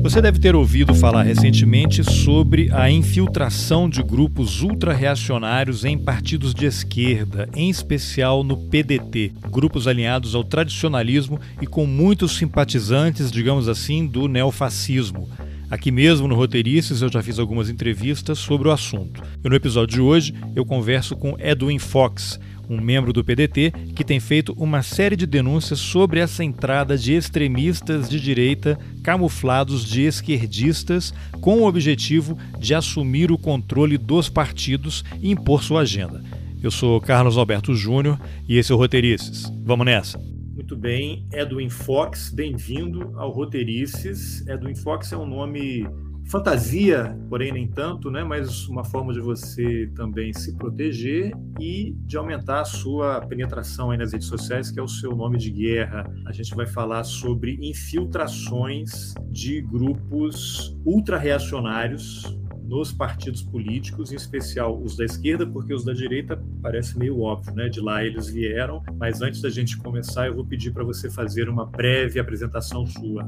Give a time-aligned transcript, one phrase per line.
[0.00, 6.66] Você deve ter ouvido falar recentemente sobre a infiltração de grupos ultra-reacionários em partidos de
[6.66, 14.06] esquerda, em especial no PDT, grupos alinhados ao tradicionalismo e com muitos simpatizantes, digamos assim,
[14.06, 15.28] do neofascismo.
[15.70, 19.22] Aqui mesmo no Roteirices eu já fiz algumas entrevistas sobre o assunto.
[19.44, 24.04] E no episódio de hoje eu converso com Edwin Fox, um membro do PDT que
[24.04, 30.02] tem feito uma série de denúncias sobre essa entrada de extremistas de direita camuflados de
[30.02, 36.22] esquerdistas com o objetivo de assumir o controle dos partidos e impor sua agenda.
[36.62, 39.52] Eu sou Carlos Alberto Júnior e esse é o Roteirices.
[39.64, 40.18] Vamos nessa!
[40.54, 44.44] Muito bem, Edwin Fox, bem-vindo ao Roteirices.
[44.46, 45.86] Edwin Fox é um nome
[46.28, 48.22] fantasia, porém nem tanto, né?
[48.22, 53.98] mas uma forma de você também se proteger e de aumentar a sua penetração aí
[53.98, 56.10] nas redes sociais, que é o seu nome de guerra.
[56.26, 64.94] A gente vai falar sobre infiltrações de grupos ultra-reacionários nos partidos políticos, em especial os
[64.94, 67.66] da esquerda, porque os da direita parece meio óbvio, né?
[67.70, 68.82] De lá eles vieram.
[68.98, 73.26] Mas antes da gente começar, eu vou pedir para você fazer uma breve apresentação sua.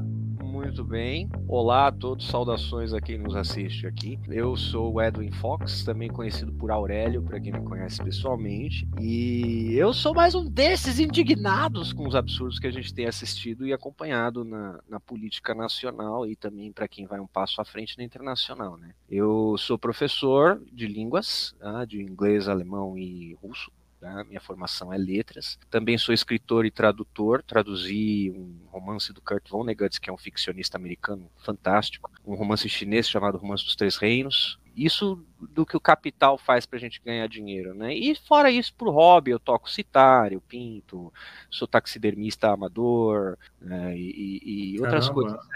[0.61, 1.27] Muito bem.
[1.47, 4.19] Olá a todos, saudações a quem nos assiste aqui.
[4.29, 8.87] Eu sou o Edwin Fox, também conhecido por Aurélio, para quem me conhece pessoalmente.
[8.99, 13.65] E eu sou mais um desses indignados com os absurdos que a gente tem assistido
[13.65, 17.97] e acompanhado na, na política nacional e também para quem vai um passo à frente
[17.97, 18.77] na internacional.
[18.77, 18.91] Né?
[19.09, 21.85] Eu sou professor de línguas, tá?
[21.85, 23.71] de inglês, alemão e russo
[24.01, 24.25] né?
[24.27, 25.59] Minha formação é letras.
[25.69, 27.43] Também sou escritor e tradutor.
[27.43, 32.11] Traduzi um romance do Kurt Vonnegut, que é um ficcionista americano fantástico.
[32.25, 34.59] Um romance chinês chamado Romance dos Três Reinos.
[34.75, 37.93] Isso do que o capital faz para a gente ganhar dinheiro, né?
[37.93, 41.11] E fora isso, pro hobby, eu toco citar, eu pinto,
[41.49, 43.97] sou taxidermista amador né?
[43.97, 45.13] e, e, outras Caramba.
[45.13, 45.47] coisas.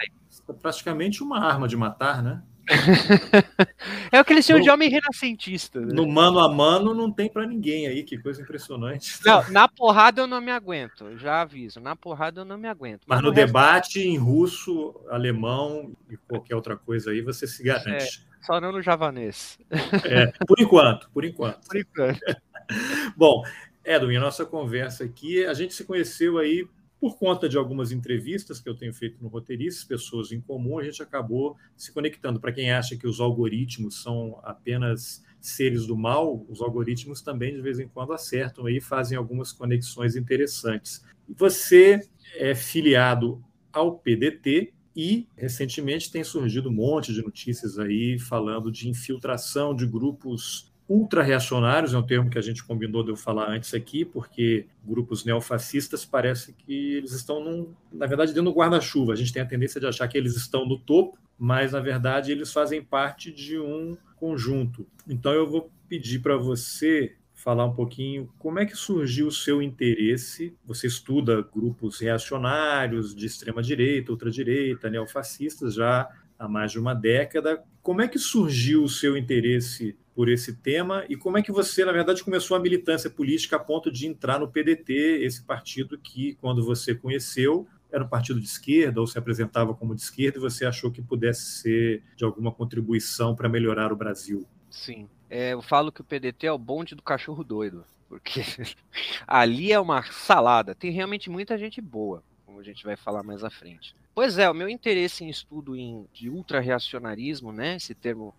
[0.48, 2.42] É praticamente uma arma de matar, né?
[4.12, 5.80] é aquele senhor de homem renascentista.
[5.80, 5.92] Né?
[5.92, 9.18] No mano a mano não tem para ninguém aí, que coisa impressionante.
[9.24, 11.80] Não, na porrada eu não me aguento, já aviso.
[11.80, 13.02] Na porrada eu não me aguento.
[13.06, 18.26] Mas, Mas no debate em russo, alemão e qualquer outra coisa aí, você se garante.
[18.42, 19.58] É, só não no javanês.
[20.04, 21.66] É, por enquanto, por enquanto.
[21.66, 22.20] Por enquanto.
[23.16, 23.42] Bom,
[23.84, 26.66] Edwin, a nossa conversa aqui, a gente se conheceu aí
[27.00, 30.84] por conta de algumas entrevistas que eu tenho feito no Roteiristas, pessoas em comum, a
[30.84, 32.40] gente acabou se conectando.
[32.40, 37.60] Para quem acha que os algoritmos são apenas seres do mal, os algoritmos também de
[37.60, 41.04] vez em quando acertam e fazem algumas conexões interessantes.
[41.28, 42.00] Você
[42.34, 48.88] é filiado ao PDT e recentemente tem surgido um monte de notícias aí falando de
[48.88, 53.74] infiltração de grupos ultra-reacionários, é um termo que a gente combinou de eu falar antes
[53.74, 59.12] aqui, porque grupos neofascistas parece que eles estão, num, na verdade, dentro do guarda-chuva.
[59.12, 62.30] A gente tem a tendência de achar que eles estão no topo, mas, na verdade,
[62.30, 64.86] eles fazem parte de um conjunto.
[65.08, 69.60] Então, eu vou pedir para você falar um pouquinho como é que surgiu o seu
[69.60, 70.56] interesse.
[70.64, 76.08] Você estuda grupos reacionários de extrema direita, ultradireita, neofascistas já
[76.38, 77.62] há mais de uma década.
[77.82, 81.84] Como é que surgiu o seu interesse por esse tema e como é que você,
[81.84, 86.34] na verdade, começou a militância política a ponto de entrar no PDT, esse partido que,
[86.40, 90.40] quando você conheceu, era um partido de esquerda ou se apresentava como de esquerda e
[90.40, 94.46] você achou que pudesse ser de alguma contribuição para melhorar o Brasil?
[94.70, 95.06] Sim.
[95.28, 98.40] É, eu falo que o PDT é o bonde do cachorro doido, porque
[99.28, 100.74] ali é uma salada.
[100.74, 103.94] Tem realmente muita gente boa, como a gente vai falar mais à frente.
[104.14, 108.34] Pois é, o meu interesse em estudo em, de ultra-reacionarismo, né, esse termo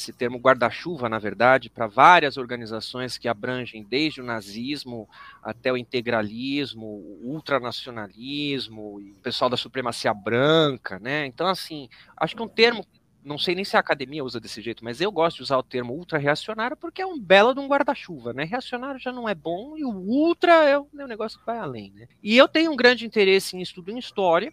[0.00, 5.08] esse termo guarda-chuva, na verdade, para várias organizações que abrangem desde o nazismo
[5.42, 11.26] até o integralismo, o ultranacionalismo, o pessoal da supremacia branca, né?
[11.26, 12.84] Então, assim, acho que um termo,
[13.22, 15.62] não sei nem se a academia usa desse jeito, mas eu gosto de usar o
[15.62, 18.44] termo ultra-reacionário porque é um belo de um guarda-chuva, né?
[18.44, 21.92] Reacionário já não é bom e o ultra é é um negócio que vai além,
[21.92, 22.08] né?
[22.22, 24.52] E eu tenho um grande interesse em estudo em história,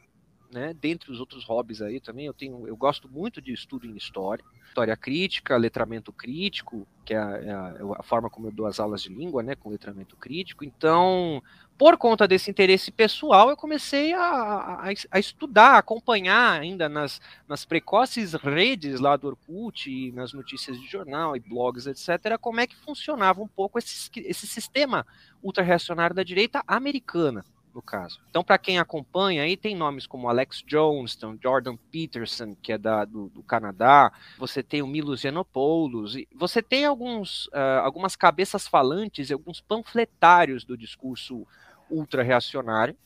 [0.51, 0.73] né?
[0.73, 4.43] Dentre os outros hobbies aí também, eu tenho, eu gosto muito de estudo em história,
[4.67, 8.79] história crítica, letramento crítico, que é a, é é a, forma como eu dou as
[8.79, 9.55] aulas de língua, né?
[9.55, 10.63] Com letramento crítico.
[10.63, 11.41] Então,
[11.77, 17.21] por conta desse interesse pessoal, eu comecei a, a, a estudar, a acompanhar ainda nas,
[17.47, 22.59] nas precoces redes lá do Orkut, e nas notícias de jornal e blogs, etc., como
[22.59, 25.05] é que funcionava um pouco esse, esse sistema
[25.43, 27.45] ultra-reacionário da direita americana
[27.77, 28.19] no caso.
[28.27, 33.05] Então, para quem acompanha, aí tem nomes como Alex Johnston, Jordan Peterson, que é da,
[33.05, 39.29] do, do Canadá, você tem o Milos e você tem alguns, uh, algumas cabeças falantes
[39.29, 41.45] e alguns panfletários do discurso
[41.87, 42.97] ultra-reacionário,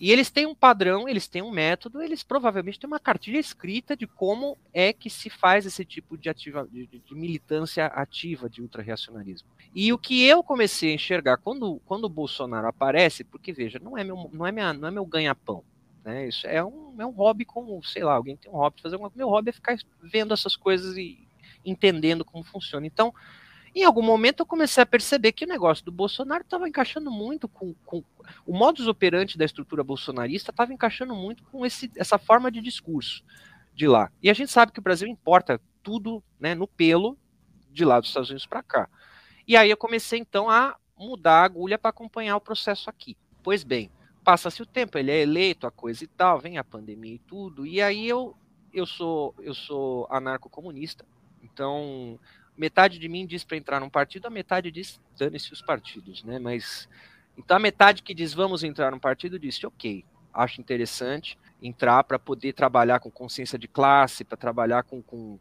[0.00, 3.96] E eles têm um padrão, eles têm um método, eles provavelmente têm uma cartilha escrita
[3.96, 8.62] de como é que se faz esse tipo de, ativa, de, de militância ativa de
[8.62, 9.48] ultrarreacionarismo.
[9.74, 13.98] E o que eu comecei a enxergar quando, quando o Bolsonaro aparece, porque veja, não
[13.98, 15.64] é meu, não é minha, não é meu ganha-pão.
[16.04, 16.28] Né?
[16.28, 18.94] Isso é um, é um hobby como, sei lá, alguém tem um hobby de fazer
[18.94, 21.18] alguma Meu hobby é ficar vendo essas coisas e
[21.64, 22.86] entendendo como funciona.
[22.86, 23.12] Então,
[23.80, 27.48] em algum momento eu comecei a perceber que o negócio do Bolsonaro estava encaixando muito
[27.48, 28.02] com, com,
[28.46, 33.24] o modus operandi da estrutura bolsonarista estava encaixando muito com esse, essa forma de discurso
[33.74, 34.10] de lá.
[34.22, 37.16] E a gente sabe que o Brasil importa tudo né, no pelo
[37.70, 38.88] de lá dos Estados Unidos para cá.
[39.46, 43.16] E aí eu comecei então a mudar a agulha para acompanhar o processo aqui.
[43.42, 43.90] Pois bem,
[44.24, 47.64] passa-se o tempo, ele é eleito, a coisa e tal, vem a pandemia e tudo,
[47.64, 48.36] e aí eu
[48.70, 51.06] eu sou eu sou anarco-comunista,
[51.42, 52.20] então
[52.58, 56.38] metade de mim diz para entrar num partido, a metade diz dane-se os partidos, né?
[56.38, 56.88] Mas
[57.36, 62.18] então a metade que diz vamos entrar num partido disse ok, acho interessante entrar para
[62.18, 65.38] poder trabalhar com consciência de classe, para trabalhar com, com,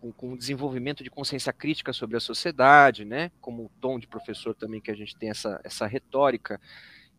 [0.00, 3.30] com, com desenvolvimento de consciência crítica sobre a sociedade, né?
[3.40, 6.60] Como o tom de professor também que a gente tem essa, essa retórica.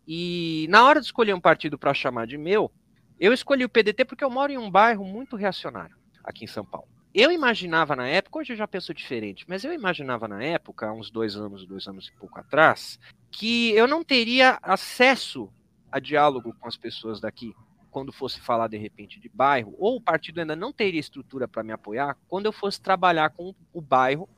[0.07, 2.71] E na hora de escolher um partido para chamar de meu,
[3.19, 6.65] eu escolhi o PDT porque eu moro em um bairro muito reacionário aqui em São
[6.65, 10.87] Paulo eu imaginava na época, hoje eu já penso diferente, mas eu imaginava na época,
[10.87, 12.99] há uns dois anos, dois anos e pouco atrás,
[13.29, 15.51] que eu não teria acesso
[15.91, 17.53] a diálogo com as pessoas daqui
[17.89, 21.63] quando fosse falar de repente de bairro, ou o partido ainda não teria estrutura para
[21.63, 24.29] me apoiar quando eu fosse trabalhar com o bairro,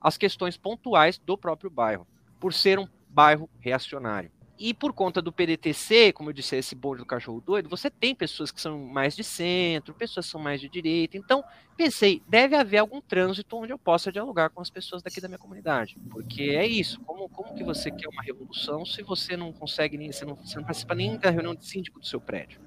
[0.00, 2.06] as questões pontuais do próprio bairro,
[2.38, 4.30] por ser um bairro reacionário.
[4.62, 8.14] E por conta do PDTC, como eu disse, esse bonde do cachorro doido, você tem
[8.14, 11.16] pessoas que são mais de centro, pessoas que são mais de direita.
[11.16, 11.42] Então,
[11.78, 15.38] pensei, deve haver algum trânsito onde eu possa dialogar com as pessoas daqui da minha
[15.38, 15.96] comunidade.
[16.10, 20.12] Porque é isso, como, como que você quer uma revolução se você não consegue, nem,
[20.12, 22.60] você, não, você não participa nem da reunião de síndico do seu prédio?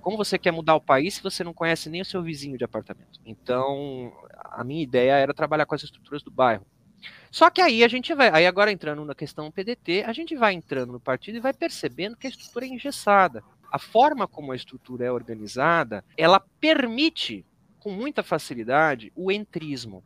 [0.00, 2.62] Como você quer mudar o país se você não conhece nem o seu vizinho de
[2.62, 3.18] apartamento?
[3.26, 4.12] Então,
[4.44, 6.64] a minha ideia era trabalhar com as estruturas do bairro.
[7.30, 10.52] Só que aí a gente vai, aí agora entrando na questão PDT, a gente vai
[10.52, 13.42] entrando no partido e vai percebendo que a estrutura é engessada.
[13.70, 17.44] A forma como a estrutura é organizada, ela permite
[17.78, 20.02] com muita facilidade o entrismo.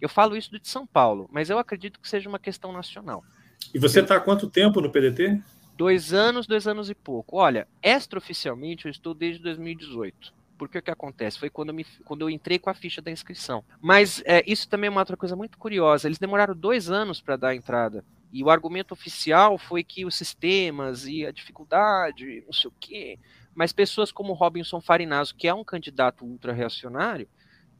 [0.00, 3.24] Eu falo isso de São Paulo, mas eu acredito que seja uma questão nacional.
[3.72, 5.40] E você está há quanto tempo no PDT?
[5.76, 7.38] Dois anos, dois anos e pouco.
[7.38, 10.35] Olha, extraoficialmente eu estou desde 2018.
[10.58, 11.38] Porque o que acontece?
[11.38, 13.64] Foi quando eu, me, quando eu entrei com a ficha da inscrição.
[13.80, 16.08] Mas é, isso também é uma outra coisa muito curiosa.
[16.08, 18.04] Eles demoraram dois anos para dar a entrada.
[18.32, 23.18] E o argumento oficial foi que os sistemas e a dificuldade, não sei o quê.
[23.54, 27.28] Mas pessoas como Robinson Farinaso, que é um candidato ultra-reacionário,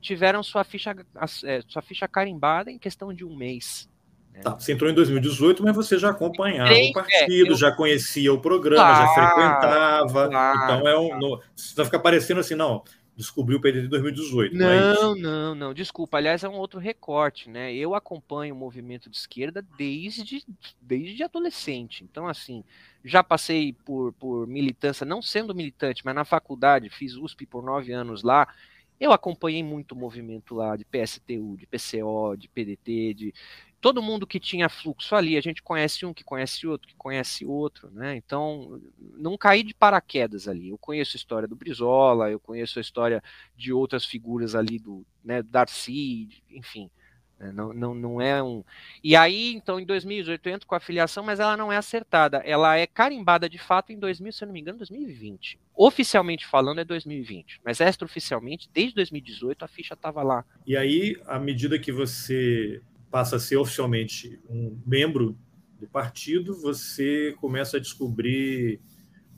[0.00, 0.94] tiveram sua ficha,
[1.44, 3.88] é, sua ficha carimbada em questão de um mês.
[4.36, 4.40] É.
[4.40, 7.56] Tá, você entrou em 2018, mas você já acompanhava o partido, é, eu...
[7.56, 10.28] já conhecia o programa, claro, já frequentava.
[10.28, 11.18] Claro, então é um.
[11.18, 11.40] No,
[11.74, 12.84] vai ficar parecendo assim, não.
[13.16, 14.54] Descobriu o PDT em 2018.
[14.54, 16.18] Não, não, é não, não, Desculpa.
[16.18, 17.74] Aliás, é um outro recorte, né?
[17.74, 20.44] Eu acompanho o movimento de esquerda desde,
[20.82, 22.04] desde adolescente.
[22.04, 22.62] Então, assim,
[23.02, 27.90] já passei por, por militância, não sendo militante, mas na faculdade, fiz USP por nove
[27.90, 28.46] anos lá.
[29.00, 33.34] Eu acompanhei muito o movimento lá de PSTU, de PCO, de PDT, de
[33.86, 37.46] todo mundo que tinha fluxo ali, a gente conhece um que conhece outro, que conhece
[37.46, 38.16] outro, né?
[38.16, 38.80] Então,
[39.16, 40.70] não caí de paraquedas ali.
[40.70, 43.22] Eu conheço a história do Brizola, eu conheço a história
[43.56, 46.90] de outras figuras ali do, né, Darcy, enfim.
[47.38, 47.52] Né?
[47.52, 48.64] Não, não, não é um.
[49.05, 52.38] E aí, então, em 2018 eu entro com a filiação, mas ela não é acertada.
[52.38, 55.60] Ela é carimbada de fato em 2000, se eu não me engano, 2020.
[55.76, 60.44] Oficialmente falando é 2020, mas extraoficialmente, desde 2018, a ficha estava lá.
[60.66, 62.82] E aí, à medida que você
[63.17, 65.39] passa a ser oficialmente um membro
[65.81, 68.79] do partido, você começa a descobrir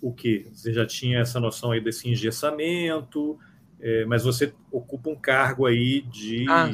[0.03, 0.49] o que?
[0.53, 3.39] Você já tinha essa noção aí desse engessamento,
[3.79, 6.73] é, mas você ocupa um cargo aí de ah,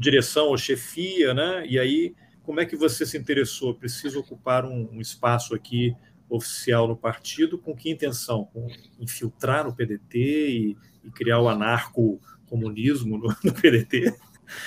[0.00, 1.62] direção ou chefia, né?
[1.66, 3.74] E aí, como é que você se interessou?
[3.74, 5.94] Preciso ocupar um, um espaço aqui
[6.26, 8.46] oficial no partido, com que intenção?
[8.46, 8.66] Com
[8.98, 14.14] infiltrar no PDT e, e criar o anarco-comunismo no, no PDT?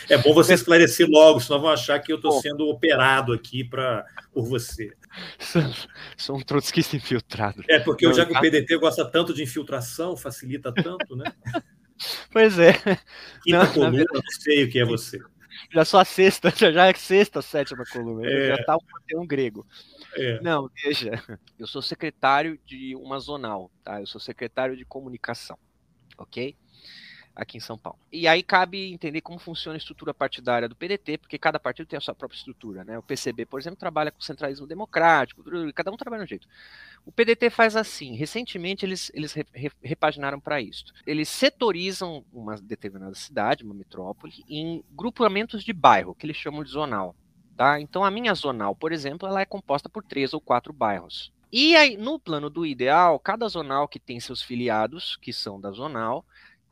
[0.10, 4.06] É bom você esclarecer logo, senão vão achar que eu estou sendo operado aqui pra,
[4.32, 4.92] por você.
[6.18, 7.64] Sou um trotskista infiltrado.
[7.70, 11.32] É, porque eu já que o PDT gosta tanto de infiltração, facilita tanto, né?
[12.32, 12.74] Pois é.
[13.44, 14.14] Quinta não, coluna, verdade...
[14.14, 15.20] não sei o que é você.
[15.72, 18.28] Já sou a sexta, já é sexta, sétima coluna.
[18.28, 18.48] É.
[18.48, 19.66] Já está um, um grego.
[20.16, 20.42] É.
[20.42, 21.24] Não, veja,
[21.58, 24.02] eu sou secretário de uma zonal, tá?
[24.02, 25.58] Eu sou secretário de comunicação,
[26.18, 26.56] ok?
[27.36, 27.98] Aqui em São Paulo.
[28.12, 31.98] E aí cabe entender como funciona a estrutura partidária do PDT, porque cada partido tem
[31.98, 32.98] a sua própria estrutura, né?
[32.98, 36.48] O PCB, por exemplo, trabalha com centralismo democrático, cada um trabalha de um jeito.
[37.06, 39.36] O PDT faz assim, recentemente eles, eles
[39.82, 40.86] repaginaram para isso.
[41.06, 46.70] Eles setorizam uma determinada cidade, uma metrópole, em grupamentos de bairro, que eles chamam de
[46.70, 47.16] zonal.
[47.58, 47.80] Tá?
[47.80, 51.32] Então a minha zonal, por exemplo, ela é composta por três ou quatro bairros.
[51.56, 55.70] E aí, no plano do ideal, cada zonal que tem seus filiados, que são da
[55.70, 56.26] zonal,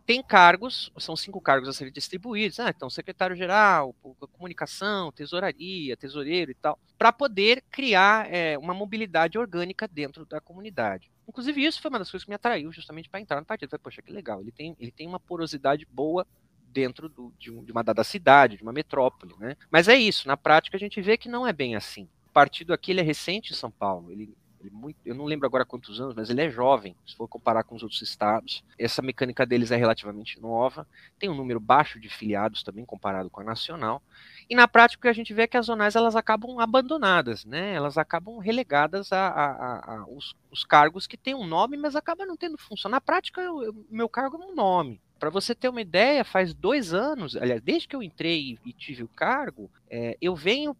[0.06, 3.96] tem cargos, são cinco cargos a serem distribuídos, ah, então secretário-geral,
[4.34, 11.12] comunicação, tesouraria, tesoureiro e tal, para poder criar é, uma mobilidade orgânica dentro da comunidade.
[11.28, 13.70] Inclusive, isso foi uma das coisas que me atraiu justamente para entrar no partido.
[13.70, 16.28] falei, poxa, que legal, ele tem, ele tem uma porosidade boa
[16.72, 19.56] dentro do, de, um, de, uma dada cidade, de uma metrópole, né?
[19.70, 22.08] Mas é isso, na prática a gente vê que não é bem assim.
[22.28, 24.34] O partido aqui ele é recente em São Paulo, ele
[24.70, 27.76] muito, eu não lembro agora quantos anos, mas ele é jovem, se for comparar com
[27.76, 28.64] os outros estados.
[28.78, 30.86] Essa mecânica deles é relativamente nova,
[31.18, 34.02] tem um número baixo de filiados também comparado com a nacional.
[34.50, 37.46] E na prática o que a gente vê é que as zonais elas acabam abandonadas,
[37.46, 37.74] né?
[37.74, 41.96] Elas acabam relegadas a, a, a, a os, os, cargos que têm um nome, mas
[41.96, 42.92] acabam não tendo função.
[42.92, 45.00] Na prática, eu, meu cargo é um nome.
[45.18, 48.74] Para você ter uma ideia, faz dois anos, aliás, desde que eu entrei e, e
[48.74, 50.76] tive o cargo, é, eu venho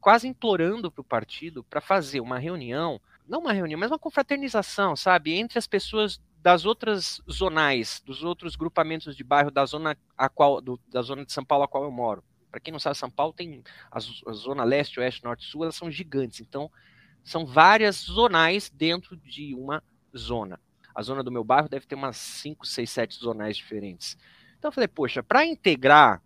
[0.00, 3.00] quase implorando para o partido para fazer uma reunião
[3.30, 8.56] não uma reunião, mas uma confraternização, sabe, entre as pessoas das outras zonais, dos outros
[8.56, 11.84] grupamentos de bairro da zona a qual, do, da zona de São Paulo a qual
[11.84, 12.24] eu moro.
[12.50, 15.76] Para quem não sabe, São Paulo tem a, a zona leste, oeste, norte, sul, elas
[15.76, 16.40] são gigantes.
[16.40, 16.68] Então,
[17.22, 19.80] são várias zonais dentro de uma
[20.16, 20.58] zona.
[20.92, 24.18] A zona do meu bairro deve ter umas 5, 6, 7 zonais diferentes.
[24.58, 26.20] Então eu falei, poxa, para integrar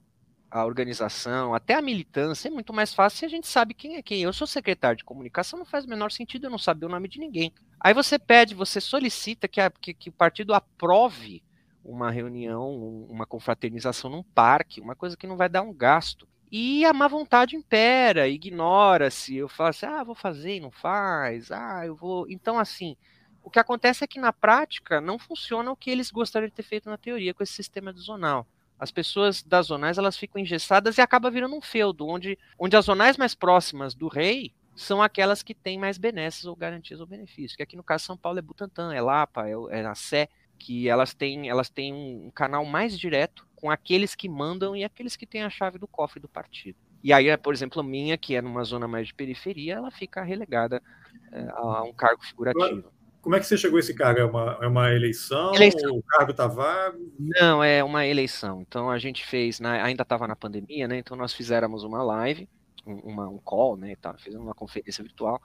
[0.54, 4.02] a organização, até a militância, é muito mais fácil se a gente sabe quem é
[4.02, 4.22] quem.
[4.22, 7.08] Eu sou secretário de comunicação, não faz o menor sentido eu não saber o nome
[7.08, 7.52] de ninguém.
[7.80, 11.42] Aí você pede, você solicita que, a, que, que o partido aprove
[11.84, 12.72] uma reunião,
[13.10, 16.28] uma confraternização num parque, uma coisa que não vai dar um gasto.
[16.52, 19.34] E a má vontade impera, ignora-se.
[19.34, 22.30] Eu falo assim, ah, vou fazer e não faz, ah, eu vou.
[22.30, 22.96] Então, assim,
[23.42, 26.62] o que acontece é que na prática não funciona o que eles gostariam de ter
[26.62, 28.46] feito na teoria com esse sistema de zonal
[28.78, 32.84] as pessoas das zonais elas ficam engessadas e acaba virando um feudo, onde, onde as
[32.84, 37.56] zonais mais próximas do rei são aquelas que têm mais benesses ou garantias ou benefícios.
[37.56, 40.28] Que aqui no caso São Paulo é Butantã, é Lapa, é, é a Sé,
[40.58, 45.16] que elas têm, elas têm um canal mais direto com aqueles que mandam e aqueles
[45.16, 46.76] que têm a chave do cofre do partido.
[47.02, 50.22] E aí, por exemplo, a minha, que é numa zona mais de periferia, ela fica
[50.22, 50.82] relegada
[51.30, 52.90] é, a um cargo figurativo.
[53.24, 54.20] Como é que você chegou a esse cargo?
[54.20, 55.54] É uma, é uma eleição?
[55.54, 55.96] eleição.
[55.96, 57.10] o cargo está vago?
[57.18, 58.60] Não, é uma eleição.
[58.60, 60.98] Então a gente fez, na, ainda estava na pandemia, né?
[60.98, 62.46] Então nós fizemos uma live,
[62.84, 63.96] uma, um call, né?
[63.96, 65.40] Tá, fizemos uma conferência virtual.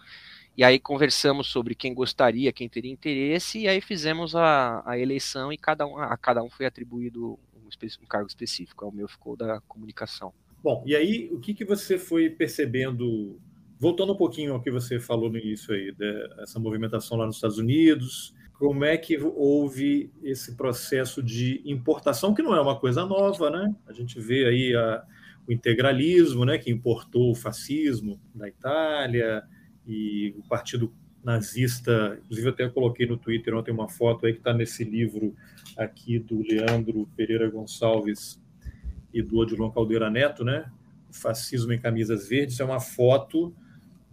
[0.58, 5.54] E aí conversamos sobre quem gostaria, quem teria interesse, e aí fizemos a, a eleição
[5.54, 7.70] e cada um, a cada um foi atribuído um,
[8.04, 8.86] um cargo específico.
[8.86, 10.34] O meu ficou da comunicação.
[10.62, 13.40] Bom, e aí o que, que você foi percebendo
[13.80, 17.58] Voltando um pouquinho ao que você falou no início aí, dessa movimentação lá nos Estados
[17.58, 23.50] Unidos, como é que houve esse processo de importação, que não é uma coisa nova,
[23.50, 23.74] né?
[23.88, 25.02] A gente vê aí a,
[25.48, 29.44] o integralismo, né, que importou o fascismo da Itália
[29.88, 30.94] e o partido
[31.24, 35.34] nazista, inclusive até coloquei no Twitter ontem uma foto aí que está nesse livro
[35.78, 38.42] aqui do Leandro Pereira Gonçalves
[39.14, 40.70] e do Odilon Caldeira Neto, né?
[41.10, 43.56] O fascismo em camisas verdes é uma foto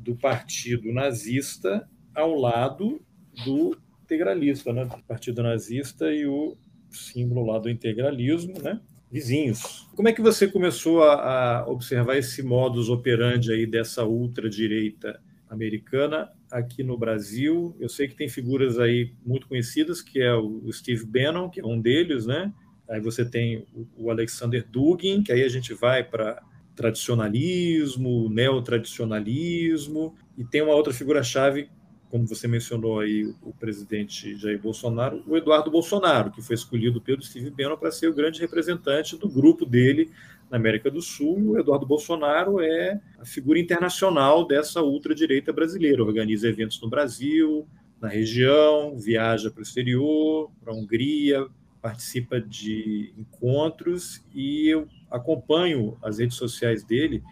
[0.06, 3.00] do partido nazista ao lado
[3.44, 4.84] do integralista, né?
[4.84, 6.56] do partido nazista e o
[6.90, 8.80] símbolo lá do integralismo, né?
[9.10, 9.88] vizinhos.
[9.94, 16.30] Como é que você começou a, a observar esse modus operandi aí dessa ultradireita americana
[16.50, 17.76] aqui no Brasil?
[17.78, 21.66] Eu sei que tem figuras aí muito conhecidas, que é o Steve Bannon, que é
[21.66, 22.52] um deles, né?
[22.88, 26.40] Aí você tem o Alexander Dugin, que aí a gente vai para
[26.76, 31.71] tradicionalismo, neotradicionalismo, e tem uma outra figura-chave,
[32.11, 37.23] como você mencionou aí, o presidente Jair Bolsonaro, o Eduardo Bolsonaro, que foi escolhido pelo
[37.23, 40.11] Steve Bannon para ser o grande representante do grupo dele
[40.50, 41.52] na América do Sul.
[41.52, 47.66] O Eduardo Bolsonaro é a figura internacional dessa ultradireita brasileira, organiza eventos no Brasil,
[48.00, 51.47] na região, viaja para o exterior, para a Hungria,
[51.80, 54.25] participa de encontros.
[54.35, 57.23] E eu acompanho as redes sociais dele,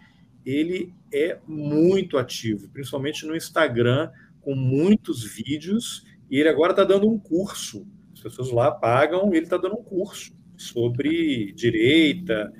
[0.45, 4.11] ele é muito ativo, principalmente no Instagram,
[4.41, 7.87] com muitos vídeos, e ele agora está dando um curso.
[8.13, 12.53] As pessoas lá pagam, ele está dando um curso sobre direita,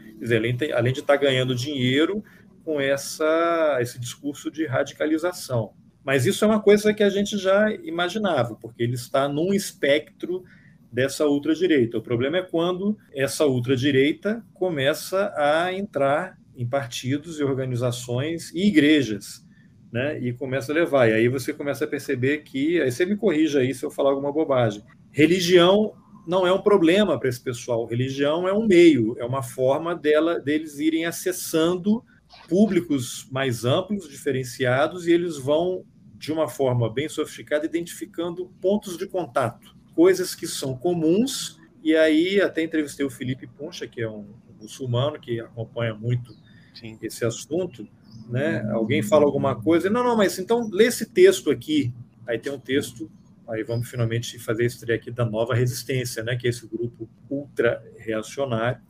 [0.73, 2.23] além de estar tá ganhando dinheiro
[2.63, 5.73] com essa, esse discurso de radicalização.
[6.03, 10.43] Mas isso é uma coisa que a gente já imaginava, porque ele está num espectro
[10.91, 11.97] dessa ultradireita.
[11.97, 19.45] O problema é quando essa ultradireita começa a entrar em partidos e organizações e igrejas,
[19.91, 20.19] né?
[20.19, 21.09] E começa a levar.
[21.09, 24.11] E aí você começa a perceber que, aí você me corrija aí se eu falar
[24.11, 24.83] alguma bobagem.
[25.11, 25.93] Religião
[26.25, 27.85] não é um problema para esse pessoal.
[27.85, 32.03] Religião é um meio, é uma forma dela deles irem acessando
[32.49, 35.85] públicos mais amplos, diferenciados, e eles vão
[36.17, 41.59] de uma forma bem sofisticada identificando pontos de contato, coisas que são comuns.
[41.83, 44.25] E aí até entrevistei o Felipe Poncha, que é um
[44.59, 46.35] muçulmano que acompanha muito
[46.73, 46.97] Sim.
[47.01, 47.87] esse assunto,
[48.27, 48.67] né?
[48.71, 51.93] Alguém fala alguma coisa, não, não, mas então lê esse texto aqui.
[52.27, 53.09] Aí tem um texto,
[53.47, 56.35] aí vamos finalmente fazer a estreia aqui da nova resistência, né?
[56.35, 58.81] Que é esse grupo ultra reacionário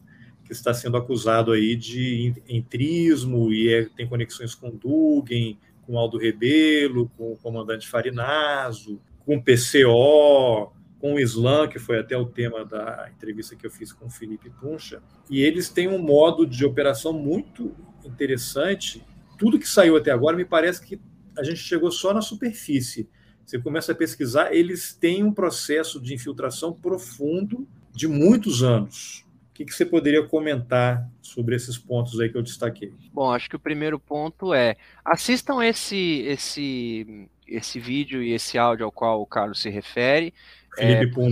[0.45, 6.17] que está sendo acusado aí de entrismo e é, tem conexões com Dugin, com Aldo
[6.17, 10.71] Rebelo, com o comandante Farinazo, com o PCO,
[11.05, 14.09] com o Islã, que foi até o tema da entrevista que eu fiz com o
[14.09, 19.05] Felipe Puncha, e eles têm um modo de operação muito interessante.
[19.38, 21.00] Tudo que saiu até agora me parece que
[21.38, 23.07] a gente chegou só na superfície.
[23.45, 29.24] Você começa a pesquisar, eles têm um processo de infiltração profundo de muitos anos.
[29.51, 32.91] O que, que você poderia comentar sobre esses pontos aí que eu destaquei?
[33.13, 38.85] Bom, acho que o primeiro ponto é assistam esse esse esse vídeo e esse áudio
[38.85, 40.33] ao qual o Carlos se refere.
[40.75, 41.25] Felipe é.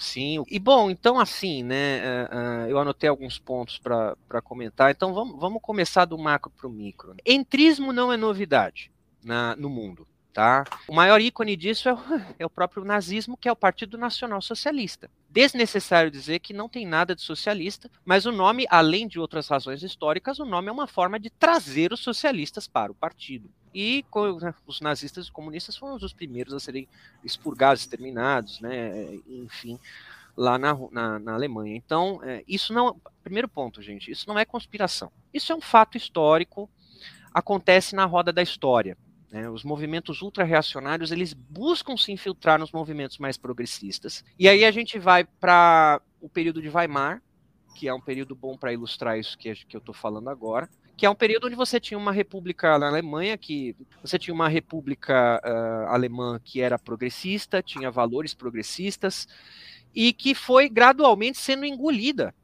[0.00, 0.42] Sim.
[0.48, 2.00] E bom, então assim, né?
[2.02, 4.90] Uh, uh, eu anotei alguns pontos para comentar.
[4.90, 7.14] Então vamos, vamos começar do macro para o micro.
[7.24, 8.90] Entrismo não é novidade
[9.22, 10.08] na, no mundo.
[10.32, 10.64] Tá?
[10.88, 11.98] O maior ícone disso é o,
[12.38, 15.10] é o próprio nazismo, que é o Partido Nacional Socialista.
[15.28, 19.82] Desnecessário dizer que não tem nada de socialista, mas o nome, além de outras razões
[19.82, 23.50] históricas, o nome é uma forma de trazer os socialistas para o partido.
[23.74, 24.04] E
[24.40, 26.88] né, os nazistas e comunistas foram os primeiros a serem
[27.24, 29.14] expurgados, exterminados, né?
[29.28, 29.78] enfim,
[30.36, 31.76] lá na, na, na Alemanha.
[31.76, 33.00] Então, é, isso não.
[33.22, 35.12] Primeiro ponto, gente, isso não é conspiração.
[35.32, 36.68] Isso é um fato histórico,
[37.32, 38.96] acontece na roda da história.
[39.30, 39.48] Né?
[39.48, 44.24] Os movimentos ultra-reacionários, eles buscam se infiltrar nos movimentos mais progressistas.
[44.38, 47.22] E aí a gente vai para o período de Weimar,
[47.76, 50.68] que é um período bom para ilustrar isso que, que eu estou falando agora,
[51.00, 54.50] que é um período onde você tinha uma república na Alemanha, que você tinha uma
[54.50, 59.26] república uh, alemã que era progressista, tinha valores progressistas,
[59.94, 62.34] e que foi gradualmente sendo engolida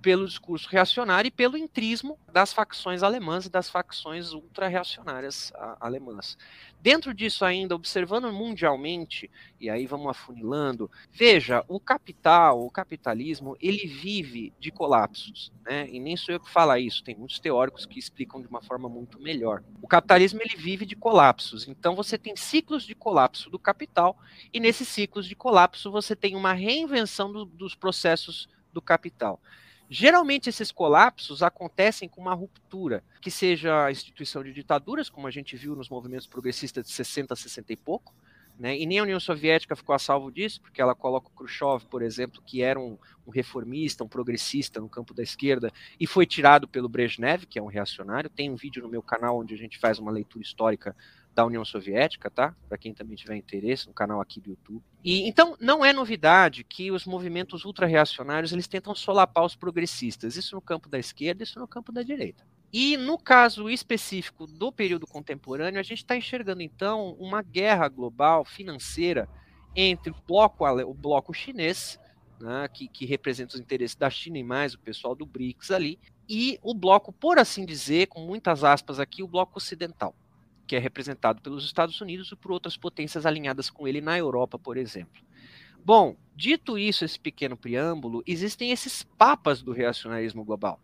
[0.00, 6.36] pelo discurso reacionário e pelo intrismo das facções alemãs e das facções ultra-reacionárias alemãs.
[6.80, 9.28] Dentro disso ainda, observando mundialmente,
[9.60, 15.88] e aí vamos afunilando, veja, o capital, o capitalismo, ele vive de colapsos, né?
[15.90, 18.88] E nem sou eu que falo isso, tem muitos teóricos que explicam de uma forma
[18.88, 19.64] muito melhor.
[19.82, 24.16] O capitalismo, ele vive de colapsos, então você tem ciclos de colapso do capital,
[24.52, 29.40] e nesses ciclos de colapso você tem uma reinvenção do, dos processos do capital.
[29.90, 35.30] Geralmente esses colapsos acontecem com uma ruptura, que seja a instituição de ditaduras, como a
[35.30, 38.14] gente viu nos movimentos progressistas de 60 a 60 e pouco,
[38.58, 38.76] né?
[38.76, 42.02] E nem a União Soviética ficou a salvo disso, porque ela coloca o Khrushchev, por
[42.02, 46.66] exemplo, que era um, um, reformista, um progressista no campo da esquerda, e foi tirado
[46.66, 48.28] pelo Brezhnev, que é um reacionário.
[48.28, 50.94] Tem um vídeo no meu canal onde a gente faz uma leitura histórica
[51.38, 52.52] da União Soviética, tá?
[52.68, 54.82] Para quem também tiver interesse, no canal aqui do YouTube.
[55.04, 60.56] E então não é novidade que os movimentos ultra-reacionários eles tentam solapar os progressistas, isso
[60.56, 62.44] no campo da esquerda, isso no campo da direita.
[62.72, 68.44] E no caso específico do período contemporâneo, a gente está enxergando então uma guerra global
[68.44, 69.28] financeira
[69.76, 72.00] entre o bloco, o bloco chinês,
[72.40, 76.00] né, que, que representa os interesses da China e mais o pessoal do BRICS ali,
[76.28, 80.16] e o bloco, por assim dizer, com muitas aspas aqui, o bloco ocidental
[80.68, 84.58] que é representado pelos Estados Unidos e por outras potências alinhadas com ele na Europa,
[84.58, 85.22] por exemplo.
[85.82, 90.78] Bom, dito isso, esse pequeno preâmbulo, existem esses papas do reacionarismo global,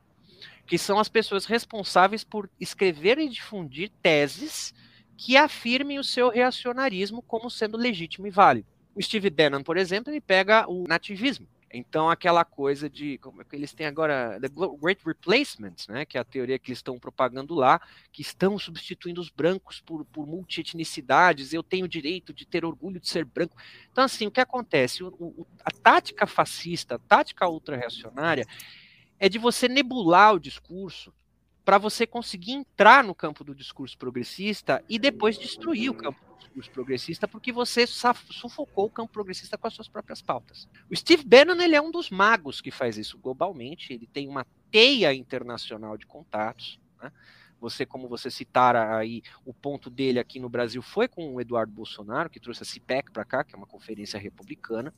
[0.67, 4.75] que são as pessoas responsáveis por escrever e difundir teses
[5.17, 8.67] que afirmem o seu reacionarismo como sendo legítimo e válido.
[8.95, 13.19] O Steve Bannon, por exemplo, ele pega o nativismo, então, aquela coisa de.
[13.19, 14.39] Como é que eles têm agora?
[14.41, 14.49] The
[14.81, 16.05] Great Replacement, né?
[16.05, 17.81] Que é a teoria que eles estão propagando lá,
[18.13, 21.53] que estão substituindo os brancos por, por multietnicidades.
[21.53, 23.57] Eu tenho o direito de ter orgulho de ser branco.
[23.91, 25.03] Então, assim, o que acontece?
[25.03, 28.47] O, o, a tática fascista, a tática ultra-reacionária,
[29.19, 31.13] é de você nebular o discurso
[31.65, 36.39] para você conseguir entrar no campo do discurso progressista e depois destruir o campo do
[36.39, 40.69] discurso progressista porque você sufocou o campo progressista com as suas próprias pautas.
[40.91, 44.47] O Steve Bannon ele é um dos magos que faz isso globalmente, ele tem uma
[44.71, 47.13] teia internacional de contatos, né?
[47.61, 51.73] Você, como você citara aí, o ponto dele aqui no Brasil foi com o Eduardo
[51.73, 54.93] Bolsonaro, que trouxe a CIPEC para cá, que é uma conferência republicana.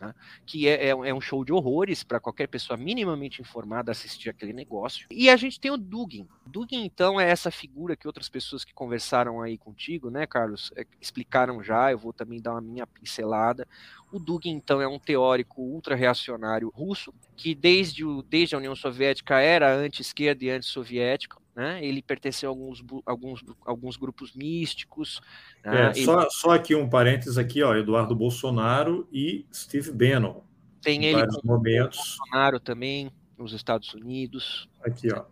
[0.00, 0.14] Né?
[0.46, 4.52] que é, é, é, um show de horrores para qualquer pessoa minimamente informada assistir aquele
[4.52, 5.06] negócio.
[5.10, 6.28] E a gente tem o Dugin.
[6.46, 10.86] Dugin, então, é essa figura que outras pessoas que conversaram aí contigo, né, Carlos, é,
[11.00, 13.66] explicaram já, eu vou também dar uma minha pincelada.
[14.10, 19.38] O Dugin, então, é um teórico ultra-reacionário russo, que desde, o, desde a União Soviética
[19.38, 21.84] era anti-esquerda e anti-soviético, né?
[21.84, 25.20] Ele pertenceu a alguns, alguns, alguns grupos místicos.
[25.64, 25.88] Né?
[25.88, 26.04] É, ele...
[26.04, 30.40] só, só aqui um parênteses aqui, ó, Eduardo Bolsonaro e Steve Bannon.
[30.80, 32.16] Tem ele com momentos.
[32.18, 34.68] Bolsonaro também nos Estados Unidos.
[34.82, 35.24] Aqui, ó.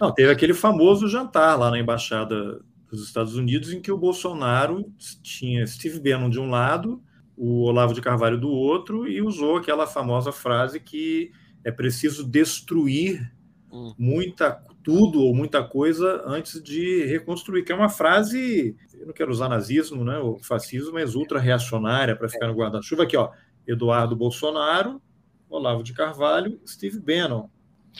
[0.00, 4.92] Não, teve aquele famoso jantar lá na embaixada dos Estados Unidos em que o Bolsonaro
[5.22, 7.02] tinha Steve Bannon de um lado,
[7.38, 11.30] o Olavo de Carvalho do outro e usou aquela famosa frase que
[11.64, 13.32] é preciso destruir
[13.70, 13.94] hum.
[13.96, 19.30] muita tudo ou muita coisa antes de reconstruir, que é uma frase, eu não quero
[19.30, 23.02] usar nazismo, né, o fascismo, mas ultra reacionária para ficar no guarda-chuva.
[23.02, 23.30] Aqui, ó,
[23.66, 25.02] Eduardo Bolsonaro,
[25.48, 27.48] Olavo de Carvalho, Steve Bannon.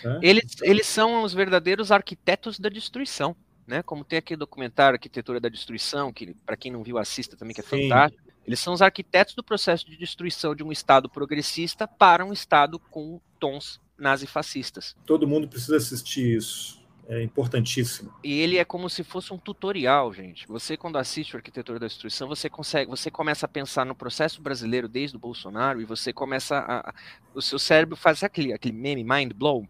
[0.02, 0.18] Né?
[0.22, 3.36] Eles, eles são os verdadeiros arquitetos da destruição.
[3.66, 3.82] Né?
[3.82, 7.60] Como tem aquele documentário Arquitetura da Destruição, que para quem não viu, assista também, que
[7.60, 7.82] é Sim.
[7.82, 8.27] fantástico.
[8.48, 12.78] Eles são os arquitetos do processo de destruição de um Estado progressista para um Estado
[12.78, 14.96] com tons nazifascistas.
[15.04, 16.78] Todo mundo precisa assistir isso.
[17.06, 18.10] É importantíssimo.
[18.24, 20.46] E ele é como se fosse um tutorial, gente.
[20.48, 24.40] Você, quando assiste o Arquitetura da Destruição, você consegue, você começa a pensar no processo
[24.40, 26.94] brasileiro desde o Bolsonaro e você começa a.
[27.34, 29.68] O seu cérebro faz aquele, aquele meme, mind blow.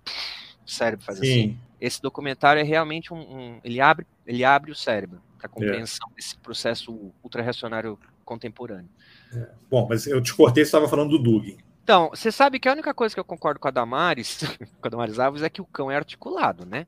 [0.65, 1.27] O cérebro faz Sim.
[1.27, 1.59] assim.
[1.81, 3.19] Esse documentário é realmente um.
[3.19, 6.15] um ele, abre, ele abre o cérebro para a compreensão é.
[6.15, 8.91] desse processo ultra-reacionário contemporâneo.
[9.33, 9.49] É.
[9.71, 11.57] Bom, mas eu te cortei, você estava falando do Dugin.
[11.83, 14.41] Então, você sabe que a única coisa que eu concordo com a Damares,
[14.79, 16.87] com a Damares Alves, é que o cão é articulado, né?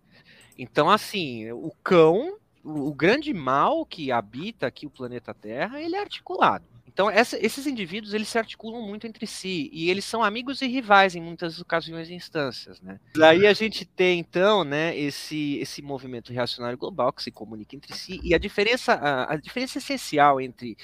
[0.59, 6.01] Então, assim, o cão, o grande mal que habita aqui o planeta Terra, ele é
[6.01, 6.67] articulado.
[7.01, 10.67] Então, essa, esses indivíduos, eles se articulam muito entre si, e eles são amigos e
[10.67, 13.01] rivais em muitas ocasiões e instâncias, né?
[13.15, 17.97] Daí a gente tem, então, né, esse, esse movimento reacionário global que se comunica entre
[17.97, 20.77] si, e a diferença, a, a diferença essencial entre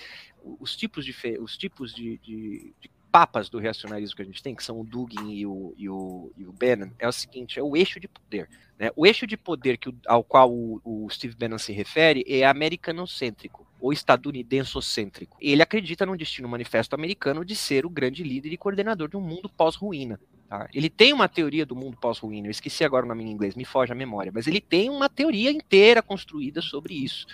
[0.58, 4.54] os tipos de, os tipos de, de, de papas do reacionarismo que a gente tem,
[4.54, 7.62] que são o Dugin e o, e o, e o Bannon, é o seguinte: é
[7.62, 8.48] o eixo de poder.
[8.78, 8.90] Né?
[8.96, 13.65] O eixo de poder que, ao qual o, o Steve Bannon se refere é americanocêntrico
[13.80, 15.36] ou estadunidense-cêntrico.
[15.40, 19.20] Ele acredita num destino manifesto americano de ser o grande líder e coordenador de um
[19.20, 20.20] mundo pós-ruína.
[20.48, 20.68] Tá?
[20.72, 23.64] Ele tem uma teoria do mundo pós-ruína, eu esqueci agora o nome em inglês, me
[23.64, 27.26] foge a memória, mas ele tem uma teoria inteira construída sobre isso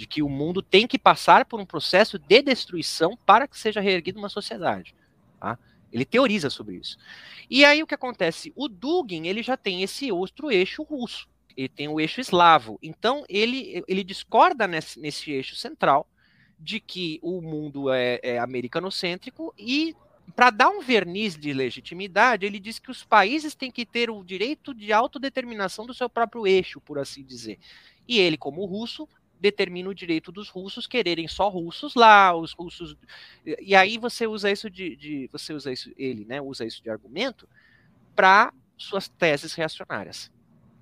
[0.00, 3.82] de que o mundo tem que passar por um processo de destruição para que seja
[3.82, 4.94] reerguida uma sociedade.
[5.38, 5.58] Tá?
[5.92, 6.96] Ele teoriza sobre isso.
[7.50, 8.50] E aí o que acontece?
[8.56, 11.28] O Dugin ele já tem esse outro eixo russo.
[11.56, 12.78] Ele tem o eixo eslavo.
[12.82, 16.06] Então ele, ele discorda nesse, nesse eixo central
[16.58, 19.94] de que o mundo é, é americanocêntrico e
[20.36, 24.22] para dar um verniz de legitimidade, ele diz que os países têm que ter o
[24.22, 27.58] direito de autodeterminação do seu próprio eixo, por assim dizer.
[28.06, 29.08] E ele, como russo,
[29.40, 32.96] determina o direito dos russos quererem só russos lá, os russos.
[33.44, 36.90] E aí você usa isso de, de você usa isso, ele, né, usa isso de
[36.90, 37.48] argumento
[38.14, 40.30] para suas teses reacionárias.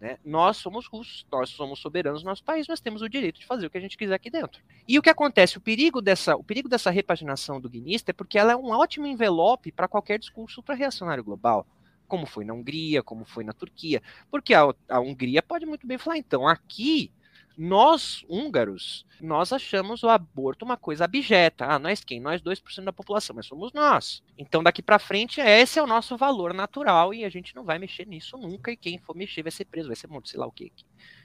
[0.00, 0.16] Né?
[0.24, 3.66] Nós somos russos, nós somos soberanos do nosso país, nós temos o direito de fazer
[3.66, 4.62] o que a gente quiser aqui dentro.
[4.86, 5.58] E o que acontece?
[5.58, 9.06] O perigo dessa, o perigo dessa repaginação do guinista é porque ela é um ótimo
[9.06, 11.66] envelope para qualquer discurso para reacionário global,
[12.06, 15.98] como foi na Hungria, como foi na Turquia, porque a, a Hungria pode muito bem
[15.98, 17.10] falar, então aqui
[17.58, 21.66] nós, húngaros, nós achamos o aborto uma coisa abjeta.
[21.66, 22.20] Ah, nós quem?
[22.20, 24.22] Nós 2% da população, mas somos nós.
[24.38, 27.76] Então daqui para frente, esse é o nosso valor natural e a gente não vai
[27.80, 28.70] mexer nisso nunca.
[28.70, 30.70] E quem for mexer vai ser preso, vai ser morto, sei lá o que.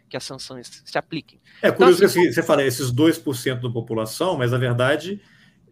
[0.09, 1.39] Que as sanções se apliquem.
[1.61, 5.21] É curioso então, assim, que você fala esses 2% da população, mas na verdade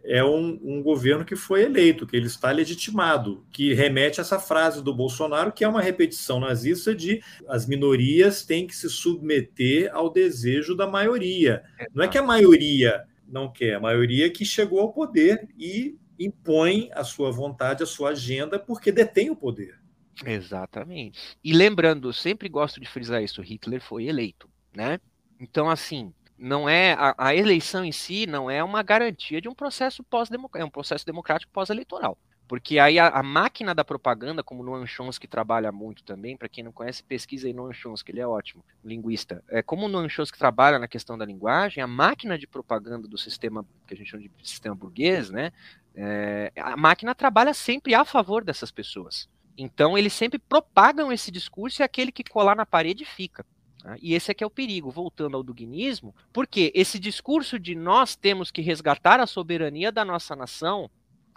[0.04, 4.38] é um, um, governo que foi eleito, que ele está legitimado, que remete a essa
[4.38, 9.90] frase do Bolsonaro, que é uma repetição nazista de as minorias têm que se submeter
[9.94, 11.62] ao desejo da maioria.
[11.94, 16.90] Não é que a maioria não quer, a maioria que chegou ao poder e impõe
[16.92, 19.80] a sua vontade, a sua agenda, porque detém o poder.
[20.24, 21.36] Exatamente.
[21.42, 25.00] E lembrando, sempre gosto de frisar isso, Hitler foi eleito, né?
[25.40, 26.12] Então, assim,
[26.42, 30.28] não é a, a, eleição em si não é uma garantia de um processo pós
[30.56, 32.18] é um processo democrático pós-eleitoral.
[32.48, 36.64] Porque aí a, a, máquina da propaganda, como Noam Chomsky trabalha muito também, para quem
[36.64, 39.42] não conhece, pesquisa aí Noam Chomsky, ele é ótimo, linguista.
[39.48, 43.16] É, como o Noam Chomsky trabalha na questão da linguagem, a máquina de propaganda do
[43.16, 45.52] sistema, que a gente chama de sistema burguês, né,
[45.94, 49.28] é, a máquina trabalha sempre a favor dessas pessoas.
[49.56, 53.46] Então, eles sempre propagam esse discurso e aquele que colar na parede fica.
[53.82, 53.96] Né?
[54.00, 58.50] E esse aqui é o perigo, voltando ao duguinismo, porque esse discurso de nós temos
[58.50, 60.90] que resgatar a soberania da nossa nação,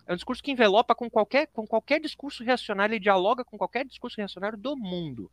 [0.07, 3.83] É um discurso que envelopa com qualquer, com qualquer discurso reacionário, ele dialoga com qualquer
[3.85, 5.31] discurso reacionário do mundo.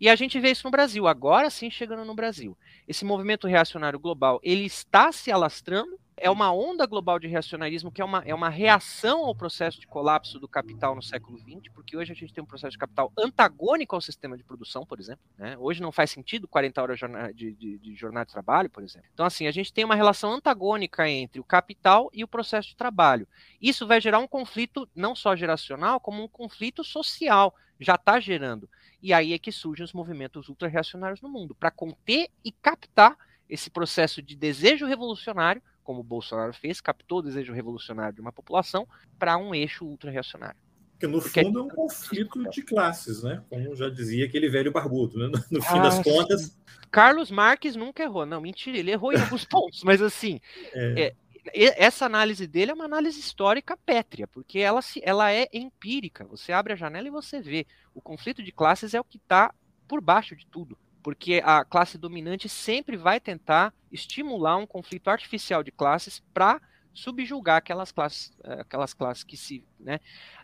[0.00, 2.58] E a gente vê isso no Brasil, agora sim chegando no Brasil.
[2.88, 8.00] Esse movimento reacionário global, ele está se alastrando, é uma onda global de reacionarismo que
[8.00, 11.96] é uma, é uma reação ao processo de colapso do capital no século XX, porque
[11.96, 15.22] hoje a gente tem um processo de capital antagônico ao sistema de produção, por exemplo.
[15.36, 15.56] Né?
[15.58, 17.00] Hoje não faz sentido 40 horas
[17.34, 19.08] de, de, de jornada de trabalho, por exemplo.
[19.12, 22.76] Então, assim, a gente tem uma relação antagônica entre o capital e o processo de
[22.76, 23.26] trabalho.
[23.60, 27.54] Isso vai gerar um conflito não só geracional, como um conflito social.
[27.80, 28.68] Já está gerando.
[29.02, 33.16] E aí é que surgem os movimentos ultra-reacionários no mundo, para conter e captar
[33.48, 38.32] esse processo de desejo revolucionário como o Bolsonaro fez, captou o desejo revolucionário de uma
[38.32, 38.86] população
[39.18, 40.56] para um eixo ultra-reacionário.
[40.92, 43.42] Porque no Porque fundo é um conflito de classes, né?
[43.48, 45.30] Como já dizia aquele velho barbudo, né?
[45.50, 46.56] No fim ah, das contas.
[46.90, 48.24] Carlos Marques nunca errou.
[48.24, 50.40] Não, mentira, ele errou em alguns pontos, mas assim,
[50.72, 51.14] é.
[51.54, 56.24] É, essa análise dele é uma análise histórica pétrea, porque ela, se, ela é empírica.
[56.26, 57.66] Você abre a janela e você vê.
[57.94, 59.52] O conflito de classes é o que está
[59.88, 65.62] por baixo de tudo porque a classe dominante sempre vai tentar estimular um conflito artificial
[65.62, 66.60] de classes para
[66.94, 69.98] subjugar aquelas classes, eh, aquelas classes que se, né?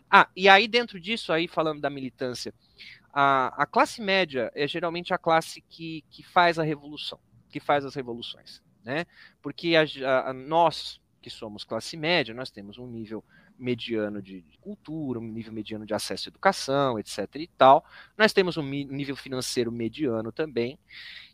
[0.09, 2.53] Ah, e aí dentro disso aí falando da militância,
[3.13, 7.19] a, a classe média é geralmente a classe que, que faz a revolução,
[7.49, 9.05] que faz as revoluções, né?
[9.41, 13.23] Porque a, a, nós que somos classe média, nós temos um nível
[13.59, 17.27] mediano de, cultura, um nível mediano de acesso à educação, etc.
[17.35, 17.83] e tal.
[18.17, 20.77] Nós temos um nível financeiro mediano também.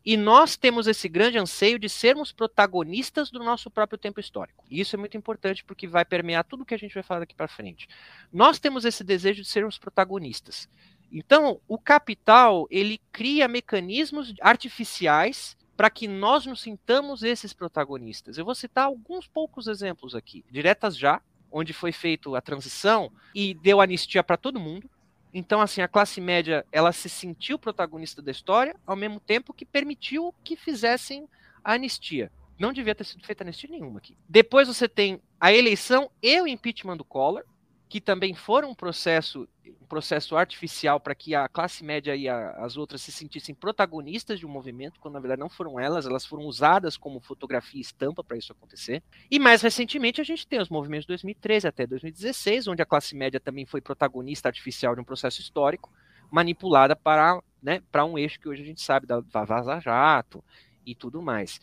[0.06, 4.64] E nós temos esse grande anseio de sermos protagonistas do nosso próprio tempo histórico.
[4.70, 7.36] E isso é muito importante porque vai permear tudo que a gente vai falar daqui
[7.36, 7.88] para frente.
[8.32, 10.70] Nós temos esse desejo de sermos protagonistas.
[11.12, 18.38] Então, o capital, ele cria mecanismos artificiais para que nós nos sintamos esses protagonistas.
[18.38, 20.44] Eu vou citar alguns poucos exemplos aqui.
[20.50, 21.22] Diretas já,
[21.56, 24.90] onde foi feita a transição e deu anistia para todo mundo.
[25.34, 29.64] Então, assim, a classe média, ela se sentiu protagonista da história, ao mesmo tempo que
[29.64, 31.30] permitiu que fizessem
[31.64, 32.30] a anistia.
[32.60, 34.18] Não devia ter sido feita anistia nenhuma aqui.
[34.28, 37.46] Depois você tem a eleição e o impeachment do Collor,
[37.96, 39.48] que também foram um processo
[39.82, 44.38] um processo artificial para que a classe média e a, as outras se sentissem protagonistas
[44.38, 47.82] de um movimento, quando na verdade não foram elas, elas foram usadas como fotografia e
[47.82, 49.02] estampa para isso acontecer.
[49.32, 53.16] E mais recentemente a gente tem os movimentos de 2013 até 2016, onde a classe
[53.16, 55.90] média também foi protagonista artificial de um processo histórico,
[56.30, 60.44] manipulada para, né, para um eixo que hoje a gente sabe da, da Vaza Jato
[60.86, 61.62] e tudo mais.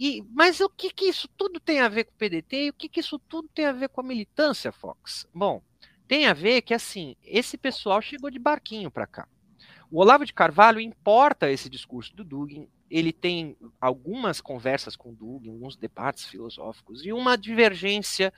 [0.00, 2.72] E, mas o que, que isso tudo tem a ver com o PDT e o
[2.72, 5.26] que, que isso tudo tem a ver com a militância, Fox?
[5.34, 5.62] Bom,
[6.10, 9.28] tem a ver que, assim, esse pessoal chegou de barquinho para cá.
[9.88, 15.14] O Olavo de Carvalho importa esse discurso do Dugin, ele tem algumas conversas com o
[15.14, 18.32] Dugin, alguns debates filosóficos e uma divergência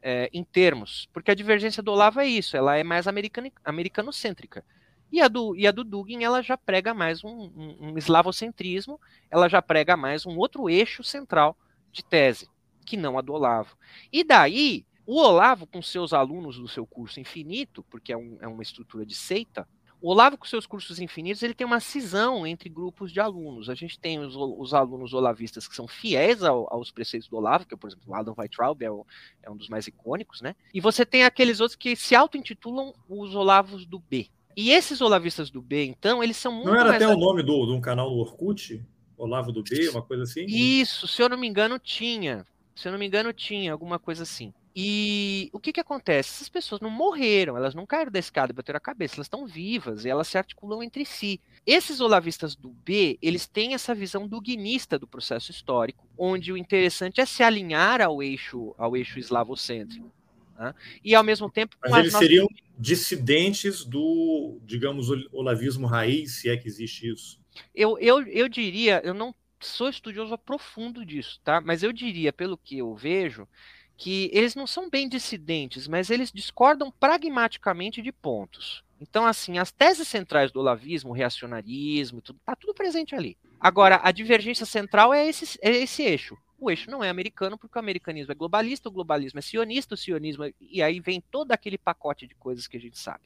[0.00, 4.64] é, em termos, porque a divergência do Olavo é isso, ela é mais americano, americanocêntrica.
[5.10, 9.00] E a, do, e a do Dugin, ela já prega mais um, um, um eslavocentrismo,
[9.28, 11.58] ela já prega mais um outro eixo central
[11.90, 12.48] de tese,
[12.84, 13.76] que não a do Olavo.
[14.12, 18.48] E daí, o Olavo, com seus alunos do seu curso infinito, porque é, um, é
[18.48, 19.66] uma estrutura de seita,
[20.00, 23.70] o Olavo, com seus cursos infinitos, ele tem uma cisão entre grupos de alunos.
[23.70, 27.66] A gente tem os, os alunos olavistas que são fiéis ao, aos preceitos do Olavo,
[27.66, 29.06] que é, por exemplo, o Adam Weitraub é, o,
[29.42, 30.54] é, um dos mais icônicos, né?
[30.72, 34.28] E você tem aqueles outros que se auto-intitulam os Olavos do B.
[34.54, 37.66] E esses olavistas do B, então, eles são muito Não era até o nome do,
[37.66, 38.82] de um canal no Orkut?
[39.16, 40.44] Olavo do B, uma coisa assim?
[40.46, 42.46] Isso, se eu não me engano, tinha.
[42.74, 44.52] Se eu não me engano, tinha alguma coisa assim.
[44.78, 46.34] E o que, que acontece?
[46.34, 49.46] Essas pessoas não morreram, elas não caíram da escada e bateram a cabeça, elas estão
[49.46, 51.40] vivas e elas se articulam entre si.
[51.66, 57.22] Esses olavistas do B, eles têm essa visão duguinista do processo histórico, onde o interessante
[57.22, 60.12] é se alinhar ao eixo, ao eixo eslavocêntrico.
[60.58, 60.74] Né?
[61.02, 61.74] E ao mesmo tempo.
[61.80, 62.28] Mas eles nossas...
[62.28, 62.46] seriam
[62.78, 67.40] dissidentes do, digamos, olavismo raiz, se é que existe isso.
[67.74, 71.62] Eu, eu, eu diria, eu não sou estudioso profundo disso, tá?
[71.62, 73.48] Mas eu diria, pelo que eu vejo,
[73.96, 78.84] que eles não são bem dissidentes, mas eles discordam pragmaticamente de pontos.
[79.00, 83.36] Então, assim, as teses centrais do olavismo, o reacionarismo, tudo, tá tudo presente ali.
[83.60, 86.36] Agora, a divergência central é esse, é esse eixo.
[86.58, 89.98] O eixo não é americano, porque o americanismo é globalista, o globalismo é sionista, o
[89.98, 90.52] sionismo é...
[90.60, 93.24] E aí vem todo aquele pacote de coisas que a gente sabe.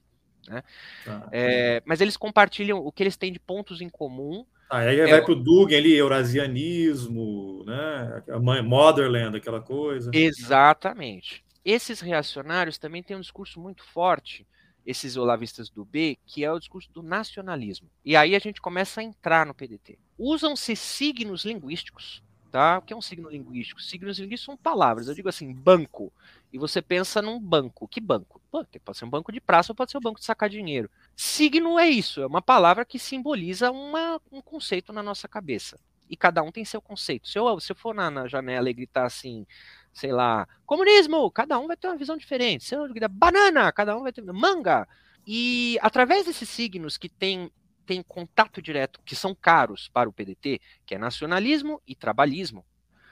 [0.49, 0.63] Né?
[1.07, 5.01] Ah, é, mas eles compartilham o que eles têm de pontos em comum, ah, aí
[5.01, 8.23] é, vai para o Dugin ali, eurasianismo, né?
[8.63, 10.13] Motherland, aquela coisa.
[10.15, 11.45] Exatamente.
[11.65, 14.47] Esses reacionários também têm um discurso muito forte,
[14.87, 17.89] esses olavistas do B, que é o discurso do nacionalismo.
[18.05, 19.99] E aí a gente começa a entrar no PDT.
[20.17, 22.79] Usam-se signos linguísticos, tá?
[22.79, 23.83] O que é um signo linguístico?
[23.83, 25.09] Signos linguísticos são palavras.
[25.09, 26.13] Eu digo assim, banco.
[26.53, 27.89] e você pensa num banco.
[27.89, 28.41] Que banco?
[28.51, 30.89] Pô, pode ser um banco de praça ou pode ser um banco de sacar dinheiro.
[31.17, 35.79] Signo é isso, é uma palavra que simboliza uma, um conceito na nossa cabeça.
[36.09, 37.29] E cada um tem seu conceito.
[37.29, 39.47] Se eu, se eu for na, na janela e gritar assim,
[39.93, 42.65] sei lá, comunismo, cada um vai ter uma visão diferente.
[42.65, 44.89] Se eu gritar banana, cada um vai ter manga.
[45.27, 47.51] E através desses signos que têm
[47.91, 52.65] tem contato direto, que são caros para o PDT, que é nacionalismo e trabalhismo,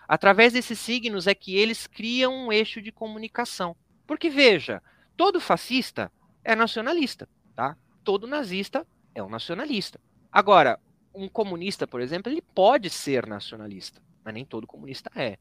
[0.06, 3.74] através desses signos é que eles criam um eixo de comunicação.
[4.06, 4.80] Porque veja,
[5.16, 6.12] todo fascista
[6.44, 7.76] é nacionalista, tá?
[8.08, 10.00] Todo nazista é um nacionalista.
[10.32, 10.80] Agora,
[11.14, 15.36] um comunista, por exemplo, ele pode ser nacionalista, mas nem todo comunista é.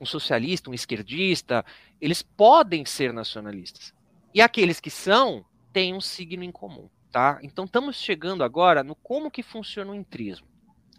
[0.00, 1.64] Um socialista, um esquerdista,
[2.00, 3.94] eles podem ser nacionalistas.
[4.34, 6.90] E aqueles que são têm um signo em comum.
[7.12, 7.38] Tá?
[7.40, 10.48] Então estamos chegando agora no como que funciona o intrismo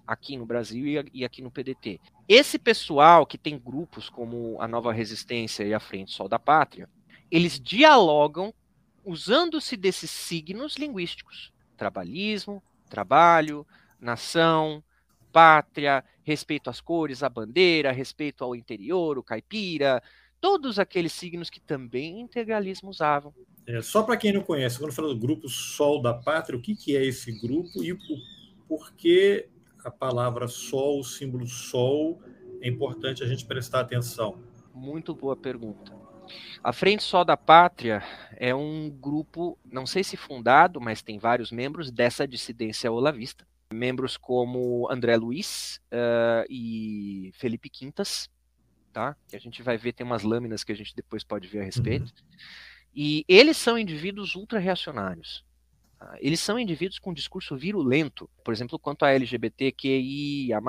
[0.08, 2.00] aqui no Brasil e aqui no PDT.
[2.30, 6.88] Esse pessoal que tem grupos como a Nova Resistência e a Frente Sol da Pátria,
[7.30, 8.54] eles dialogam
[9.06, 13.66] usando-se desses signos linguísticos: trabalhismo, trabalho,
[14.00, 14.84] nação,
[15.32, 20.02] pátria, respeito às cores, à bandeira, respeito ao interior, o caipira,
[20.42, 23.34] todos aqueles signos que também integralismo usavam.
[23.68, 26.76] É, só para quem não conhece, quando fala do grupo Sol da Pátria, o que,
[26.76, 27.96] que é esse grupo e
[28.68, 29.48] por que
[29.84, 32.20] a palavra Sol, o símbolo Sol,
[32.62, 34.40] é importante a gente prestar atenção?
[34.74, 35.99] Muito boa pergunta.
[36.64, 38.04] A Frente Sol da Pátria
[38.36, 43.48] é um grupo, não sei se fundado, mas tem vários membros dessa dissidência olavista.
[43.72, 48.30] Membros como André Luiz uh, e Felipe Quintas,
[48.92, 49.16] tá?
[49.28, 51.64] Que a gente vai ver, tem umas lâminas que a gente depois pode ver a
[51.64, 52.10] respeito.
[52.22, 52.38] Uhum.
[52.96, 55.46] E eles são indivíduos ultra-reacionários.
[56.20, 60.60] Eles são indivíduos com discurso virulento, por exemplo, quanto a LGBTQIA+,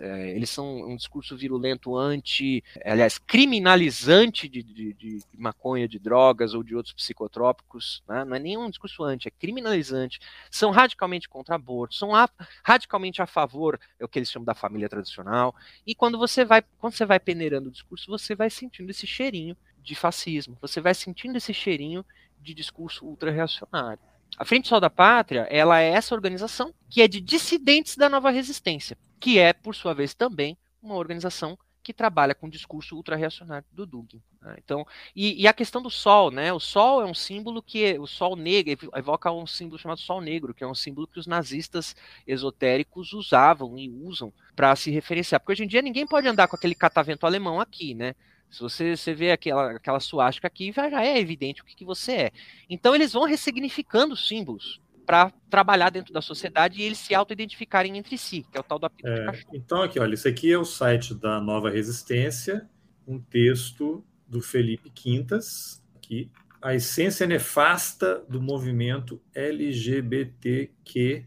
[0.00, 6.54] é, eles são um discurso virulento anti, aliás, criminalizante de, de, de maconha, de drogas
[6.54, 8.24] ou de outros psicotrópicos, né?
[8.24, 12.28] não é nenhum discurso anti, é criminalizante, são radicalmente contra aborto, são a,
[12.62, 15.54] radicalmente a favor, é o que eles chamam da família tradicional,
[15.84, 19.56] e quando você vai, quando você vai peneirando o discurso, você vai sentindo esse cheirinho
[19.82, 22.04] de fascismo, você vai sentindo esse cheirinho
[22.40, 24.09] de discurso ultra-reacionário.
[24.36, 28.30] A Frente Sol da Pátria, ela é essa organização que é de dissidentes da nova
[28.30, 33.66] resistência, que é, por sua vez, também uma organização que trabalha com o discurso ultra-reacionário
[33.72, 34.22] do Dugin.
[34.40, 34.56] Né?
[34.62, 36.52] Então, e, e, a questão do Sol, né?
[36.52, 40.54] O Sol é um símbolo que o Sol negro evoca um símbolo chamado Sol negro,
[40.54, 45.40] que é um símbolo que os nazistas esotéricos usavam e usam para se referenciar.
[45.40, 48.14] Porque hoje em dia ninguém pode andar com aquele catavento alemão aqui, né?
[48.50, 52.12] Se você, você vê aquela, aquela suástica aqui, já é evidente o que, que você
[52.12, 52.30] é.
[52.68, 57.96] Então eles vão ressignificando os símbolos para trabalhar dentro da sociedade e eles se auto-identificarem
[57.98, 59.56] entre si, que é o tal do apito é, de cachorro.
[59.56, 62.68] Então aqui, olha, isso aqui é o site da Nova Resistência,
[63.06, 66.30] um texto do Felipe Quintas, aqui,
[66.62, 71.24] a essência nefasta do movimento LGBTQ+,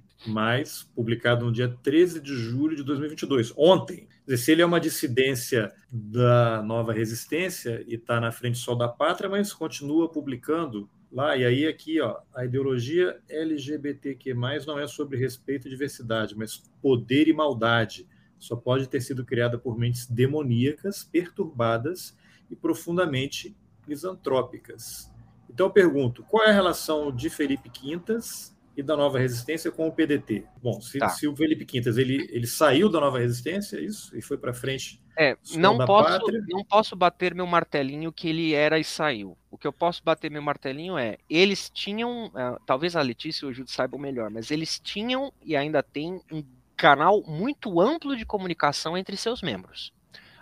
[0.96, 4.08] publicado no dia 13 de julho de 2022, ontem.
[4.26, 8.88] Dizer, se ele é uma dissidência da nova resistência e está na frente só da
[8.88, 14.34] pátria, mas continua publicando lá, e aí aqui, ó, a ideologia LGBTQ+,
[14.66, 18.08] não é sobre respeito e diversidade, mas poder e maldade.
[18.40, 22.18] Só pode ter sido criada por mentes demoníacas, perturbadas
[22.50, 23.56] e profundamente
[23.88, 25.12] misantrópicas.
[25.50, 29.88] Então eu pergunto, qual é a relação de Felipe Quintas e da Nova Resistência com
[29.88, 30.46] o PDT.
[30.62, 31.10] Bom, se, tá.
[31.10, 35.02] se o Felipe Quintas ele, ele saiu da Nova Resistência, isso, e foi para frente.
[35.18, 39.38] É, não posso, não posso bater meu martelinho que ele era e saiu.
[39.52, 43.50] O que eu posso bater meu martelinho é, eles tinham, uh, talvez a Letícia e
[43.50, 46.44] o Júlio saibam melhor, mas eles tinham e ainda têm um
[46.76, 49.94] canal muito amplo de comunicação entre seus membros.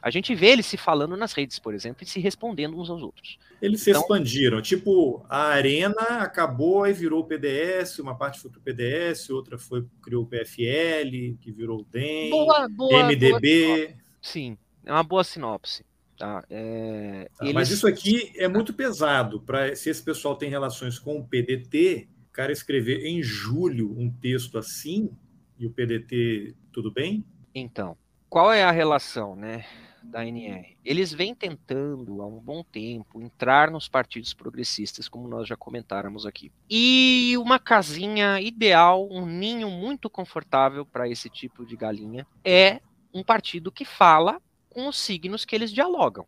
[0.01, 3.03] A gente vê eles se falando nas redes, por exemplo, e se respondendo uns aos
[3.03, 3.37] outros.
[3.61, 4.61] Eles se então, expandiram.
[4.61, 9.57] Tipo, a Arena acabou e virou o PDS, uma parte foi para o PDS, outra
[9.59, 13.67] foi criou o PFL, que virou o DEM, boa, boa, MDB.
[13.67, 15.85] Boa Sim, é uma boa sinopse.
[16.17, 16.43] Tá?
[16.49, 17.53] É, tá, eles...
[17.53, 19.41] Mas isso aqui é muito pesado.
[19.41, 24.09] para Se esse pessoal tem relações com o PDT, o cara escrever em julho um
[24.09, 25.09] texto assim,
[25.57, 27.25] e o PDT, tudo bem?
[27.53, 27.97] Então,
[28.29, 29.65] qual é a relação, né?
[30.03, 30.77] Da NR.
[30.83, 36.25] Eles vêm tentando há um bom tempo entrar nos partidos progressistas, como nós já comentáramos
[36.25, 36.51] aqui.
[36.69, 42.81] E uma casinha ideal, um ninho muito confortável para esse tipo de galinha é
[43.13, 46.25] um partido que fala com os signos que eles dialogam,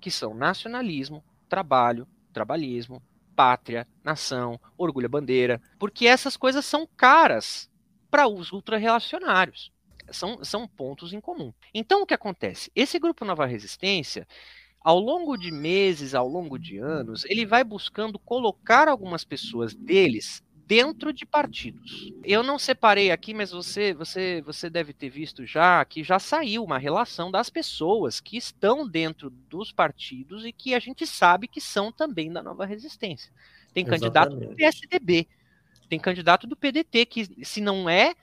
[0.00, 3.02] que são nacionalismo, trabalho, trabalhismo,
[3.36, 7.70] pátria, nação, orgulho bandeira, porque essas coisas são caras
[8.10, 9.73] para os ultra-relacionários
[10.10, 11.52] são, são pontos em comum.
[11.72, 12.70] Então, o que acontece?
[12.74, 14.26] Esse grupo Nova Resistência,
[14.80, 20.42] ao longo de meses, ao longo de anos, ele vai buscando colocar algumas pessoas deles
[20.66, 22.12] dentro de partidos.
[22.22, 26.64] Eu não separei aqui, mas você, você, você deve ter visto já que já saiu
[26.64, 31.60] uma relação das pessoas que estão dentro dos partidos e que a gente sabe que
[31.60, 33.30] são também da Nova Resistência.
[33.72, 34.50] Tem candidato Exatamente.
[34.50, 35.28] do PSDB,
[35.88, 38.14] tem candidato do PDT que se não é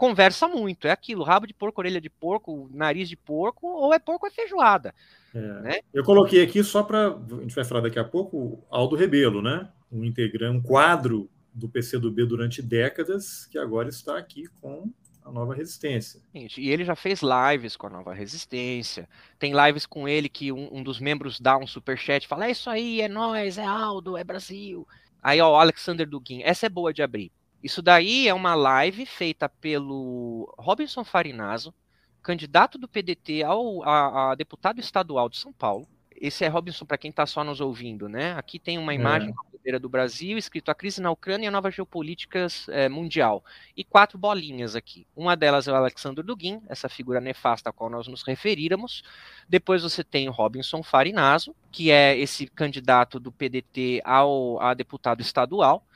[0.00, 3.98] conversa muito, é aquilo, rabo de porco, orelha de porco, nariz de porco, ou é
[3.98, 4.94] porco ou é feijoada.
[5.34, 5.38] É.
[5.38, 5.80] Né?
[5.92, 9.68] Eu coloquei aqui só para, a gente vai falar daqui a pouco, Aldo Rebelo, né?
[9.92, 14.90] Um integrante, um quadro do PCdoB durante décadas, que agora está aqui com
[15.22, 16.22] a nova resistência.
[16.34, 19.06] E ele já fez lives com a nova resistência.
[19.38, 22.52] Tem lives com ele que um, um dos membros dá um superchat e fala: É
[22.52, 24.88] isso aí, é nós, é Aldo, é Brasil.
[25.22, 27.30] Aí, ó, o Alexander Dugin, essa é boa de abrir.
[27.62, 31.74] Isso daí é uma live feita pelo Robinson Farinaso,
[32.22, 35.86] candidato do PDT ao, a, a deputado estadual de São Paulo.
[36.14, 38.34] Esse é Robinson, para quem está só nos ouvindo, né?
[38.34, 38.94] Aqui tem uma é.
[38.94, 42.88] imagem é bandeira do Brasil, escrito A Crise na Ucrânia e a Nova Geopolítica é,
[42.88, 43.44] Mundial.
[43.76, 45.06] E quatro bolinhas aqui.
[45.14, 49.02] Uma delas é o Alexandre Dugin, essa figura nefasta a qual nós nos referíramos.
[49.48, 55.20] Depois você tem o Robinson Farinaso, que é esse candidato do PDT ao, a deputado
[55.20, 55.86] estadual.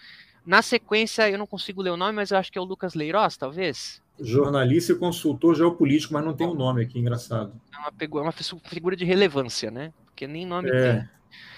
[0.46, 2.94] Na sequência, eu não consigo ler o nome, mas eu acho que é o Lucas
[2.94, 4.02] Leiroz, talvez.
[4.20, 7.52] Jornalista e consultor geopolítico, mas não tem o um nome aqui, engraçado.
[7.72, 9.92] É uma, é uma figura de relevância, né?
[10.04, 10.92] Porque nem nome é.
[10.92, 11.08] tem.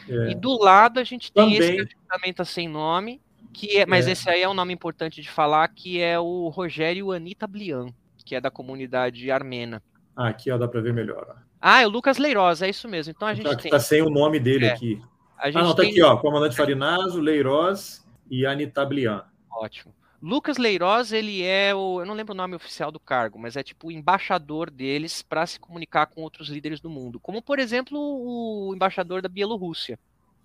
[0.09, 0.31] É.
[0.31, 1.59] E do lado a gente tem Também.
[1.59, 3.21] esse ajuntamento sem nome,
[3.53, 4.13] que é, mas é.
[4.13, 7.89] esse aí é um nome importante de falar, que é o Rogério Anita Blian,
[8.25, 9.83] que é da comunidade armena.
[10.17, 11.37] Ah, aqui ó, dá para ver melhor.
[11.61, 13.13] Ah, é o Lucas Leiroz, é isso mesmo.
[13.15, 13.71] Então a gente tá, tem...
[13.71, 14.73] tá sem o nome dele é.
[14.73, 15.03] aqui.
[15.37, 15.91] ah, não, tá tem...
[15.91, 19.25] aqui, ó, comandante Farinazo, Leiroz e Anita Blian.
[19.51, 19.95] Ótimo.
[20.21, 23.63] Lucas Leiroz, ele é o, eu não lembro o nome oficial do cargo, mas é
[23.63, 27.99] tipo o embaixador deles para se comunicar com outros líderes do mundo, como por exemplo
[27.99, 29.99] o embaixador da Bielorrússia,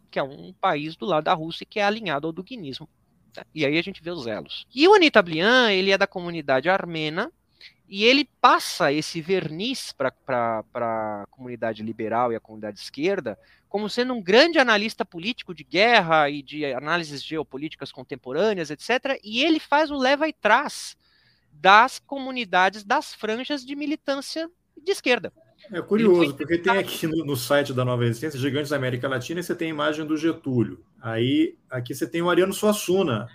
[0.09, 2.87] que é um país do lado da Rússia que é alinhado ao duguinismo.
[3.55, 4.67] E aí a gente vê os elos.
[4.75, 7.31] E o Anita Blian, ele é da comunidade armena,
[7.87, 13.37] e ele passa esse verniz para a comunidade liberal e a comunidade esquerda
[13.71, 19.17] como sendo um grande analista político de guerra e de análises geopolíticas contemporâneas, etc.
[19.23, 20.97] E ele faz o leva e trás
[21.53, 25.31] das comunidades das franjas de militância de esquerda.
[25.71, 29.39] É curioso, porque tem aqui no, no, site da Nova Resistência, Gigantes da América Latina,
[29.39, 30.83] e você tem a imagem do Getúlio.
[30.99, 33.29] Aí aqui você tem o Ariano Suassuna.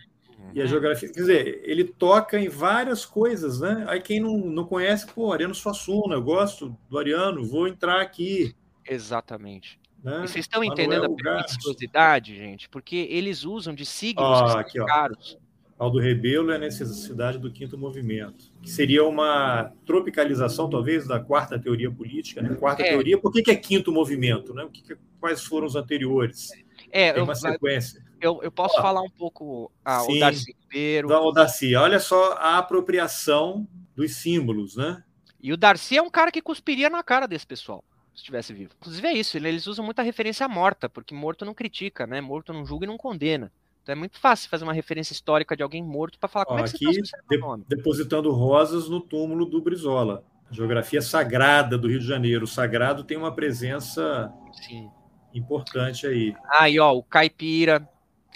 [0.56, 0.70] E a uhum.
[0.70, 3.84] geografia, quer dizer, ele toca em várias coisas, né?
[3.86, 8.56] Aí quem não, não conhece, pô, Ariano Suassuna, eu gosto do Ariano, vou entrar aqui.
[8.88, 9.78] Exatamente.
[10.02, 10.24] Né?
[10.24, 12.70] E vocês estão entendendo Manuel a periculosidade, gente?
[12.70, 15.38] Porque eles usam de signos oh, aqui, caros.
[15.78, 21.58] Aldo Rebelo é a necessidade do quinto movimento, que seria uma tropicalização, talvez, da quarta
[21.58, 22.40] teoria política.
[22.40, 22.54] Né?
[22.54, 22.92] Quarta é.
[22.92, 24.54] teoria, por que, que é quinto movimento?
[24.54, 24.64] Né?
[24.64, 26.48] O que, que quais foram os anteriores?
[26.90, 28.05] É, Tem uma eu, sequência.
[28.20, 31.08] Eu, eu posso falar um pouco ah, sim, o Darcy Ribeiro.
[31.08, 35.02] O Darcy, olha só a apropriação dos símbolos, né?
[35.40, 37.84] E o Darcy é um cara que cuspiria na cara desse pessoal
[38.16, 38.72] se estivesse vivo.
[38.80, 42.20] Inclusive é isso, eles usam muita referência morta, porque morto não critica, né?
[42.20, 43.52] Morto não julga e não condena.
[43.82, 46.64] Então é muito fácil fazer uma referência histórica de alguém morto para falar como Ó,
[46.64, 47.64] é que aqui, você de, nome.
[47.68, 50.24] depositando rosas no túmulo do Brizola.
[50.50, 52.44] geografia sagrada do Rio de Janeiro.
[52.44, 54.32] O sagrado tem uma presença
[54.66, 54.90] Sim.
[55.34, 56.34] importante aí.
[56.50, 57.86] Aí, ó, o caipira.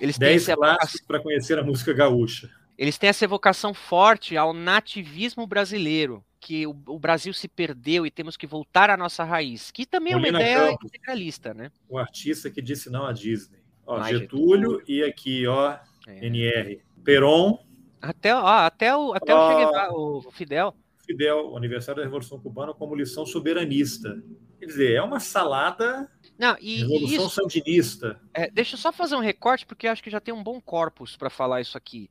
[0.00, 2.50] Eles Dez têm clássicos para conhecer a música gaúcha.
[2.76, 8.10] Eles têm essa evocação forte ao nativismo brasileiro que o, o, Brasil se perdeu e
[8.10, 11.70] temos que voltar à nossa raiz, que também Molina é uma ideia Campos, integralista, né?
[11.86, 13.60] O artista que disse não à Disney.
[13.86, 15.76] Ó, Getúlio, Getúlio, e aqui, ó,
[16.06, 16.26] é.
[16.26, 16.82] NR.
[17.04, 17.62] Peron.
[18.00, 20.74] Até, ó, até o, até ó, o, o Fidel.
[21.04, 24.22] Fidel, o aniversário da Revolução Cubana como lição soberanista.
[24.58, 26.10] Quer dizer, é uma salada
[26.40, 28.18] não, e, Revolução isso, Sandinista.
[28.32, 30.58] É, deixa eu só fazer um recorte, porque eu acho que já tem um bom
[30.58, 32.08] corpus para falar isso aqui.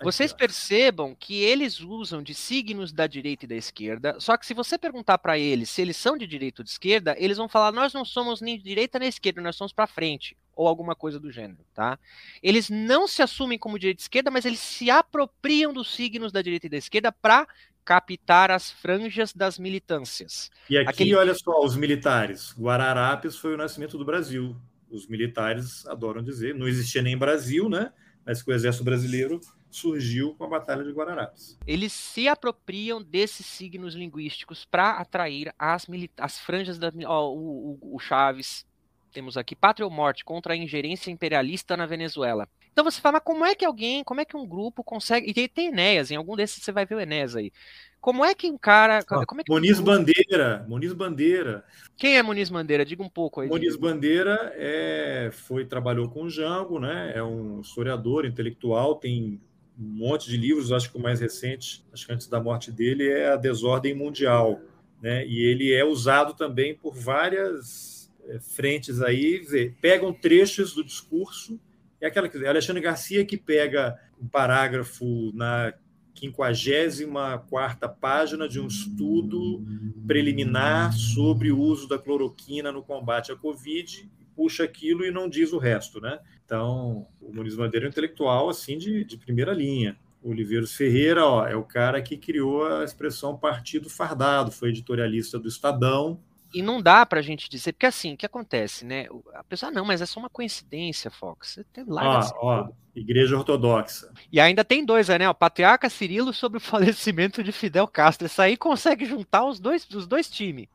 [0.00, 4.54] Vocês percebam que eles usam de signos da direita e da esquerda, só que se
[4.54, 7.72] você perguntar para eles se eles são de direita ou de esquerda, eles vão falar:
[7.72, 10.94] nós não somos nem de direita nem de esquerda, nós somos para frente, ou alguma
[10.94, 11.98] coisa do gênero, tá?
[12.40, 16.40] Eles não se assumem como direita e esquerda, mas eles se apropriam dos signos da
[16.40, 17.48] direita e da esquerda para
[17.84, 20.50] captar as franjas das militâncias.
[20.68, 21.14] E aqui, Aquele...
[21.14, 22.54] olha só, os militares.
[22.58, 24.56] Guararapes foi o nascimento do Brasil.
[24.90, 27.92] Os militares adoram dizer, não existia nem Brasil, né?
[28.24, 31.58] Mas que o exército brasileiro surgiu com a Batalha de Guararapes.
[31.66, 35.86] Eles se apropriam desses signos linguísticos para atrair as,
[36.18, 36.92] as franjas da.
[37.06, 38.66] Ó, o, o, o Chaves,
[39.12, 42.48] temos aqui Pátria ou Morte contra a ingerência imperialista na Venezuela.
[42.72, 45.32] Então você fala, mas como é que alguém, como é que um grupo consegue.
[45.36, 47.52] E tem Enéas, em algum desses você vai ver o Enéas aí.
[48.00, 49.04] Como é que um cara.
[49.04, 50.66] Como é que Muniz um Bandeira.
[50.68, 51.64] Muniz Bandeira.
[51.96, 52.84] Quem é Muniz Bandeira?
[52.84, 53.48] Diga um pouco aí.
[53.48, 57.12] Muniz Bandeira é, foi, trabalhou com o Jango, né?
[57.14, 59.40] É um historiador, intelectual, tem
[59.78, 63.08] um monte de livros, acho que o mais recente, acho que antes da morte dele,
[63.08, 64.60] é A Desordem Mundial.
[65.00, 65.26] Né?
[65.26, 71.58] E ele é usado também por várias é, frentes aí, pegam trechos do discurso.
[72.02, 75.72] É aquela que Alexandre Garcia que pega um parágrafo na
[76.18, 79.64] 54 página de um estudo
[80.04, 85.52] preliminar sobre o uso da cloroquina no combate à Covid, puxa aquilo e não diz
[85.52, 86.18] o resto, né?
[86.44, 89.96] Então, o Muniz Bandeira é um intelectual, assim, de, de primeira linha.
[90.20, 95.38] O Oliveiros Ferreira ó, é o cara que criou a expressão partido fardado, foi editorialista
[95.38, 96.20] do Estadão,
[96.52, 99.06] e não dá pra gente dizer, porque assim, o que acontece, né?
[99.34, 101.48] A pessoa, não, mas é só uma coincidência, Fox.
[101.54, 102.20] Você tem lá.
[102.36, 104.12] Ó, ó, Igreja Ortodoxa.
[104.30, 105.28] E ainda tem dois, né?
[105.28, 108.26] O Patriarca Cirilo sobre o falecimento de Fidel Castro.
[108.26, 110.68] Isso aí consegue juntar os dois, os dois times.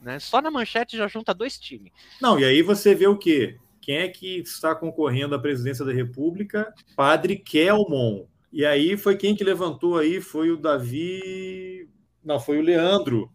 [0.00, 0.18] Né?
[0.18, 1.90] Só na manchete já junta dois times.
[2.20, 3.58] Não, e aí você vê o quê?
[3.80, 6.72] Quem é que está concorrendo à presidência da República?
[6.94, 8.26] Padre Kelmon.
[8.52, 10.20] E aí foi quem que levantou aí?
[10.20, 11.88] Foi o Davi.
[12.22, 13.30] Não, foi o Leandro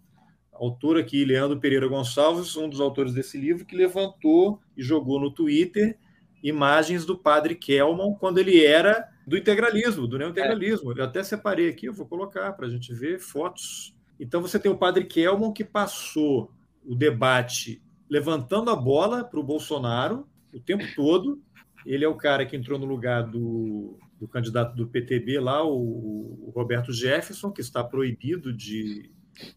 [0.59, 5.31] autor aqui, Leandro Pereira Gonçalves, um dos autores desse livro, que levantou e jogou no
[5.31, 5.97] Twitter
[6.43, 10.91] imagens do padre Kelman quando ele era do integralismo, do neointegralismo.
[10.93, 13.95] Eu até separei aqui, eu vou colocar para a gente ver fotos.
[14.19, 16.51] Então você tem o padre Kelman que passou
[16.85, 21.41] o debate levantando a bola para o Bolsonaro o tempo todo.
[21.85, 26.47] Ele é o cara que entrou no lugar do, do candidato do PTB lá, o,
[26.47, 29.09] o Roberto Jefferson, que está proibido de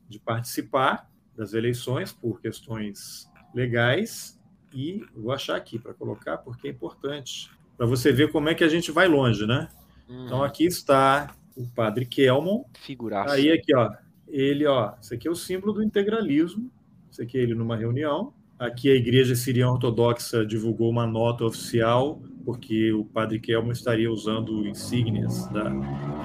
[0.09, 4.41] de participar das eleições por questões legais
[4.72, 8.64] e vou achar aqui para colocar porque é importante para você ver como é que
[8.64, 9.68] a gente vai longe, né?
[10.09, 10.26] Hum.
[10.26, 12.64] Então aqui está o Padre Kelmon.
[12.78, 13.35] Figuraça.
[13.35, 13.91] Aí aqui, ó,
[14.28, 16.70] ele, ó, isso aqui é o símbolo do integralismo.
[17.11, 18.33] Isso aqui é ele numa reunião.
[18.63, 24.65] Aqui a Igreja Siriana Ortodoxa divulgou uma nota oficial porque o Padre Kelmon estaria usando
[24.69, 25.69] insígnias da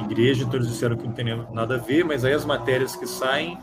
[0.06, 3.08] igreja, então eles disseram que não tem nada a ver, mas aí as matérias que
[3.08, 3.58] saem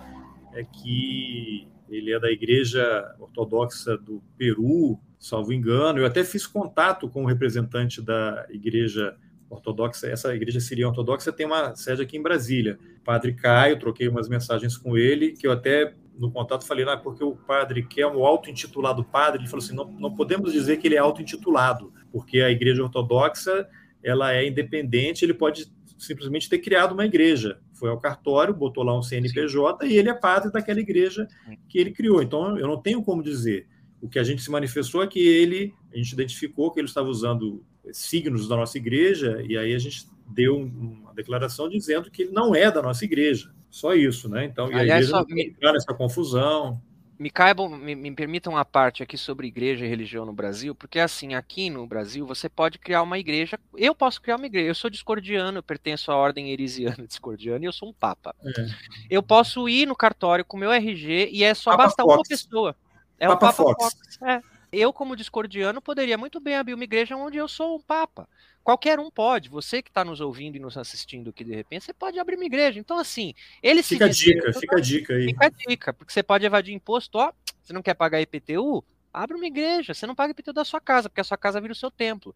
[0.52, 6.00] é que ele é da igreja ortodoxa do Peru, salvo engano.
[6.00, 9.16] Eu até fiz contato com o representante da igreja
[9.48, 12.76] ortodoxa, essa igreja siria ortodoxa tem uma sede aqui em Brasília.
[13.04, 17.24] Padre Caio, troquei umas mensagens com ele, que eu até no contato falei, ah, porque
[17.24, 20.86] o padre que é um auto-intitulado padre, ele falou assim, não, não podemos dizer que
[20.86, 23.68] ele é auto-intitulado, porque a igreja ortodoxa
[24.02, 27.58] ela é independente, ele pode simplesmente ter criado uma igreja.
[27.72, 29.92] Foi ao cartório, botou lá um CNPJ Sim.
[29.92, 31.26] e ele é padre daquela igreja
[31.68, 32.22] que ele criou.
[32.22, 33.66] Então, eu não tenho como dizer.
[34.00, 37.08] O que a gente se manifestou é que ele, a gente identificou que ele estava
[37.08, 42.32] usando signos da nossa igreja, e aí a gente deu uma declaração dizendo que ele
[42.32, 43.52] não é da nossa igreja.
[43.74, 44.44] Só isso, né?
[44.44, 45.50] Então, e Aliás, a igreja só...
[45.50, 46.80] entrar nessa confusão
[47.18, 51.00] me caibam, me, me, permitam uma parte aqui sobre igreja e religião no Brasil, porque
[51.00, 54.74] assim, aqui no Brasil você pode criar uma igreja, eu posso criar uma igreja, eu
[54.76, 58.32] sou discordiano, eu pertenço à ordem heresiana discordiana e eu sou um papa.
[58.44, 58.66] É.
[59.10, 62.14] Eu posso ir no cartório com meu RG e é só papa bastar Fox.
[62.16, 62.76] uma pessoa.
[63.18, 63.94] É papa o Papa Fox.
[63.94, 64.22] Fox.
[64.22, 64.40] É.
[64.74, 68.28] Eu, como discordiano, poderia muito bem abrir uma igreja onde eu sou um papa.
[68.62, 69.48] Qualquer um pode.
[69.48, 72.44] Você que está nos ouvindo e nos assistindo aqui de repente, você pode abrir uma
[72.44, 72.80] igreja.
[72.80, 74.24] Então, assim, ele fica se.
[74.24, 75.26] Fica a dica, fica a dica aí.
[75.26, 77.32] Fica a dica, porque você pode evadir imposto, ó.
[77.62, 78.82] Você não quer pagar IPTU?
[79.12, 79.94] Abre uma igreja.
[79.94, 82.34] Você não paga IPTU da sua casa, porque a sua casa vira o seu templo.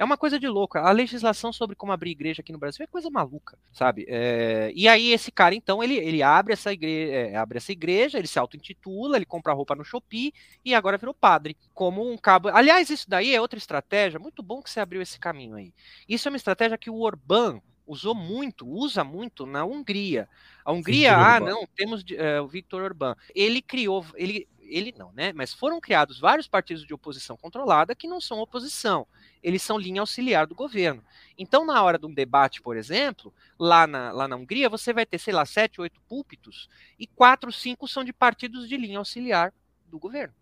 [0.00, 0.78] É uma coisa de louco.
[0.78, 4.06] A legislação sobre como abrir igreja aqui no Brasil é coisa maluca, sabe?
[4.08, 4.72] É...
[4.74, 8.26] E aí esse cara, então, ele, ele abre, essa igreja, é, abre essa igreja, ele
[8.26, 10.32] se auto-intitula, ele compra roupa no Shopee
[10.64, 11.54] e agora virou padre.
[11.74, 12.48] Como um cabo.
[12.48, 14.18] Aliás, isso daí é outra estratégia.
[14.18, 15.70] Muito bom que você abriu esse caminho aí.
[16.08, 20.30] Isso é uma estratégia que o Orbán usou muito, usa muito na Hungria.
[20.64, 23.14] A Hungria, ah, não, temos uh, o Victor Orbán.
[23.34, 25.32] Ele criou, ele ele não, né?
[25.32, 29.06] Mas foram criados vários partidos de oposição controlada que não são oposição,
[29.42, 31.02] eles são linha auxiliar do governo.
[31.36, 35.04] Então, na hora de um debate, por exemplo, lá na, lá na Hungria, você vai
[35.04, 36.68] ter, sei lá, sete, oito púlpitos
[36.98, 39.52] e quatro, cinco são de partidos de linha auxiliar
[39.86, 40.34] do governo.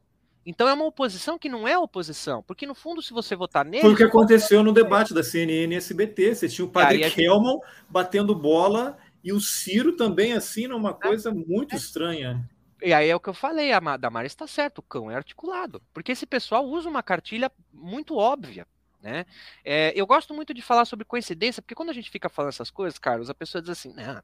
[0.44, 3.82] Então é uma oposição que não é oposição, porque no fundo, se você votar nele.
[3.82, 6.34] Foi o que aconteceu no debate da CNN e SBT.
[6.34, 7.16] Você tinha o padre gente...
[7.16, 7.58] Kelman
[7.88, 11.76] batendo bola e o Ciro também, assim, numa coisa muito é.
[11.76, 12.48] estranha.
[12.80, 15.82] E aí é o que eu falei, a Damares está certo, o cão é articulado.
[15.92, 18.66] Porque esse pessoal usa uma cartilha muito óbvia.
[19.02, 19.26] Né?
[19.64, 22.70] É, eu gosto muito de falar sobre coincidência, porque quando a gente fica falando essas
[22.70, 24.22] coisas, Carlos, a pessoa diz assim, não,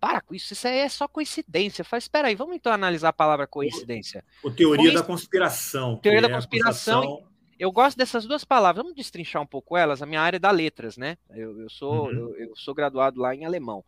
[0.00, 1.84] para com isso, isso aí é só coincidência.
[1.84, 4.24] Faz, espera aí, vamos então analisar a palavra coincidência.
[4.42, 5.96] O, o teoria da conspiração.
[5.96, 7.26] Teoria da é conspiração.
[7.58, 8.82] Eu gosto dessas duas palavras.
[8.82, 10.02] Vamos destrinchar um pouco elas.
[10.02, 11.16] A minha área é da letras, né?
[11.30, 12.10] Eu, eu sou, uhum.
[12.10, 13.84] eu, eu, sou graduado lá em alemão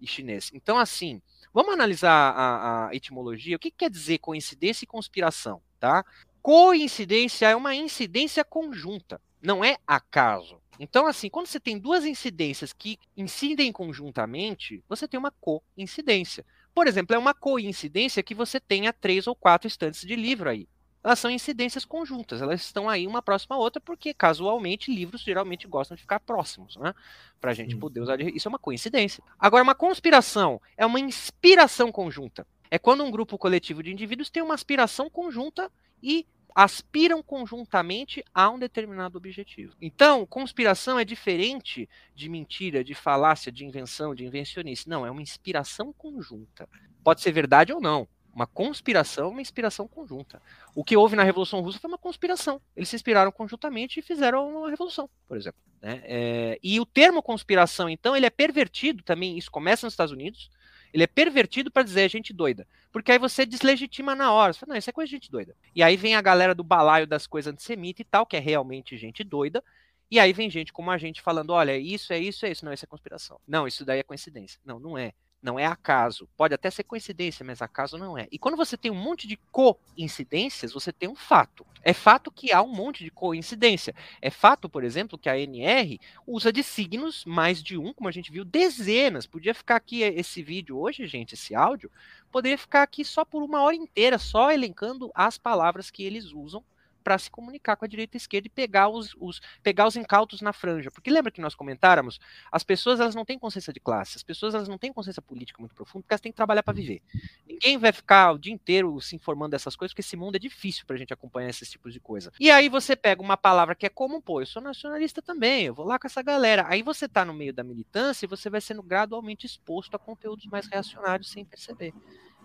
[0.00, 0.50] e chinês.
[0.54, 1.20] Então, assim,
[1.52, 3.56] vamos analisar a, a etimologia.
[3.56, 6.04] O que, que quer dizer coincidência e conspiração, tá?
[6.42, 10.60] Coincidência é uma incidência conjunta, não é acaso.
[10.80, 16.46] Então, assim, quando você tem duas incidências que incidem conjuntamente, você tem uma coincidência.
[16.72, 20.68] Por exemplo, é uma coincidência que você tenha três ou quatro estantes de livro aí.
[21.02, 25.66] Elas são incidências conjuntas, elas estão aí uma próxima à outra, porque casualmente livros geralmente
[25.66, 26.94] gostam de ficar próximos, né?
[27.40, 28.20] Para a gente poder usar.
[28.20, 29.22] Isso é uma coincidência.
[29.38, 32.46] Agora, uma conspiração é uma inspiração conjunta.
[32.70, 35.70] É quando um grupo coletivo de indivíduos tem uma aspiração conjunta
[36.02, 39.76] e aspiram conjuntamente a um determinado objetivo.
[39.80, 44.88] Então, conspiração é diferente de mentira, de falácia, de invenção, de invencionice.
[44.88, 46.68] Não, é uma inspiração conjunta.
[47.04, 48.08] Pode ser verdade ou não.
[48.38, 50.40] Uma conspiração, uma inspiração conjunta.
[50.72, 52.60] O que houve na Revolução Russa foi uma conspiração.
[52.76, 55.60] Eles se inspiraram conjuntamente e fizeram uma revolução, por exemplo.
[55.82, 56.00] Né?
[56.04, 59.36] É, e o termo conspiração, então, ele é pervertido também.
[59.36, 60.50] Isso começa nos Estados Unidos
[60.92, 62.66] ele é pervertido para dizer gente doida.
[62.90, 64.52] Porque aí você deslegitima na hora.
[64.52, 65.54] Você fala, não, isso é coisa de gente doida.
[65.74, 68.96] E aí vem a galera do balaio das coisas antissemitas e tal, que é realmente
[68.96, 69.62] gente doida.
[70.10, 72.64] E aí vem gente como a gente falando: olha, isso é isso, é isso.
[72.64, 73.38] Não, isso é conspiração.
[73.46, 74.58] Não, isso daí é coincidência.
[74.64, 75.12] Não, não é.
[75.40, 76.28] Não é acaso.
[76.36, 78.26] Pode até ser coincidência, mas acaso não é.
[78.30, 81.64] E quando você tem um monte de coincidências, você tem um fato.
[81.84, 83.94] É fato que há um monte de coincidência.
[84.20, 88.12] É fato, por exemplo, que a NR usa de signos mais de um, como a
[88.12, 89.26] gente viu, dezenas.
[89.26, 91.90] Podia ficar aqui esse vídeo hoje, gente, esse áudio,
[92.32, 96.64] poderia ficar aqui só por uma hora inteira, só elencando as palavras que eles usam
[97.08, 100.42] para se comunicar com a direita e esquerda e pegar os, os, pegar os incautos
[100.42, 100.90] na franja.
[100.90, 102.20] Porque lembra que nós comentáramos?
[102.52, 105.58] As pessoas elas não têm consciência de classe, as pessoas elas não têm consciência política
[105.58, 107.00] muito profunda, porque elas têm que trabalhar para viver.
[107.46, 110.84] Ninguém vai ficar o dia inteiro se informando dessas coisas, porque esse mundo é difícil
[110.84, 112.30] para a gente acompanhar esses tipos de coisa.
[112.38, 115.72] E aí você pega uma palavra que é comum, pô, eu sou nacionalista também, eu
[115.72, 116.66] vou lá com essa galera.
[116.68, 120.44] Aí você está no meio da militância e você vai sendo gradualmente exposto a conteúdos
[120.44, 121.94] mais reacionários sem perceber.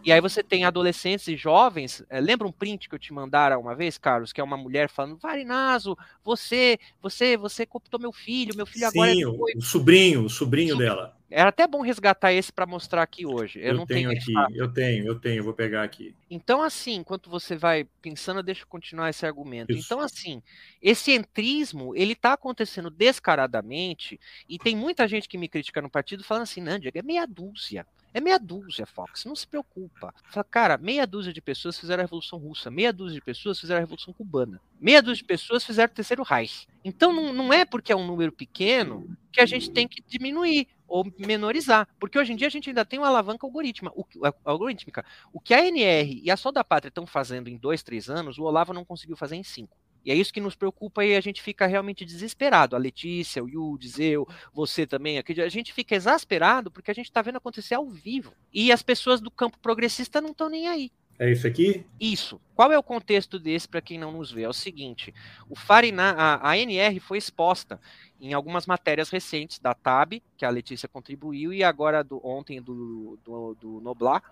[0.03, 2.03] E aí você tem adolescentes e jovens.
[2.09, 4.89] É, lembra um print que eu te mandara uma vez, Carlos, que é uma mulher
[4.89, 9.25] falando: Varinazo, você, você, você cooptou meu filho, meu filho Sim, agora é
[9.57, 11.15] o sobrinho, o sobrinho dela.
[11.33, 13.59] Era até bom resgatar esse para mostrar aqui hoje.
[13.59, 16.13] Eu, eu não tenho, tenho aqui, eu tenho, eu tenho, vou pegar aqui.
[16.29, 19.71] Então, assim, enquanto você vai pensando, deixa eu continuar esse argumento.
[19.71, 19.83] Isso.
[19.83, 20.43] Então, assim,
[20.79, 26.23] esse entrismo, ele está acontecendo descaradamente, e tem muita gente que me critica no partido
[26.23, 27.83] falando assim, não, Diego, é meia dúzia.
[28.13, 30.13] É meia dúzia, Fox, não se preocupa.
[30.29, 33.79] Fala, cara, meia dúzia de pessoas fizeram a Revolução Russa, meia dúzia de pessoas fizeram
[33.79, 36.67] a Revolução Cubana, meia dúzia de pessoas fizeram o Terceiro Reich.
[36.85, 40.67] Então não, não é porque é um número pequeno que a gente tem que diminuir
[40.87, 43.95] ou menorizar, porque hoje em dia a gente ainda tem uma alavanca algorítmica.
[43.97, 44.05] O,
[44.45, 45.03] algorítmica.
[45.33, 48.37] o que a NR e a Sol da Pátria estão fazendo em dois, três anos,
[48.37, 49.75] o Olavo não conseguiu fazer em cinco.
[50.03, 52.75] E é isso que nos preocupa e a gente fica realmente desesperado.
[52.75, 57.05] A Letícia, o Yudes, eu, você também, aqui, a gente fica exasperado porque a gente
[57.05, 58.33] está vendo acontecer ao vivo.
[58.53, 60.91] E as pessoas do campo progressista não estão nem aí.
[61.19, 61.85] É isso aqui?
[61.99, 62.41] Isso.
[62.55, 64.43] Qual é o contexto desse para quem não nos vê?
[64.43, 65.13] É o seguinte:
[65.47, 67.79] o Farina, a, a NR foi exposta
[68.19, 73.19] em algumas matérias recentes da TAB, que a Letícia contribuiu, e agora do, ontem do,
[73.23, 74.23] do, do Noblar,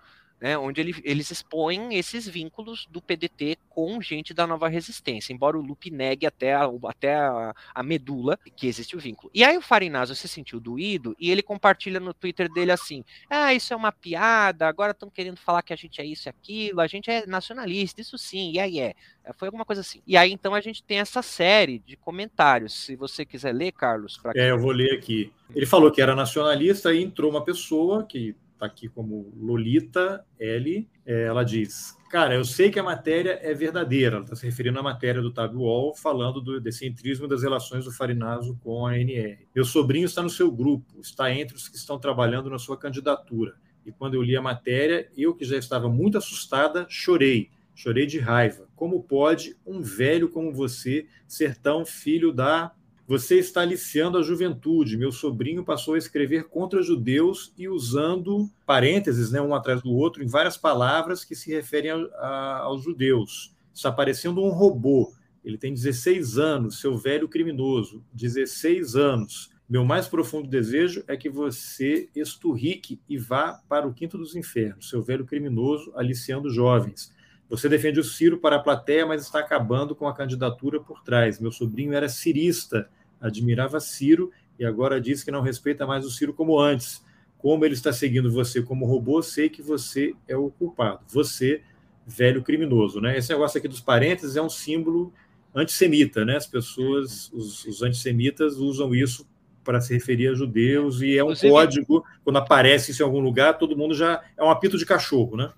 [0.42, 5.56] né, onde ele, eles expõem esses vínculos do PDT com gente da nova resistência, embora
[5.56, 9.30] o Lupe negue até a, até a, a medula que existe o vínculo.
[9.32, 13.54] E aí o Farinazo se sentiu doído e ele compartilha no Twitter dele assim: ah,
[13.54, 16.80] isso é uma piada, agora estão querendo falar que a gente é isso e aquilo,
[16.80, 18.94] a gente é nacionalista, isso sim, e aí é.
[19.34, 20.02] Foi alguma coisa assim.
[20.04, 22.72] E aí então a gente tem essa série de comentários.
[22.72, 24.20] Se você quiser ler, Carlos.
[24.34, 25.32] É, eu vou ler aqui.
[25.54, 30.88] Ele falou que era nacionalista e entrou uma pessoa que está aqui como Lolita L.
[31.04, 34.16] É, ela diz: Cara, eu sei que a matéria é verdadeira.
[34.16, 37.84] Ela está se referindo à matéria do Tab Wall, falando do, desse entrismo das relações
[37.84, 39.46] do Farinazo com a NR.
[39.54, 43.54] Meu sobrinho está no seu grupo, está entre os que estão trabalhando na sua candidatura.
[43.84, 47.50] E quando eu li a matéria, eu que já estava muito assustada, chorei.
[47.74, 48.68] Chorei de raiva.
[48.76, 52.72] Como pode um velho como você ser tão filho da
[53.12, 54.96] você está aliciando a juventude.
[54.96, 60.24] Meu sobrinho passou a escrever contra judeus e usando parênteses, né, um atrás do outro,
[60.24, 63.54] em várias palavras que se referem a, a, aos judeus.
[63.74, 65.12] Está parecendo um robô.
[65.44, 68.02] Ele tem 16 anos, seu velho criminoso.
[68.14, 69.50] 16 anos.
[69.68, 74.88] Meu mais profundo desejo é que você esturrique e vá para o quinto dos infernos,
[74.88, 77.12] seu velho criminoso aliciando jovens.
[77.50, 81.38] Você defende o Ciro para a plateia, mas está acabando com a candidatura por trás.
[81.38, 82.88] Meu sobrinho era cirista
[83.22, 87.02] admirava Ciro e agora diz que não respeita mais o Ciro como antes.
[87.38, 91.00] Como ele está seguindo você como robô, sei que você é o culpado.
[91.08, 91.62] Você,
[92.06, 93.16] velho criminoso, né?
[93.16, 95.12] Esse negócio aqui dos parênteses é um símbolo
[95.54, 96.36] antissemita, né?
[96.36, 99.26] As pessoas, os, os antissemitas usam isso
[99.64, 103.20] para se referir a judeus e é um Inclusive, código, quando aparece isso em algum
[103.20, 105.52] lugar, todo mundo já é um apito de cachorro, né?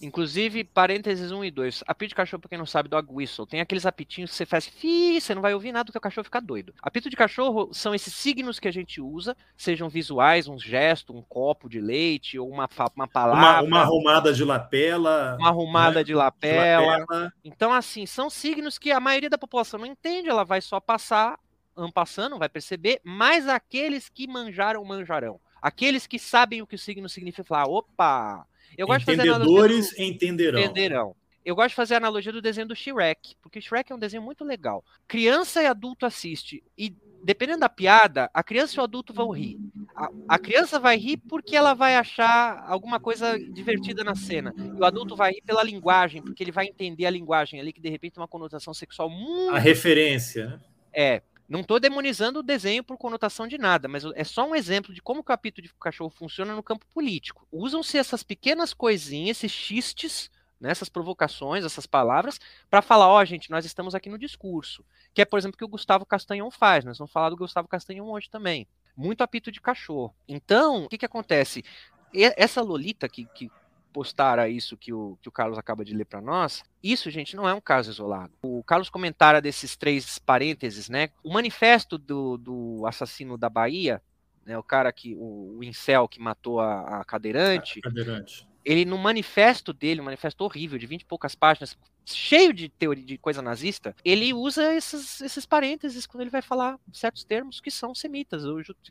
[0.00, 1.84] Inclusive, parênteses 1 e 2.
[1.86, 3.46] Apito de cachorro, pra quem não sabe, dog whistle.
[3.46, 6.00] Tem aqueles apitinhos que você faz, fi, você não vai ouvir nada do que o
[6.00, 6.72] cachorro fica doido.
[6.80, 11.22] Apito de cachorro são esses signos que a gente usa, sejam visuais, um gesto, um
[11.22, 13.62] copo de leite, ou uma, uma palavra.
[13.62, 15.36] Uma, uma arrumada de lapela.
[15.38, 16.04] Uma arrumada né?
[16.04, 16.82] de, lapela.
[16.82, 17.32] de lapela.
[17.44, 21.38] Então, assim, são signos que a maioria da população não entende, ela vai só passar,
[21.76, 25.38] ampassando, não vai perceber, mas aqueles que manjaram, manjarão.
[25.60, 28.46] Aqueles que sabem o que o signo significa, falar, opa,
[28.76, 30.60] eu gosto Entendedores de fazer entenderão.
[30.60, 31.16] entenderão.
[31.44, 33.98] Eu gosto de fazer a analogia do desenho do Shrek, porque o Shrek é um
[33.98, 34.84] desenho muito legal.
[35.08, 39.58] Criança e adulto assiste e dependendo da piada, a criança e o adulto vão rir.
[39.94, 44.54] A, a, criança vai rir porque ela vai achar alguma coisa divertida na cena.
[44.56, 47.80] E o adulto vai rir pela linguagem, porque ele vai entender a linguagem ali, que
[47.80, 49.54] de repente tem uma conotação sexual muito.
[49.54, 50.46] A referência.
[50.46, 50.60] Né?
[50.92, 51.22] É.
[51.50, 55.02] Não estou demonizando o desenho por conotação de nada, mas é só um exemplo de
[55.02, 57.44] como o capítulo de cachorro funciona no campo político.
[57.50, 60.30] Usam-se essas pequenas coisinhas, esses xistes,
[60.60, 62.38] né, essas provocações, essas palavras,
[62.70, 64.84] para falar, ó, oh, gente, nós estamos aqui no discurso.
[65.12, 66.84] Que é, por exemplo, o que o Gustavo Castanhon faz.
[66.84, 68.64] Nós vamos falar do Gustavo Castanhon hoje também.
[68.96, 70.14] Muito apito de cachorro.
[70.28, 71.64] Então, o que, que acontece?
[72.14, 73.50] Essa Lolita que, que
[73.92, 77.48] postara isso que o, que o Carlos acaba de ler para nós, isso, gente, não
[77.48, 78.32] é um caso isolado.
[78.42, 81.10] O Carlos comentara desses três parênteses, né?
[81.22, 84.02] O manifesto do, do assassino da Bahia,
[84.44, 88.84] né, o cara que, o, o incel que matou a, a cadeirante, a cadeirante, ele
[88.84, 93.18] no manifesto dele, um manifesto horrível, de 20 e poucas páginas, cheio de teoria de
[93.18, 97.94] coisa nazista, ele usa esses, esses parênteses quando ele vai falar certos termos que são
[97.94, 98.42] semitas,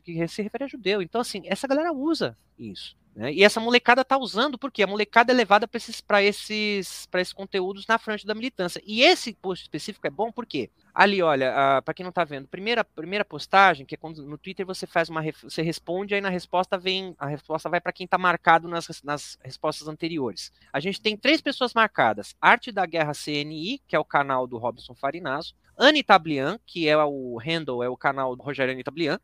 [0.02, 1.02] que se refere a judeu.
[1.02, 2.96] Então, assim, essa galera usa isso.
[3.14, 3.32] Né?
[3.32, 7.86] E essa molecada tá usando porque a molecada é levada para esses, esses, esses conteúdos
[7.86, 8.80] na frente da militância.
[8.86, 12.84] E esse post específico é bom porque ali, olha, para quem não tá vendo, primeira,
[12.84, 16.78] primeira postagem, que é quando no Twitter você faz uma você responde, aí na resposta
[16.78, 20.52] vem a resposta vai para quem tá marcado nas, nas respostas anteriores.
[20.72, 24.58] A gente tem três pessoas marcadas: Arte da Guerra CNI, que é o canal do
[24.58, 29.18] Robson Farinaso, Anne Tablian, que é o handle, é o canal do Rogério Anne Tablian,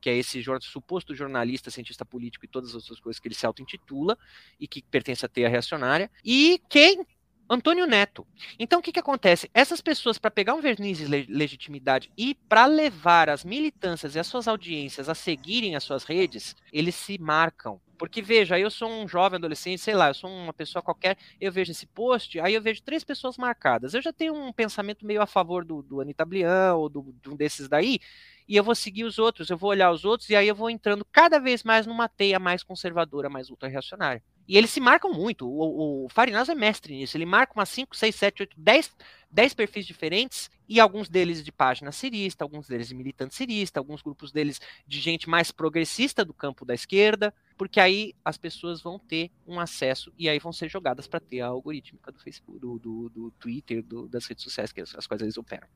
[0.00, 3.46] que é esse suposto jornalista, cientista político e todas as outras coisas que ele se
[3.46, 4.18] auto-intitula
[4.58, 6.10] e que pertence à teia reacionária.
[6.24, 7.06] E quem
[7.50, 8.26] Antônio Neto.
[8.58, 9.50] Então, o que, que acontece?
[9.54, 14.26] Essas pessoas, para pegar um verniz de legitimidade e para levar as militâncias e as
[14.26, 17.80] suas audiências a seguirem as suas redes, eles se marcam.
[17.98, 21.50] Porque, veja, eu sou um jovem adolescente, sei lá, eu sou uma pessoa qualquer, eu
[21.50, 23.92] vejo esse post, aí eu vejo três pessoas marcadas.
[23.92, 27.28] Eu já tenho um pensamento meio a favor do, do Anitta Blian ou do, de
[27.28, 27.98] um desses daí,
[28.46, 30.70] e eu vou seguir os outros, eu vou olhar os outros, e aí eu vou
[30.70, 34.22] entrando cada vez mais numa teia mais conservadora, mais ultra-reacionária.
[34.48, 35.46] E eles se marcam muito.
[35.46, 37.16] O, o Farinaz é mestre nisso.
[37.16, 38.96] Ele marca umas 5, 6, 7, 8, 10,
[39.30, 44.02] 10 perfis diferentes, e alguns deles de página cirista, alguns deles de militante cirista, alguns
[44.02, 48.98] grupos deles de gente mais progressista do campo da esquerda, porque aí as pessoas vão
[48.98, 52.78] ter um acesso e aí vão ser jogadas para ter a algorítmica do Facebook, do,
[52.78, 55.68] do, do Twitter, do, das redes sociais que as, as quais eles operam.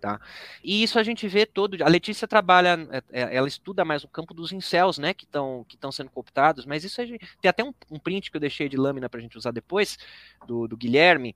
[0.00, 0.20] Tá?
[0.62, 1.82] E isso a gente vê todo.
[1.82, 5.14] A Letícia trabalha, é, é, ela estuda mais o campo dos incels, né?
[5.14, 8.40] Que estão que sendo cooptados, mas isso gente, tem até um, um, print que eu
[8.40, 9.98] deixei de lâmina para a gente usar depois,
[10.46, 11.34] do, do, Guilherme,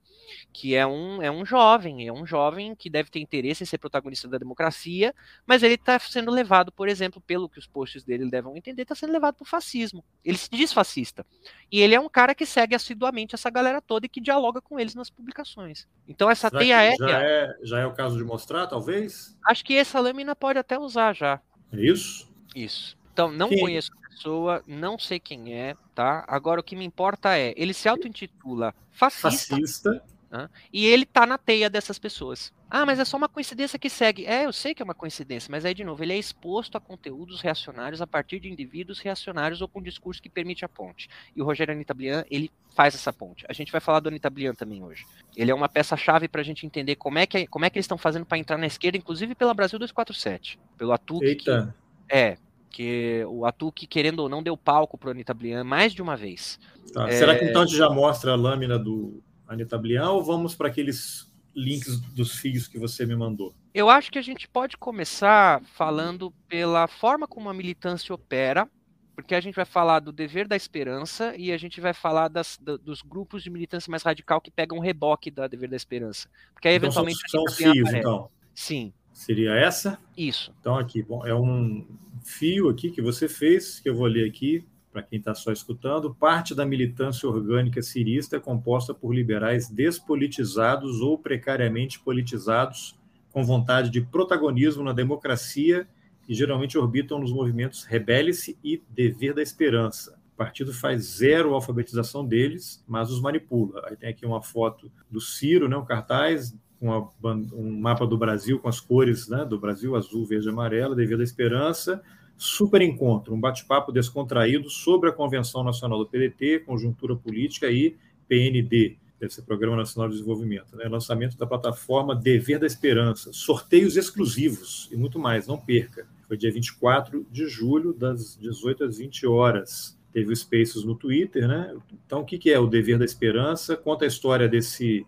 [0.53, 3.77] que é um, é um jovem, é um jovem que deve ter interesse em ser
[3.77, 5.13] protagonista da democracia,
[5.45, 8.95] mas ele está sendo levado, por exemplo, pelo que os posts dele devem entender, está
[8.95, 10.03] sendo levado para o fascismo.
[10.23, 11.25] Ele se diz fascista.
[11.71, 14.79] E ele é um cara que segue assiduamente essa galera toda e que dialoga com
[14.79, 15.87] eles nas publicações.
[16.07, 16.97] Então essa Será teia aérea.
[17.07, 19.37] Já é, já é o caso de mostrar, talvez?
[19.45, 21.39] Acho que essa lâmina pode até usar já.
[21.71, 22.29] É isso?
[22.55, 22.97] Isso.
[23.13, 26.23] Então, não conheço a pessoa, não sei quem é, tá?
[26.27, 29.55] Agora, o que me importa é, ele se auto-intitula fascista.
[29.55, 30.03] Fascista.
[30.31, 30.49] Né?
[30.71, 32.53] E ele tá na teia dessas pessoas.
[32.69, 34.25] Ah, mas é só uma coincidência que segue.
[34.25, 36.79] É, eu sei que é uma coincidência, mas aí, de novo, ele é exposto a
[36.79, 41.09] conteúdos reacionários a partir de indivíduos reacionários ou com discurso que permite a ponte.
[41.35, 43.45] E o Rogério Anitta Blian, ele faz essa ponte.
[43.49, 45.05] A gente vai falar do Anitta Blian também hoje.
[45.35, 47.83] Ele é uma peça-chave para a gente entender como é que, como é que eles
[47.83, 50.57] estão fazendo para entrar na esquerda, inclusive pela Brasil 247.
[50.77, 51.25] Pelo Atuque.
[51.25, 51.75] Eita.
[52.07, 52.37] Que, é,
[52.69, 56.15] que o Atuque, querendo ou não, deu palco para o Anitta Blian mais de uma
[56.15, 56.57] vez.
[56.93, 57.09] Tá.
[57.09, 57.11] É...
[57.11, 59.21] Será que então a gente já mostra a lâmina do
[59.51, 63.53] Anitta Blian ou vamos para aqueles links dos fios que você me mandou?
[63.73, 68.69] Eu acho que a gente pode começar falando pela forma como a militância opera,
[69.13, 72.57] porque a gente vai falar do dever da esperança e a gente vai falar das,
[72.57, 76.29] do, dos grupos de militância mais radical que pegam um reboque da dever da esperança.
[76.53, 77.19] Porque aí, então, eventualmente.
[77.29, 78.29] São, são fios, então.
[78.55, 78.93] Sim.
[79.11, 79.99] Seria essa?
[80.15, 80.53] Isso.
[80.61, 81.85] Então, aqui, bom, é um
[82.23, 86.13] fio aqui que você fez, que eu vou ler aqui para quem está só escutando,
[86.13, 92.99] parte da militância orgânica cirista é composta por liberais despolitizados ou precariamente politizados
[93.31, 95.87] com vontade de protagonismo na democracia
[96.27, 100.19] e geralmente orbitam nos movimentos Rebele-se e Dever da Esperança.
[100.33, 103.81] O partido faz zero alfabetização deles, mas os manipula.
[103.87, 107.09] Aí tem aqui uma foto do Ciro, né, um cartaz com
[107.53, 111.17] um mapa do Brasil com as cores né, do Brasil, azul, verde e amarelo, Dever
[111.17, 112.01] da Esperança,
[112.41, 117.95] super encontro, um bate-papo descontraído sobre a Convenção Nacional do PDT, conjuntura política e
[118.27, 118.97] PND,
[119.29, 120.85] ser Programa Nacional de Desenvolvimento, né?
[120.85, 126.07] lançamento da plataforma Dever da Esperança, sorteios exclusivos e muito mais, não perca.
[126.27, 129.95] Foi dia 24 de julho, das 18 às 20 horas.
[130.11, 131.75] Teve o Spaces no Twitter, né?
[132.05, 133.77] Então, o que é o Dever da Esperança?
[133.77, 135.05] Conta a história desse.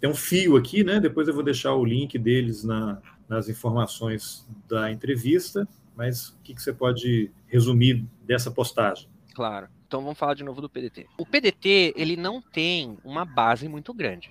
[0.00, 1.00] Tem um fio aqui, né?
[1.00, 5.66] Depois eu vou deixar o link deles na, nas informações da entrevista.
[5.98, 9.08] Mas o que, que você pode resumir dessa postagem?
[9.34, 9.68] Claro.
[9.84, 11.08] Então vamos falar de novo do PDT.
[11.18, 14.30] O PDT ele não tem uma base muito grande,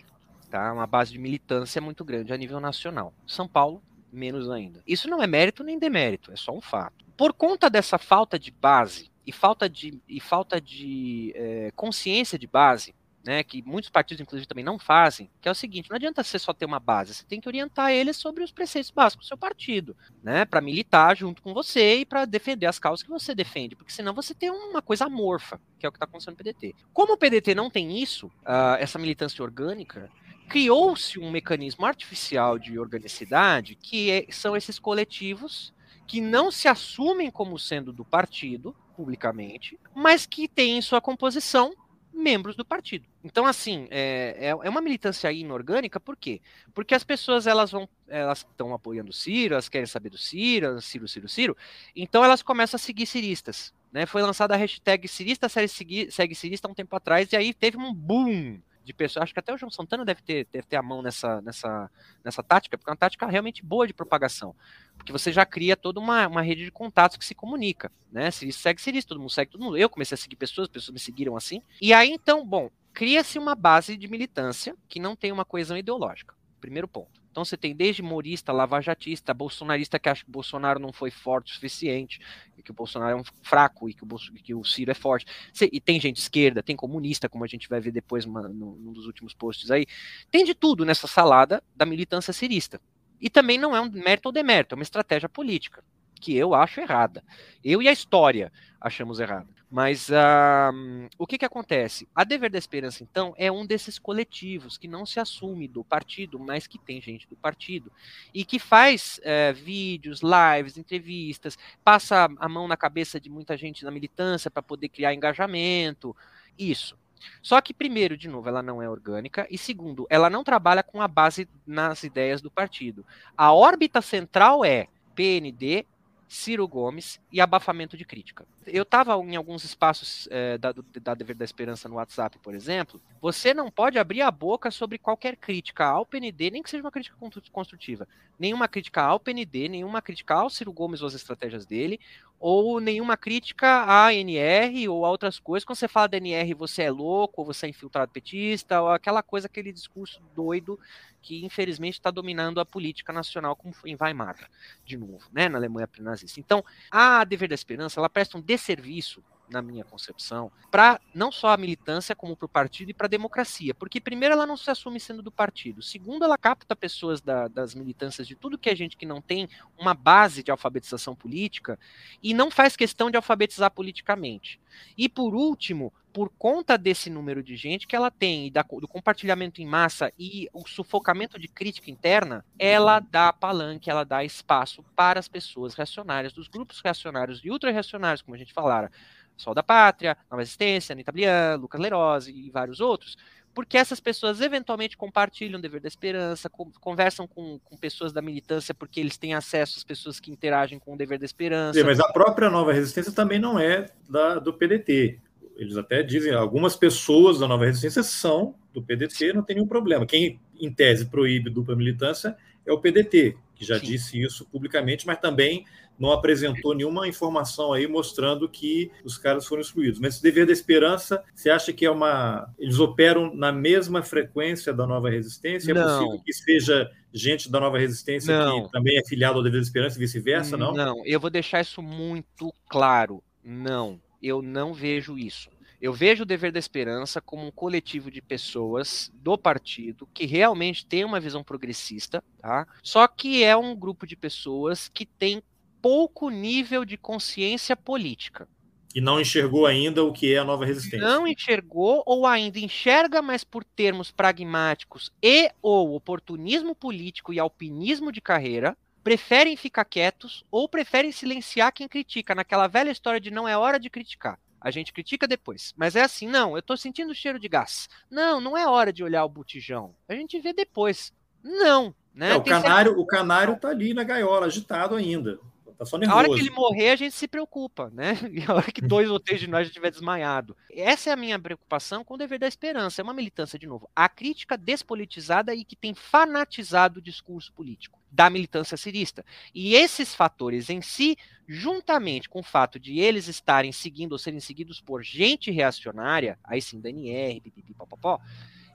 [0.49, 0.71] tá?
[0.71, 3.13] Uma base de militância muito grande a nível nacional.
[3.27, 4.81] São Paulo menos ainda.
[4.87, 7.03] Isso não é mérito nem demérito, é só um fato.
[7.17, 12.47] Por conta dessa falta de base e falta de, e falta de é, consciência de
[12.47, 12.95] base,
[13.27, 16.39] né, que muitos partidos, inclusive, também não fazem, que é o seguinte: não adianta você
[16.39, 19.37] só ter uma base, você tem que orientar eles sobre os preceitos básicos do seu
[19.37, 23.75] partido, né, para militar junto com você e para defender as causas que você defende,
[23.75, 26.73] porque senão você tem uma coisa amorfa, que é o que está acontecendo no PDT.
[26.93, 30.09] Como o PDT não tem isso, uh, essa militância orgânica,
[30.47, 35.73] criou-se um mecanismo artificial de organicidade que é, são esses coletivos
[36.07, 41.73] que não se assumem como sendo do partido publicamente, mas que têm em sua composição
[42.17, 43.05] membros do partido.
[43.23, 46.41] Então, assim, é, é, é uma militância inorgânica, por quê?
[46.73, 50.81] Porque as pessoas elas vão, elas estão apoiando o Ciro, elas querem saber do Ciro,
[50.81, 51.57] Ciro, Ciro, Ciro,
[51.95, 53.73] então elas começam a seguir ciristas.
[53.91, 54.05] Né?
[54.05, 57.93] Foi lançada a hashtag Cirista segue Cirista há um tempo atrás, e aí teve um
[57.93, 59.23] boom de pessoas.
[59.23, 61.91] Acho que até o João Santana deve ter, deve ter a mão nessa, nessa,
[62.23, 64.55] nessa tática, porque é uma tática realmente boa de propagação.
[64.97, 67.91] Porque você já cria toda uma, uma rede de contatos que se comunica.
[68.11, 68.31] Né?
[68.31, 69.77] Se isso segue, se isso, todo mundo segue todo mundo.
[69.77, 71.61] Eu comecei a seguir pessoas, pessoas me seguiram assim.
[71.81, 76.33] E aí, então, bom, cria-se uma base de militância que não tem uma coesão ideológica.
[76.59, 77.21] Primeiro ponto.
[77.37, 81.51] Então você tem desde morista, lavajatista, bolsonarista que acha que o Bolsonaro não foi forte
[81.51, 82.19] o suficiente,
[82.57, 84.95] e que o Bolsonaro é um fraco e que o, Bolso, que o Ciro é
[84.95, 85.27] forte.
[85.71, 89.05] E tem gente esquerda, tem comunista, como a gente vai ver depois numa, num dos
[89.05, 89.85] últimos posts aí.
[90.31, 92.81] Tem de tudo nessa salada da militância cirista.
[93.21, 95.83] E também não é um mérito ou demérito, é uma estratégia política,
[96.19, 97.23] que eu acho errada.
[97.63, 99.56] Eu e a história achamos errada.
[99.69, 102.07] Mas uh, o que, que acontece?
[102.15, 106.39] A Dever da Esperança, então, é um desses coletivos que não se assume do partido,
[106.39, 107.91] mas que tem gente do partido
[108.33, 113.83] e que faz uh, vídeos, lives, entrevistas, passa a mão na cabeça de muita gente
[113.83, 116.15] na militância para poder criar engajamento.
[116.57, 116.97] Isso.
[117.41, 121.01] Só que, primeiro, de novo, ela não é orgânica, e segundo, ela não trabalha com
[121.01, 123.05] a base nas ideias do partido.
[123.35, 125.85] A órbita central é PND,
[126.27, 128.45] Ciro Gomes e abafamento de crítica.
[128.65, 133.01] Eu estava em alguns espaços é, da, da Dever da Esperança no WhatsApp, por exemplo.
[133.21, 136.91] Você não pode abrir a boca sobre qualquer crítica ao PND, nem que seja uma
[136.91, 137.15] crítica
[137.51, 138.07] construtiva.
[138.37, 141.99] Nenhuma crítica ao PND, nenhuma crítica ao Ciro Gomes ou as estratégias dele,
[142.39, 145.65] ou nenhuma crítica à NR ou a outras coisas.
[145.65, 149.23] Quando você fala da NR, você é louco, ou você é infiltrado petista, ou aquela
[149.23, 150.79] coisa, aquele discurso doido
[151.21, 154.49] que infelizmente está dominando a política nacional, como foi em Weimar,
[154.85, 156.39] de novo, né, na Alemanha pré-nazista.
[156.39, 161.49] Então, a Dever da Esperança, ela presta um desserviço na minha concepção, para não só
[161.49, 163.73] a militância, como para o partido e para a democracia.
[163.73, 165.81] Porque, primeiro, ela não se assume sendo do partido.
[165.81, 169.47] Segundo, ela capta pessoas da, das militâncias de tudo que é gente que não tem
[169.77, 171.79] uma base de alfabetização política
[172.21, 174.59] e não faz questão de alfabetizar politicamente.
[174.97, 178.87] E, por último, por conta desse número de gente que ela tem, e da, do
[178.87, 184.83] compartilhamento em massa e o sufocamento de crítica interna, ela dá palanque, ela dá espaço
[184.95, 188.91] para as pessoas reacionárias, dos grupos reacionários e ultra-reacionários, como a gente falara,
[189.37, 193.15] Sol da Pátria, Nova Existência, Anitta Blian, Lucas Lerose e vários outros,
[193.53, 198.73] porque essas pessoas eventualmente compartilham o dever da esperança, conversam com, com, pessoas da militância
[198.73, 201.79] porque eles têm acesso às pessoas que interagem com o dever da esperança.
[201.79, 205.19] Sim, mas a própria Nova Resistência também não é da, do PDT.
[205.55, 210.05] Eles até dizem, algumas pessoas da Nova Resistência são do PDT, não tem nenhum problema.
[210.05, 213.87] Quem, em tese, proíbe dupla militância é o PDT, que já Sim.
[213.87, 215.65] disse isso publicamente, mas também
[215.99, 219.99] não apresentou nenhuma informação aí mostrando que os caras foram excluídos.
[219.99, 222.53] Mas esse dever da esperança, você acha que é uma.
[222.57, 225.71] Eles operam na mesma frequência da nova resistência?
[225.71, 225.99] É não.
[225.99, 228.65] possível que seja gente da nova resistência não.
[228.65, 230.73] que também é filiado ao dever da esperança e vice-versa, não?
[230.73, 233.23] Não, eu vou deixar isso muito claro.
[233.43, 235.49] Não, eu não vejo isso.
[235.79, 240.83] Eu vejo o Dever da Esperança como um coletivo de pessoas do partido que realmente
[240.83, 242.67] tem uma visão progressista, tá?
[242.81, 245.41] Só que é um grupo de pessoas que tem
[245.81, 248.47] pouco nível de consciência política.
[248.95, 251.07] E não enxergou ainda o que é a nova resistência.
[251.07, 258.11] Não enxergou ou ainda enxerga, mas por termos pragmáticos e ou oportunismo político e alpinismo
[258.11, 263.47] de carreira, preferem ficar quietos ou preferem silenciar quem critica, naquela velha história de não
[263.47, 264.39] é hora de criticar.
[264.59, 265.73] A gente critica depois.
[265.77, 267.87] Mas é assim, não, eu tô sentindo cheiro de gás.
[268.09, 269.93] Não, não é hora de olhar o botijão.
[270.09, 271.13] A gente vê depois.
[271.43, 272.31] Não, né?
[272.31, 275.39] É, o, canário, o canário tá ali na gaiola, agitado ainda.
[275.77, 276.17] Tá só nervoso.
[276.17, 278.13] A hora que ele morrer, a gente se preocupa, né?
[278.33, 280.57] E a hora que dois ou três de nós estiver desmaiado.
[280.71, 283.01] Essa é a minha preocupação com o dever da esperança.
[283.01, 287.99] É uma militância, de novo, a crítica despolitizada e que tem fanatizado o discurso político
[288.11, 289.23] da militância cirista.
[289.53, 291.17] E esses fatores em si,
[291.47, 296.61] juntamente com o fato de eles estarem seguindo ou serem seguidos por gente reacionária, aí
[296.61, 298.19] sim, da NR, pipipi, popopó,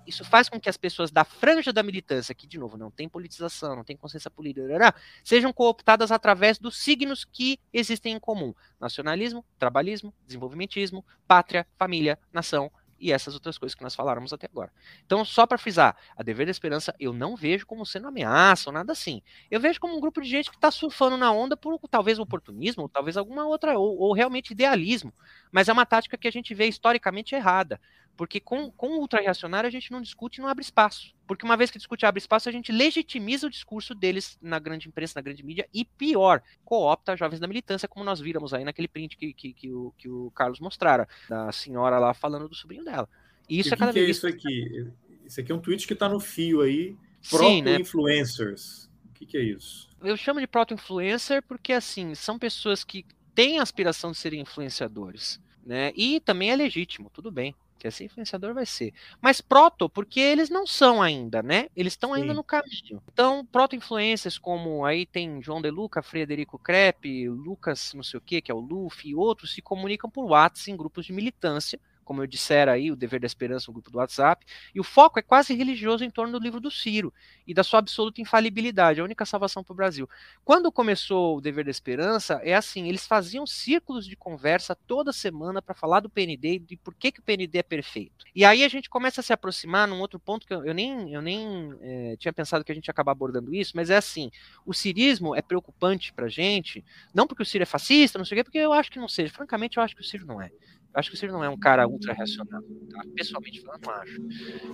[0.07, 3.09] isso faz com que as pessoas da franja da militância, que de novo não tem
[3.09, 4.95] politização, não tem consciência política,
[5.25, 12.71] sejam cooptadas através dos signos que existem em comum: nacionalismo, trabalhismo, desenvolvimentismo, pátria, família, nação
[13.03, 14.73] e essas outras coisas que nós faláramos até agora.
[15.05, 18.73] Então, só para frisar, a Dever da Esperança eu não vejo como sendo ameaça ou
[18.73, 19.21] nada assim.
[19.51, 22.89] Eu vejo como um grupo de gente que está surfando na onda por talvez oportunismo,
[22.89, 25.13] talvez alguma outra, ou, ou realmente idealismo.
[25.51, 27.81] Mas é uma tática que a gente vê historicamente errada.
[28.17, 31.15] Porque com, com o ultra-reacionário a gente não discute e não abre espaço.
[31.27, 34.59] Porque uma vez que discute e abre espaço, a gente legitimiza o discurso deles na
[34.59, 38.65] grande imprensa, na grande mídia, e pior, coopta jovens da militância, como nós víramos aí
[38.65, 42.55] naquele print que, que, que, o, que o Carlos mostrara, da senhora lá falando do
[42.55, 43.09] sobrinho dela.
[43.49, 44.21] E isso e é cada que vez.
[44.21, 44.93] Que é isso aqui?
[45.25, 46.97] Isso aqui é um tweet que está no fio aí.
[47.31, 48.91] Proto-influencers.
[48.93, 49.11] Né?
[49.11, 49.89] O que, que é isso?
[50.03, 55.41] Eu chamo de proto-influencer porque, assim, são pessoas que têm a aspiração de serem influenciadores.
[55.65, 55.93] Né?
[55.97, 58.95] E também é legítimo, tudo bem que esse influenciador vai ser.
[59.20, 61.68] Mas proto, porque eles não são ainda, né?
[61.74, 63.03] Eles estão ainda no caminho.
[63.12, 68.41] Então, proto-influências como aí tem João De Luca, Frederico Crepe, Lucas não sei o que,
[68.41, 72.23] que é o Luffy e outros, se comunicam por WhatsApp em grupos de militância como
[72.23, 74.45] eu dissera aí, o Dever da Esperança, um grupo do WhatsApp,
[74.75, 77.13] e o foco é quase religioso em torno do livro do Ciro
[77.47, 80.09] e da sua absoluta infalibilidade, a única salvação para o Brasil.
[80.45, 85.61] Quando começou o Dever da Esperança, é assim, eles faziam círculos de conversa toda semana
[85.61, 88.25] para falar do PND e de por que, que o PND é perfeito.
[88.35, 91.13] E aí a gente começa a se aproximar num outro ponto que eu, eu nem,
[91.13, 94.31] eu nem é, tinha pensado que a gente ia acabar abordando isso, mas é assim,
[94.65, 96.85] o cirismo é preocupante para gente,
[97.15, 99.09] não porque o Ciro é fascista, não sei o quê, porque eu acho que não
[99.09, 99.33] seja.
[99.33, 100.51] Francamente, eu acho que o Ciro não é.
[100.95, 103.03] Eu acho que o Ciro não é um cara ultra racional, tá?
[103.16, 104.20] Pessoalmente falando, não acho.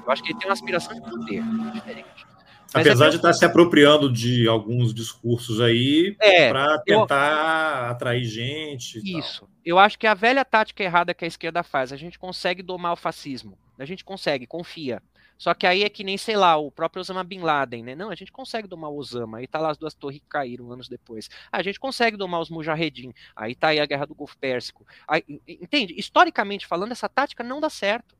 [0.04, 1.42] Eu acho que ele tem uma aspiração de poder
[1.72, 2.26] diferente.
[2.74, 7.90] Mas Apesar é de estar se apropriando de alguns discursos aí é, para tentar eu...
[7.90, 9.00] atrair gente.
[9.18, 9.40] Isso.
[9.40, 9.50] Tal.
[9.64, 12.92] Eu acho que a velha tática errada que a esquerda faz, a gente consegue domar
[12.92, 13.56] o fascismo.
[13.78, 15.00] A gente consegue, confia.
[15.39, 17.95] Só que aí é que nem, sei lá, o próprio Osama Bin Laden, né?
[17.95, 20.72] Não, a gente consegue domar o Osama, aí tá lá as duas torres que caíram
[20.72, 21.30] anos depois.
[21.53, 24.84] A gente consegue domar os Mujahedin, aí tá aí a guerra do Golfo Pérsico.
[25.07, 25.95] Aí, entende?
[25.97, 28.17] Historicamente falando, essa tática não dá certo.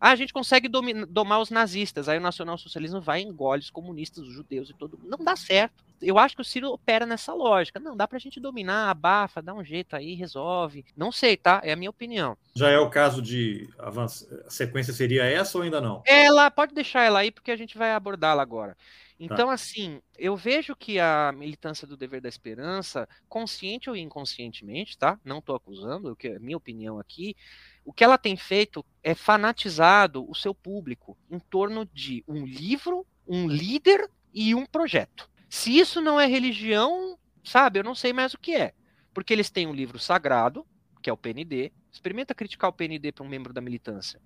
[0.00, 4.26] Ah, a gente consegue domar os nazistas, aí o nacionalsocialismo vai e engole os comunistas,
[4.26, 5.10] os judeus e todo mundo.
[5.10, 5.84] Não dá certo.
[6.00, 7.78] Eu acho que o Ciro opera nessa lógica.
[7.78, 10.86] Não, dá pra gente dominar, abafa, dá um jeito aí, resolve.
[10.96, 11.60] Não sei, tá?
[11.62, 12.38] É a minha opinião.
[12.54, 14.26] Já é o caso de avançar.
[14.46, 16.02] A sequência seria essa ou ainda não?
[16.06, 18.74] Ela, pode deixar ela aí, porque a gente vai abordá-la agora.
[19.22, 19.52] Então, tá.
[19.52, 25.20] assim, eu vejo que a militância do dever da esperança, consciente ou inconscientemente, tá?
[25.22, 27.36] Não estou acusando, é minha opinião aqui,
[27.84, 33.06] o que ela tem feito é fanatizado o seu público em torno de um livro,
[33.28, 35.28] um líder e um projeto.
[35.50, 38.72] Se isso não é religião, sabe, eu não sei mais o que é.
[39.12, 40.64] Porque eles têm um livro sagrado,
[41.02, 41.72] que é o PND.
[41.92, 44.18] Experimenta criticar o PND para um membro da militância.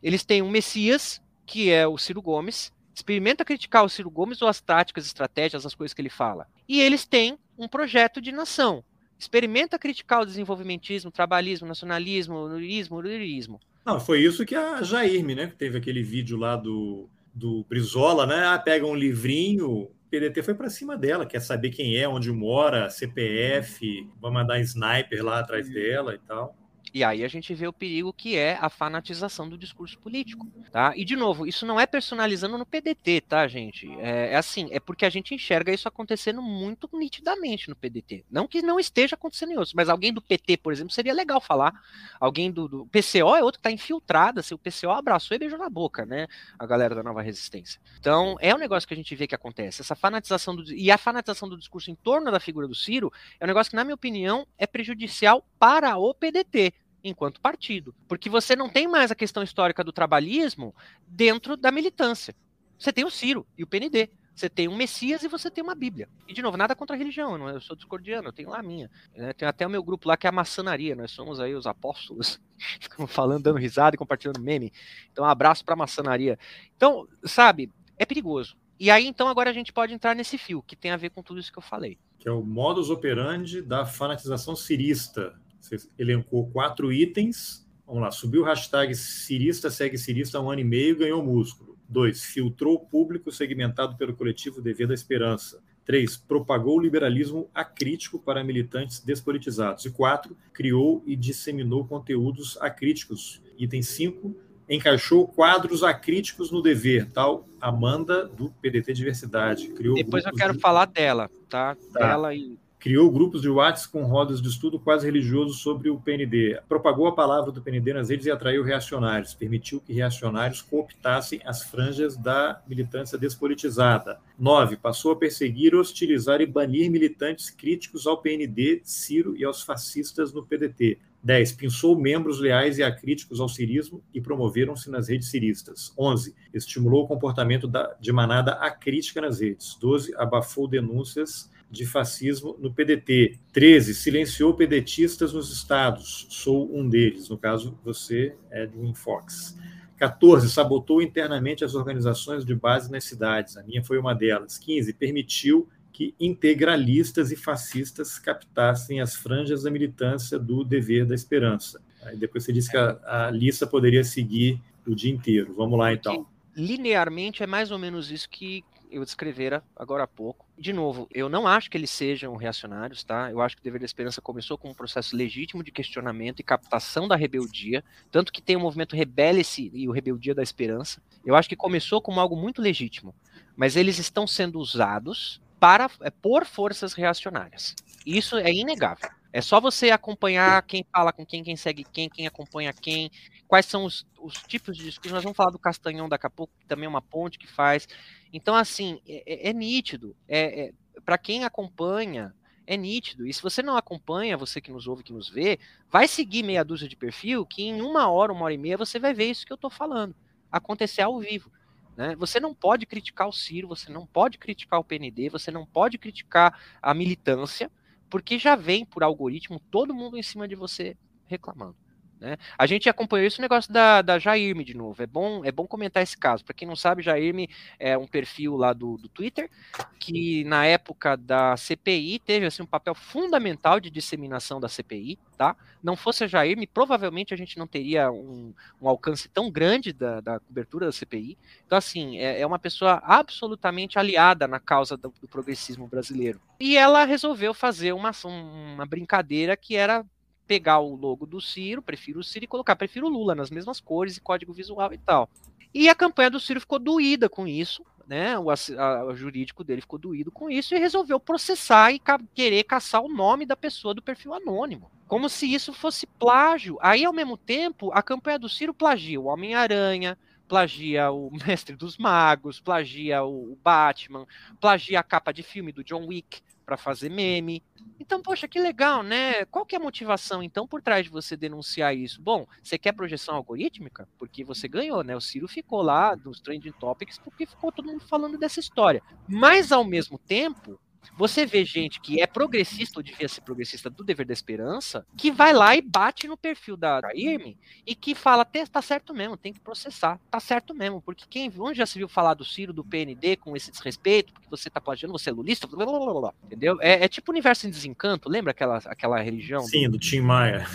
[0.00, 4.48] Eles têm um Messias, que é o Ciro Gomes, Experimenta criticar o Ciro Gomes ou
[4.48, 6.46] as táticas, estratégias, as coisas que ele fala.
[6.66, 8.82] E eles têm um projeto de nação.
[9.18, 13.60] Experimenta criticar o desenvolvimentismo, trabalhismo, nacionalismo, nurismo, lurismo.
[13.84, 15.52] Não, foi isso que a Jairme, né?
[15.58, 18.46] Teve aquele vídeo lá do, do Brizola, né?
[18.46, 22.32] Ah, pega um livrinho, o PDT foi para cima dela, quer saber quem é, onde
[22.32, 26.56] mora, CPF, vai mandar sniper lá atrás dela e tal.
[26.96, 30.94] E aí a gente vê o perigo que é a fanatização do discurso político, tá?
[30.96, 33.86] E de novo, isso não é personalizando no PDT, tá, gente?
[33.98, 38.24] É, é, assim, é porque a gente enxerga isso acontecendo muito nitidamente no PDT.
[38.30, 41.38] Não que não esteja acontecendo em outros, mas alguém do PT, por exemplo, seria legal
[41.38, 41.78] falar.
[42.18, 45.58] Alguém do, do PCO é outro que está infiltrado, assim, o PCO abraçou e beijou
[45.58, 46.26] na boca, né?
[46.58, 47.78] A galera da Nova Resistência.
[48.00, 49.82] Então, é um negócio que a gente vê que acontece.
[49.82, 53.44] Essa fanatização do, e a fanatização do discurso em torno da figura do Ciro é
[53.44, 56.72] um negócio que, na minha opinião, é prejudicial para o PDT
[57.08, 57.94] enquanto partido.
[58.08, 60.74] Porque você não tem mais a questão histórica do trabalhismo
[61.06, 62.34] dentro da militância.
[62.78, 64.10] Você tem o Ciro e o PND.
[64.36, 66.10] Você tem um Messias e você tem uma Bíblia.
[66.28, 68.90] E, de novo, nada contra a religião, eu sou discordiano, eu tenho lá a minha.
[69.16, 69.32] Né?
[69.32, 72.38] Tem até o meu grupo lá que é a maçonaria, nós somos aí os apóstolos.
[72.78, 74.70] Ficamos falando, dando risada e compartilhando meme.
[75.10, 76.38] Então, um abraço para a maçonaria.
[76.76, 78.58] Então, sabe, é perigoso.
[78.78, 81.22] E aí, então, agora a gente pode entrar nesse fio, que tem a ver com
[81.22, 81.98] tudo isso que eu falei.
[82.18, 85.34] Que é o modus operandi da fanatização cirista.
[85.66, 87.66] Você elencou quatro itens.
[87.86, 91.76] Vamos lá, subiu o hashtag cirista, segue cirista há um ano e meio, ganhou músculo.
[91.88, 92.24] 2.
[92.24, 95.62] Filtrou o público segmentado pelo coletivo Dever da Esperança.
[95.84, 96.16] 3.
[96.16, 99.84] Propagou o liberalismo acrítico para militantes despolitizados.
[99.84, 100.36] E 4.
[100.52, 103.40] Criou e disseminou conteúdos acríticos.
[103.56, 104.34] Item 5.
[104.68, 109.68] Encaixou quadros acríticos no dever, tal Amanda do PDT Diversidade.
[109.68, 110.60] Criou Depois eu quero de...
[110.60, 111.76] falar dela, tá?
[111.92, 112.00] tá?
[112.00, 116.60] Dela e criou grupos de WhatsApp com rodas de estudo quase religiosos sobre o PND,
[116.68, 121.64] propagou a palavra do PND nas redes e atraiu reacionários, permitiu que reacionários cooptassem as
[121.64, 124.20] franjas da militância despolitizada.
[124.38, 124.76] 9.
[124.76, 130.46] Passou a perseguir, hostilizar e banir militantes críticos ao PND, Ciro e aos fascistas no
[130.46, 131.00] PDT.
[131.24, 131.52] 10.
[131.54, 135.92] Pensou membros leais e acríticos ao cirismo e promoveram-se nas redes ciristas.
[135.98, 136.32] 11.
[136.54, 139.76] Estimulou o comportamento da, de manada acrítica nas redes.
[139.80, 140.14] 12.
[140.16, 143.38] Abafou denúncias de fascismo no PDT.
[143.52, 143.94] 13.
[143.94, 146.26] Silenciou pedetistas nos estados.
[146.30, 147.28] Sou um deles.
[147.28, 149.56] No caso, você é do Infox.
[149.96, 150.50] 14.
[150.50, 153.56] Sabotou internamente as organizações de base nas cidades.
[153.56, 154.58] A minha foi uma delas.
[154.58, 154.92] 15.
[154.94, 161.80] Permitiu que integralistas e fascistas captassem as franjas da militância do dever da esperança.
[162.02, 165.54] Aí depois você disse que a, a lista poderia seguir o dia inteiro.
[165.56, 166.26] Vamos lá, então.
[166.54, 170.46] Linearmente é mais ou menos isso que eu descrevera agora há pouco.
[170.58, 173.30] De novo, eu não acho que eles sejam reacionários, tá?
[173.30, 176.44] Eu acho que o Dever da Esperança começou com um processo legítimo de questionamento e
[176.44, 181.02] captação da rebeldia, tanto que tem o movimento Rebele-se e o Rebeldia da Esperança.
[181.24, 183.14] Eu acho que começou como algo muito legítimo,
[183.56, 187.74] mas eles estão sendo usados para é, por forças reacionárias.
[188.04, 189.10] Isso é inegável.
[189.32, 193.10] É só você acompanhar quem fala com quem, quem segue quem, quem acompanha quem,
[193.46, 195.14] quais são os, os tipos de discurso.
[195.14, 197.88] Nós vamos falar do Castanhão daqui a pouco, que também é uma ponte que faz.
[198.32, 200.16] Então, assim, é, é, é nítido.
[200.28, 200.72] É, é
[201.04, 202.34] para quem acompanha,
[202.66, 203.26] é nítido.
[203.26, 205.58] E se você não acompanha, você que nos ouve, que nos vê,
[205.90, 208.98] vai seguir meia dúzia de perfil que em uma hora, uma hora e meia, você
[208.98, 210.14] vai ver isso que eu estou falando.
[210.50, 211.50] Acontecer ao vivo.
[211.96, 212.14] Né?
[212.16, 215.96] Você não pode criticar o Ciro, você não pode criticar o PND, você não pode
[215.96, 217.70] criticar a militância,
[218.10, 221.76] porque já vem por algoritmo todo mundo em cima de você reclamando.
[222.20, 222.36] Né?
[222.56, 225.02] A gente acompanhou esse negócio da, da Jairme de novo.
[225.02, 226.44] É bom, é bom comentar esse caso.
[226.44, 227.48] Para quem não sabe, Jairme
[227.78, 229.50] é um perfil lá do, do Twitter
[229.98, 235.18] que na época da CPI teve assim, um papel fundamental de disseminação da CPI.
[235.36, 235.54] Tá?
[235.82, 240.20] Não fosse a Jairme, provavelmente a gente não teria um, um alcance tão grande da,
[240.20, 241.36] da, cobertura da CPI.
[241.66, 246.40] Então, assim, é, é, uma pessoa absolutamente aliada na causa do, do progressismo brasileiro.
[246.58, 250.06] E ela resolveu fazer uma, uma brincadeira que era
[250.46, 253.80] pegar o logo do Ciro, prefiro o Ciro, e colocar prefiro o Lula nas mesmas
[253.80, 255.28] cores e código visual e tal.
[255.74, 258.38] E a campanha do Ciro ficou doída com isso, né?
[258.38, 262.64] O, a, o jurídico dele ficou doído com isso e resolveu processar e ca querer
[262.64, 264.90] caçar o nome da pessoa do perfil anônimo.
[265.08, 266.78] Como se isso fosse plágio.
[266.80, 270.16] Aí, ao mesmo tempo, a campanha do Ciro plagia o Homem-Aranha,
[270.48, 274.26] plagia o Mestre dos Magos, plagia o Batman,
[274.60, 277.62] plagia a capa de filme do John Wick para fazer meme.
[277.98, 279.44] Então, poxa, que legal, né?
[279.46, 282.20] Qual que é a motivação, então, por trás de você denunciar isso?
[282.20, 284.08] Bom, você quer projeção algorítmica?
[284.18, 285.16] Porque você ganhou, né?
[285.16, 289.00] O Ciro ficou lá nos trending topics porque ficou todo mundo falando dessa história.
[289.28, 290.78] Mas, ao mesmo tempo,
[291.16, 295.30] você vê gente que é progressista, ou devia ser progressista do dever da esperança, que
[295.30, 299.36] vai lá e bate no perfil da, da IRM e que fala, tá certo mesmo,
[299.36, 302.72] tem que processar, tá certo mesmo, porque quem onde já se viu falar do Ciro,
[302.72, 306.34] do PND, com esse desrespeito, porque você tá plagiando, você é lulista, blá, blá, blá,
[306.44, 306.78] entendeu?
[306.80, 309.62] É, é, tipo universo em desencanto, lembra aquela, aquela religião?
[309.62, 310.66] Sim, do, do Tim Maia.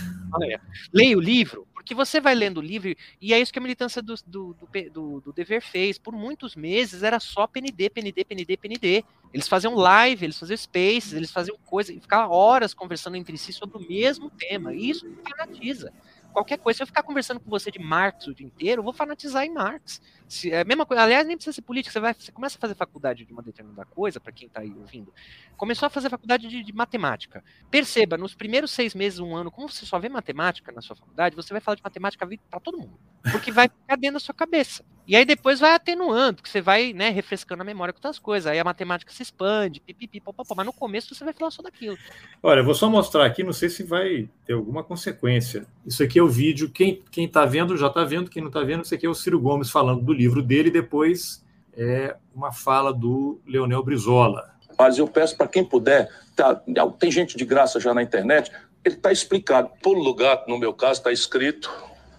[0.93, 4.03] Leia o livro, porque você vai lendo o livro, e é isso que a militância
[4.03, 4.55] do, do,
[4.93, 5.97] do, do, dever fez.
[5.97, 9.03] Por muitos meses era só PND, PND, PND, PND.
[9.33, 13.51] Eles faziam live, eles faziam spaces, eles faziam coisa, e ficavam horas conversando entre si
[13.51, 14.73] sobre o mesmo tema.
[14.75, 15.91] E isso fanatiza
[16.31, 16.77] qualquer coisa.
[16.77, 19.51] Se eu ficar conversando com você de Marx o dia inteiro, eu vou fanatizar em
[19.51, 20.01] Marx.
[20.31, 22.73] Se, é mesma coisa, aliás, nem precisa ser política, você, vai, você começa a fazer
[22.73, 25.13] faculdade de uma determinada coisa, para quem está aí ouvindo,
[25.57, 27.43] começou a fazer faculdade de, de, matemática.
[27.69, 31.35] Perceba, nos primeiros seis meses, um ano, como você só vê matemática na sua faculdade,
[31.35, 32.97] você vai falar de matemática para todo mundo.
[33.29, 34.85] Porque vai ficar dentro da sua cabeça.
[35.05, 38.49] E aí depois vai atenuando, porque você vai, né, refrescando a memória com outras coisas.
[38.49, 41.97] Aí a matemática se expande, pipipi, popopó, mas no começo você vai falar só daquilo.
[42.41, 45.65] Olha, eu vou só mostrar aqui, não sei se vai ter alguma consequência.
[45.85, 48.61] Isso aqui é o vídeo, quem, quem tá vendo já tá vendo, quem não tá
[48.61, 51.43] vendo, isso aqui é o Ciro Gomes falando do livro dele, depois
[51.75, 54.51] é uma fala do Leonel Brizola.
[54.77, 56.61] Mas eu peço para quem puder, tá,
[56.99, 58.51] tem gente de graça já na internet,
[58.83, 59.69] ele está explicado.
[59.81, 61.71] Por lugar, no meu caso, está escrito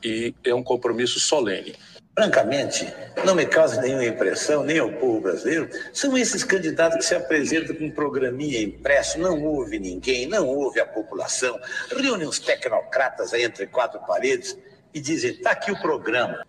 [0.03, 1.75] e é um compromisso solene.
[2.15, 2.93] Francamente,
[3.25, 7.75] não me causa nenhuma impressão, nem ao povo brasileiro, são esses candidatos que se apresentam
[7.75, 11.59] com um programinha impresso, não ouve ninguém, não ouve a população,
[11.91, 14.59] reúnem os tecnocratas aí entre quatro paredes
[14.95, 16.45] e dizem, está aqui o programa.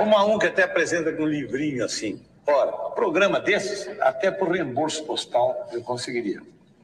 [0.00, 2.20] Uma um que até apresenta com um livrinho assim.
[2.46, 6.40] Ora, programa desses, até por reembolso postal eu conseguiria.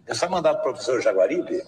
[0.06, 1.62] É só mandar para o professor Jaguaribe,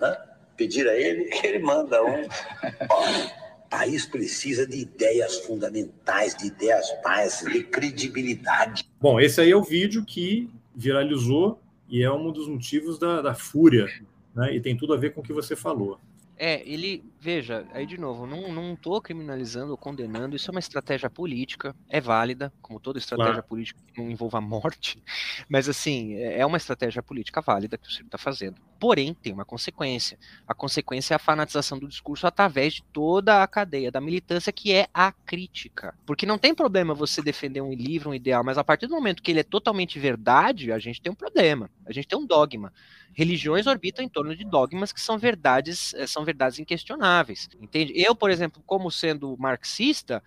[0.00, 0.16] né?
[0.56, 2.22] pedir a ele que ele manda um.
[2.22, 8.84] o país precisa de ideias fundamentais, de ideias básicas, de credibilidade.
[9.00, 13.34] Bom, esse aí é o vídeo que viralizou e é um dos motivos da, da
[13.34, 13.86] fúria,
[14.34, 14.54] né?
[14.54, 15.98] E tem tudo a ver com o que você falou.
[16.38, 20.58] É, ele, veja, aí de novo, não, não tô criminalizando ou condenando, isso é uma
[20.58, 23.46] estratégia política, é válida, como toda estratégia claro.
[23.46, 25.00] política que não envolva morte,
[25.48, 28.60] mas assim, é, é uma estratégia política válida que o Ciro está fazendo.
[28.80, 30.18] Porém, tem uma consequência.
[30.48, 34.72] A consequência é a fanatização do discurso através de toda a cadeia da militância, que
[34.72, 35.94] é a crítica.
[36.04, 39.22] Porque não tem problema você defender um livro, um ideal, mas a partir do momento
[39.22, 42.72] que ele é totalmente verdade, a gente tem um problema, a gente tem um dogma
[43.14, 47.11] religiões orbitam em torno de dogmas que são verdades, eh, são verdades inquestionáveis.
[47.60, 47.92] Entende?
[47.96, 50.22] Eu, por exemplo, como sendo marxista,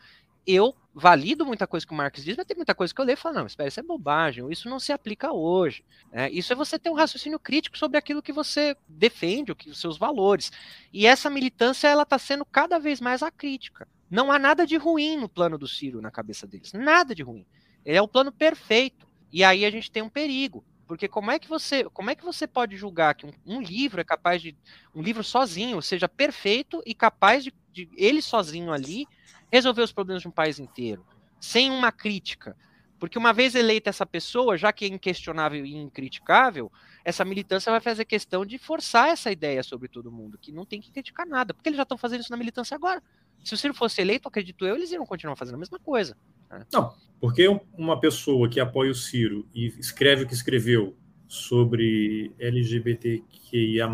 [0.45, 3.15] eu valido muita coisa que o Marx diz, mas tem muita coisa que eu leio
[3.15, 5.83] e falo, não, espera, isso é bobagem, isso não se aplica hoje.
[6.11, 9.69] É, isso é você ter um raciocínio crítico sobre aquilo que você defende, o que,
[9.69, 10.51] os seus valores.
[10.93, 13.87] E essa militância, ela está sendo cada vez mais a crítica.
[14.09, 17.45] Não há nada de ruim no plano do Ciro na cabeça deles, nada de ruim.
[17.83, 19.05] Ele é o plano perfeito.
[19.31, 22.23] E aí a gente tem um perigo, porque como é que você, como é que
[22.23, 24.55] você pode julgar que um, um, livro é capaz de
[24.93, 29.07] um livro sozinho seja perfeito e capaz de, de, ele sozinho ali
[29.51, 31.05] resolver os problemas de um país inteiro,
[31.39, 32.55] sem uma crítica?
[32.99, 36.71] Porque uma vez eleita essa pessoa, já que é inquestionável e incriticável,
[37.03, 40.79] essa militância vai fazer questão de forçar essa ideia sobre todo mundo, que não tem
[40.79, 43.03] que criticar nada, porque eles já estão fazendo isso na militância agora.
[43.45, 46.17] Se o Ciro fosse eleito, acredito eu, eles iriam continuar fazendo a mesma coisa.
[46.49, 46.65] Né?
[46.73, 47.47] Não, porque
[47.77, 50.97] uma pessoa que apoia o Ciro e escreve o que escreveu
[51.27, 53.87] sobre LGBTQIA,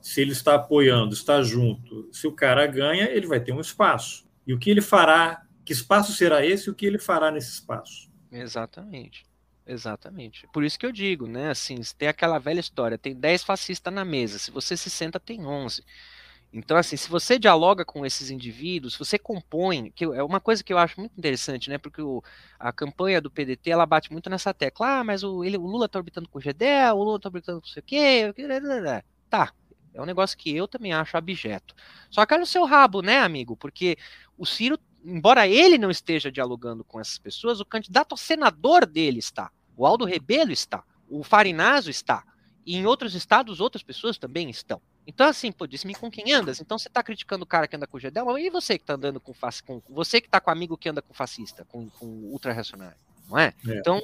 [0.00, 4.26] se ele está apoiando, está junto, se o cara ganha, ele vai ter um espaço.
[4.46, 7.50] E o que ele fará, que espaço será esse e o que ele fará nesse
[7.50, 8.10] espaço?
[8.32, 9.26] Exatamente.
[9.66, 10.46] Exatamente.
[10.52, 11.50] Por isso que eu digo, né?
[11.50, 15.44] Assim, tem aquela velha história: tem 10 fascistas na mesa, se você se senta, tem
[15.44, 15.82] 11.
[16.58, 20.64] Então, assim, se você dialoga com esses indivíduos, se você compõe, que é uma coisa
[20.64, 21.76] que eu acho muito interessante, né?
[21.76, 22.22] Porque o,
[22.58, 25.00] a campanha do PDT ela bate muito nessa tecla.
[25.00, 27.60] Ah, mas o, ele, o Lula tá orbitando com o GDL, o Lula tá orbitando
[27.60, 28.32] com não sei o quê.
[29.28, 29.52] Tá.
[29.92, 31.74] É um negócio que eu também acho abjeto.
[32.10, 33.54] Só que olha o seu rabo, né, amigo?
[33.54, 33.98] Porque
[34.38, 39.18] o Ciro, embora ele não esteja dialogando com essas pessoas, o candidato a senador dele
[39.18, 39.50] está.
[39.76, 40.82] O Aldo Rebelo está.
[41.06, 42.24] O Farinazo está.
[42.64, 44.80] E em outros estados, outras pessoas também estão.
[45.06, 46.60] Então, assim, pô, disse-me com quem andas?
[46.60, 48.94] Então você tá criticando o cara que anda com o Gedel, e você que tá
[48.94, 49.32] andando com,
[49.64, 52.96] com você que tá com amigo que anda com fascista, com, com ultra-reacionário,
[53.28, 53.54] não é?
[53.68, 53.78] é?
[53.78, 54.02] Então,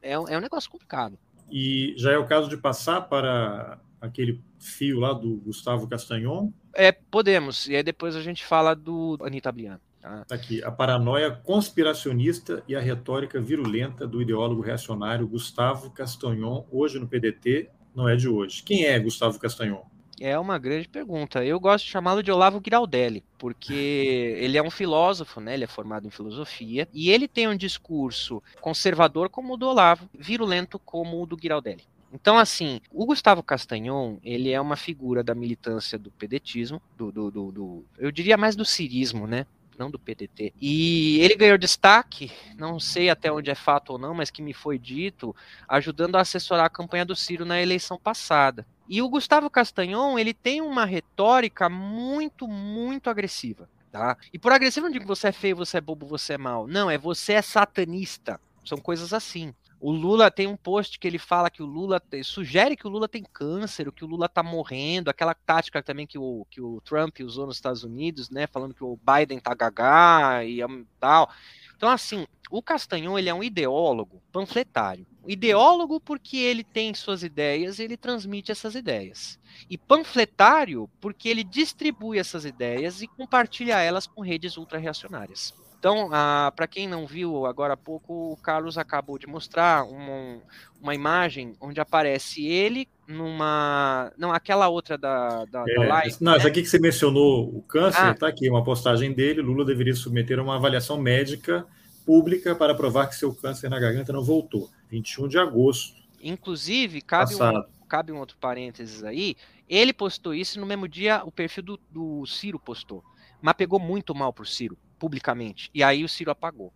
[0.00, 1.18] é, é um negócio complicado.
[1.50, 6.50] E já é o caso de passar para aquele fio lá do Gustavo Castagnon?
[6.74, 7.66] É, podemos.
[7.66, 9.80] E aí depois a gente fala do Anitta Blian.
[10.00, 10.24] Tá?
[10.24, 17.00] tá aqui, a paranoia conspiracionista e a retórica virulenta do ideólogo reacionário Gustavo Castagnon, hoje
[17.00, 18.62] no PDT, não é de hoje.
[18.62, 19.82] Quem é Gustavo Castagnon?
[20.20, 21.44] É uma grande pergunta.
[21.44, 23.74] Eu gosto de chamá-lo de Olavo Giraldelli, porque
[24.38, 25.54] ele é um filósofo, né?
[25.54, 30.08] Ele é formado em filosofia e ele tem um discurso conservador como o do Olavo,
[30.12, 31.84] virulento como o do Giraldelli.
[32.12, 37.30] Então, assim, o Gustavo Castanhon, ele é uma figura da militância do pedetismo, do, do,
[37.30, 39.46] do, do eu diria mais do cirismo, né?
[39.78, 40.52] Não do PDT.
[40.60, 44.52] E ele ganhou destaque, não sei até onde é fato ou não, mas que me
[44.52, 45.34] foi dito,
[45.68, 48.66] ajudando a assessorar a campanha do Ciro na eleição passada.
[48.88, 53.68] E o Gustavo Castanhon, ele tem uma retórica muito, muito agressiva.
[53.90, 54.16] Tá?
[54.32, 56.66] E por agressivo não digo você é feio, você é bobo, você é mal.
[56.66, 58.40] Não, é você é satanista.
[58.64, 59.54] São coisas assim.
[59.80, 63.08] O Lula tem um post que ele fala que o Lula sugere que o Lula
[63.08, 67.20] tem câncer, que o Lula tá morrendo, aquela tática também que o, que o Trump
[67.20, 70.58] usou nos Estados Unidos, né, falando que o Biden tá gagá e
[70.98, 71.30] tal.
[71.76, 75.06] Então assim, o Castanhon ele é um ideólogo panfletário.
[75.24, 79.38] Ideólogo porque ele tem suas ideias e ele transmite essas ideias.
[79.70, 85.54] E panfletário porque ele distribui essas ideias e compartilha elas com redes ultra-reacionárias.
[85.78, 90.42] Então, ah, para quem não viu agora há pouco, o Carlos acabou de mostrar uma,
[90.82, 94.12] uma imagem onde aparece ele numa.
[94.18, 96.16] Não, aquela outra da, da, é, da live.
[96.20, 96.38] Não, né?
[96.38, 98.10] isso aqui que você mencionou, o câncer, Ah.
[98.10, 99.40] está aqui, uma postagem dele.
[99.40, 101.64] Lula deveria submeter a uma avaliação médica
[102.04, 104.68] pública para provar que seu câncer na garganta não voltou.
[104.90, 109.36] 21 de agosto Inclusive, cabe um, cabe um outro parênteses aí.
[109.68, 113.04] Ele postou isso e no mesmo dia o perfil do, do Ciro postou.
[113.40, 115.70] Mas pegou muito mal pro Ciro, publicamente.
[115.74, 116.72] E aí o Ciro apagou.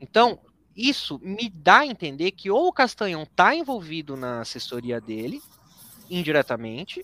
[0.00, 0.38] Então,
[0.76, 5.40] isso me dá a entender que ou o Castanhão tá envolvido na assessoria dele,
[6.10, 7.02] indiretamente,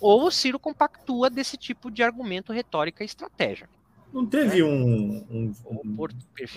[0.00, 3.68] ou o Ciro compactua desse tipo de argumento, retórica e estratégia.
[4.12, 6.04] Não teve um, um, um, o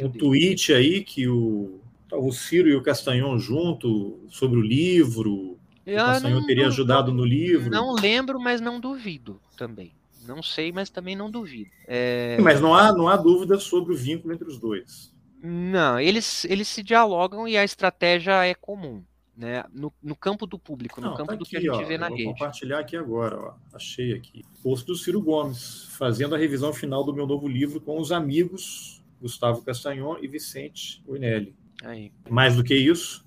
[0.05, 0.19] um dele.
[0.19, 1.79] tweet aí que o,
[2.11, 5.33] o Ciro e o Castanhon junto sobre o livro.
[5.33, 7.71] O Eu Castanhon não- teria ajudado no livro.
[7.71, 9.96] Não lembro, mas não duvido também.
[10.27, 11.71] Não sei, mas também não duvido.
[11.87, 15.13] É, Mas não há, não há dúvida sobre o vínculo entre os dois.
[15.41, 19.03] Não, eles, eles se dialogam e a estratégia é comum,
[19.35, 19.63] né?
[19.71, 21.83] No, no campo do público, no Não, campo tá do que a aqui, gente ó,
[21.83, 22.29] vê eu na vou rede.
[22.31, 23.53] compartilhar aqui agora, ó.
[23.73, 24.43] Achei aqui.
[24.63, 29.03] Post do Ciro Gomes, fazendo a revisão final do meu novo livro com os amigos
[29.21, 31.55] Gustavo Castanhon e Vicente Oinelli.
[31.83, 32.11] Aí.
[32.29, 33.25] Mais do que isso,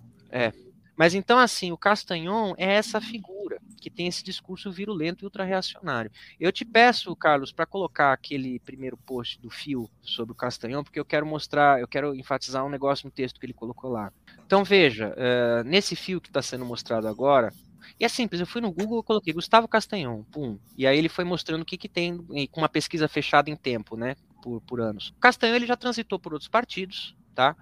[0.96, 3.39] Mas então, assim, o Castanhon é essa figura
[3.80, 6.10] que tem esse discurso virulento e ultra-reacionário.
[6.38, 11.00] Eu te peço, Carlos, para colocar aquele primeiro post do Fio sobre o Castanhon, porque
[11.00, 14.12] eu quero mostrar, eu quero enfatizar um negócio no texto que ele colocou lá.
[14.44, 17.52] Então, veja, eh, nesse fio que está sendo mostrado agora,
[17.98, 21.24] e é simples, eu fui no Google coloquei Gustavo Castanhon, pum, e aí ele foi
[21.24, 22.16] mostrando o que, que tem,
[22.50, 25.10] com uma pesquisa fechada em tempo, né, por, por anos.
[25.10, 27.56] O Castanhon, ele já transitou por outros partidos, tá?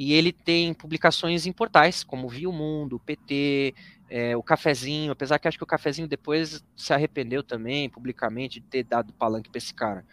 [0.00, 3.74] E ele tem publicações em portais, como Mundo, o PT,
[4.08, 8.66] é, o Cafezinho, apesar que acho que o Cafezinho depois se arrependeu também, publicamente, de
[8.66, 10.06] ter dado palanque para esse cara.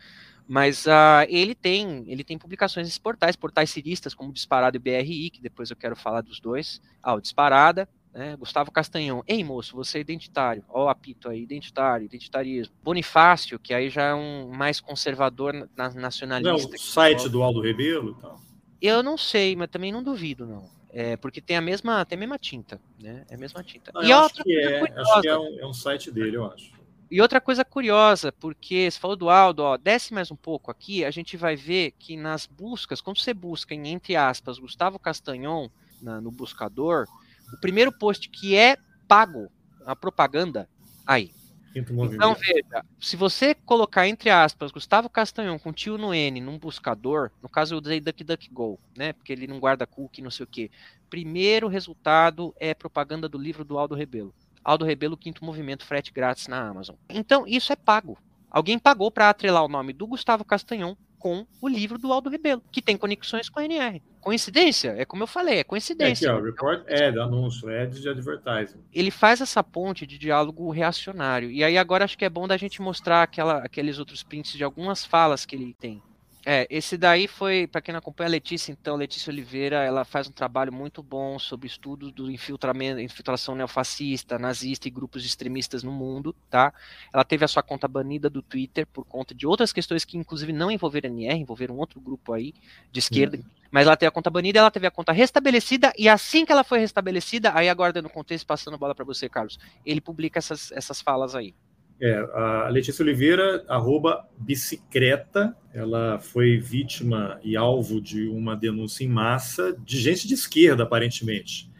[0.47, 5.29] Mas ah, ele tem ele tem publicações nesses portais, portais ciristas, como Disparada e BRI,
[5.29, 6.81] que depois eu quero falar dos dois.
[7.03, 9.23] Ah, o Disparada, né, Gustavo Castanhão.
[9.27, 10.63] Ei, moço, você é identitário.
[10.67, 12.73] Ó, o apito aí, identitário, identitarismo.
[12.83, 16.67] Bonifácio, que aí já é um mais conservador na, não nacionalista.
[16.67, 18.44] o que site do Aldo Rebelo e tal.
[18.85, 20.69] Eu não sei, mas também não duvido, não.
[20.89, 23.25] É, porque tem a mesma, tem a mesma tinta, né?
[23.29, 23.91] É a mesma tinta.
[23.93, 26.45] Não, e, outra acho que coisa é, curiosa, é um, é um site dele, eu
[26.45, 26.71] acho.
[27.11, 31.03] e outra coisa curiosa, porque você falou do Aldo, ó, desce mais um pouco aqui,
[31.05, 35.69] a gente vai ver que nas buscas, quando você busca em, entre aspas, Gustavo Castanhon
[36.01, 37.05] na- no buscador,
[37.53, 39.49] o primeiro post que é pago,
[39.85, 40.67] a propaganda,
[41.05, 41.31] aí,
[41.75, 47.29] Então, veja, se você colocar entre aspas Gustavo Castanhon com tio no N num buscador,
[47.43, 49.11] no caso eu usei DuckDuckGo, né?
[49.11, 50.71] Porque ele não guarda cookie, não sei o quê.
[51.09, 54.33] Primeiro resultado é propaganda do livro do Aldo Rebelo.
[54.63, 56.95] Aldo Rebelo, quinto movimento, frete grátis na Amazon.
[57.09, 58.17] Então, isso é pago.
[58.49, 60.95] Alguém pagou para atrelar o nome do Gustavo Castanhon
[61.25, 63.99] com o livro do Aldo Rebelo, que tem conexões com a NR.
[64.21, 64.93] Coincidência?
[64.95, 66.31] É como eu falei, é É aqui, coincidência.
[66.31, 68.77] ó, report ad, anúncio, ads de advertising.
[68.93, 71.49] ele faz essa ponte de diálogo reacionário.
[71.49, 74.63] E aí agora acho que é bom da gente mostrar aquela, aqueles outros prints de
[74.63, 75.99] algumas falas que ele tem.
[76.47, 80.27] É, esse daí foi, para quem não acompanha a Letícia, então, Letícia Oliveira, ela faz
[80.27, 85.91] um trabalho muito bom sobre estudos do infiltramento, infiltração neofascista, nazista e grupos extremistas no
[85.91, 86.71] mundo, tá?
[87.11, 90.53] Ela teve a sua conta banida do Twitter por conta de outras questões que inclusive
[90.53, 92.53] não envolveram NR, envolveram outro grupo aí
[92.91, 93.39] de esquerda,
[93.71, 96.63] mas ela teve a conta banida, ela teve a conta restabelecida e assim que ela
[96.63, 100.71] foi restabelecida, aí agora dando contexto, passando a bola para você, Carlos, ele publica essas,
[100.71, 101.55] essas falas aí.
[101.99, 109.07] É, a Letícia Oliveira, arroba bicicleta, ela foi vítima e alvo de uma denúncia em
[109.07, 111.71] massa de gente de esquerda, aparentemente.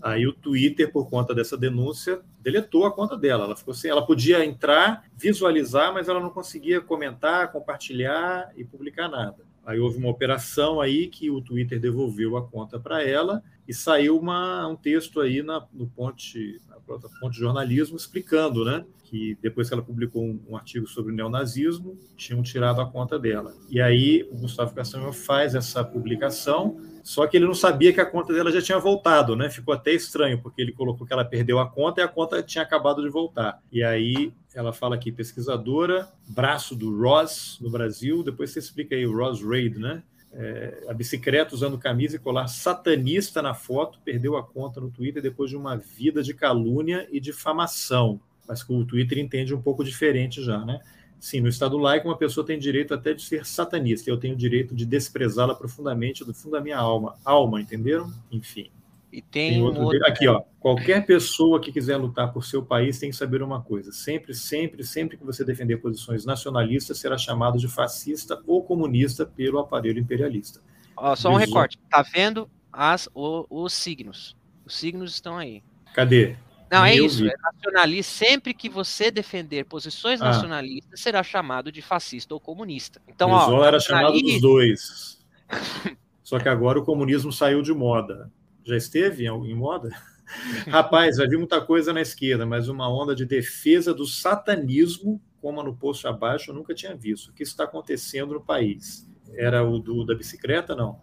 [0.00, 3.44] Aí o Twitter, por conta dessa denúncia, deletou a conta dela.
[3.44, 9.08] Ela ficou assim, ela podia entrar, visualizar, mas ela não conseguia comentar, compartilhar e publicar
[9.08, 9.53] nada.
[9.66, 14.18] Aí houve uma operação aí que o Twitter devolveu a conta para ela e saiu
[14.18, 16.76] uma, um texto aí na, no Ponte, na
[17.20, 18.84] Ponte Jornalismo explicando, né?
[19.04, 23.18] Que depois que ela publicou um, um artigo sobre o neonazismo, tinham tirado a conta
[23.18, 23.54] dela.
[23.70, 28.06] E aí o Gustavo Castanho faz essa publicação, só que ele não sabia que a
[28.06, 29.48] conta dela já tinha voltado, né?
[29.48, 32.62] Ficou até estranho, porque ele colocou que ela perdeu a conta e a conta tinha
[32.62, 33.62] acabado de voltar.
[33.72, 39.04] E aí ela fala aqui, pesquisadora, braço do Ross no Brasil, depois você explica aí
[39.06, 40.02] o Ross Raid, né?
[40.32, 45.22] É, a bicicleta usando camisa e colar satanista na foto, perdeu a conta no Twitter
[45.22, 48.20] depois de uma vida de calúnia e difamação.
[48.46, 50.80] Mas que o Twitter entende um pouco diferente já, né?
[51.20, 54.10] Sim, no Estado laico, uma pessoa tem direito até de ser satanista.
[54.10, 57.16] Eu tenho o direito de desprezá-la profundamente do fundo da minha alma.
[57.24, 58.12] Alma, entenderam?
[58.30, 58.70] Enfim.
[59.14, 60.04] E tem, tem outro, outro...
[60.08, 60.42] Aqui, ó.
[60.58, 64.82] Qualquer pessoa que quiser lutar por seu país tem que saber uma coisa: sempre, sempre,
[64.82, 70.60] sempre que você defender posições nacionalistas, será chamado de fascista ou comunista pelo aparelho imperialista.
[70.96, 71.78] Ó, só um recorte.
[71.88, 74.36] Tá vendo as, o, os signos?
[74.66, 75.62] Os signos estão aí.
[75.94, 76.34] Cadê?
[76.68, 77.24] Não, é isso.
[77.24, 78.26] É nacionalista.
[78.26, 80.24] Sempre que você defender posições ah.
[80.24, 83.00] nacionalistas, será chamado de fascista ou comunista.
[83.06, 85.24] Então, Brizola ó, era chamado dos dois.
[86.24, 88.28] Só que agora o comunismo saiu de moda.
[88.64, 89.90] Já esteve em, moda?
[90.68, 95.62] Rapaz, já vi muita coisa na esquerda, mas uma onda de defesa do satanismo, como
[95.62, 97.28] no posto abaixo, eu nunca tinha visto.
[97.28, 99.08] O que está acontecendo no país?
[99.36, 101.00] Era o do, da bicicleta, não?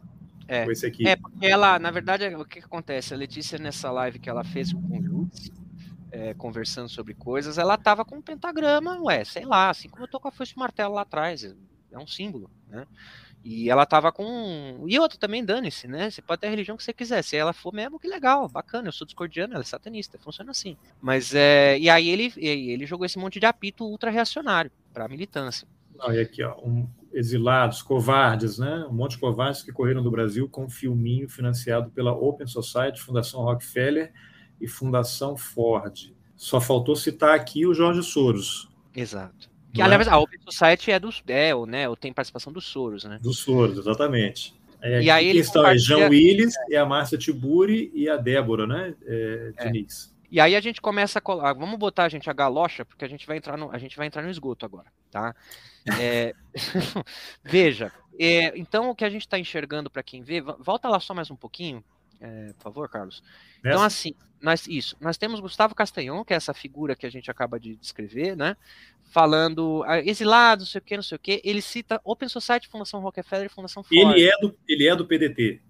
[0.48, 1.08] É, esse aqui.
[1.08, 3.14] é, porque ela, na verdade, o que, que acontece?
[3.14, 5.52] A Letícia, nessa live que ela fez com o Jutz,
[6.12, 10.10] é, conversando sobre coisas, ela tava com um pentagrama, ué, sei lá, assim como eu
[10.10, 11.44] tô com a foice martelo lá atrás,
[11.92, 12.86] é um símbolo, né?
[13.43, 14.85] E ela tava com.
[14.88, 16.09] E outra também, dane-se, né?
[16.09, 17.23] Você pode ter a religião que você quiser.
[17.23, 18.88] Se ela for mesmo, que legal, bacana.
[18.88, 20.19] Eu sou discordiano, ela é satanista.
[20.19, 20.77] Funciona assim.
[21.01, 21.77] Mas é.
[21.80, 25.68] E aí ele, ele jogou esse monte de apito ultra reacionário pra militância.
[25.95, 28.85] Não, e aqui, ó, um, exilados, covardes, né?
[28.89, 33.01] Um monte de covardes que correram do Brasil com um filminho financiado pela Open Society,
[33.01, 34.13] Fundação Rockefeller
[34.59, 36.13] e Fundação Ford.
[36.35, 38.69] Só faltou citar aqui o Jorge Soros.
[38.95, 39.51] Exato.
[39.73, 40.11] Que, aliás, é?
[40.11, 43.19] a Open Society é dos é, né, ou tem participação dos Soros, né?
[43.22, 44.53] Dos Soros, exatamente.
[44.81, 46.77] É, e aí eles estão é Jean Willis, é.
[46.77, 49.65] a Márcia Tiburi e a Débora, né, é, é.
[49.65, 50.11] Diniz.
[50.30, 53.07] E aí a gente começa a colar, vamos botar a gente a galocha, porque a
[53.07, 55.35] gente vai entrar no, a gente vai entrar no esgoto agora, tá?
[55.99, 56.34] É,
[57.43, 61.14] veja, é, então o que a gente está enxergando para quem vê, volta lá só
[61.14, 61.84] mais um pouquinho,
[62.22, 63.23] é, por favor, Carlos.
[63.60, 67.31] Então, assim, nós, isso, nós temos Gustavo Castanhon, que é essa figura que a gente
[67.31, 68.56] acaba de descrever, né?
[69.11, 71.41] Falando ah, exilado, não sei o que, não sei o que.
[71.43, 74.15] Ele cita Open Society, Fundação Rockefeller e Fundação Ford.
[74.15, 75.61] Ele é do, ele é do PDT.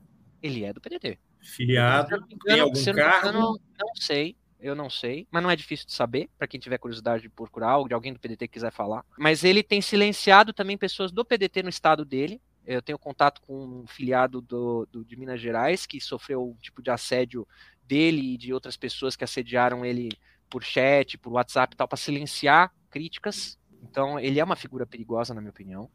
[0.43, 1.17] Ele é do PDT.
[1.41, 3.29] Filiado, engano, tem algum cargo?
[3.29, 6.77] Engano, não sei, eu não sei, mas não é difícil de saber, para quem tiver
[6.77, 9.03] curiosidade de procurar algo, de alguém do PDT que quiser falar.
[9.17, 13.81] Mas ele tem silenciado também pessoas do PDT no estado dele, eu tenho contato com
[13.81, 17.47] um filiado do, do, de Minas Gerais que sofreu um tipo de assédio
[17.83, 20.09] dele e de outras pessoas que assediaram ele
[20.49, 23.57] por chat, por WhatsApp e tal, para silenciar críticas.
[23.83, 25.89] Então, ele é uma figura perigosa, na minha opinião.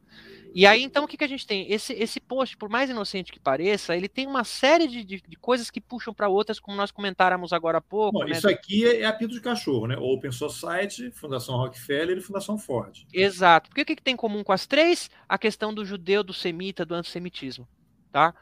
[0.53, 1.71] E aí, então, o que, que a gente tem?
[1.71, 5.35] Esse, esse post, por mais inocente que pareça, ele tem uma série de, de, de
[5.37, 8.19] coisas que puxam para outras, como nós comentáramos agora há pouco.
[8.19, 8.31] Bom, né?
[8.31, 9.97] Isso aqui é, é apito de cachorro, né?
[9.97, 13.05] Open Society, Fundação Rockefeller e Fundação Ford.
[13.13, 13.69] Exato.
[13.69, 15.09] Porque o que, que tem em comum com as três?
[15.27, 17.67] A questão do judeu, do semita, do antissemitismo.
[18.11, 18.33] Tá?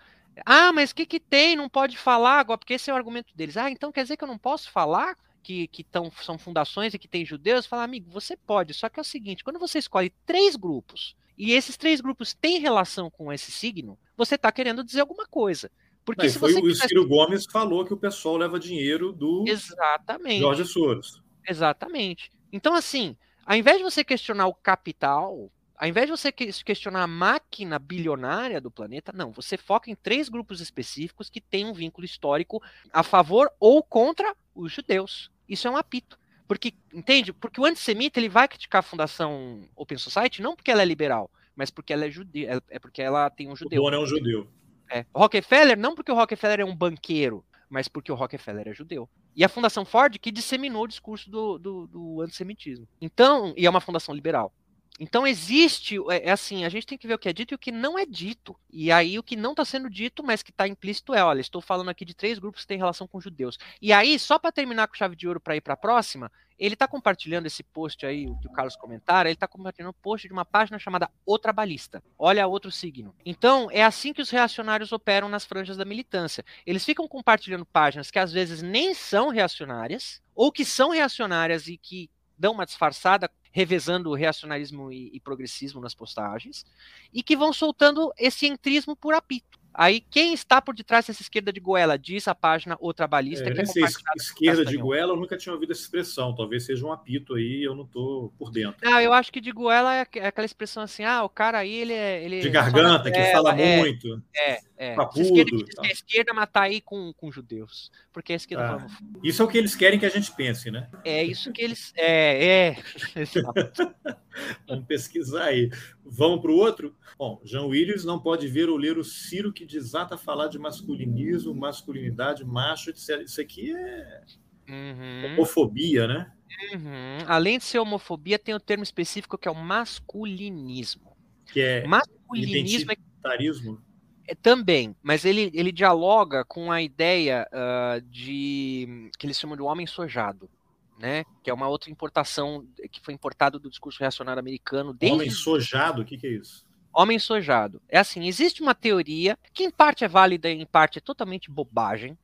[0.46, 1.56] Ah, mas o que, que tem?
[1.56, 3.58] Não pode falar agora, porque esse é o argumento deles.
[3.58, 5.16] Ah, então quer dizer que eu não posso falar?
[5.46, 9.00] Que, que tão, são fundações e que tem judeus, fala, amigo, você pode, só que
[9.00, 13.32] é o seguinte, quando você escolhe três grupos e esses três grupos têm relação com
[13.32, 15.70] esse signo, você está querendo dizer alguma coisa.
[16.04, 19.44] Porque Não, se foi você o Ciro Gomes falou que o pessoal leva dinheiro do
[19.48, 20.40] Exatamente.
[20.40, 21.22] Jorge Soros.
[21.48, 22.32] Exatamente.
[22.52, 23.16] Então, assim,
[23.46, 28.60] ao invés de você questionar o capital, ao invés de você questionar a máquina bilionária
[28.60, 32.62] do planeta, não, você foca em três grupos específicos que têm um vínculo histórico
[32.92, 35.30] a favor ou contra os judeus.
[35.48, 36.18] Isso é um apito.
[36.48, 37.34] Porque, entende?
[37.34, 41.30] Porque o antissemita ele vai criticar a Fundação Open Society não porque ela é liberal,
[41.56, 43.82] mas porque ela é judeu, é, é porque ela tem um judeu.
[43.82, 44.48] O dono é um judeu.
[44.92, 45.06] É.
[45.14, 49.10] O Rockefeller, não porque o Rockefeller é um banqueiro, mas porque o Rockefeller é judeu.
[49.36, 52.88] E a Fundação Ford que disseminou o discurso do, do, do antissemitismo.
[53.02, 54.54] Então, e é uma fundação liberal.
[55.00, 57.56] Então existe, é, é, assim, a gente tem que ver o que é dito e
[57.56, 58.56] o que não é dito.
[58.72, 61.62] E aí o que não está sendo dito, mas que está implícito é, olha, estou
[61.62, 63.58] falando aqui de três grupos que têm relação com judeus.
[63.82, 66.74] E aí, só para terminar com chave de ouro para ir para a próxima, ele
[66.74, 70.28] está compartilhando esse post aí, o que o Carlos comentaram, ele está compartilhando um post
[70.28, 72.02] de uma página chamada O Trabalhista.
[72.18, 73.14] Olha outro signo.
[73.26, 76.46] Então, é assim que os reacionários operam nas franjas da militância.
[76.66, 81.78] Eles ficam compartilhando páginas que às vezes nem são reacionárias, ou que são reacionárias e
[81.78, 86.66] que dão uma disfarçada revezando reacionarismo e, e progressismo nas postagens,
[87.14, 89.58] e que vão soltando esse entrismo por apito.
[89.78, 92.00] Aí, quem está por detrás dessa esquerda de goela?
[92.00, 93.50] Diz a página O Trabalhista.
[93.50, 93.84] É, que é sei,
[94.16, 96.34] esquerda de goela, eu nunca tinha ouvido essa expressão.
[96.34, 98.78] Talvez seja um apito aí, eu não estou por dentro.
[98.82, 101.74] Não, eu acho que de goela é, é aquela expressão assim: ah, o cara aí,
[101.74, 102.24] ele é.
[102.24, 104.24] Ele de garganta, que fala é, muito.
[104.34, 104.96] É, é.
[104.96, 107.92] Papudo, esquerda que a esquerda matar aí com, com judeus.
[108.14, 108.88] Porque a esquerda ah.
[109.22, 110.90] Isso é o que eles querem que a gente pense, né?
[111.04, 111.92] É isso que eles.
[111.98, 112.78] É, é.
[114.68, 115.70] Vamos pesquisar aí.
[116.04, 116.96] Vamos para o outro?
[117.18, 120.60] Bom, Jean Williams não pode ver ou ler o Ciro que desata a falar de
[120.60, 123.22] masculinismo, masculinidade, macho, etc.
[123.22, 124.22] Isso aqui é
[124.70, 125.34] uhum.
[125.34, 126.32] homofobia, né?
[126.74, 127.18] Uhum.
[127.28, 131.16] Além de ser homofobia, tem o um termo específico que é o masculinismo.
[131.52, 133.82] Que é masculinismo identitarismo.
[134.28, 139.62] É, também, mas ele, ele dialoga com a ideia uh, de que eles chamam de
[139.62, 140.50] homem sojado,
[140.98, 141.26] né?
[141.44, 144.94] Que é uma outra importação que foi importado do discurso reacionário americano.
[144.94, 145.16] Desde...
[145.16, 146.66] Homem sojado, o que, que é isso?
[146.94, 147.82] Homem sojado.
[147.90, 151.52] É assim, existe uma teoria que em parte é válida e em parte é totalmente
[151.52, 152.18] bobagem,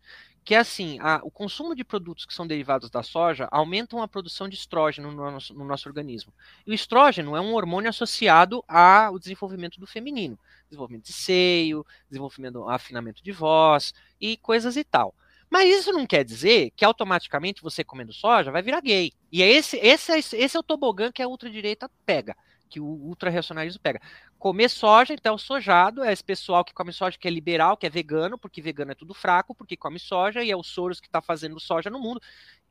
[0.44, 4.08] que é assim, a, o consumo de produtos que são derivados da soja aumentam a
[4.08, 6.34] produção de estrógeno no nosso, no nosso organismo.
[6.66, 10.40] E o estrógeno é um hormônio associado ao desenvolvimento do feminino,
[10.70, 15.14] desenvolvimento de seio, desenvolvimento, afinamento de voz e coisas e tal.
[15.52, 19.12] Mas isso não quer dizer que automaticamente você comendo soja vai virar gay.
[19.30, 22.36] E é esse, esse, esse é o tobogã que a ultradireita pega
[22.70, 24.00] que o ultra-reacionarismo pega.
[24.40, 27.90] Comer soja, então, sojado, é esse pessoal que come soja que é liberal, que é
[27.90, 31.22] vegano, porque vegano é tudo fraco, porque come soja, e é o Soros que está
[31.22, 32.22] fazendo soja no mundo.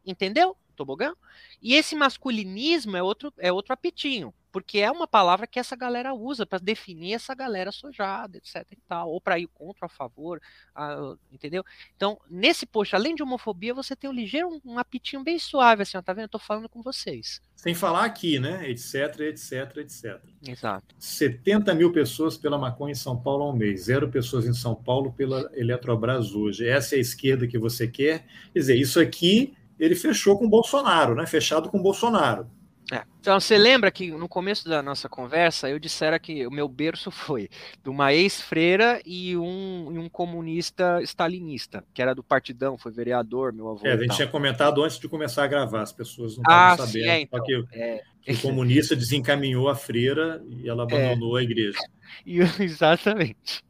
[0.04, 0.56] Entendeu?
[0.74, 1.12] Tobogã?
[1.60, 6.12] E esse masculinismo é outro, é outro apetinho porque é uma palavra que essa galera
[6.12, 10.40] usa para definir essa galera sojada, etc e tal, ou para ir contra a favor,
[10.74, 11.64] a, entendeu?
[11.96, 15.96] Então, nesse post, além de homofobia, você tem um ligeiro, um, apitinho bem suave, assim,
[15.96, 16.24] ó, tá vendo?
[16.24, 17.40] Eu tô falando com vocês.
[17.54, 18.68] Sem falar aqui, né?
[18.70, 20.20] Etc, etc, etc.
[20.46, 20.94] Exato.
[20.98, 25.12] 70 mil pessoas pela maconha em São Paulo ao mês, zero pessoas em São Paulo
[25.12, 26.66] pela Eletrobras hoje.
[26.66, 28.26] Essa é a esquerda que você quer?
[28.52, 31.26] Quer dizer, isso aqui ele fechou com Bolsonaro, né?
[31.26, 32.46] Fechado com Bolsonaro.
[32.90, 33.02] É.
[33.20, 37.10] Então, você lembra que no começo da nossa conversa eu dissera que o meu berço
[37.12, 37.48] foi
[37.82, 43.52] de uma ex-freira e um, e um comunista stalinista, que era do Partidão, foi vereador,
[43.52, 43.86] meu avô.
[43.86, 46.86] É, a gente tinha comentado antes de começar a gravar, as pessoas não estavam ah,
[46.86, 46.92] sabendo.
[46.92, 48.02] Sim, é, então, que, é.
[48.22, 51.40] que, o comunista desencaminhou a freira e ela abandonou é.
[51.40, 51.78] a igreja.
[52.26, 53.62] E, exatamente.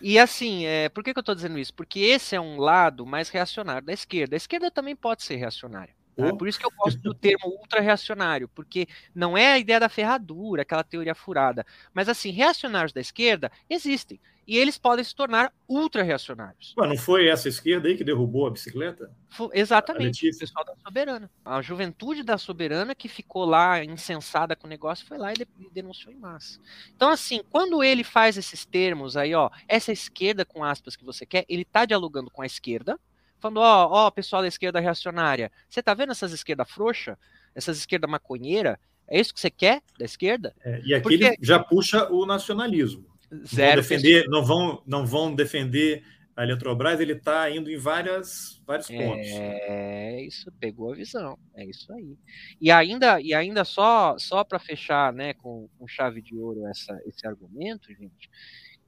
[0.00, 1.74] E assim, é, por que, que eu estou dizendo isso?
[1.74, 4.36] Porque esse é um lado mais reacionário da esquerda.
[4.36, 5.92] A esquerda também pode ser reacionária.
[6.38, 10.62] Por isso que eu gosto do termo ultra-reacionário, porque não é a ideia da ferradura,
[10.62, 11.66] aquela teoria furada.
[11.92, 14.20] Mas, assim, reacionários da esquerda existem.
[14.46, 16.74] E eles podem se tornar ultra-reacionários.
[16.76, 19.10] Não foi essa esquerda aí que derrubou a bicicleta?
[19.30, 21.30] Foi, exatamente, o pessoal da Soberana.
[21.42, 26.12] A juventude da Soberana que ficou lá insensada com o negócio foi lá e denunciou
[26.12, 26.60] em massa.
[26.94, 31.24] Então, assim, quando ele faz esses termos aí, ó, essa esquerda com aspas que você
[31.24, 33.00] quer, ele está dialogando com a esquerda,
[33.44, 37.18] falando, ó, ó, pessoal da esquerda reacionária, você tá vendo essas esquerda frouxa,
[37.54, 38.78] essas esquerda maconheira?
[39.06, 40.54] É isso que você quer da esquerda?
[40.64, 41.24] É, e aqui Porque...
[41.24, 43.04] ele já puxa o nacionalismo.
[43.46, 46.02] Zero vão defender, não vão, não vão defender
[46.36, 49.28] a Eletrobras, ele está indo em várias, vários pontos.
[49.28, 52.16] É isso, pegou a visão, é isso aí.
[52.60, 56.98] E ainda, e ainda só, só para fechar, né, com, com, chave de ouro essa,
[57.06, 58.30] esse argumento, gente.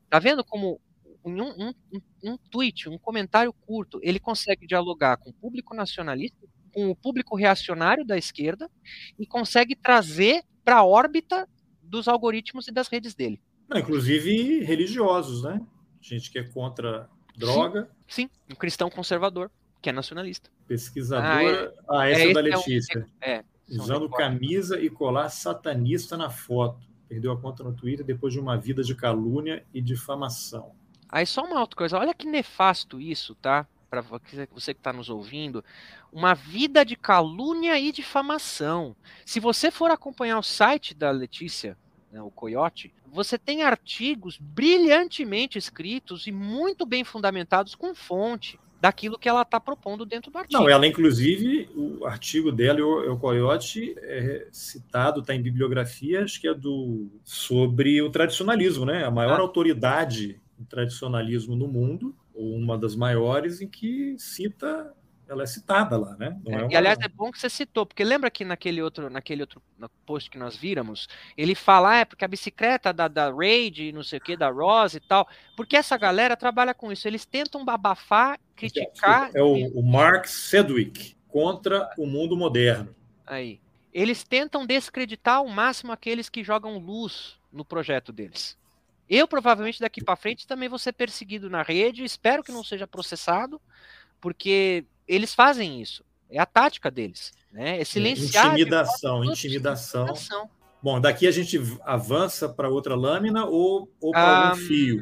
[0.09, 0.81] Tá vendo como
[1.29, 1.73] em um, um,
[2.23, 7.37] um tweet, um comentário curto, ele consegue dialogar com o público nacionalista, com o público
[7.37, 8.71] reacionário da esquerda
[9.19, 11.49] e consegue trazer para a órbita
[11.83, 13.41] dos algoritmos e das redes dele.
[13.69, 15.61] Não, inclusive religiosos, né?
[16.01, 17.91] Gente que é contra droga.
[18.09, 19.51] Sim, sim, um cristão conservador,
[19.83, 20.51] que é nacionalista.
[20.67, 21.75] Pesquisadora.
[21.89, 23.07] Ah, é, ah essa é, é da Letícia.
[23.21, 26.87] É, um, é, Usando camisa e colar satanista na foto.
[27.09, 30.73] Perdeu a conta no Twitter depois de uma vida de calúnia e difamação.
[31.09, 33.67] Aí só uma outra coisa, olha que nefasto isso, tá?
[33.89, 35.65] Para você que está nos ouvindo,
[36.13, 38.97] uma vida de calúnia e difamação.
[39.25, 41.77] Se você for acompanhar o site da Letícia,
[42.11, 49.19] né, o Coyote, você tem artigos brilhantemente escritos e muito bem fundamentados com fonte daquilo
[49.19, 50.61] que ela está propondo dentro do artigo.
[50.61, 56.41] Não, ela inclusive, o artigo dela, o, o Coyote, é citado, está em bibliografia, acho
[56.41, 59.05] que é do sobre o tradicionalismo, né?
[59.05, 59.43] A maior ah.
[59.43, 64.93] autoridade tradicionalismo no mundo, ou uma das maiores, em que cita
[65.29, 66.39] ela é citada lá, né?
[66.47, 66.73] É, é uma...
[66.73, 69.61] E aliás é bom que você citou, porque lembra que naquele outro, naquele outro
[70.05, 74.03] post que nós víramos, ele fala, ah, é porque a bicicleta da, da Raid, não
[74.03, 77.65] sei o que, da Rose e tal, porque essa galera trabalha com isso, eles tentam
[77.69, 79.31] abafar, criticar.
[79.35, 82.95] É o, o Mark Sedgwick contra o mundo moderno.
[83.27, 83.61] Aí.
[83.93, 88.57] Eles tentam descreditar ao máximo aqueles que jogam luz no projeto deles.
[89.09, 92.87] Eu provavelmente daqui para frente também vou ser perseguido na rede, espero que não seja
[92.87, 93.61] processado,
[94.21, 96.05] porque eles fazem isso.
[96.29, 97.81] É a tática deles, né?
[97.81, 98.47] É silenciar.
[98.47, 100.03] Intimidação, intimidação.
[100.05, 100.51] intimidação.
[100.83, 105.01] Bom, daqui a gente avança para outra lâmina ou, ou para ah, algum fio?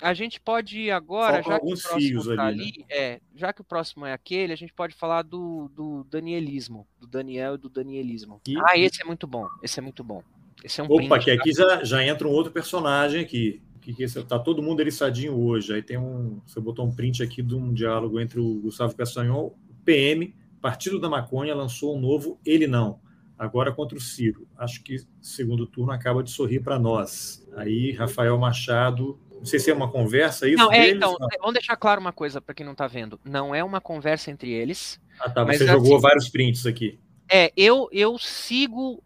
[0.00, 2.84] A gente pode ir agora, já que o próximo fios tá ali, ali né?
[2.90, 7.06] é, já que o próximo é aquele, a gente pode falar do, do danielismo, do
[7.06, 8.40] Daniel e do danielismo.
[8.46, 8.56] E...
[8.58, 10.22] Ah, esse é muito bom, esse é muito bom.
[10.64, 13.62] Esse é um Opa, que aqui já, já entra um outro personagem aqui.
[13.80, 15.72] Que, que esse, tá todo mundo eriçadinho hoje.
[15.72, 16.40] Aí tem um.
[16.44, 21.08] Você botou um print aqui de um diálogo entre o Gustavo Castanhol, PM, Partido da
[21.08, 22.98] Maconha, lançou um novo Ele Não.
[23.38, 24.48] Agora contra o Ciro.
[24.56, 27.46] Acho que segundo turno acaba de sorrir para nós.
[27.54, 30.56] Aí Rafael Machado Não sei se é uma conversa isso.
[30.56, 31.28] Não, é, deles, então, não.
[31.38, 33.20] vamos deixar claro uma coisa para quem não tá vendo.
[33.24, 34.98] Não é uma conversa entre eles.
[35.20, 35.44] Ah, tá.
[35.44, 36.98] Você jogou assim- vários prints aqui.
[37.30, 39.02] É, eu, eu sigo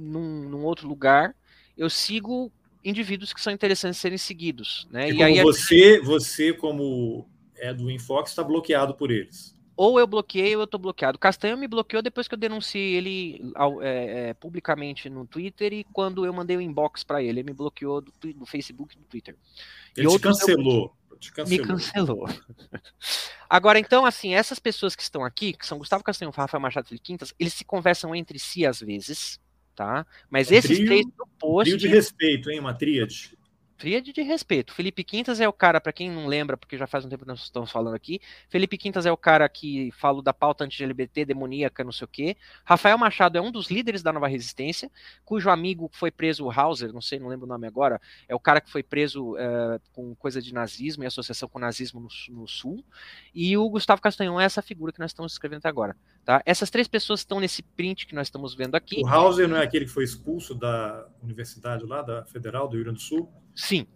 [0.00, 1.34] num, num outro lugar,
[1.76, 2.50] eu sigo
[2.84, 5.10] indivíduos que são interessantes serem seguidos, né?
[5.10, 9.54] E E, aí, você, você, como é do Infox, está bloqueado por eles.
[9.76, 11.18] ou eu bloqueei ou eu tô bloqueado.
[11.18, 13.52] Castanho me bloqueou depois que eu denunciei ele
[13.82, 17.52] é, é, publicamente no Twitter e quando eu mandei o inbox para ele, ele me
[17.52, 19.36] bloqueou do, do Facebook e do Twitter.
[19.96, 20.96] Ele te outros eu- cancelou.
[21.48, 22.24] Me cancelou.
[22.24, 22.28] cancelou.
[23.48, 26.88] Agora, então, assim, essas pessoas que estão aqui, que são Gustavo Castanho, Rafael Machado e
[26.88, 29.38] Felipe Quintas, eles se conversam entre si às vezes,
[29.80, 30.06] tá?
[30.28, 32.60] Mas É um esses trio- três no post, Trio de respeito, hein?
[32.60, 33.38] Uma tríade.
[33.78, 34.74] tríade de respeito.
[34.74, 37.28] Felipe Quintas é o cara, para quem não lembra, porque já faz um tempo que
[37.28, 38.20] nós estamos falando aqui,
[38.50, 42.36] Felipe Quintas é o cara que fala da pauta anti-LGBT, demoníaca, não sei o quê.
[42.62, 44.90] Rafael Machado é um dos líderes da Nova Resistência,
[45.24, 47.98] cujo amigo foi preso, o Hauser, não sei, não lembro o nome agora,
[48.28, 52.00] é o cara que foi preso eh, com coisa de nazismo e associação com nazismo
[52.00, 52.84] no, no Sul.
[53.34, 55.96] E o Gustavo Castanhon é essa figura que nós estamos escrevendo agora.
[56.24, 56.42] Tá?
[56.44, 59.02] Essas três pessoas estão nesse print que nós estamos vendo aqui.
[59.02, 62.84] O Hauser não é aquele que foi expulso da universidade lá, da Federal do Rio
[62.84, 63.32] Grande do Sul?
[63.54, 63.86] Sim.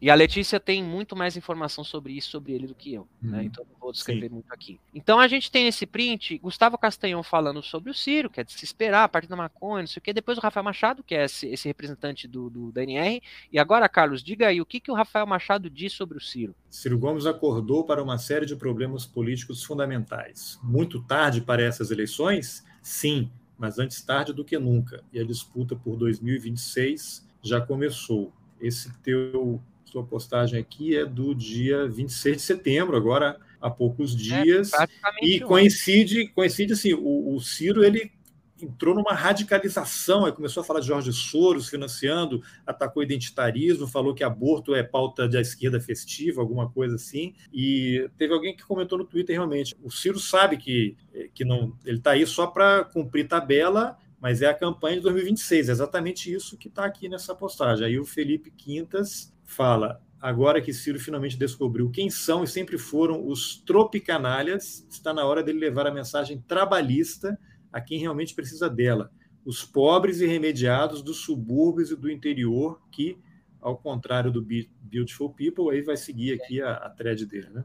[0.00, 3.08] E a Letícia tem muito mais informação sobre isso, sobre ele, do que eu.
[3.20, 3.38] Né?
[3.38, 3.44] Uhum.
[3.44, 4.78] Então não vou descrever muito aqui.
[4.94, 8.52] Então a gente tem esse print, Gustavo Castanhon falando sobre o Ciro, que é de
[8.52, 10.12] se esperar, a partir da maconha, não sei o quê.
[10.12, 13.22] Depois o Rafael Machado, que é esse, esse representante do, do, da NR.
[13.50, 16.54] E agora, Carlos, diga aí, o que, que o Rafael Machado diz sobre o Ciro?
[16.68, 20.58] Ciro Gomes acordou para uma série de problemas políticos fundamentais.
[20.62, 22.66] Muito tarde para essas eleições?
[22.82, 25.02] Sim, mas antes tarde do que nunca.
[25.10, 28.30] E a disputa por 2026 já começou.
[28.60, 29.60] Esse teu
[29.96, 34.70] sua postagem aqui é do dia 26 de setembro, agora há poucos dias.
[34.70, 38.12] Praticamente E coincide, coincide assim, o, o Ciro ele
[38.60, 44.24] entrou numa radicalização, aí começou a falar de Jorge Soros financiando, atacou identitarismo, falou que
[44.24, 47.34] aborto é pauta da esquerda festiva, alguma coisa assim.
[47.52, 50.94] E teve alguém que comentou no Twitter realmente, o Ciro sabe que,
[51.34, 55.68] que não, ele está aí só para cumprir tabela, mas é a campanha de 2026,
[55.68, 57.86] é exatamente isso que está aqui nessa postagem.
[57.86, 63.26] Aí o Felipe Quintas fala: agora que Ciro finalmente descobriu quem são e sempre foram
[63.26, 67.38] os tropicanalhas, está na hora dele levar a mensagem trabalhista
[67.72, 69.10] a quem realmente precisa dela.
[69.44, 73.16] Os pobres e remediados dos subúrbios e do interior, que,
[73.60, 77.64] ao contrário do Be- Beautiful People, aí vai seguir aqui a, a thread dele, né?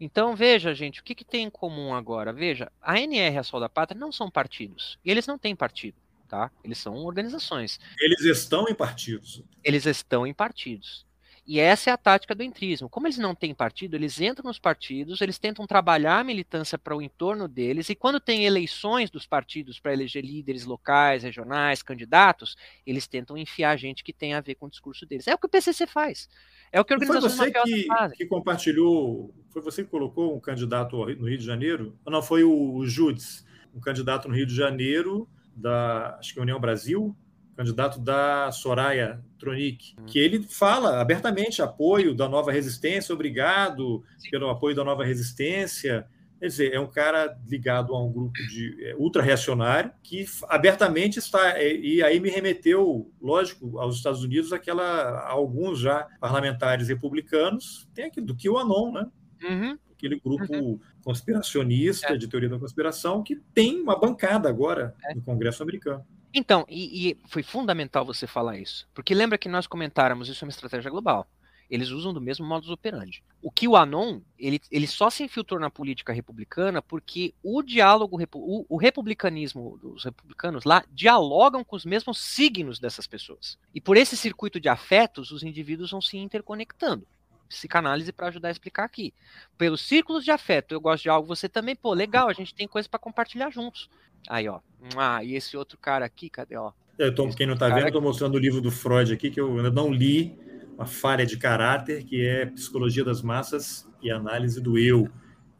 [0.00, 2.32] Então, veja, gente, o que, que tem em comum agora?
[2.32, 4.98] Veja, a NR e a Sol da Pátria não são partidos.
[5.04, 5.96] E eles não têm partido,
[6.32, 6.50] tá?
[6.64, 7.78] Eles são organizações.
[8.00, 9.44] Eles estão em partidos.
[9.62, 11.04] Eles estão em partidos.
[11.46, 12.88] E essa é a tática do entrismo.
[12.88, 16.96] Como eles não têm partido, eles entram nos partidos, eles tentam trabalhar a militância para
[16.96, 22.56] o entorno deles, e quando tem eleições dos partidos para eleger líderes locais, regionais, candidatos,
[22.86, 25.28] eles tentam enfiar gente que tem a ver com o discurso deles.
[25.28, 26.30] É o que o PCC faz.
[26.72, 28.16] É o que a Não foi organização você que, fazem.
[28.16, 31.98] que compartilhou, foi você que colocou um candidato no Rio de Janeiro?
[32.06, 33.44] Não, foi o, o Judes,
[33.74, 37.16] um candidato no Rio de Janeiro, da acho que é União Brasil,
[37.56, 44.74] candidato da Soraya Tronic, que ele fala abertamente apoio da nova resistência, obrigado pelo apoio
[44.74, 46.06] da nova resistência.
[46.40, 51.56] Quer dizer, é um cara ligado a um grupo de é, ultra-reacionário que abertamente está.
[51.56, 58.06] é, E aí me remeteu, lógico, aos Estados Unidos, aquela, alguns já parlamentares republicanos, tem
[58.06, 59.06] aqui do QAnon, né?
[59.44, 59.78] Uhum.
[60.02, 66.04] Aquele grupo conspiracionista de teoria da conspiração que tem uma bancada agora no Congresso americano.
[66.34, 68.88] Então, e, e foi fundamental você falar isso.
[68.92, 71.28] Porque lembra que nós comentáramos isso é uma estratégia global.
[71.70, 73.22] Eles usam do mesmo modus operandi.
[73.40, 78.18] O que o Anon, ele, ele só se infiltrou na política republicana porque o diálogo,
[78.34, 83.56] o, o republicanismo dos republicanos lá dialogam com os mesmos signos dessas pessoas.
[83.72, 87.06] E por esse circuito de afetos, os indivíduos vão se interconectando.
[87.52, 89.12] Psicanálise para ajudar a explicar aqui.
[89.56, 92.66] Pelos círculos de afeto, eu gosto de algo, você também, pô, legal, a gente tem
[92.66, 93.88] coisa para compartilhar juntos.
[94.28, 94.60] Aí, ó.
[94.96, 96.72] Ah, e esse outro cara aqui, cadê, ó?
[96.98, 99.40] Eu tô, quem não está vendo, eu estou mostrando o livro do Freud aqui, que
[99.40, 100.38] eu ainda não li,
[100.76, 105.08] uma falha de caráter, que é Psicologia das Massas e Análise do Eu.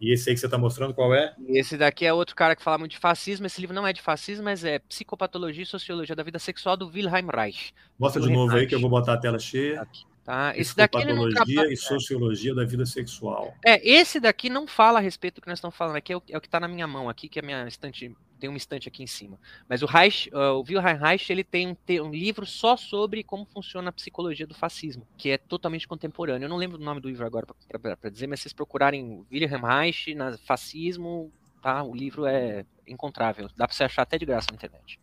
[0.01, 1.33] E esse aí que você está mostrando, qual é?
[1.47, 3.47] Esse daqui é outro cara que fala muito de fascismo.
[3.47, 6.89] Esse livro não é de fascismo, mas é Psicopatologia e Sociologia da Vida Sexual do
[6.89, 7.73] Wilhelm Reich.
[7.97, 9.87] Mostra de novo aí, que eu vou botar a tela cheia.
[10.25, 10.57] Tá?
[10.57, 11.73] Esse daqui ele não trabalha.
[11.73, 13.55] e Sociologia da Vida Sexual.
[13.65, 16.23] É, esse daqui não fala a respeito do que nós estamos falando aqui, é o,
[16.31, 18.57] é o que está na minha mão aqui, que é a minha estante, tem uma
[18.57, 19.37] estante aqui em cima.
[19.69, 23.25] Mas o Reich, uh, o Wilhelm Reich, ele tem um, te- um livro só sobre
[23.25, 26.47] como funciona a psicologia do fascismo, que é totalmente contemporâneo.
[26.47, 27.45] Eu não lembro o nome do livro agora
[28.01, 31.83] para dizer, mas se vocês procurarem Wilhelm Reich, na fascismo, tá?
[31.83, 35.01] O livro é encontrável, dá para você achar até de graça na internet.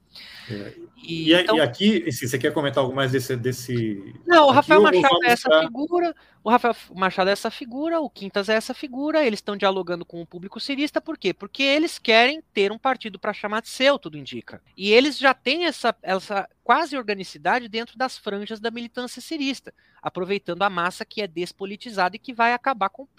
[0.50, 0.74] É.
[1.04, 3.36] E, e, então, e, aqui, se você quer comentar algo mais desse.
[3.36, 8.10] desse não, o Rafael Machado é essa figura, o Rafael Machado é essa figura, o
[8.10, 11.34] Quintas é essa figura, eles estão dialogando com o público cirista, por quê?
[11.34, 14.62] Porque eles querem ter um partido para chamar de seu, tudo indica.
[14.76, 20.64] E eles já têm essa, essa quase organicidade dentro das franjas da militância cirista, aproveitando
[20.64, 23.10] a massa que é despolitizada e que vai acabar comp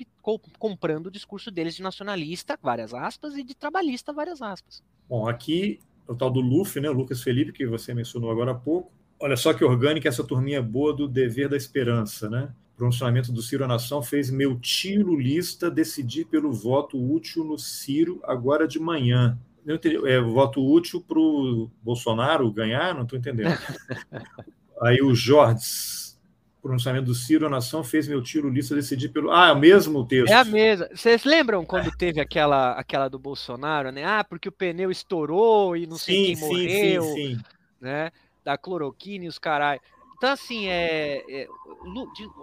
[0.58, 4.82] comprando o discurso deles de nacionalista, várias aspas, e de trabalhista, várias aspas.
[5.08, 5.80] Bom, aqui
[6.10, 8.90] o tal do Luffy, né, o Lucas Felipe, que você mencionou agora há pouco.
[9.20, 12.52] Olha só que orgânica essa turminha boa do dever da esperança, né?
[12.74, 17.58] O pronunciamento do Ciro à Nação fez meu tio lulista decidir pelo voto útil no
[17.58, 19.38] Ciro agora de manhã.
[20.04, 22.94] é voto útil para o Bolsonaro ganhar?
[22.94, 23.56] Não estou entendendo.
[24.82, 26.09] Aí o Jorge,
[26.60, 29.30] pronunciamento do Ciro à Nação fez meu tio lulista decidir pelo.
[29.30, 30.30] Ah, é o mesmo texto.
[30.30, 30.88] É a mesma.
[30.94, 34.04] Vocês lembram quando teve aquela, aquela do Bolsonaro, né?
[34.04, 37.02] Ah, porque o pneu estourou e não sim, sei quem sim, morreu.
[37.02, 37.40] Sim, sim.
[37.80, 38.12] Né?
[38.44, 39.80] Da cloroquina e os caralho.
[40.20, 41.48] Então, assim, é, é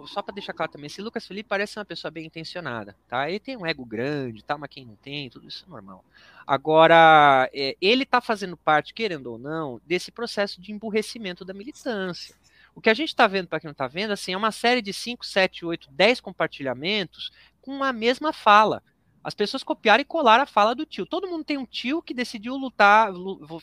[0.06, 3.28] só para deixar claro também, esse Lucas Felipe parece uma pessoa bem intencionada, tá?
[3.28, 4.58] Ele tem um ego grande, tá?
[4.58, 6.04] Mas quem não tem, tudo isso é normal.
[6.44, 12.34] Agora, é, ele tá fazendo parte, querendo ou não, desse processo de emburrecimento da militância.
[12.78, 14.80] O que a gente está vendo, para quem não está vendo, assim, é uma série
[14.80, 18.84] de 5, 7, 8, 10 compartilhamentos com a mesma fala.
[19.20, 21.04] As pessoas copiaram e colaram a fala do tio.
[21.04, 23.12] Todo mundo tem um tio que decidiu lutar,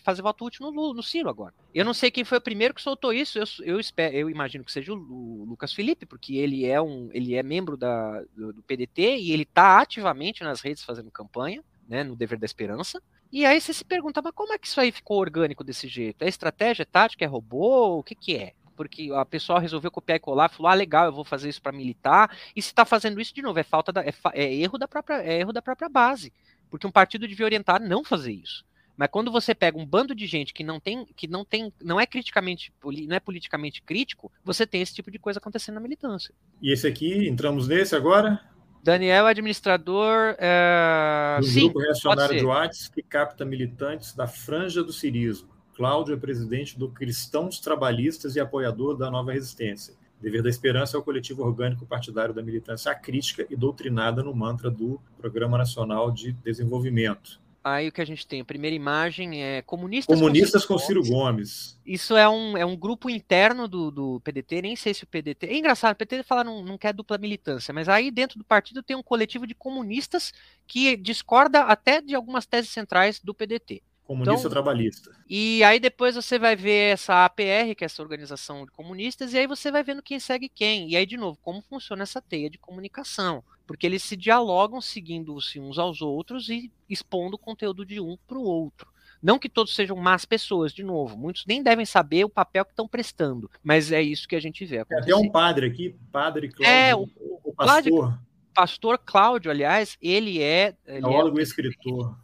[0.03, 1.53] fazer voto útil no, no Ciro agora.
[1.73, 3.39] Eu não sei quem foi o primeiro que soltou isso.
[3.39, 7.09] Eu, eu, espero, eu imagino que seja o, o, Lucas Felipe, porque ele é um,
[7.13, 11.63] ele é membro da, do, do PDT e ele está ativamente nas redes fazendo campanha,
[11.87, 13.01] né, no Dever da Esperança.
[13.31, 16.21] E aí você se pergunta, mas como é que isso aí ficou orgânico desse jeito?
[16.21, 17.99] É estratégia, é tática, é robô?
[17.99, 18.53] O que que é?
[18.75, 21.71] Porque a pessoa resolveu copiar e colar, falou: "Ah, legal, eu vou fazer isso para
[21.71, 22.35] militar".
[22.55, 25.21] E se está fazendo isso de novo, é falta da, é, é, erro da própria
[25.23, 26.33] é erro da própria base,
[26.69, 28.65] porque um partido devia orientar não fazer isso.
[28.97, 31.99] Mas quando você pega um bando de gente que não tem, que não tem, não
[31.99, 32.71] é criticamente,
[33.07, 36.33] não é politicamente crítico, você tem esse tipo de coisa acontecendo na militância.
[36.61, 38.39] E esse aqui, entramos nesse agora?
[38.81, 40.35] Daniel, administrador.
[40.37, 41.37] É...
[41.39, 45.49] Do Sim, grupo reacionário de Watts que capta militantes da franja do cirismo.
[45.75, 49.93] Cláudio é presidente do Cristãos Trabalhistas e apoiador da Nova Resistência.
[50.21, 54.71] Dever da Esperança é o coletivo orgânico partidário da militância crítica e doutrinada no mantra
[54.71, 57.41] do Programa Nacional de Desenvolvimento.
[57.61, 61.07] Aí o que a gente tem, a primeira imagem é comunistas, comunistas com, Ciro, com
[61.07, 61.77] Ciro Gomes.
[61.85, 65.47] Isso é um, é um grupo interno do, do PDT, nem sei se o PDT.
[65.47, 68.81] É engraçado, o PDT fala não, não quer dupla militância, mas aí dentro do partido
[68.81, 70.31] tem um coletivo de comunistas
[70.65, 73.83] que discorda até de algumas teses centrais do PDT.
[74.05, 75.11] Comunista então, trabalhista.
[75.27, 79.37] E aí depois você vai ver essa APR, que é essa organização de comunistas, e
[79.39, 80.91] aí você vai vendo quem segue quem.
[80.91, 83.43] E aí, de novo, como funciona essa teia de comunicação.
[83.65, 88.37] Porque eles se dialogam seguindo-se uns aos outros e expondo o conteúdo de um para
[88.37, 88.93] o outro.
[89.23, 92.73] Não que todos sejam más pessoas, de novo, muitos nem devem saber o papel que
[92.73, 94.77] estão prestando, mas é isso que a gente vê.
[94.77, 95.05] Acontecer.
[95.05, 97.09] Tem até um padre aqui, padre Cláudio, é, o,
[97.43, 98.19] o pastor.
[98.53, 100.75] pastor Cláudio, aliás, ele é.
[100.85, 102.15] Ele Teólogo é, e escritor.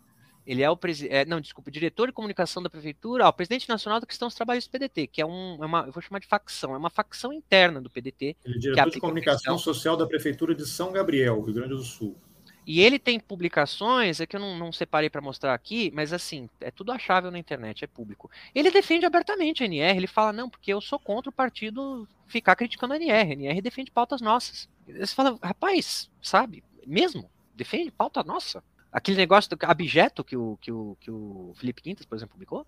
[0.45, 0.77] Ele é o.
[1.09, 4.71] É, não, desculpa, diretor de comunicação da prefeitura, ó, presidente nacional questão dos trabalhos do
[4.71, 7.79] PDT, que é, um, é uma, eu vou chamar de facção, é uma facção interna
[7.79, 8.35] do PDT.
[8.43, 12.17] Ele é diretor de comunicação social da prefeitura de São Gabriel, Rio Grande do Sul.
[12.65, 16.47] E ele tem publicações, é que eu não, não separei para mostrar aqui, mas assim,
[16.59, 18.29] é tudo achável na internet, é público.
[18.53, 22.55] Ele defende abertamente a NR, ele fala, não, porque eu sou contra o partido ficar
[22.55, 24.69] criticando a NR, a NR defende pautas nossas.
[24.87, 27.29] Você fala, rapaz, sabe, mesmo?
[27.55, 28.63] Defende pauta nossa?
[28.91, 32.65] Aquele negócio do abjeto que o, que o, que o Felipe Quintas, por exemplo, publicou.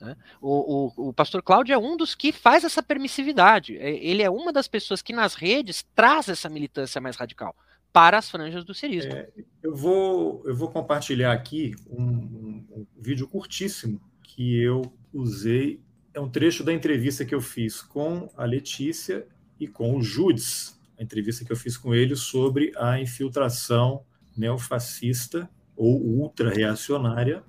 [0.00, 0.16] Né?
[0.40, 3.76] O, o, o, pastor Cláudio é um dos que faz essa permissividade.
[3.76, 7.54] É, ele é uma das pessoas que nas redes traz essa militância mais radical
[7.92, 9.12] para as franjas do cirismo.
[9.12, 9.28] É,
[9.62, 14.82] eu, vou, eu vou compartilhar aqui um, um, um, vídeo curtíssimo que eu
[15.12, 15.80] usei.
[16.14, 19.26] É um trecho da entrevista que eu fiz com a Letícia
[19.58, 24.04] e com o Judes, a entrevista que eu fiz com ele sobre a infiltração
[24.36, 27.42] neofascista ou ultra-reacionária.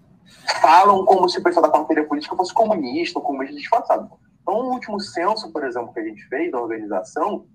[0.61, 4.10] Falam como se o pessoal da carteira política fosse comunista ou comunista disfarçado.
[4.41, 7.45] Então, no último censo, por exemplo, que a gente fez da organização,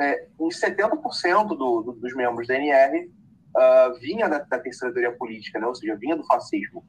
[0.00, 3.10] é, uns 70% do, do, dos membros da NR uh,
[3.56, 5.66] ah, vinha da, da terceira teoria política, né?
[5.66, 6.84] ou seja, vinha do fascismo.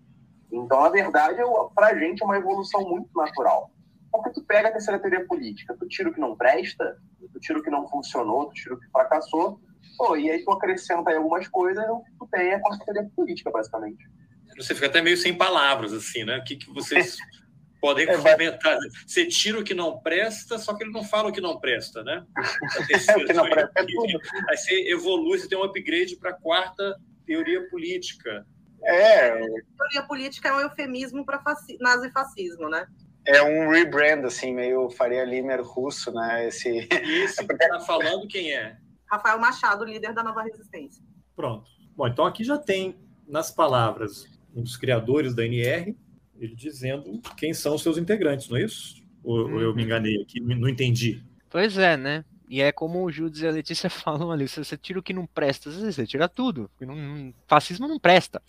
[0.52, 1.42] Então, na verdade,
[1.74, 3.72] para a gente é uma evolução muito natural.
[4.12, 6.98] Porque tu pega a terceira teoria política, tu tira o que não presta,
[7.32, 9.60] tu tira o que não funcionou, tu tira o que fracassou,
[9.98, 11.86] Pô, e aí tu acrescenta aí algumas coisas,
[12.20, 14.10] tu tem a consultoria política, basicamente.
[14.58, 16.38] Você fica até meio sem palavras, assim, né?
[16.38, 17.18] O que, que vocês
[17.82, 18.78] podem é, comentar?
[19.06, 22.04] Você tira o que não presta, só que ele não fala o que não presta,
[22.04, 22.24] né?
[23.10, 24.20] é, o que não presta é tudo.
[24.50, 26.96] Aí você evolui, você tem um upgrade para a quarta
[27.26, 28.46] teoria política.
[28.84, 29.32] É.
[29.32, 31.78] Teoria política é um eufemismo para faci...
[31.80, 32.86] nazifascismo, né?
[33.26, 36.48] É um rebrand, assim, meio Faria Limer russo, né?
[36.48, 37.68] Esse, esse é porque...
[37.68, 38.76] tá falando quem é?
[39.14, 41.04] Rafael Machado, líder da Nova Resistência.
[41.36, 41.70] Pronto.
[41.96, 42.96] Bom, então aqui já tem
[43.28, 44.26] nas palavras
[44.56, 45.96] um dos criadores da NR,
[46.38, 49.04] ele dizendo quem são os seus integrantes, não é isso?
[49.24, 49.60] Ou, uhum.
[49.60, 51.24] eu me enganei aqui, não entendi.
[51.50, 52.26] Pois é, né?
[52.50, 55.26] E é como o Judas e a Letícia falam ali, você tira o que não
[55.26, 56.70] presta, você tira tudo.
[56.80, 58.42] Não, fascismo não presta,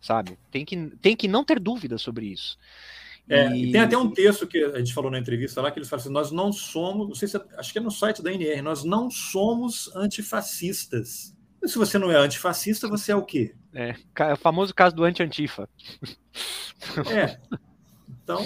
[0.00, 0.38] sabe?
[0.50, 2.58] Tem que, tem que não ter dúvida sobre isso.
[3.28, 3.72] É, e...
[3.72, 6.12] Tem até um texto que a gente falou na entrevista lá, que eles falam assim,
[6.12, 8.84] nós não somos, não sei se, é, acho que é no site da NR, nós
[8.84, 11.34] não somos antifascistas.
[11.62, 13.54] E se você não é antifascista, você é o quê?
[13.72, 13.94] É,
[14.32, 15.68] o famoso caso do anti-antifa.
[17.10, 17.38] É.
[18.24, 18.44] Então,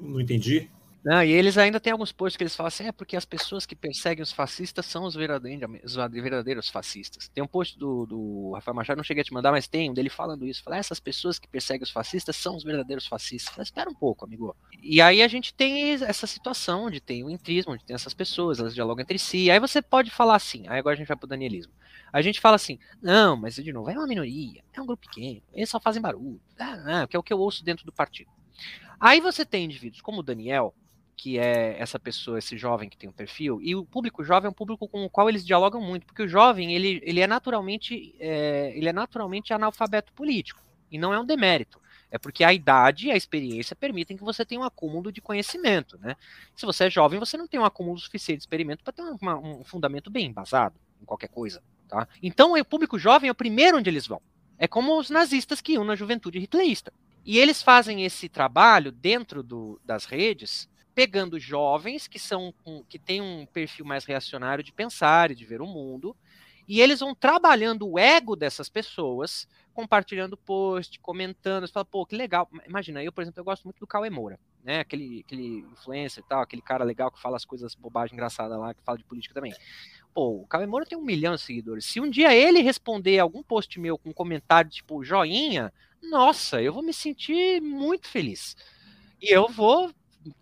[0.00, 0.70] não entendi.
[1.06, 3.64] Não, e eles ainda têm alguns posts que eles falam assim, é porque as pessoas
[3.64, 7.28] que perseguem os fascistas são os verdadeiros, os verdadeiros fascistas.
[7.28, 9.94] Tem um post do, do Rafael Machado, não cheguei a te mandar, mas tem um
[9.94, 10.64] dele falando isso.
[10.64, 13.54] Fala, essas pessoas que perseguem os fascistas são os verdadeiros fascistas.
[13.54, 14.56] Fala, espera um pouco, amigo.
[14.82, 18.58] E aí a gente tem essa situação onde tem o intrismo, onde tem essas pessoas,
[18.58, 19.48] elas dialogam entre si.
[19.48, 21.72] Aí você pode falar assim, aí agora a gente vai pro danielismo.
[22.12, 25.40] A gente fala assim, não, mas de novo, é uma minoria, é um grupo pequeno,
[25.52, 28.30] eles só fazem barulho, ah, que é o que eu ouço dentro do partido.
[28.98, 30.74] Aí você tem indivíduos como o Daniel,
[31.16, 34.50] que é essa pessoa, esse jovem que tem um perfil, e o público jovem é
[34.50, 38.14] um público com o qual eles dialogam muito, porque o jovem ele, ele é naturalmente
[38.20, 40.60] é, ele é naturalmente analfabeto político
[40.90, 41.80] e não é um demérito.
[42.10, 45.98] É porque a idade e a experiência permitem que você tenha um acúmulo de conhecimento,
[45.98, 46.16] né?
[46.54, 49.36] Se você é jovem, você não tem um acúmulo suficiente de experimento para ter uma,
[49.36, 52.06] um fundamento bem embasado em qualquer coisa, tá?
[52.22, 54.22] Então, o público jovem é o primeiro onde eles vão.
[54.56, 56.92] É como os nazistas que iam na juventude hitlerista.
[57.24, 62.54] E eles fazem esse trabalho dentro do, das redes pegando jovens que são
[62.88, 66.16] que têm um perfil mais reacionário de pensar e de ver o mundo,
[66.66, 72.16] e eles vão trabalhando o ego dessas pessoas, compartilhando post, comentando, você fala, pô, que
[72.16, 72.48] legal.
[72.66, 74.80] Imagina, eu, por exemplo, eu gosto muito do Cauê Moura, né?
[74.80, 78.72] Aquele, aquele influencer e tal, aquele cara legal que fala as coisas bobagem engraçada lá,
[78.72, 79.54] que fala de política também.
[80.14, 81.84] Pô, o Cauê Moura tem um milhão de seguidores.
[81.84, 85.70] Se um dia ele responder algum post meu com um comentário tipo joinha,
[86.02, 88.56] nossa, eu vou me sentir muito feliz.
[89.20, 89.92] E eu vou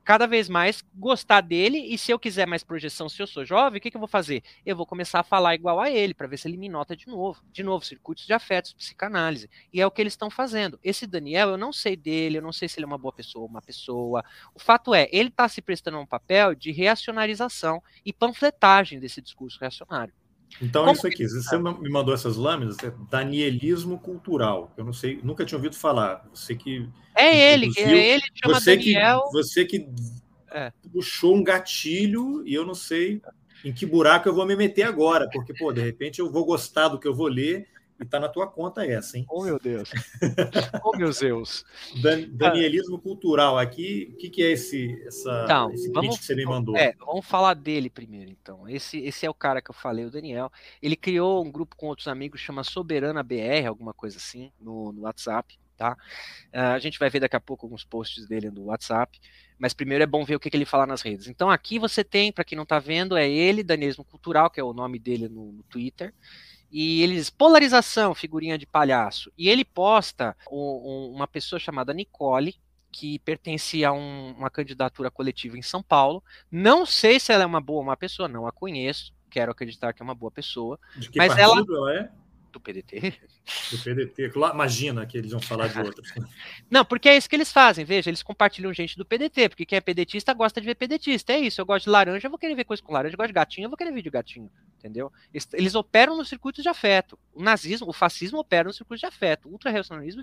[0.05, 3.78] cada vez mais gostar dele e se eu quiser mais projeção, se eu sou jovem,
[3.78, 4.43] o que, que eu vou fazer?
[4.65, 7.06] Eu vou começar a falar igual a ele para ver se ele me nota de
[7.06, 7.43] novo.
[7.52, 9.48] De novo, circuitos de afetos, psicanálise.
[9.73, 10.78] E é o que eles estão fazendo.
[10.82, 13.47] Esse Daniel, eu não sei dele, eu não sei se ele é uma boa pessoa
[13.47, 14.24] uma pessoa.
[14.55, 19.59] O fato é, ele está se prestando um papel de reacionarização e panfletagem desse discurso
[19.61, 20.12] reacionário.
[20.63, 24.73] Então, Como isso aqui, você me mandou essas lâminas, é Danielismo cultural.
[24.77, 26.25] Eu não sei, nunca tinha ouvido falar.
[26.33, 26.89] Você que.
[27.17, 29.23] É ele, é ele chama você Daniel.
[29.25, 29.89] Que, você que
[30.51, 30.73] é.
[30.93, 33.21] puxou um gatilho e eu não sei
[33.65, 36.89] em que buraco eu vou me meter agora, porque, pô, de repente eu vou gostar
[36.89, 37.67] do que eu vou ler
[38.01, 39.25] e tá na tua conta essa, hein?
[39.29, 39.91] Oh, meu Deus.
[40.85, 41.65] oh, meu Deus.
[42.03, 46.35] Dan Danielismo cultural aqui, o que, que é esse, essa, então, esse vamos, que você
[46.35, 46.77] me mandou?
[46.77, 48.69] É, vamos falar dele primeiro, então.
[48.69, 50.51] Esse, esse é o cara que eu falei, o Daniel.
[50.83, 55.03] Ele criou um grupo com outros amigos, chama Soberana BR, alguma coisa assim, no, no
[55.03, 55.97] WhatsApp, tá?
[56.53, 59.21] Uh, a gente vai ver daqui a pouco alguns posts dele no WhatsApp,
[59.59, 61.29] mas primeiro é bom ver o que, que ele fala nas redes.
[61.29, 64.65] Então aqui você tem, para quem não tá vendo, é ele, Danielismo Cultural, que é
[64.65, 66.12] o nome dele no, no Twitter,
[66.77, 69.33] e eles polarização, figurinha de palhaço.
[69.39, 72.57] E ele posta um, um, uma pessoa chamada Nicole,
[72.91, 76.21] que pertencia a um, uma candidatura coletiva em São Paulo.
[76.51, 79.15] Não sei se ela é uma boa ou uma pessoa, não a conheço.
[79.31, 80.77] Quero acreditar que é uma boa pessoa.
[80.97, 82.11] De que mas ela, ela é?
[82.55, 83.15] do PDT.
[83.71, 86.13] Do PDT, imagina que eles vão falar de outros.
[86.71, 89.77] Não, porque é isso que eles fazem, veja, eles compartilham gente do PDT, porque quem
[89.77, 92.55] é pedetista gosta de ver pedetista, é isso, eu gosto de laranja, eu vou querer
[92.55, 94.51] ver coisa com laranja, eu gosto de gatinho, eu vou querer ver de gatinho,
[94.85, 95.11] entendeu?
[95.55, 99.48] Eles, operam no circuito de afeto, o nazismo, o fascismo opera no circuito de afeto,
[99.48, 100.23] o ultra-reacionarismo,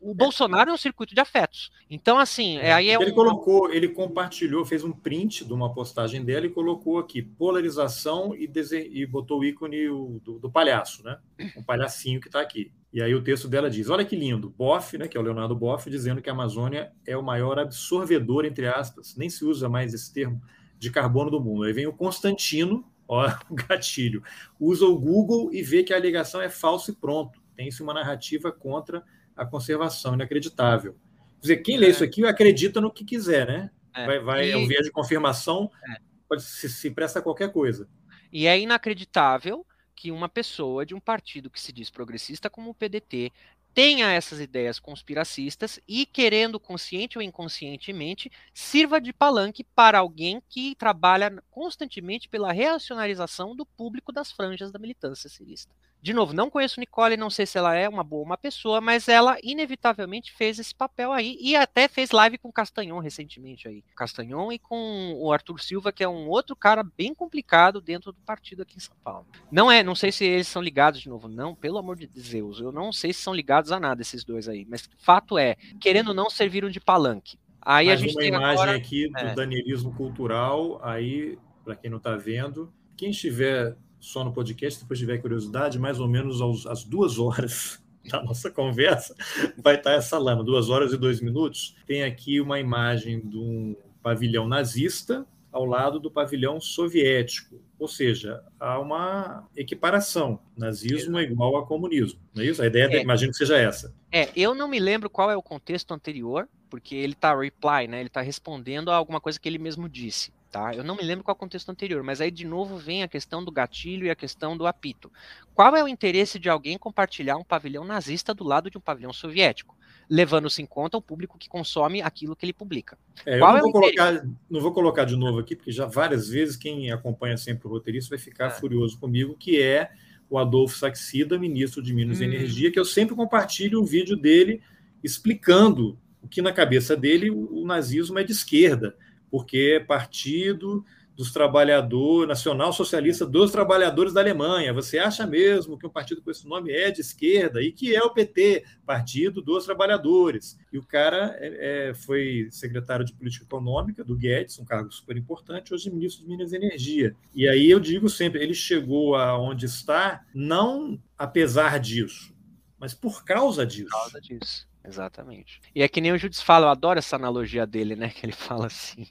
[0.00, 3.14] o Bolsonaro é um circuito de afetos, então assim, é, aí é Ele um...
[3.14, 8.48] colocou, ele compartilhou, fez um print de uma postagem dela e colocou aqui, polarização e,
[8.48, 8.90] dese...
[8.92, 11.18] e botou o ícone do, do palhaço, né?
[11.56, 12.72] um palhacinho que está aqui.
[12.92, 15.54] E aí o texto dela diz: olha que lindo, Boff, né, que é o Leonardo
[15.54, 19.92] Boff, dizendo que a Amazônia é o maior absorvedor, entre aspas, nem se usa mais
[19.92, 20.40] esse termo,
[20.78, 21.64] de carbono do mundo.
[21.64, 24.22] Aí vem o Constantino, ó, o gatilho,
[24.58, 27.40] usa o Google e vê que a alegação é falsa e pronto.
[27.54, 29.02] Tem-se uma narrativa contra
[29.36, 30.94] a conservação, inacreditável.
[31.36, 31.90] Quer dizer, quem lê é.
[31.90, 33.70] isso aqui acredita no que quiser, né?
[33.94, 34.06] É.
[34.06, 34.50] Vai, vai, e...
[34.52, 35.96] é um viés de confirmação, é.
[36.28, 37.88] pode se, se presta a qualquer coisa.
[38.32, 39.64] E é inacreditável
[39.94, 43.32] que uma pessoa de um partido que se diz progressista como o PDT
[43.76, 50.74] tenha essas ideias conspiracistas e, querendo consciente ou inconscientemente, sirva de palanque para alguém que
[50.76, 55.74] trabalha constantemente pela reacionarização do público das franjas da militância cirista.
[56.00, 59.08] De novo, não conheço Nicole, não sei se ela é uma boa uma pessoa, mas
[59.08, 63.82] ela inevitavelmente fez esse papel aí e até fez live com Castanhon recentemente aí.
[63.96, 68.20] Castanhon e com o Arthur Silva, que é um outro cara bem complicado dentro do
[68.20, 69.26] partido aqui em São Paulo.
[69.50, 72.60] Não é, não sei se eles são ligados de novo, não, pelo amor de Deus,
[72.60, 76.08] eu não sei se são ligados a nada esses dois aí, mas fato é, querendo
[76.08, 77.38] ou não serviram de palanque.
[77.60, 78.76] Aí Mais a gente uma tem imagem agora...
[78.76, 79.34] aqui do é.
[79.34, 85.18] danielismo cultural, aí, para quem não está vendo, quem estiver só no podcast, depois tiver
[85.18, 89.14] curiosidade, mais ou menos aos, às duas horas da nossa conversa,
[89.58, 91.74] vai estar essa lama, duas horas e dois minutos.
[91.86, 97.58] Tem aqui uma imagem de um pavilhão nazista ao lado do pavilhão soviético.
[97.78, 100.38] Ou seja, há uma equiparação.
[100.56, 102.18] Nazismo é igual a comunismo.
[102.34, 102.62] Não é isso?
[102.62, 103.02] A ideia, É.
[103.02, 103.92] imagino que seja essa.
[104.12, 108.00] É, eu não me lembro qual é o contexto anterior, porque ele tá reply, né?
[108.00, 110.74] Ele tá respondendo a alguma coisa que ele mesmo disse, tá?
[110.74, 113.08] Eu não me lembro qual é o contexto anterior, mas aí de novo vem a
[113.08, 115.10] questão do gatilho e a questão do apito.
[115.54, 119.12] Qual é o interesse de alguém compartilhar um pavilhão nazista do lado de um pavilhão
[119.12, 119.76] soviético?
[120.08, 122.96] Levando-se em conta o público que consome aquilo que ele publica.
[123.24, 125.84] É, eu Qual não é vou, colocar, não vou colocar de novo aqui, porque já
[125.86, 128.50] várias vezes quem acompanha sempre o roteirista vai ficar É.
[128.50, 129.90] furioso comigo, que é
[130.30, 132.26] o Adolfo Saxida, ministro de Minas e Hum.
[132.32, 134.60] Energia, que eu sempre compartilho o vídeo dele
[135.02, 138.96] explicando o que na cabeça dele o nazismo é de esquerda,
[139.30, 140.84] porque é partido
[141.16, 144.72] dos trabalhadores, nacional socialista dos trabalhadores da Alemanha.
[144.74, 148.02] Você acha mesmo que um partido com esse nome é de esquerda e que é
[148.02, 150.58] o PT, Partido dos Trabalhadores?
[150.70, 155.16] E o cara é, é, foi secretário de Política Econômica do Guedes, um cargo super
[155.16, 157.16] importante, hoje ministro de Minas e Energia.
[157.34, 162.34] E aí eu digo sempre, ele chegou aonde está não apesar disso,
[162.78, 163.88] mas por causa disso.
[163.88, 164.68] Por causa disso.
[164.86, 165.60] Exatamente.
[165.74, 168.08] E é que nem o Judas fala, eu adoro essa analogia dele, né?
[168.08, 169.06] Que ele fala assim: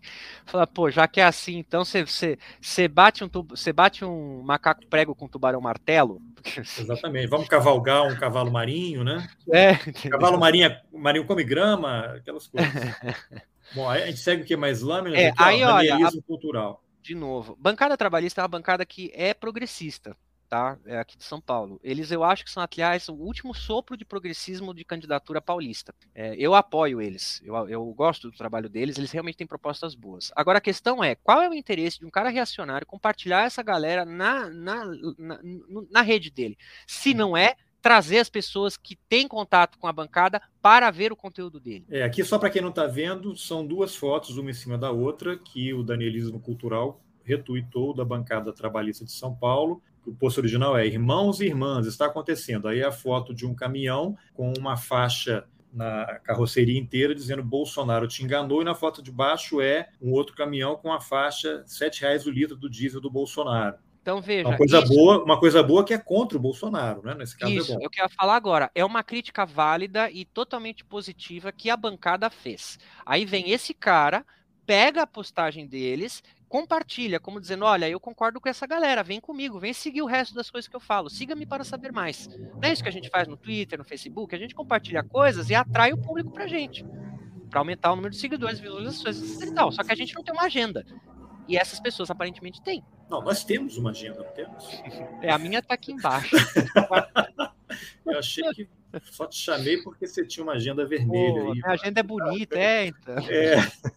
[0.46, 5.14] fala, pô, já que é assim, então você bate, um, você bate um macaco prego
[5.14, 6.22] com um tubarão martelo?
[6.58, 7.28] Exatamente.
[7.28, 9.28] Vamos cavalgar um cavalo marinho, né?
[9.52, 9.76] É.
[10.10, 12.72] Cavalo marinho, marinho come grama, aquelas coisas.
[13.74, 15.20] Bom, aí a gente segue o que mais lâminas?
[15.20, 16.84] É, aqui, aí, ó, olha, danielismo cultural.
[17.02, 20.16] De novo, bancada trabalhista é uma bancada que é progressista,
[20.50, 20.78] tá?
[20.86, 21.80] É aqui de São Paulo.
[21.84, 25.94] Eles, eu acho que são, aliás, o último sopro de progressismo de candidatura paulista.
[26.14, 30.32] É, eu apoio eles, eu, eu gosto do trabalho deles, eles realmente têm propostas boas.
[30.36, 34.06] Agora a questão é, qual é o interesse de um cara reacionário compartilhar essa galera
[34.06, 34.86] na, na,
[35.18, 35.40] na,
[35.92, 36.58] na rede dele?
[36.88, 37.56] Se não é
[37.86, 41.86] trazer as pessoas que têm contato com a bancada para ver o conteúdo dele.
[41.92, 44.90] É, aqui, só para quem não está vendo, são duas fotos, uma em cima da
[44.90, 49.84] outra, que o Danielismo Cultural retuitou da bancada trabalhista de São Paulo.
[50.06, 52.68] O post original é Irmãos e Irmãs, está acontecendo.
[52.68, 58.24] Aí a foto de um caminhão com uma faixa na carroceria inteira dizendo Bolsonaro te
[58.24, 62.26] enganou, e na foto de baixo é um outro caminhão com a faixa R$ 7,00
[62.26, 63.78] o litro do diesel do Bolsonaro.
[64.02, 64.48] Então veja.
[64.48, 67.16] Uma coisa, isso, boa, uma coisa boa que é contra o Bolsonaro, né?
[67.16, 67.82] Nesse caso isso, é bom.
[67.82, 68.70] eu quero falar agora.
[68.76, 72.78] É uma crítica válida e totalmente positiva que a bancada fez.
[73.04, 74.24] Aí vem esse cara,
[74.64, 79.60] pega a postagem deles, compartilha, como dizendo: olha, eu concordo com essa galera, vem comigo,
[79.60, 82.28] vem seguir o resto das coisas que eu falo, siga-me para saber mais.
[82.28, 85.50] Não é isso que a gente faz no Twitter, no Facebook, a gente compartilha coisas
[85.50, 86.86] e atrai o público pra gente.
[87.50, 89.72] Para aumentar o número de seguidores, visualizações e tal.
[89.72, 90.86] Só que a gente não tem uma agenda.
[91.48, 92.84] E essas pessoas aparentemente têm.
[93.10, 94.68] Não, nós temos uma agenda, não temos?
[95.22, 96.36] É, a minha tá aqui embaixo.
[98.06, 98.68] Eu achei que
[99.12, 101.42] só te chamei porque você tinha uma agenda vermelha.
[101.42, 103.16] Pô, aí, minha agenda é bonita, é, então.
[103.30, 103.56] É.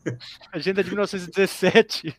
[0.52, 2.14] Agenda de 1917.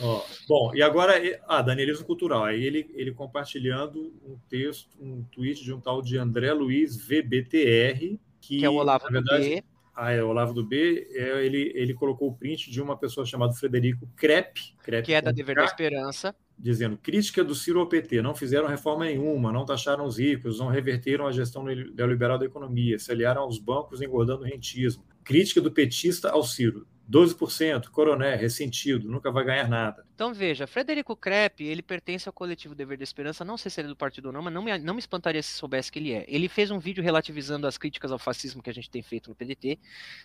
[0.00, 1.14] Ó, bom, e agora,
[1.48, 2.44] ah, Danielismo Cultural.
[2.44, 8.18] Aí ele, ele compartilhando um texto, um tweet de um tal de André Luiz VBTR,
[8.40, 9.64] que, que é o Olavo na verdade, do B.
[9.96, 11.08] Ah, é o Olavo do B.
[11.12, 15.22] É, ele, ele colocou o print de uma pessoa chamada Frederico Crepe, Crepe que é
[15.22, 16.34] da Dever da Esperança.
[16.56, 20.68] Dizendo, crítica do Ciro ao PT, não fizeram reforma nenhuma, não taxaram os ricos, não
[20.68, 25.04] reverteram a gestão neoliberal da economia, se aliaram aos bancos engordando o rentismo.
[25.24, 30.06] Crítica do petista ao Ciro, 12%, coroné, ressentido, nunca vai ganhar nada.
[30.14, 33.88] Então veja, Frederico Crepe, ele pertence ao coletivo Dever da Esperança, não sei se ele
[33.88, 36.12] é do partido ou não, mas não me, não me espantaria se soubesse que ele
[36.12, 36.24] é.
[36.26, 39.36] Ele fez um vídeo relativizando as críticas ao fascismo que a gente tem feito no
[39.36, 39.78] PDT,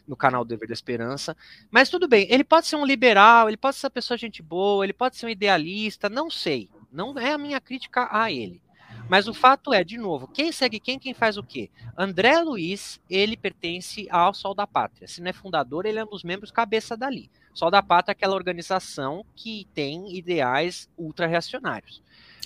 [0.07, 1.35] no canal Dever da Esperança,
[1.69, 4.85] mas tudo bem, ele pode ser um liberal, ele pode ser uma pessoa gente boa,
[4.85, 8.61] ele pode ser um idealista, não sei, não é a minha crítica a ele.
[9.09, 11.69] Mas o fato é, de novo, quem segue quem, quem faz o quê?
[11.97, 15.07] André Luiz, ele pertence ao Sol da Pátria.
[15.07, 17.29] Se não é fundador, ele é um dos membros cabeça dali.
[17.53, 22.03] Sol da Pátria é aquela organização que tem ideais ultra-reacionários.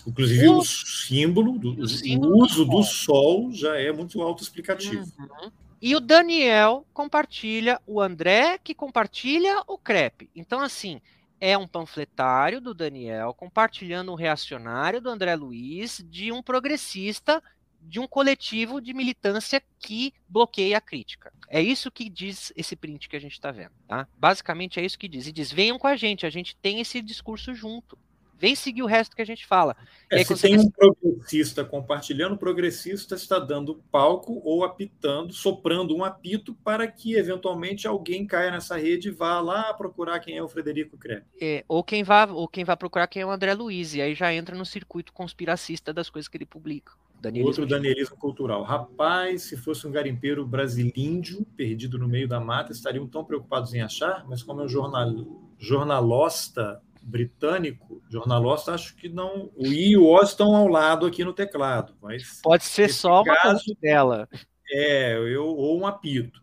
[0.07, 3.51] Inclusive o, o símbolo, do, o, símbolo o uso do, do sol.
[3.51, 5.05] já é muito autoexplicativo.
[5.19, 5.51] Uhum.
[5.81, 10.29] E o Daniel compartilha, o André que compartilha o crepe.
[10.33, 11.01] Então, assim,
[11.45, 17.43] é um panfletário do Daniel compartilhando um reacionário do André Luiz de um progressista
[17.81, 21.33] de um coletivo de militância que bloqueia a crítica.
[21.49, 24.07] É isso que diz esse print que a gente está vendo, tá?
[24.17, 25.27] Basicamente é isso que diz.
[25.27, 27.99] E diz: venham com a gente, a gente tem esse discurso junto.
[28.43, 29.73] Vem seguir o resto que a gente fala.
[30.11, 35.95] É, aí, se tem um progressista compartilhando, o progressista está dando palco ou apitando, soprando
[35.95, 40.43] um apito para que eventualmente alguém caia nessa rede e vá lá procurar quem é
[40.43, 41.23] o Frederico Kreb.
[41.39, 44.13] É, ou quem vá, ou quem vai procurar quem é o André Luiz, e aí
[44.13, 46.91] já entra no circuito conspiracista das coisas que ele publica.
[47.21, 48.61] Danielismo Outro danielismo cultural.
[48.63, 53.79] Rapaz, se fosse um garimpeiro brasilíndio perdido no meio da mata, estariam tão preocupados em
[53.79, 55.15] achar, mas como é um jornal,
[55.57, 59.51] jornalosta britânico, jornalosta, acho que não.
[59.55, 61.93] O I e o O estão ao lado aqui no teclado.
[62.01, 64.27] Mas Pode ser só uma caso, dela.
[64.71, 66.41] É, eu, ou um apito.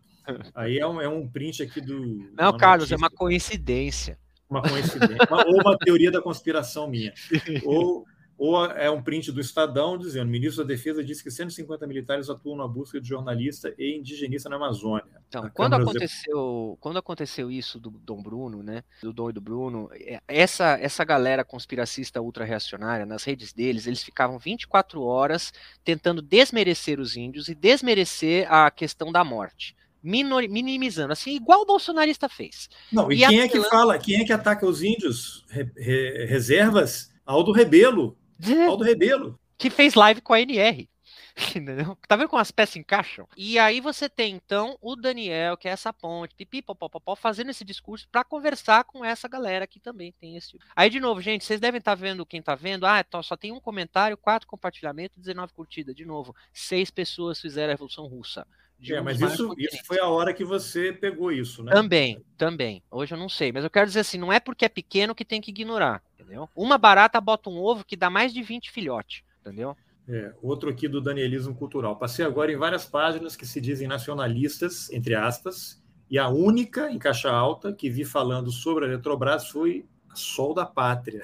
[0.53, 2.31] Aí é um, é um print aqui do.
[2.37, 2.95] Não, Carlos, notícia.
[2.95, 4.17] é uma coincidência.
[4.49, 5.27] Uma coincidência.
[5.29, 7.13] uma, ou uma teoria da conspiração minha.
[7.65, 8.05] ou
[8.43, 12.27] ou é um print do Estadão dizendo: o ministro da Defesa disse que 150 militares
[12.27, 15.21] atuam na busca de jornalista e indigenista na Amazônia.
[15.27, 19.91] Então, quando aconteceu, quando aconteceu isso do Dom Bruno, né, do Dom e do Bruno,
[19.93, 25.53] é, essa essa galera conspiracista ultra-reacionária, nas redes deles, eles ficavam 24 horas
[25.83, 32.27] tentando desmerecer os índios e desmerecer a questão da morte minimizando, assim, igual o bolsonarista
[32.27, 32.67] fez.
[32.91, 35.45] Não, e, e quem é que fala, quem é que ataca os índios?
[35.47, 37.11] Re, re, reservas?
[37.23, 38.17] Aldo Rebelo.
[38.67, 39.39] Aldo Rebelo.
[39.57, 40.89] Que fez live com a NR.
[41.55, 41.97] Entendeu?
[42.07, 43.27] Tá vendo como as peças encaixam?
[43.37, 47.63] E aí você tem então o Daniel, que é essa ponte, pipi, popopopó, fazendo esse
[47.63, 50.57] discurso para conversar com essa galera que também tem esse.
[50.75, 52.85] Aí de novo, gente, vocês devem estar tá vendo quem tá vendo.
[52.85, 55.95] Ah, então só tem um comentário, quatro compartilhamentos, 19 curtidas.
[55.95, 58.45] De novo, seis pessoas fizeram a Revolução Russa.
[58.89, 61.71] É, mas isso, isso foi a hora que você pegou isso, né?
[61.71, 62.81] Também, também.
[62.89, 65.23] Hoje eu não sei, mas eu quero dizer assim, não é porque é pequeno que
[65.23, 66.01] tem que ignorar,
[66.31, 66.49] entendeu?
[66.55, 69.75] Uma barata bota um ovo que dá mais de 20 filhotes, entendeu?
[70.07, 71.97] É, outro aqui do Danielismo Cultural.
[71.97, 76.97] Passei agora em várias páginas que se dizem nacionalistas, entre aspas, e a única em
[76.97, 81.21] caixa alta que vi falando sobre a Eletrobras foi Sol da Pátria.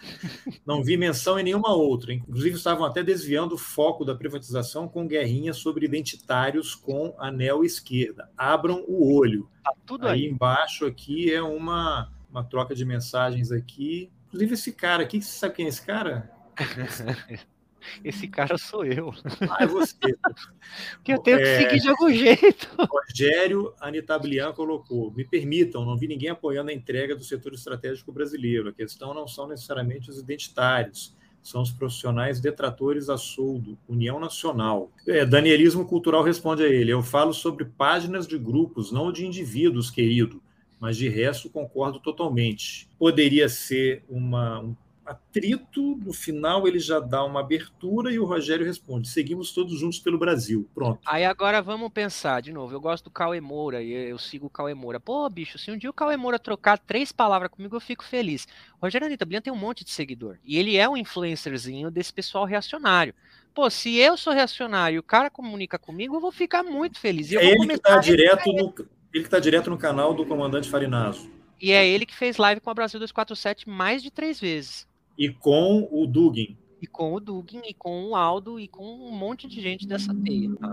[0.64, 2.12] Não vi menção em nenhuma outra.
[2.12, 8.30] Inclusive, estavam até desviando o foco da privatização com guerrinha sobre identitários com anel esquerda.
[8.36, 9.50] Abram o olho.
[9.62, 10.24] Tá tudo aí.
[10.24, 10.30] aí.
[10.30, 14.10] embaixo aqui é uma, uma troca de mensagens aqui.
[14.30, 16.30] Inclusive, esse cara aqui, você sabe quem é esse cara?
[18.04, 19.12] Esse cara sou eu.
[19.48, 19.96] Ah, é você.
[20.96, 21.42] Porque eu tenho é...
[21.42, 22.68] que seguir de algum jeito.
[22.78, 28.68] Rogério Anitablian colocou: me permitam, não vi ninguém apoiando a entrega do setor estratégico brasileiro.
[28.68, 34.92] A questão não são necessariamente os identitários, são os profissionais detratores a soldo, União Nacional.
[35.06, 39.90] É, Danielismo Cultural responde a ele: eu falo sobre páginas de grupos, não de indivíduos,
[39.90, 40.42] querido.
[40.80, 42.88] Mas de resto, concordo totalmente.
[42.98, 44.74] Poderia ser uma, um
[45.10, 49.98] atrito, no final ele já dá uma abertura e o Rogério responde: seguimos todos juntos
[49.98, 50.68] pelo Brasil.
[50.74, 51.00] Pronto.
[51.04, 52.72] Aí agora vamos pensar de novo.
[52.72, 55.00] Eu gosto do Cauê Moura e eu sigo o Cauê Moura.
[55.00, 58.46] Pô, bicho, se um dia o Cauê Moura trocar três palavras comigo, eu fico feliz.
[58.80, 60.38] O Rogério Anitta tem um monte de seguidor.
[60.44, 63.14] E ele é um influencerzinho desse pessoal reacionário.
[63.52, 67.32] Pô, se eu sou reacionário e o cara comunica comigo, eu vou ficar muito feliz.
[67.32, 68.72] é ele que está direto no.
[69.12, 71.30] Ele que está direto no canal do comandante Farinazo.
[71.60, 74.86] E é ele que fez live com a Brasil 247 mais de três vezes.
[75.18, 76.56] E com o Dugin.
[76.80, 80.14] E com o Dugin, e com o Aldo, e com um monte de gente dessa
[80.14, 80.48] teia.
[80.56, 80.68] Tá?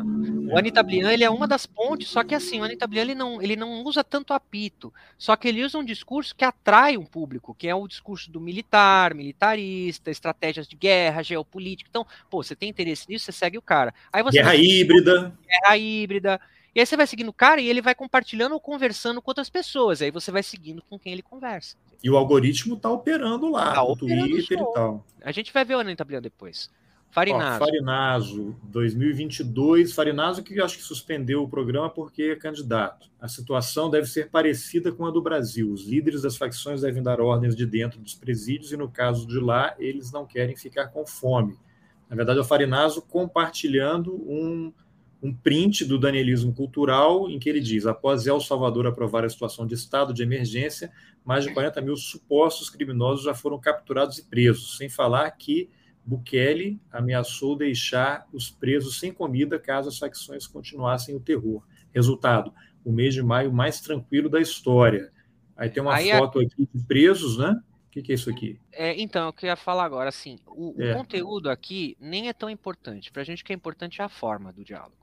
[0.50, 3.16] O Anitta Blian, ele é uma das pontes, só que assim, o Anitta Blian, ele
[3.16, 7.04] não, ele não usa tanto apito, só que ele usa um discurso que atrai um
[7.04, 11.90] público, que é o discurso do militar, militarista, estratégias de guerra, geopolítica.
[11.90, 13.94] Então, pô, você tem interesse nisso, você segue o cara.
[14.14, 15.38] Aí você guerra híbrida.
[15.46, 16.42] Guerra híbrida.
[16.78, 19.50] E aí você vai seguindo o cara e ele vai compartilhando ou conversando com outras
[19.50, 20.00] pessoas.
[20.00, 21.76] Aí você vai seguindo com quem ele conversa.
[22.04, 25.04] E o algoritmo está operando lá, tá no Twitter e tal.
[25.24, 26.70] A gente vai ver o Blian depois.
[27.10, 27.64] Farinazo.
[27.64, 29.92] Ó, Farinazo, 2022.
[29.92, 33.10] Farinazo que acho que suspendeu o programa porque é candidato.
[33.20, 35.72] A situação deve ser parecida com a do Brasil.
[35.72, 39.40] Os líderes das facções devem dar ordens de dentro dos presídios e, no caso de
[39.40, 41.58] lá, eles não querem ficar com fome.
[42.08, 44.72] Na verdade, é o Farinazo compartilhando um
[45.22, 49.66] um print do Danielismo Cultural, em que ele diz: após El Salvador aprovar a situação
[49.66, 50.92] de estado de emergência,
[51.26, 55.70] mais de 40 mil supostos criminosos já foram capturados e presos, sem falar que
[56.06, 61.64] Bukele ameaçou deixar os presos sem comida caso as facções continuassem o terror.
[61.94, 62.54] Resultado:
[62.86, 65.12] o mês de maio mais tranquilo da história.
[65.56, 67.60] Aí tem uma Aí foto aqui de presos, né?
[67.88, 68.60] O que, que, é isso aqui?
[68.72, 70.92] É, então, eu queria falar agora, assim, o, é.
[70.92, 73.12] o conteúdo aqui nem é tão importante.
[73.12, 74.97] Para a gente o que é importante é a forma do diálogo.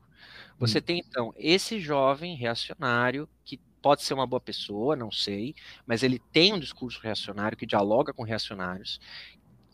[0.59, 0.82] Você hum.
[0.82, 5.55] tem, então, esse jovem reacionário que pode ser uma boa pessoa, não sei,
[5.86, 8.98] mas ele tem um discurso reacionário que dialoga com reacionários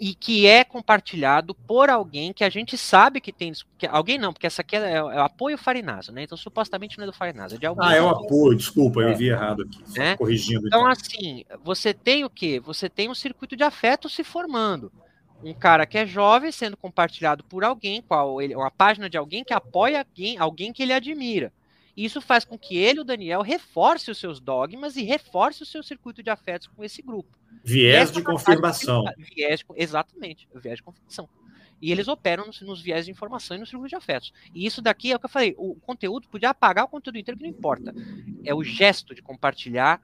[0.00, 3.52] e que é compartilhado por alguém que a gente sabe que tem.
[3.76, 6.22] Que, alguém não, porque essa aqui é, é, é apoio Farinaso, né?
[6.22, 7.86] Então supostamente não é do Farinaso, é de alguém.
[7.86, 9.12] Ah, é o apoio, desculpa, é.
[9.12, 10.16] eu vi errado aqui, é.
[10.16, 10.66] corrigindo.
[10.66, 12.58] Então, então, assim, você tem o quê?
[12.58, 14.90] Você tem um circuito de afeto se formando.
[15.42, 19.42] Um cara que é jovem sendo compartilhado por alguém, qual ele, uma página de alguém
[19.42, 21.52] que apoia alguém, alguém que ele admira.
[21.96, 25.82] Isso faz com que ele, o Daniel, reforce os seus dogmas e reforce o seu
[25.82, 27.36] circuito de afetos com esse grupo.
[27.64, 29.04] Viés de confirmação.
[29.18, 31.28] Viés, exatamente, viés de confirmação.
[31.80, 34.32] E eles operam nos, nos viés de informação e no circuito de afetos.
[34.54, 37.38] E isso daqui é o que eu falei: o conteúdo podia apagar o conteúdo inteiro,
[37.38, 37.94] que não importa.
[38.44, 40.00] É o gesto de compartilhar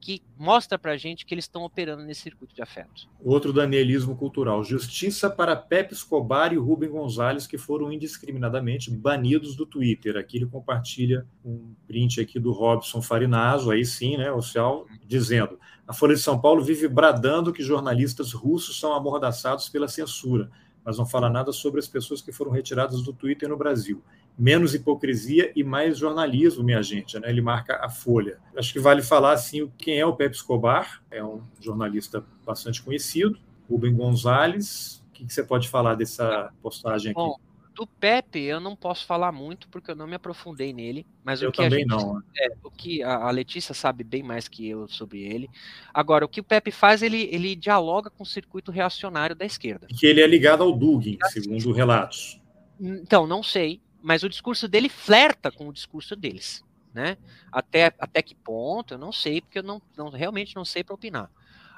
[0.00, 3.08] que mostra para a gente que eles estão operando nesse circuito de afetos.
[3.20, 4.62] Outro danielismo cultural.
[4.62, 10.16] Justiça para Pepe Escobar e Rubem Gonzalez, que foram indiscriminadamente banidos do Twitter.
[10.16, 15.92] Aqui ele compartilha um print aqui do Robson Farinaso, aí sim, né, oficial, dizendo a
[15.92, 20.50] Folha de São Paulo vive bradando que jornalistas russos são amordaçados pela censura,
[20.84, 24.02] mas não fala nada sobre as pessoas que foram retiradas do Twitter no Brasil
[24.38, 27.18] menos hipocrisia e mais jornalismo, minha gente.
[27.18, 27.28] Né?
[27.28, 28.38] Ele marca a Folha.
[28.56, 33.38] Acho que vale falar assim quem é o Pepe Escobar, é um jornalista bastante conhecido.
[33.68, 37.20] Rubem Gonzalez, o que, que você pode falar dessa postagem aqui?
[37.20, 37.36] Bom,
[37.76, 41.50] do Pepe eu não posso falar muito porque eu não me aprofundei nele, mas eu
[41.50, 42.14] o que também gente, não.
[42.14, 42.22] Né?
[42.38, 45.50] É, o que a, Letícia sabe bem mais que eu sobre ele.
[45.92, 49.86] Agora, o que o Pepe faz, ele, ele dialoga com o circuito reacionário da esquerda.
[49.88, 52.40] Que ele é ligado ao Dugin, segundo relatos.
[52.80, 56.64] Então, não sei, mas o discurso dele flerta com o discurso deles,
[56.94, 57.18] né?
[57.50, 60.94] Até, até que ponto, eu não sei, porque eu não, não realmente não sei para
[60.94, 61.28] opinar.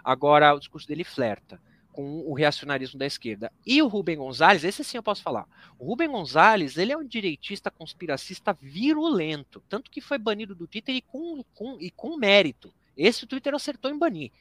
[0.05, 1.59] Agora, o discurso dele flerta
[1.91, 3.51] com o reacionarismo da esquerda.
[3.65, 5.49] E o Rubem Gonzalez, esse sim eu posso falar.
[5.79, 10.97] O Rubem Gonzalez, ele é um direitista conspiracista virulento, tanto que foi banido do Twitter
[10.97, 12.71] e com, com, e com mérito.
[12.95, 14.33] Esse o Twitter acertou em banir.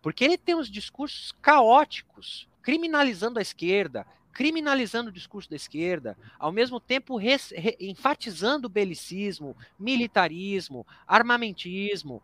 [0.00, 6.50] Porque ele tem uns discursos caóticos, criminalizando a esquerda, criminalizando o discurso da esquerda, ao
[6.50, 12.20] mesmo tempo res, re, enfatizando o belicismo, militarismo, armamentismo,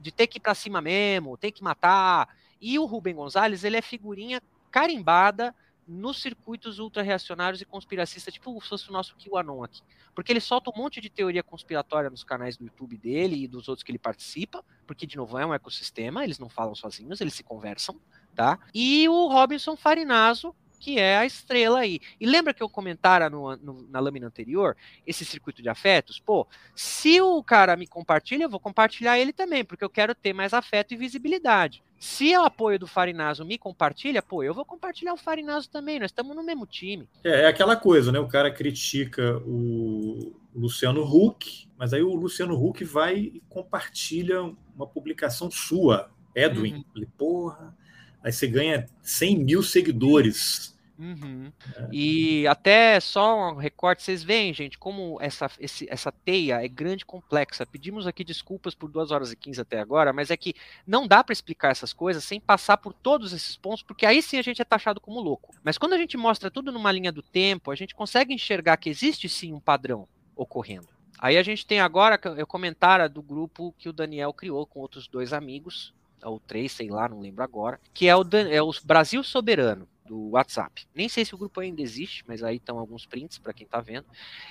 [0.00, 2.28] de ter que ir para cima mesmo, tem que matar.
[2.60, 5.54] E o Rubem Gonzalez, ele é figurinha carimbada
[5.86, 9.82] nos circuitos ultra-reacionários e conspiracistas, tipo se fosse o nosso QAnon aqui.
[10.14, 13.68] Porque ele solta um monte de teoria conspiratória nos canais do YouTube dele e dos
[13.68, 17.34] outros que ele participa, porque, de novo, é um ecossistema, eles não falam sozinhos, eles
[17.34, 18.00] se conversam,
[18.34, 18.58] tá?
[18.74, 20.54] E o Robinson Farinaso,
[20.84, 21.98] que é a estrela aí.
[22.20, 26.20] E lembra que eu comentara no, no, na lâmina anterior, esse circuito de afetos?
[26.20, 26.46] Pô,
[26.76, 30.52] se o cara me compartilha, eu vou compartilhar ele também, porque eu quero ter mais
[30.52, 31.82] afeto e visibilidade.
[31.98, 36.10] Se o apoio do Farinaso me compartilha, pô, eu vou compartilhar o Farinaso também, nós
[36.10, 37.08] estamos no mesmo time.
[37.24, 38.18] É, é aquela coisa, né?
[38.18, 44.42] O cara critica o Luciano Huck, mas aí o Luciano Huck vai e compartilha
[44.76, 46.74] uma publicação sua, Edwin.
[46.74, 46.84] Uhum.
[46.94, 47.74] Ele, porra,
[48.22, 50.73] aí você ganha 100 mil seguidores.
[50.98, 51.52] Uhum.
[51.90, 57.02] E até só um recorte, vocês veem, gente, como essa, esse, essa teia é grande
[57.02, 57.66] e complexa.
[57.66, 60.54] Pedimos aqui desculpas por 2 horas e 15 até agora, mas é que
[60.86, 64.38] não dá para explicar essas coisas sem passar por todos esses pontos, porque aí sim
[64.38, 65.54] a gente é taxado como louco.
[65.62, 68.88] Mas quando a gente mostra tudo numa linha do tempo, a gente consegue enxergar que
[68.88, 70.06] existe sim um padrão
[70.36, 70.88] ocorrendo.
[71.18, 75.08] Aí a gente tem agora, eu comentara do grupo que o Daniel criou com outros
[75.08, 79.22] dois amigos, ou três, sei lá, não lembro agora, que é o, é o Brasil
[79.22, 80.86] Soberano do WhatsApp.
[80.94, 83.80] Nem sei se o grupo ainda existe, mas aí estão alguns prints para quem está
[83.80, 84.04] vendo.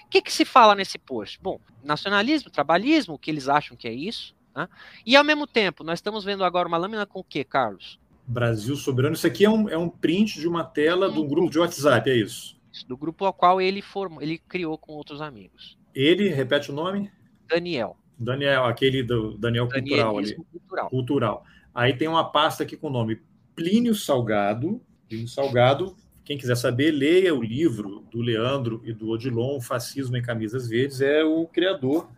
[0.06, 1.40] O que, que se fala nesse post?
[1.42, 4.36] Bom, nacionalismo, trabalhismo, o que eles acham que é isso.
[4.56, 4.68] Né?
[5.06, 8.00] E ao mesmo tempo, nós estamos vendo agora uma lâmina com o que, Carlos?
[8.26, 9.16] Brasil Soberano.
[9.16, 12.10] Isso aqui é um, é um print de uma tela um, do grupo de WhatsApp,
[12.10, 12.58] é isso?
[12.88, 15.78] Do grupo ao qual ele formou, ele criou com outros amigos.
[15.94, 17.12] Ele, repete o nome?
[17.48, 17.98] Daniel.
[18.18, 20.36] Daniel, aquele do Daniel Cultural ali.
[20.36, 20.90] Cultural.
[20.90, 21.46] Cultural.
[21.76, 23.22] Aí tem uma pasta aqui com o nome
[23.56, 24.82] Plínio Salgado,
[25.14, 25.96] Plínio Salgado.
[26.26, 31.02] Quem quiser saber, leia o livro do Leandro e do Odilon, Fascismo em Camisas Verdes.
[31.02, 32.10] É o criador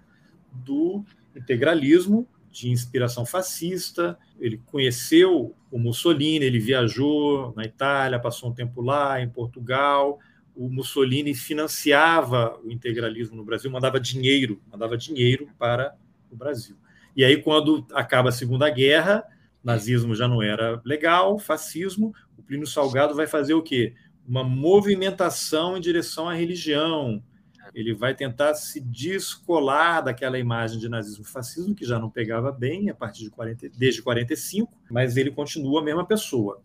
[0.51, 1.03] do
[1.35, 4.17] integralismo de inspiração fascista.
[4.39, 10.19] Ele conheceu o Mussolini, ele viajou na Itália, passou um tempo lá, em Portugal.
[10.55, 15.93] O Mussolini financiava o integralismo no Brasil, mandava dinheiro, mandava dinheiro para
[16.31, 16.77] o Brasil.
[17.13, 19.25] E aí, quando acaba a Segunda Guerra,
[19.65, 22.13] nazismo já não era legal, fascismo,
[22.45, 23.93] Plínio Salgado vai fazer o quê?
[24.27, 27.23] Uma movimentação em direção à religião.
[27.73, 32.51] Ele vai tentar se descolar daquela imagem de nazismo e fascismo, que já não pegava
[32.51, 36.61] bem a partir de 40, desde 45, mas ele continua a mesma pessoa.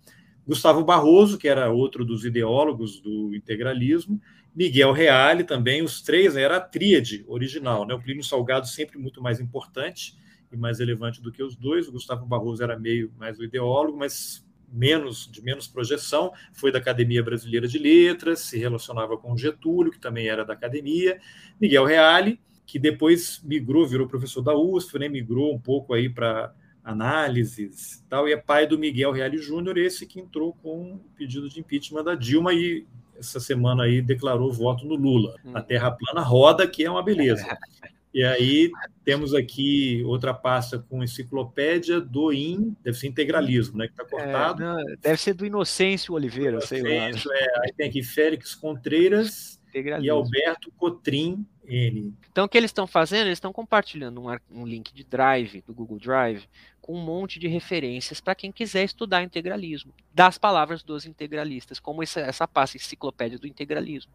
[0.47, 4.20] Gustavo Barroso, que era outro dos ideólogos do integralismo,
[4.55, 7.94] Miguel Reale também, os três, né, era a tríade original, né?
[7.94, 10.19] o Plínio Salgado sempre muito mais importante,
[10.52, 11.89] e mais relevante do que os dois.
[11.89, 16.78] O Gustavo Barroso era meio mais o ideólogo, mas menos de menos projeção, foi da
[16.78, 21.20] Academia Brasileira de Letras, se relacionava com Getúlio, que também era da academia,
[21.60, 26.55] Miguel Reale, que depois migrou, virou professor da USP, né, migrou um pouco aí para
[26.84, 31.48] análises tal, e é pai do Miguel Reale Júnior, esse que entrou com o pedido
[31.48, 32.86] de impeachment da Dilma e
[33.18, 35.36] essa semana aí declarou voto no Lula.
[35.52, 35.64] A uhum.
[35.64, 37.47] Terra plana roda, que é uma beleza.
[38.12, 38.70] E aí
[39.05, 43.87] temos aqui outra pasta com enciclopédia do IN, deve ser integralismo, né?
[43.87, 44.62] Que está cortado.
[44.62, 47.39] É, não, deve ser do Inocêncio Oliveira, Inocêncio, sei lá.
[47.39, 52.15] É, aí tem aqui Félix Contreiras e Alberto Cotrim N.
[52.31, 53.27] Então o que eles estão fazendo?
[53.27, 56.49] Eles estão compartilhando um, um link de Drive, do Google Drive,
[56.81, 62.03] com um monte de referências para quem quiser estudar integralismo, das palavras dos integralistas, como
[62.03, 64.12] essa, essa pasta enciclopédia do integralismo.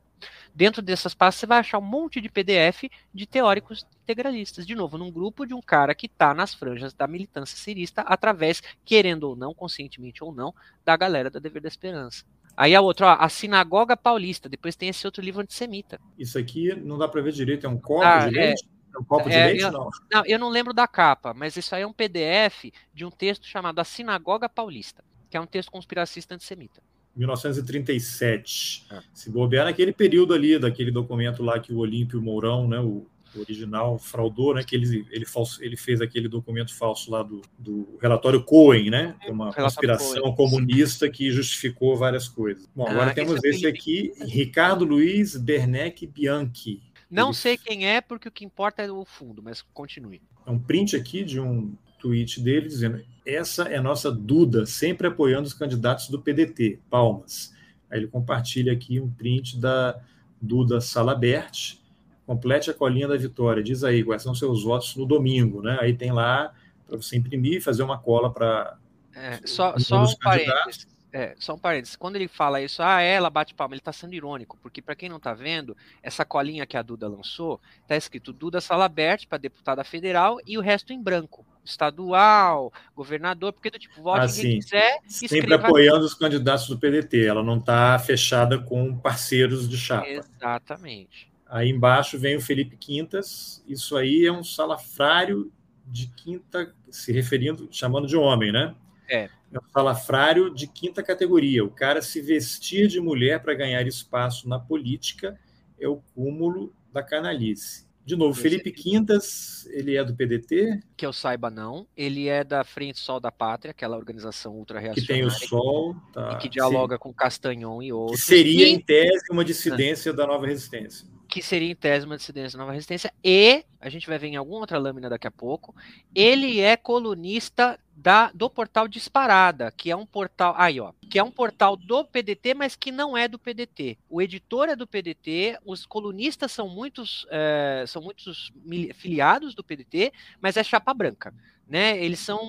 [0.54, 4.98] Dentro dessas pastas você vai achar um monte de PDF de teóricos integralistas, de novo,
[4.98, 9.36] num grupo de um cara que está nas franjas da militância cirista, através, querendo ou
[9.36, 10.54] não, conscientemente ou não,
[10.84, 12.26] da galera da Dever da Esperança.
[12.57, 15.99] Aí a outra, ó, a Sinagoga Paulista, depois tem esse outro livro antissemita.
[16.18, 18.69] Isso aqui não dá para ver direito, é um copo ah, de é, leite?
[18.95, 19.64] É um copo de é, leite?
[19.64, 19.90] Eu, não.
[20.11, 23.45] não, eu não lembro da capa, mas isso aí é um PDF de um texto
[23.45, 26.82] chamado A Sinagoga Paulista, que é um texto conspiracista antissemita.
[27.15, 28.88] 1937.
[28.91, 28.99] É.
[29.14, 33.06] Se bobear naquele período ali, daquele documento lá que o Olímpio Mourão, né, o
[33.40, 37.98] original, fraudou, né, que ele, ele, falso, ele fez aquele documento falso lá do, do
[38.02, 40.36] relatório Cohen, né, é uma conspiração Cohen.
[40.36, 42.68] comunista que justificou várias coisas.
[42.76, 46.82] Bom, agora ah, temos esse, aqui, Ricardo Luiz Bernec Bianchi.
[47.10, 47.36] Não ele...
[47.36, 50.22] sei quem é, porque o que importa é o fundo, mas continue.
[50.45, 55.48] É um print aqui de um tweet dele dizendo: essa é nossa Duda, sempre apoiando
[55.48, 56.80] os candidatos do PDT.
[56.90, 57.53] Palmas.
[57.90, 59.99] Aí ele compartilha aqui um print da
[60.41, 61.78] Duda Salabert.
[62.26, 63.61] Complete a colinha da vitória.
[63.61, 65.77] Diz aí quais são seus votos no domingo, né?
[65.80, 66.53] Aí tem lá
[66.88, 68.77] para você imprimir e fazer uma cola para.
[69.14, 70.88] É, só só um parênteses.
[71.14, 71.95] É, só um parênteses.
[71.95, 75.07] Quando ele fala isso, ah, ela bate palma, ele está sendo irônico, porque para quem
[75.07, 79.81] não está vendo, essa colinha que a Duda lançou, está escrito Duda Salabert para deputada
[79.85, 81.45] federal e o resto em branco.
[81.64, 84.99] Estadual, governador, porque do tipo, vote assim, quem quiser.
[85.07, 90.06] Sempre apoiando os candidatos do PDT, ela não está fechada com parceiros de chapa.
[90.06, 91.31] Exatamente.
[91.48, 95.52] Aí embaixo vem o Felipe Quintas, isso aí é um salafrário
[95.86, 98.76] de quinta, se referindo, chamando de homem, né?
[99.08, 99.30] É.
[99.54, 101.64] É um salafrário de quinta categoria.
[101.64, 105.40] O cara se vestir de mulher para ganhar espaço na política
[105.80, 107.86] é o cúmulo da canalice.
[108.04, 110.80] De novo, Felipe Quintas, ele é do PDT?
[110.96, 111.88] Que eu saiba, não.
[111.98, 115.02] Ele é da Frente Sol da Pátria, aquela organização ultra-reacionária.
[115.02, 115.96] Que tem o Sol.
[116.14, 117.00] Tá, e que dialoga sim.
[117.00, 118.22] com Castanhon e outros.
[118.22, 118.72] Que seria, e...
[118.72, 123.14] em tese, uma dissidência da nova resistência que seria em tese uma dissidência nova resistência,
[123.22, 125.76] e a gente vai ver em alguma outra lâmina daqui a pouco,
[126.16, 130.56] ele é colunista da, do portal Disparada, que é um portal.
[130.57, 130.94] Aí, ó.
[131.10, 133.98] Que é um portal do PDT, mas que não é do PDT.
[134.10, 138.53] O editor é do PDT, os colunistas são muitos, é, são muitos
[138.94, 141.34] filiados do PDT, mas é chapa branca.
[141.68, 142.02] Né?
[142.02, 142.40] Eles são.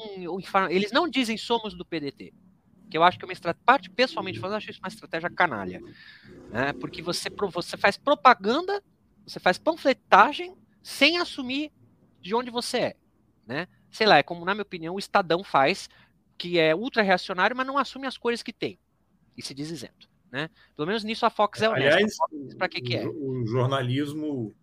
[0.70, 2.32] Eles não dizem somos do PDT
[2.88, 5.82] que eu acho que é uma estratégia, pessoalmente falando, eu acho isso uma estratégia canalha,
[6.50, 6.72] né?
[6.72, 8.82] Porque você, você faz propaganda,
[9.26, 11.72] você faz panfletagem sem assumir
[12.20, 12.96] de onde você é,
[13.46, 13.68] né?
[13.90, 15.88] Sei lá, é como, na minha opinião, o Estadão faz,
[16.36, 18.78] que é ultra reacionário, mas não assume as cores que tem,
[19.36, 20.50] e se diz isento, né?
[20.74, 21.96] Pelo menos nisso a Fox é honesta.
[21.96, 22.16] Aliás,
[22.56, 23.06] para que, que é?
[23.06, 24.54] O jornalismo,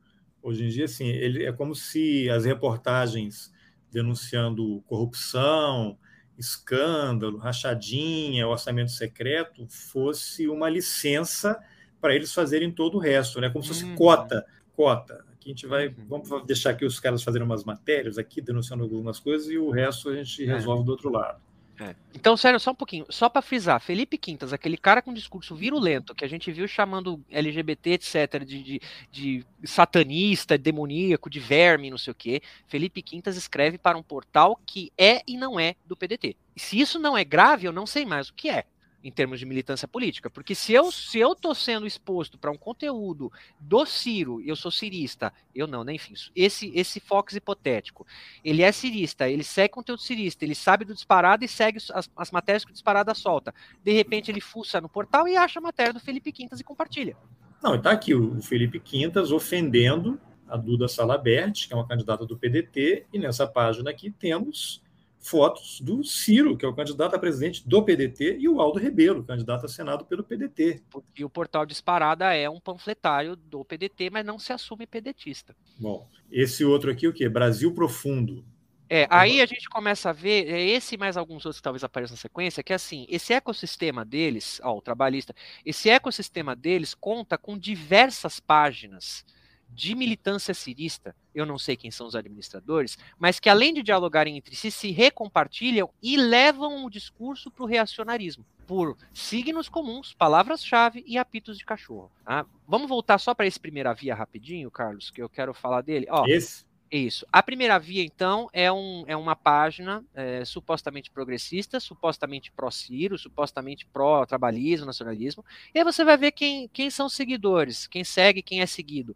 [0.41, 3.51] hoje em dia, assim, ele é como se as reportagens
[3.91, 5.97] denunciando corrupção,
[6.37, 11.61] escândalo, rachadinha, orçamento secreto, fosse uma licença
[12.03, 13.49] para eles fazerem todo o resto, né?
[13.49, 13.95] Como se fosse uhum.
[13.95, 15.23] cota, cota.
[15.31, 16.21] Aqui a gente vai, uhum.
[16.21, 20.09] vamos deixar aqui os caras fazerem umas matérias aqui, denunciando algumas coisas, e o resto
[20.09, 20.53] a gente é.
[20.53, 20.85] resolve é.
[20.85, 21.39] do outro lado.
[21.79, 21.95] É.
[22.13, 26.13] Então, sério, só um pouquinho, só para frisar, Felipe Quintas, aquele cara com discurso virulento
[26.13, 31.97] que a gente viu chamando LGBT, etc., de, de, de satanista, demoníaco, de verme, não
[31.97, 35.95] sei o quê, Felipe Quintas escreve para um portal que é e não é do
[35.95, 36.35] PDT.
[36.53, 38.65] E se isso não é grave, eu não sei mais o que é
[39.03, 40.29] em termos de militância política.
[40.29, 44.71] Porque se eu se eu tô sendo exposto para um conteúdo do Ciro, eu sou
[44.71, 48.05] cirista, eu não, nem enfim, esse esse Fox hipotético,
[48.43, 52.31] ele é cirista, ele segue conteúdo cirista, ele sabe do disparado e segue as, as
[52.31, 53.53] matérias que o disparada solta.
[53.83, 57.17] De repente ele fuça no portal e acha a matéria do Felipe Quintas e compartilha.
[57.61, 62.37] Não, está aqui o Felipe Quintas ofendendo a Duda Salabert, que é uma candidata do
[62.37, 64.83] PDT, e nessa página aqui temos
[65.23, 69.23] fotos do Ciro, que é o candidato a presidente do PDT, e o Aldo Rebelo,
[69.23, 70.83] candidato a Senado pelo PDT.
[71.17, 75.55] E o portal Disparada é um panfletário do PDT, mas não se assume pedetista.
[75.79, 77.27] Bom, esse outro aqui, o que?
[77.29, 78.43] Brasil Profundo.
[78.89, 81.83] É, aí a gente começa a ver, é esse e mais alguns outros que talvez
[81.83, 85.33] apareçam na sequência, que é assim, esse ecossistema deles, ó, o trabalhista,
[85.65, 89.25] esse ecossistema deles conta com diversas páginas
[89.73, 94.37] de militância cirista, eu não sei quem são os administradores, mas que além de dialogarem
[94.37, 101.03] entre si, se recompartilham e levam o discurso para o reacionarismo, por signos comuns, palavras-chave
[101.07, 102.11] e apitos de cachorro.
[102.23, 102.45] Tá?
[102.67, 106.07] Vamos voltar só para esse primeira via rapidinho, Carlos, que eu quero falar dele.
[106.09, 106.65] Ó, Esse?
[106.97, 107.25] isso.
[107.31, 113.85] A primeira via, então, é, um, é uma página é, supostamente progressista, supostamente pró-Ciro, supostamente
[113.87, 115.43] pró-trabalhismo, nacionalismo.
[115.73, 119.15] E aí você vai ver quem, quem são os seguidores, quem segue, quem é seguido.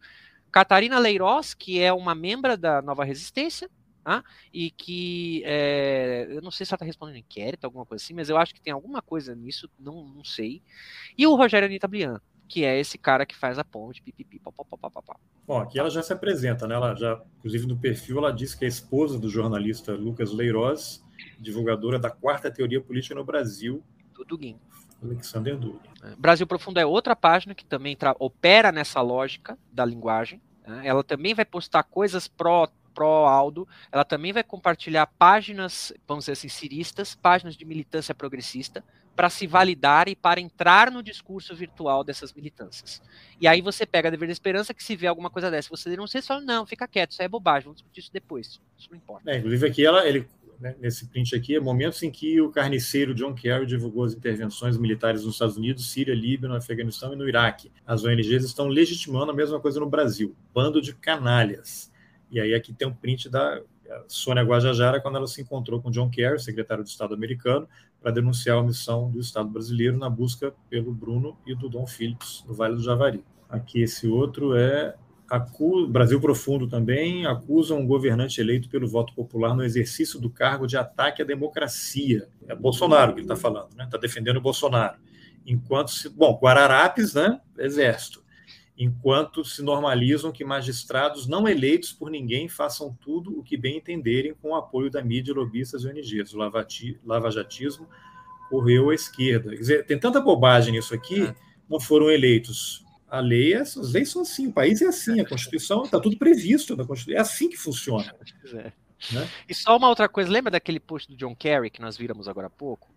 [0.52, 3.70] Catarina Leiroz, que é uma membra da Nova Resistência,
[4.04, 4.24] tá?
[4.54, 8.30] e que é, eu não sei se ela está respondendo inquérito, alguma coisa assim, mas
[8.30, 10.62] eu acho que tem alguma coisa nisso, não, não sei.
[11.18, 15.18] E o Rogério Anitta Blian, que é esse cara que faz a ponte, pipipi, papapá.
[15.46, 16.76] Bom, aqui ela já se apresenta, né?
[16.76, 21.04] Ela já, inclusive no perfil, ela diz que é esposa do jornalista Lucas Leiroz,
[21.40, 23.84] divulgadora da quarta teoria política no Brasil.
[24.14, 24.58] Do Dugin.
[25.04, 25.80] Alexander Dugin.
[26.18, 30.42] Brasil Profundo é outra página que também opera nessa lógica da linguagem.
[30.66, 30.82] Né?
[30.86, 36.50] Ela também vai postar coisas pró pró-Aldo, ela também vai compartilhar páginas, vamos dizer assim,
[36.50, 38.84] ciristas, páginas de militância progressista,
[39.16, 43.00] para se validar e para entrar no discurso virtual dessas militâncias.
[43.40, 45.92] E aí você pega a dever da esperança que se vê alguma coisa dessa, você
[45.92, 48.98] denuncia e fala, não, fica quieto, isso é bobagem, vamos discutir isso depois, isso não
[48.98, 49.30] importa.
[49.30, 50.28] É, inclusive aqui, ela, ele,
[50.60, 54.78] né, nesse print aqui, é momentos em que o carniceiro John Kerry divulgou as intervenções
[54.78, 57.72] militares nos Estados Unidos, Síria, Líbia, no Afeganistão e no Iraque.
[57.86, 60.36] As ONGs estão legitimando a mesma coisa no Brasil.
[60.54, 61.92] Bando de canalhas.
[62.30, 63.62] E aí aqui tem um print da
[64.08, 67.68] Sônia Guajajara quando ela se encontrou com John Kerry, secretário do Estado americano,
[68.02, 72.44] para denunciar a omissão do Estado brasileiro na busca pelo Bruno e do Dom Phillips
[72.48, 73.24] no Vale do Javari.
[73.50, 74.96] Aqui esse outro é
[75.30, 75.88] acu...
[75.88, 80.78] Brasil Profundo também acusa um governante eleito pelo voto popular no exercício do cargo de
[80.78, 82.28] ataque à democracia.
[82.48, 83.86] É Bolsonaro que ele está falando, né?
[83.86, 84.98] Está defendendo o Bolsonaro.
[85.46, 87.40] Enquanto se, bom, Guararapes, né?
[87.58, 88.26] Exército
[88.78, 94.36] enquanto se normalizam que magistrados não eleitos por ninguém façam tudo o que bem entenderem
[94.36, 96.34] com o apoio da mídia, lobistas e ONGs.
[96.34, 96.38] O
[97.04, 97.90] lavajatismo
[98.50, 99.50] correu à esquerda.
[99.50, 101.36] Quer dizer, tem tanta bobagem nisso aqui, é.
[101.68, 102.86] não foram eleitos.
[103.10, 106.18] A lei, é, as leis são assim, o país é assim, a Constituição está tudo
[106.18, 108.14] previsto na Constituição, é assim que funciona.
[108.54, 108.72] É.
[109.14, 109.30] Né?
[109.48, 112.48] E só uma outra coisa, lembra daquele post do John Kerry que nós viramos agora
[112.48, 112.90] há pouco?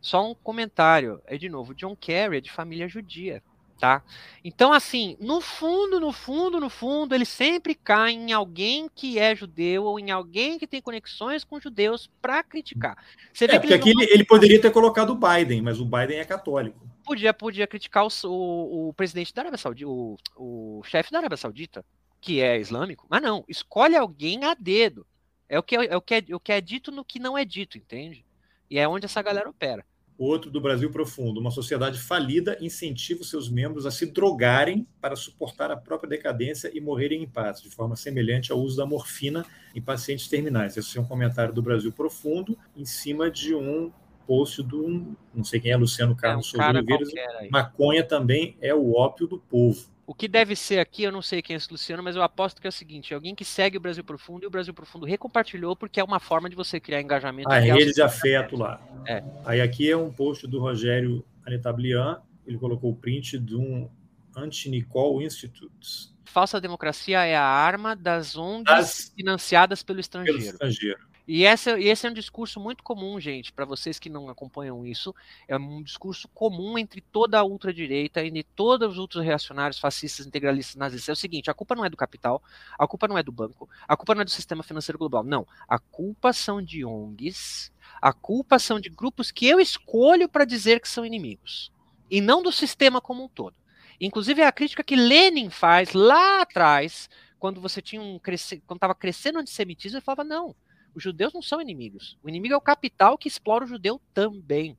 [0.00, 3.40] Só um comentário, é de novo, John Kerry é de família judia
[3.78, 4.02] tá?
[4.44, 9.34] Então, assim, no fundo, no fundo, no fundo, ele sempre cai em alguém que é
[9.34, 12.96] judeu ou em alguém que tem conexões com judeus para criticar.
[13.32, 16.24] Você é, porque aqui ele, ele, poderia ter colocado o Biden, mas o Biden é
[16.24, 16.78] católico.
[17.06, 21.36] Podia, podia criticar o, o, o presidente da Arábia Saudita, o, o chefe da Arábia
[21.36, 21.84] Saudita,
[22.20, 25.06] que é islâmico, mas não, escolhe alguém a dedo.
[25.48, 27.38] É o que é, é o que é, o que é dito no que não
[27.38, 28.26] é dito, entende?
[28.68, 29.86] E é onde essa galera opera
[30.18, 31.40] outro do Brasil Profundo.
[31.40, 36.70] Uma sociedade falida incentiva os seus membros a se drogarem para suportar a própria decadência
[36.74, 40.76] e morrerem em paz, de forma semelhante ao uso da morfina em pacientes terminais.
[40.76, 43.92] Esse é um comentário do Brasil Profundo em cima de um
[44.26, 47.04] post do, não sei quem é, Luciano Carlos é um Oliveira.
[47.50, 49.86] Maconha também é o ópio do povo.
[50.06, 52.60] O que deve ser aqui, eu não sei quem é esse Luciano, mas eu aposto
[52.60, 55.74] que é o seguinte: alguém que segue o Brasil Profundo e o Brasil Profundo recompartilhou,
[55.74, 57.50] porque é uma forma de você criar engajamento.
[57.50, 58.80] A rede de afeto lá.
[59.04, 59.22] É.
[59.44, 63.90] Aí aqui é um post do Rogério Anetablian, ele colocou o print de um
[64.36, 66.14] Anti-Nicole Institute.
[66.24, 70.38] Falsa democracia é a arma das ONGs financiadas pelo estrangeiro.
[70.38, 70.98] Pelo estrangeiro.
[71.28, 75.12] E esse, esse é um discurso muito comum, gente, para vocês que não acompanham isso.
[75.48, 80.76] É um discurso comum entre toda a ultradireita e todos os outros reacionários, fascistas, integralistas,
[80.76, 81.08] nazistas.
[81.08, 82.40] É o seguinte: a culpa não é do capital,
[82.78, 85.24] a culpa não é do banco, a culpa não é do sistema financeiro global.
[85.24, 85.44] Não.
[85.68, 90.80] A culpa são de ONGs, a culpa são de grupos que eu escolho para dizer
[90.80, 91.72] que são inimigos.
[92.08, 93.56] E não do sistema como um todo.
[94.00, 98.94] Inclusive, é a crítica que Lenin faz lá atrás, quando você tinha um quando estava
[98.94, 100.54] crescendo o antissemitismo, ele falava: não
[100.96, 102.16] os judeus não são inimigos.
[102.22, 104.76] O inimigo é o capital que explora o judeu também.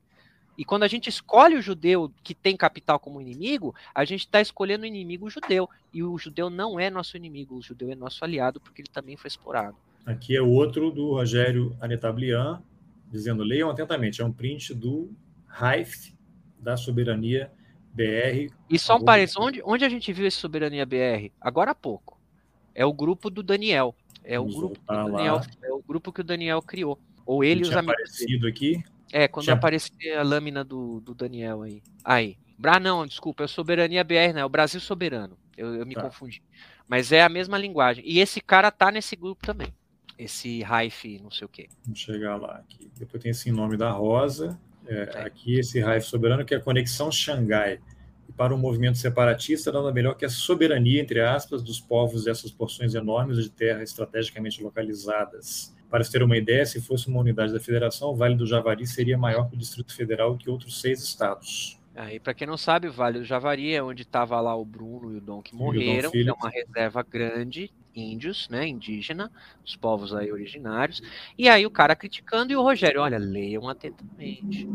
[0.58, 4.40] E quando a gente escolhe o judeu que tem capital como inimigo, a gente está
[4.40, 5.70] escolhendo o inimigo judeu.
[5.94, 9.16] E o judeu não é nosso inimigo, o judeu é nosso aliado, porque ele também
[9.16, 9.76] foi explorado.
[10.04, 12.60] Aqui é outro do Rogério Anetablian,
[13.08, 15.08] dizendo: leiam atentamente, é um print do
[15.46, 16.12] Raif
[16.58, 17.52] da Soberania
[17.92, 18.52] BR.
[18.68, 21.30] E só um parênteses, onde, onde a gente viu esse Soberania BR?
[21.40, 22.18] Agora há pouco.
[22.74, 23.94] É o grupo do Daniel.
[24.24, 26.98] É o, grupo que o Daniel, é grupo que o Daniel criou.
[27.24, 27.94] Ou ele e os amigos.
[27.94, 28.48] aparecido dele.
[28.48, 28.84] aqui?
[29.10, 29.56] É, quando tinha...
[29.56, 31.82] aparecer a lâmina do, do Daniel aí.
[32.04, 32.36] Aí.
[32.62, 34.40] Ah, não, desculpa, é o Soberania BR, né?
[34.40, 35.38] É o Brasil Soberano.
[35.56, 36.02] Eu, eu me tá.
[36.02, 36.42] confundi.
[36.86, 38.04] Mas é a mesma linguagem.
[38.06, 39.72] E esse cara tá nesse grupo também.
[40.18, 41.68] esse Raif, não sei o quê.
[41.84, 42.90] Vamos chegar lá aqui.
[42.98, 44.58] Depois tem esse nome da Rosa.
[44.86, 47.80] É, aqui esse Raif soberano que é a conexão Xangai.
[48.28, 52.50] E para um movimento separatista, nada melhor que a soberania, entre aspas, dos povos dessas
[52.50, 55.74] porções enormes de terra estrategicamente localizadas.
[55.90, 58.86] Para se ter uma ideia, se fosse uma unidade da federação, o Vale do Javari
[58.86, 61.78] seria maior que o Distrito Federal e que outros seis estados.
[61.96, 65.12] Aí, para quem não sabe, o Vale do Javari é onde estava lá o Bruno
[65.12, 69.30] e o Dom que morreram, que é uma reserva grande, índios, né, indígena,
[69.64, 71.02] os povos aí originários.
[71.36, 74.68] E aí o cara criticando e o Rogério, olha, leiam atentamente.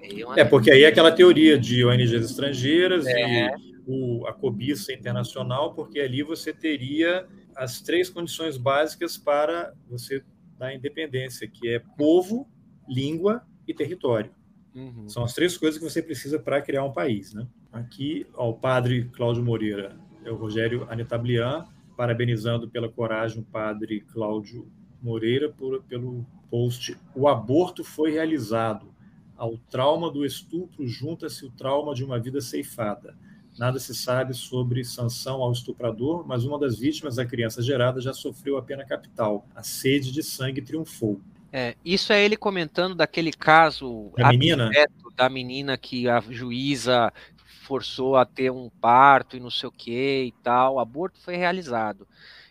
[0.00, 3.48] Leiam É, porque aí é aquela teoria de ONGs estrangeiras é.
[3.48, 7.26] e o, a cobiça internacional, porque ali você teria
[7.56, 10.22] as três condições básicas para você
[10.64, 12.48] dar independência, que é povo,
[12.88, 14.30] língua e território.
[14.74, 15.08] Uhum.
[15.08, 17.34] São as três coisas que você precisa para criar um país.
[17.34, 17.46] Né?
[17.72, 21.66] Aqui, ó, o padre Cláudio Moreira, é o Rogério Anetablian,
[21.96, 24.66] parabenizando pela coragem o padre Cláudio
[25.00, 28.92] Moreira por, pelo post O aborto foi realizado.
[29.36, 33.16] Ao trauma do estupro junta-se o trauma de uma vida ceifada.
[33.58, 38.12] Nada se sabe sobre sanção ao estuprador, mas uma das vítimas, a criança gerada, já
[38.12, 39.46] sofreu a pena capital.
[39.54, 41.20] A sede de sangue triunfou.
[41.52, 44.70] É, isso é ele comentando daquele caso da menina?
[45.14, 47.12] da menina que a juíza
[47.62, 50.74] forçou a ter um parto e não sei o que e tal.
[50.74, 52.08] O aborto foi realizado.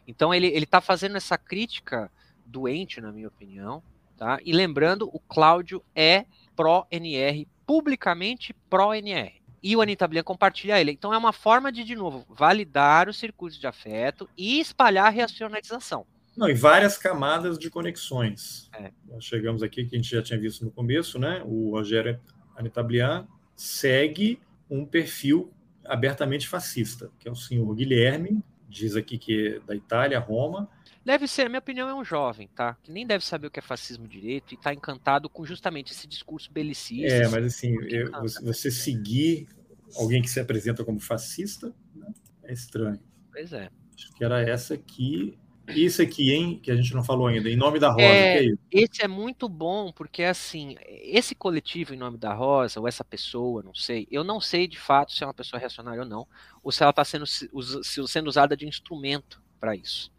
[0.07, 2.09] Então ele está fazendo essa crítica
[2.45, 3.84] doente, na minha opinião.
[4.15, 4.39] Tá?
[4.45, 6.25] E lembrando, o Cláudio é
[6.55, 9.43] pró-NR, publicamente pró-NR.
[9.64, 10.91] E o Anitta Blia compartilha ele.
[10.91, 15.10] Então é uma forma de, de novo, validar os circuitos de afeto e espalhar a
[15.10, 16.06] reacionalização.
[16.35, 18.69] Não, e várias camadas de conexões.
[18.73, 18.91] É.
[19.07, 21.41] Nós chegamos aqui, que a gente já tinha visto no começo, né?
[21.45, 22.19] O Rogério
[22.56, 25.53] Anitablian segue um perfil
[25.85, 30.68] abertamente fascista, que é o senhor Guilherme, diz aqui que é da Itália, Roma.
[31.05, 32.77] Deve ser, na minha opinião, é um jovem, tá?
[32.81, 36.07] Que nem deve saber o que é fascismo direito e está encantado com justamente esse
[36.07, 37.13] discurso belicista.
[37.13, 38.09] É, mas assim, eu,
[38.41, 39.47] você seguir
[39.95, 42.07] alguém que se apresenta como fascista né?
[42.43, 42.99] é estranho.
[43.31, 43.69] Pois é.
[43.95, 45.38] Acho que era essa aqui
[45.69, 48.39] isso aqui, hein, que a gente não falou ainda, em nome da Rosa, é, que
[48.39, 48.59] é isso?
[48.69, 53.63] Esse é muito bom, porque assim, esse coletivo em nome da Rosa, ou essa pessoa,
[53.63, 56.27] não sei, eu não sei de fato se é uma pessoa reacionária ou não,
[56.61, 60.11] ou se ela está sendo, sendo usada de instrumento para isso.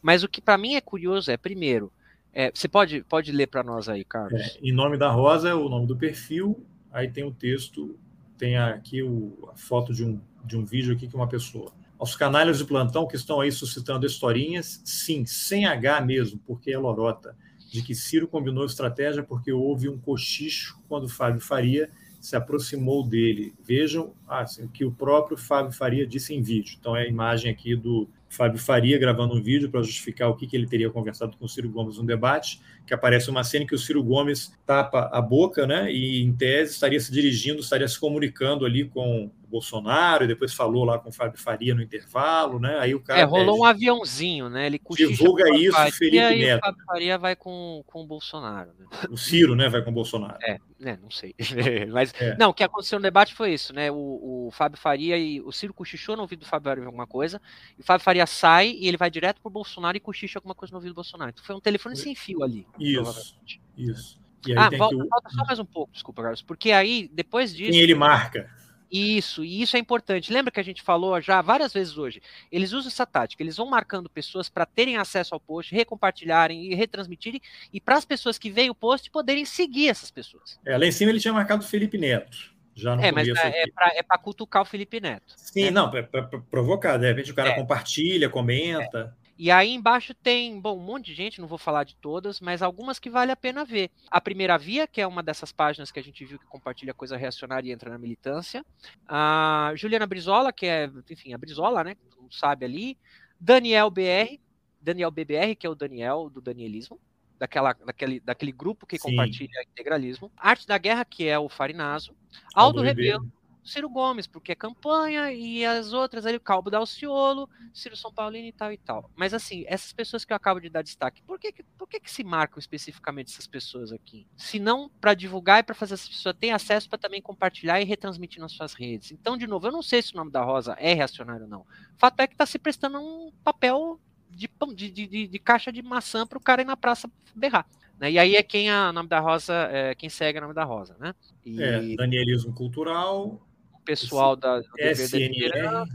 [0.00, 1.92] Mas o que para mim é curioso é, primeiro,
[2.32, 4.40] é, você pode, pode ler para nós aí, Carlos?
[4.40, 7.98] É, em nome da Rosa é o nome do perfil, aí tem o texto,
[8.38, 12.14] tem aqui o, a foto de um, de um vídeo aqui que uma pessoa aos
[12.14, 17.36] canalhas de plantão que estão aí suscitando historinhas, sim, sem H mesmo, porque é lorota,
[17.72, 23.52] de que Ciro combinou estratégia porque houve um cochicho quando Fábio Faria se aproximou dele.
[23.60, 26.76] Vejam assim, o que o próprio Fábio Faria disse em vídeo.
[26.78, 30.46] Então é a imagem aqui do Fábio Faria gravando um vídeo para justificar o que,
[30.46, 33.66] que ele teria conversado com o Ciro Gomes no debate, que aparece uma cena em
[33.66, 37.86] que o Ciro Gomes tapa a boca, né, e em tese estaria se dirigindo, estaria
[37.86, 42.58] se comunicando ali com Bolsonaro, e depois falou lá com o Fábio Faria no intervalo,
[42.58, 42.78] né?
[42.80, 43.20] Aí o cara.
[43.20, 44.64] É, rolou pede, um aviãozinho, né?
[44.64, 46.58] Ele divulga isso, Faria, Felipe Neto.
[46.58, 48.70] o Fábio Faria vai com, com o Bolsonaro.
[48.78, 48.86] Né?
[49.10, 49.68] O Ciro, né?
[49.68, 50.38] Vai com o Bolsonaro.
[50.42, 50.98] É, né?
[51.02, 51.34] Não sei.
[51.92, 52.34] Mas, é.
[52.38, 53.90] não, o que aconteceu no debate foi isso, né?
[53.90, 57.40] O, o Fábio Faria e o Ciro cochichou no ouvido do Fábio Faria alguma coisa,
[57.76, 60.70] e o Fábio Faria sai e ele vai direto pro Bolsonaro e cochicha alguma coisa
[60.70, 61.30] no ouvido do Bolsonaro.
[61.30, 62.66] Então foi um telefone sem fio ali.
[62.78, 63.36] Isso.
[63.76, 64.20] Isso.
[64.56, 65.08] ah, volta, o...
[65.08, 67.72] volta, só mais um pouco, desculpa, Carlos, porque aí, depois disso.
[67.72, 68.48] Quem ele marca.
[68.92, 70.30] Isso, e isso é importante.
[70.30, 72.20] Lembra que a gente falou já várias vezes hoje?
[72.50, 76.74] Eles usam essa tática, eles vão marcando pessoas para terem acesso ao post, recompartilharem e
[76.74, 77.40] retransmitirem,
[77.72, 80.60] e para as pessoas que veem o post poderem seguir essas pessoas.
[80.66, 82.51] É, lá em cima ele tinha marcado o Felipe Neto.
[82.74, 83.64] Já no é, mas é,
[83.98, 85.34] é para cutucar o Felipe Neto.
[85.36, 85.70] Sim, né?
[85.70, 86.02] não, para
[86.50, 86.96] provocar.
[86.96, 87.54] De repente o cara é.
[87.54, 89.14] compartilha, comenta.
[89.18, 89.22] É.
[89.38, 92.62] E aí embaixo tem, bom, um monte de gente, não vou falar de todas, mas
[92.62, 93.90] algumas que vale a pena ver.
[94.10, 97.16] A Primeira Via, que é uma dessas páginas que a gente viu que compartilha coisa
[97.16, 98.64] reacionária e entra na militância.
[99.08, 101.96] A Juliana Brizola, que é, enfim, a Brizola, né?
[102.20, 102.98] Mundo sabe ali.
[103.38, 104.38] Daniel BR,
[104.80, 106.98] Daniel BBR, que é o Daniel do Danielismo.
[107.42, 109.10] Daquela, daquele, daquele grupo que Sim.
[109.10, 110.30] compartilha integralismo.
[110.36, 112.14] Arte da Guerra, que é o Farinazo.
[112.54, 113.28] Aldo, Aldo Rebelo,
[113.64, 118.46] Ciro Gomes, porque é campanha, e as outras ali, o Calbo Dalciolo, Ciro São Paulino
[118.46, 119.10] e tal e tal.
[119.16, 122.12] Mas assim, essas pessoas que eu acabo de dar destaque, por que, por que, que
[122.12, 124.24] se marcam especificamente essas pessoas aqui?
[124.36, 127.84] Se não para divulgar e para fazer essas pessoas terem acesso para também compartilhar e
[127.84, 129.10] retransmitir nas suas redes.
[129.10, 131.62] Então, de novo, eu não sei se o nome da Rosa é reacionário ou não.
[131.62, 131.66] O
[131.98, 134.00] fato é que está se prestando um papel
[134.32, 137.66] de, de, de, de caixa de maçã para o cara ir na praça berrar.
[137.98, 138.12] Né?
[138.12, 140.96] E aí é quem a nome da Rosa, é, quem segue a nome da Rosa,
[140.98, 141.14] né?
[141.44, 141.62] E...
[141.62, 143.46] É, Danielismo cultural,
[143.84, 145.86] pessoal da SNR.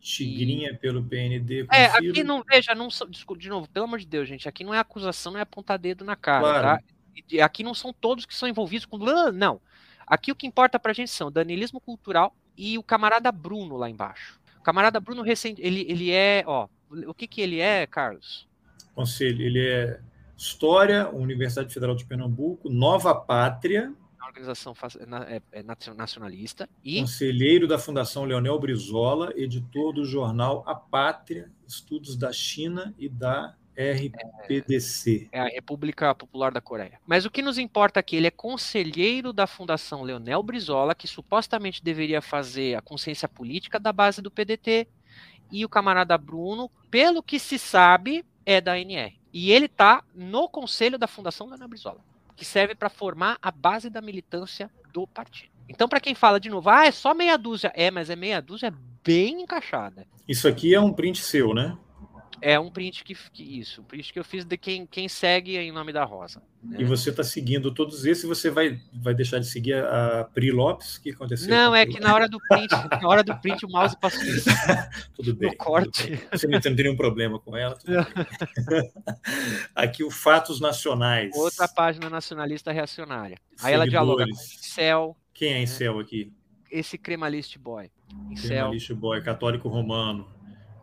[0.00, 1.66] Tigrinha pelo PND.
[1.72, 4.62] É, aqui não, veja, não são, desculpa, de novo, pelo amor de Deus, gente, aqui
[4.62, 6.62] não é acusação, não é apontar dedo na cara, Claro.
[6.62, 6.84] tá?
[7.28, 8.98] E aqui não são todos que são envolvidos com.
[9.32, 9.60] Não.
[10.06, 14.38] Aqui o que importa pra gente são danilismo cultural e o camarada Bruno lá embaixo.
[14.60, 18.46] O camarada Bruno recente, ele, ele é, ó, o que que ele é, Carlos?
[18.94, 20.00] Conselho, ele é
[20.36, 23.92] História, Universidade Federal de Pernambuco, Nova Pátria,
[24.26, 24.74] organização
[25.28, 31.50] é- é nacio- nacionalista e conselheiro da Fundação Leonel Brizola, editor do jornal A Pátria,
[31.66, 35.28] Estudos da China e da RPDC.
[35.32, 36.98] é a República Popular da Coreia.
[37.06, 41.82] Mas o que nos importa aqui, ele é conselheiro da Fundação Leonel Brizola, que supostamente
[41.82, 44.88] deveria fazer a consciência política da base do PDT,
[45.50, 49.18] e o camarada Bruno, pelo que se sabe, é da NR.
[49.32, 52.00] E ele está no conselho da Fundação Leonel Brizola,
[52.34, 55.50] que serve para formar a base da militância do partido.
[55.68, 57.72] Então, para quem fala de novo, ah, é só meia dúzia.
[57.74, 58.72] É, mas é meia dúzia
[59.04, 60.06] bem encaixada.
[60.28, 61.76] Isso aqui é um print seu, né?
[62.48, 65.56] É um print que, que isso, um print que eu fiz de quem, quem segue
[65.56, 66.40] em nome da Rosa.
[66.62, 66.76] né?
[66.80, 70.52] E você está seguindo todos esses, você vai, vai deixar de seguir a, a Pri
[70.52, 70.96] Lopes?
[70.96, 71.48] Que aconteceu?
[71.48, 72.70] Não, é que na hora do print,
[73.02, 74.48] na hora do print o mouse passou isso.
[75.16, 75.50] Tudo bem.
[75.50, 76.08] tudo corte.
[76.08, 76.20] bem.
[76.30, 77.74] Você não tem nenhum problema com ela?
[77.76, 78.92] tudo bem.
[79.74, 81.34] Aqui o Fatos Nacionais.
[81.34, 83.38] Outra página nacionalista reacionária.
[83.60, 84.30] Aí ela dialoga com.
[84.30, 86.32] Incel, Quem é Incel aqui?
[86.70, 87.90] esse cremalist boy.
[88.30, 90.28] Incel, Criminalista Boy, católico romano.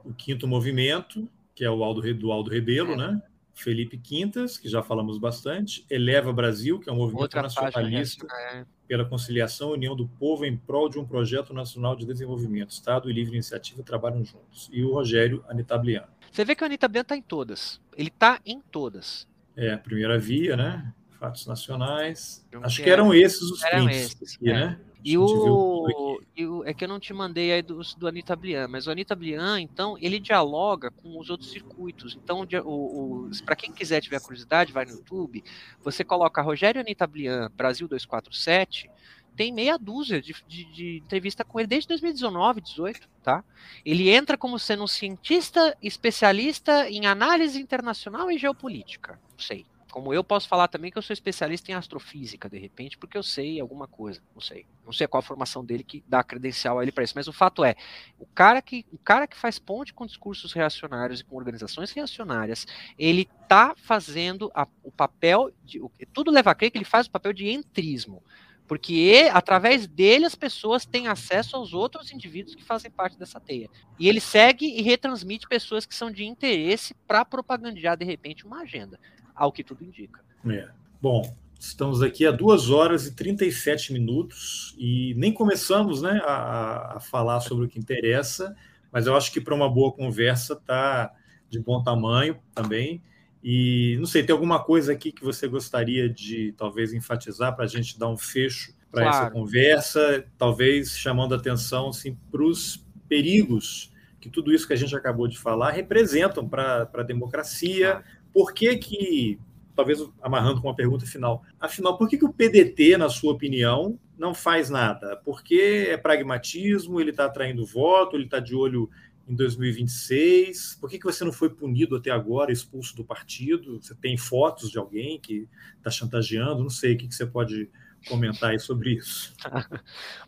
[0.03, 2.97] O Quinto Movimento, que é o Aldo, do Aldo Rebelo, É.
[2.97, 3.21] né?
[3.55, 5.85] Felipe Quintas, que já falamos bastante.
[5.87, 8.67] Eleva Brasil, que é um movimento outra página nacionalista reacionária.
[8.87, 12.71] pela conciliação e união do povo em prol de um projeto nacional de desenvolvimento.
[12.71, 14.69] Estado e livre iniciativa trabalham juntos.
[14.73, 16.07] E o Rogério Anitabliano.
[16.31, 17.79] Você vê que o Anitta Bian tá em todas.
[17.95, 19.27] Ele tá em todas.
[19.55, 20.91] É, a primeira via, né?
[21.19, 22.43] Fatos nacionais.
[22.63, 24.53] Acho que eram esses os eram prints esses, aqui, é.
[24.53, 24.79] né?
[25.05, 28.67] E o, e o- É que eu não te mandei aí do, do Anitta Blian,
[28.69, 32.15] mas o Anitta Blian, então, ele dialoga com os outros circuitos.
[32.15, 35.43] Então, o, o, para quem quiser tiver curiosidade, vai no YouTube,
[35.83, 38.89] você coloca Rogério Anitta Blian Brasil 247,
[39.35, 43.43] tem meia dúzia de, de, de entrevista com ele desde 2019, 18, tá?
[43.83, 49.19] Ele entra como sendo um cientista especialista em análise internacional e geopolítica.
[49.31, 49.65] Não sei.
[49.93, 53.21] Como eu posso falar também que eu sou especialista em astrofísica, de repente, porque eu
[53.21, 54.23] sei alguma coisa.
[54.33, 54.65] Não sei.
[54.83, 57.13] Não sei qual a formação dele que dá credencial a ele para isso.
[57.15, 57.75] Mas o fato é,
[58.17, 62.65] o cara que, o cara que faz ponte com discursos reacionários e com organizações reacionárias,
[62.97, 65.79] ele tá fazendo a- o papel de.
[65.79, 68.23] o- tudo leva a crer que ele faz o papel de entrismo.
[68.67, 73.39] Porque e- através dele as pessoas têm acesso aos outros indivíduos que fazem parte dessa
[73.39, 73.69] teia.
[73.99, 78.61] E ele segue e retransmite pessoas que são de interesse para propagandear, de repente, uma
[78.61, 78.99] agenda.
[79.35, 80.21] Ao que tudo indica.
[80.49, 80.67] É.
[81.01, 86.99] Bom, estamos aqui há 2 horas e 37 minutos e nem começamos né, a, a
[86.99, 88.55] falar sobre o que interessa,
[88.91, 91.11] mas eu acho que para uma boa conversa está
[91.49, 93.01] de bom tamanho também.
[93.43, 97.67] E não sei, tem alguma coisa aqui que você gostaria de talvez enfatizar para a
[97.67, 99.33] gente dar um fecho para essa Claro.
[99.33, 103.91] conversa, talvez chamando atenção assim, para os perigos
[104.23, 108.01] que tudo isso que a gente acabou de falar representam para a democracia.
[108.33, 109.39] Por que que,
[109.75, 113.99] talvez amarrando com uma pergunta final, afinal, por que, que o PDT, na sua opinião,
[114.17, 115.15] não faz nada?
[115.17, 118.89] Porque é pragmatismo, ele está atraindo voto, ele está de olho
[119.27, 120.77] em 2026?
[120.79, 123.81] Por que, que você não foi punido até agora, expulso do partido?
[123.81, 125.47] Você tem fotos de alguém que
[125.77, 126.61] está chantageando?
[126.61, 127.69] Não sei, o que, que você pode
[128.07, 129.33] comentar aí sobre isso?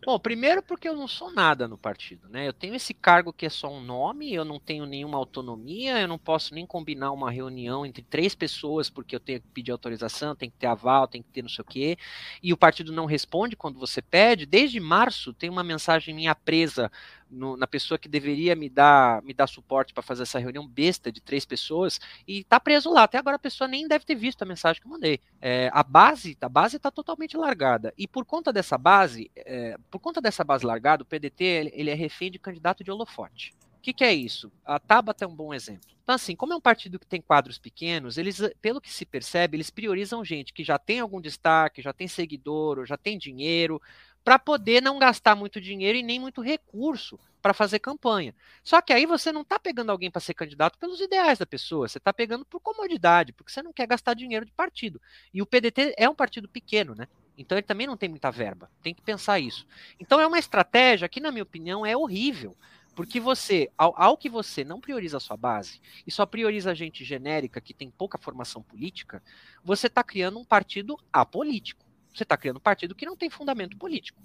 [0.06, 2.48] Bom, primeiro porque eu não sou nada no partido, né?
[2.48, 6.08] Eu tenho esse cargo que é só um nome, eu não tenho nenhuma autonomia, eu
[6.08, 10.36] não posso nem combinar uma reunião entre três pessoas porque eu tenho que pedir autorização,
[10.36, 11.98] tem que ter aval, tem que ter não sei o quê,
[12.42, 14.45] e o partido não responde quando você pede.
[14.45, 16.92] Desde março tem uma mensagem minha presa
[17.30, 21.12] no- na pessoa que deveria me dar, me dar suporte para fazer essa reunião besta
[21.12, 23.04] de três pessoas e tá preso lá.
[23.04, 25.20] Até agora a pessoa nem deve ter visto a mensagem que eu mandei.
[25.42, 27.94] É, a base, a base está totalmente largada.
[27.98, 31.94] E por conta dessa base, é, por conta dessa base largada, o PDT ele, é
[31.94, 33.54] refém de candidato de holofote.
[33.78, 34.52] O que, que é isso?
[34.66, 35.95] A Tabata é um bom exemplo.
[36.04, 39.58] Então, assim, como é um partido que tem quadros pequenos, eles, pelo que se percebe,
[39.58, 43.82] eles priorizam gente que já tem algum destaque, já tem seguidor, ou já tem dinheiro,
[44.26, 48.34] para poder não gastar muito dinheiro e nem muito recurso para fazer campanha.
[48.64, 51.88] Só que aí você não está pegando alguém para ser candidato pelos ideais da pessoa,
[51.88, 55.00] você está pegando por comodidade, porque você não quer gastar dinheiro de partido.
[55.32, 57.08] E o PDT é um partido pequeno, né?
[57.38, 58.68] Então ele também não tem muita verba.
[58.82, 59.68] Tem que pensar isso.
[60.00, 62.58] Então é uma estratégia que, na minha opinião, é horrível.
[62.95, 67.04] Porque você, ao, ao que você não prioriza a sua base e só prioriza gente
[67.04, 69.22] genérica que tem pouca formação política,
[69.64, 71.85] você está criando um partido apolítico.
[72.16, 74.22] Você está criando um partido que não tem fundamento político.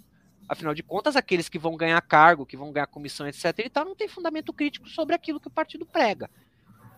[0.48, 3.58] Afinal de contas, aqueles que vão ganhar cargo, que vão ganhar comissão, etc.
[3.58, 6.30] e tal, não tem fundamento crítico sobre aquilo que o partido prega.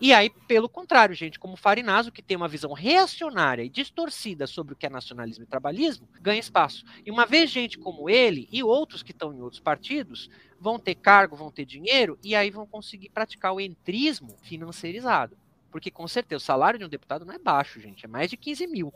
[0.01, 4.73] E aí, pelo contrário, gente como Farinazo, que tem uma visão reacionária e distorcida sobre
[4.73, 6.83] o que é nacionalismo e trabalhismo, ganha espaço.
[7.05, 10.95] E uma vez gente como ele e outros que estão em outros partidos vão ter
[10.95, 15.37] cargo, vão ter dinheiro, e aí vão conseguir praticar o entrismo financeirizado.
[15.71, 18.37] Porque com certeza o salário de um deputado não é baixo, gente, é mais de
[18.37, 18.93] 15 mil.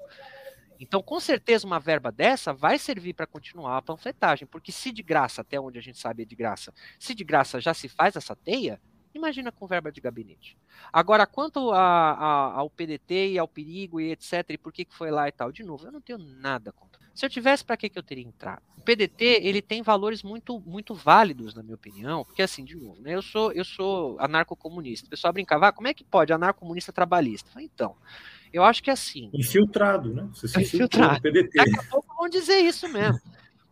[0.80, 5.04] Então, com certeza, uma verba dessa vai servir para continuar a panfletagem, porque se de
[5.04, 8.16] graça, até onde a gente sabe é de graça, se de graça já se faz
[8.16, 8.80] essa teia,
[9.14, 10.58] imagina com verba de gabinete.
[10.94, 14.96] Agora, quanto a, a, ao PDT e ao perigo e etc, e por que, que
[14.96, 17.02] foi lá e tal, de novo, eu não tenho nada contra.
[17.14, 18.62] Se eu tivesse, para que, que eu teria entrado?
[18.78, 23.02] O PDT, ele tem valores muito, muito válidos, na minha opinião, porque assim, de novo,
[23.02, 25.08] né, eu sou, eu sou anarcocomunista.
[25.08, 27.50] O pessoal brincava, ah, como é que pode anarcomunista trabalhista?
[27.60, 27.96] Então,
[28.51, 29.30] eu acho que é assim.
[29.34, 30.27] Infiltrado, né?
[30.34, 31.22] Você se infiltrado.
[31.22, 31.58] PDT.
[31.58, 33.19] Daqui a pouco vão dizer isso mesmo.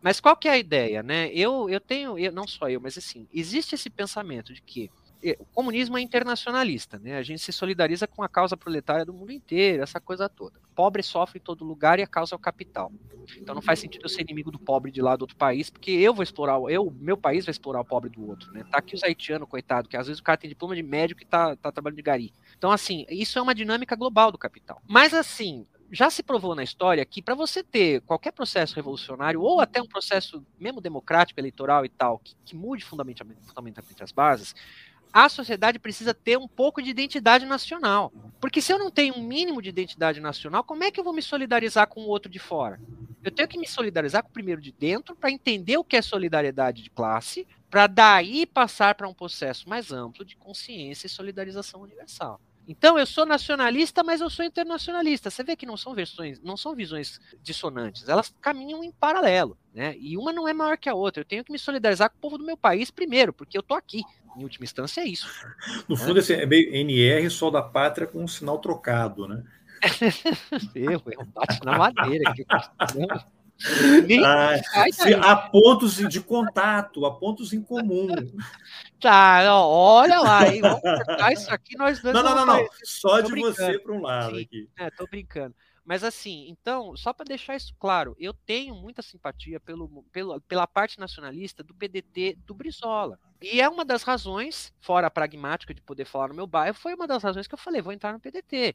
[0.00, 1.28] Mas qual que é a ideia, né?
[1.32, 4.90] Eu, eu tenho, eu, não só eu, mas assim, existe esse pensamento de que
[5.38, 7.16] o comunismo é internacionalista, né?
[7.16, 10.60] A gente se solidariza com a causa proletária do mundo inteiro, essa coisa toda.
[10.74, 12.92] pobre sofre em todo lugar e a causa é o capital.
[13.38, 15.90] Então não faz sentido eu ser inimigo do pobre de lá do outro país, porque
[15.90, 18.64] eu vou explorar, eu, meu país vai explorar o pobre do outro, né?
[18.70, 21.24] Tá aqui os haitianos, coitado, que às vezes o cara tem diploma de médico e
[21.24, 22.32] tá, tá trabalhando de gari.
[22.56, 24.80] Então assim, isso é uma dinâmica global do capital.
[24.86, 29.60] Mas assim, já se provou na história que para você ter qualquer processo revolucionário ou
[29.60, 34.54] até um processo mesmo democrático, eleitoral e tal, que, que mude fundamentalmente, fundamentalmente as bases,
[35.16, 38.12] a sociedade precisa ter um pouco de identidade nacional.
[38.38, 41.14] Porque se eu não tenho um mínimo de identidade nacional, como é que eu vou
[41.14, 42.78] me solidarizar com o outro de fora?
[43.24, 46.02] Eu tenho que me solidarizar com o primeiro de dentro para entender o que é
[46.02, 51.80] solidariedade de classe, para daí passar para um processo mais amplo de consciência e solidarização
[51.80, 52.38] universal.
[52.68, 55.30] Então eu sou nacionalista, mas eu sou internacionalista.
[55.30, 59.96] Você vê que não são versões, não são visões dissonantes, elas caminham em paralelo, né?
[59.98, 61.22] E uma não é maior que a outra.
[61.22, 63.72] Eu tenho que me solidarizar com o povo do meu país primeiro, porque eu tô
[63.72, 64.02] aqui
[64.36, 65.26] em última instância, é isso.
[65.88, 69.42] No fundo, esse é meio NR, sol da pátria, com um sinal trocado, né?
[70.74, 72.32] eu, eu bate na madeira.
[72.32, 72.44] Que,
[74.22, 74.60] ah,
[74.92, 78.08] se, há pontos de contato, há pontos em comum.
[79.00, 80.60] Tá, olha lá, hein?
[80.60, 82.14] Vamos cortar isso aqui, nós dois.
[82.14, 82.68] Não, não, não, não.
[82.84, 83.54] Só de brincando.
[83.54, 84.68] você para um lado Sim, aqui.
[84.78, 85.54] É, tô brincando.
[85.86, 90.66] Mas assim, então, só para deixar isso claro, eu tenho muita simpatia pelo, pelo, pela
[90.66, 93.20] parte nacionalista do PDT do Brizola.
[93.40, 96.92] E é uma das razões, fora a pragmática de poder falar no meu bairro, foi
[96.92, 98.74] uma das razões que eu falei, vou entrar no PDT.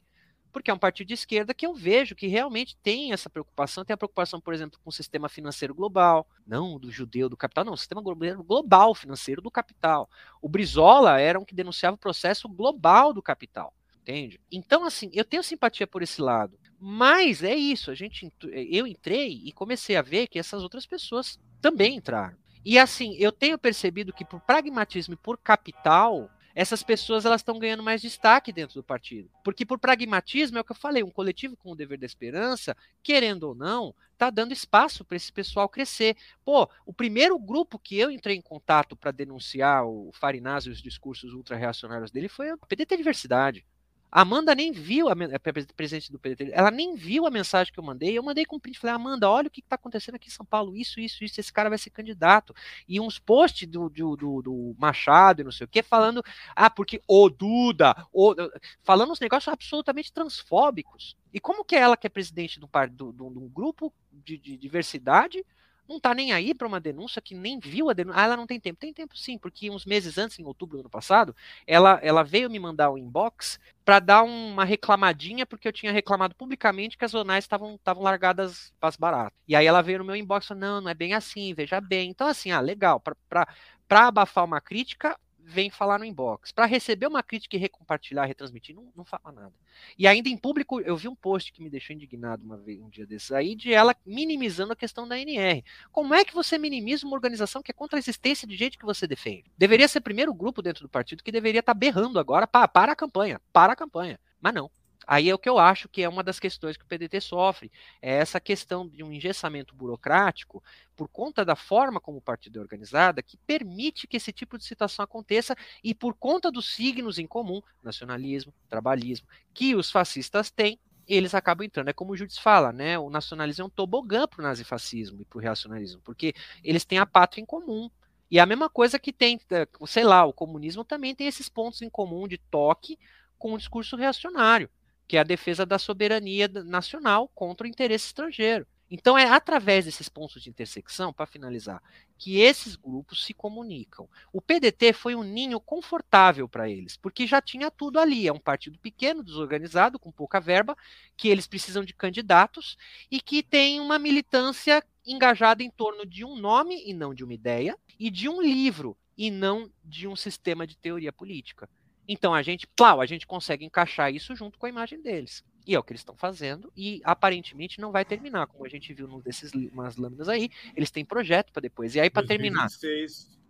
[0.50, 3.92] Porque é um partido de esquerda que eu vejo que realmente tem essa preocupação, tem
[3.92, 7.74] a preocupação, por exemplo, com o sistema financeiro global, não do judeu, do capital, não,
[7.74, 10.08] o sistema global financeiro do capital.
[10.40, 14.40] O Brizola era um que denunciava o processo global do capital entende?
[14.50, 16.58] Então, assim, eu tenho simpatia por esse lado.
[16.84, 21.38] Mas é isso, a gente, eu entrei e comecei a ver que essas outras pessoas
[21.60, 22.36] também entraram.
[22.64, 27.56] E assim, eu tenho percebido que por pragmatismo e por capital, essas pessoas elas estão
[27.56, 29.30] ganhando mais destaque dentro do partido.
[29.44, 32.76] Porque por pragmatismo é o que eu falei, um coletivo com o dever da esperança,
[33.00, 36.16] querendo ou não, está dando espaço para esse pessoal crescer.
[36.44, 40.82] Pô, o primeiro grupo que eu entrei em contato para denunciar o Farinaz e os
[40.82, 43.64] discursos ultra-reacionários dele foi a PDT Diversidade.
[44.12, 47.80] A Amanda nem viu, a, a presidente do PDT, ela nem viu a mensagem que
[47.80, 48.16] eu mandei.
[48.16, 50.76] Eu mandei com print, falei, Amanda, olha o que está acontecendo aqui em São Paulo,
[50.76, 52.54] isso, isso, isso, esse cara vai ser candidato.
[52.86, 56.22] E uns posts do, do, do, do Machado e não sei o que, falando,
[56.54, 58.34] ah, porque o Duda, o,
[58.82, 61.16] falando uns negócios absolutamente transfóbicos.
[61.32, 65.42] E como que é ela que é presidente de um, um grupo de, de diversidade
[65.88, 68.20] não tá nem aí para uma denúncia que nem viu a denúncia.
[68.20, 68.78] Ah, ela não tem tempo.
[68.80, 71.34] Tem tempo sim, porque uns meses antes, em outubro do ano passado,
[71.66, 76.34] ela, ela veio me mandar um inbox para dar uma reclamadinha, porque eu tinha reclamado
[76.34, 79.38] publicamente que as zonais estavam largadas as baratas.
[79.46, 81.80] E aí ela veio no meu inbox e falou: não, não é bem assim, veja
[81.80, 82.10] bem.
[82.10, 85.18] Então, assim, ah, legal, para abafar uma crítica,
[85.52, 86.50] vem falar no inbox.
[86.50, 89.52] Para receber uma crítica e recompartilhar, retransmitir, não, não fala nada.
[89.98, 92.88] E ainda em público, eu vi um post que me deixou indignado uma vez, um
[92.88, 95.62] dia desses aí, de ela minimizando a questão da NR.
[95.90, 98.84] Como é que você minimiza uma organização que é contra a existência de gente que
[98.84, 99.44] você defende?
[99.56, 102.66] Deveria ser o primeiro grupo dentro do partido que deveria estar tá berrando agora para,
[102.66, 104.18] para a campanha, para a campanha.
[104.40, 104.70] Mas não.
[105.06, 107.70] Aí é o que eu acho que é uma das questões que o PDT sofre,
[108.00, 110.62] é essa questão de um engessamento burocrático
[110.96, 114.64] por conta da forma como o partido é organizado, que permite que esse tipo de
[114.64, 120.78] situação aconteça e por conta dos signos em comum, nacionalismo, trabalhismo, que os fascistas têm,
[121.06, 121.88] eles acabam entrando.
[121.88, 122.98] É como o Júdice fala, né?
[122.98, 126.32] O nacionalismo é um tobogã para o nazifascismo e para o reacionarismo, porque
[126.62, 127.90] eles têm a pátria em comum.
[128.30, 131.82] E a mesma coisa que tem, eh, sei lá, o comunismo também tem esses pontos
[131.82, 132.98] em comum de toque
[133.38, 134.70] com o discurso reacionário
[135.12, 138.66] que é a defesa da soberania nacional contra o interesse estrangeiro.
[138.90, 141.82] Então é através desses pontos de intersecção, para finalizar,
[142.16, 144.08] que esses grupos se comunicam.
[144.32, 148.26] O PDT foi um ninho confortável para eles, porque já tinha tudo ali.
[148.26, 150.74] É um partido pequeno, desorganizado, com pouca verba,
[151.14, 152.78] que eles precisam de candidatos
[153.10, 157.34] e que tem uma militância engajada em torno de um nome e não de uma
[157.34, 161.68] ideia, e de um livro e não de um sistema de teoria política.
[162.08, 165.44] Então a gente, plau, a gente consegue encaixar isso junto com a imagem deles.
[165.66, 168.92] E é o que eles estão fazendo, e aparentemente não vai terminar, como a gente
[168.92, 171.94] viu num desses umas lâminas aí, eles têm projeto para depois.
[171.94, 172.66] E aí, para terminar.
[172.68, 173.41] 2026.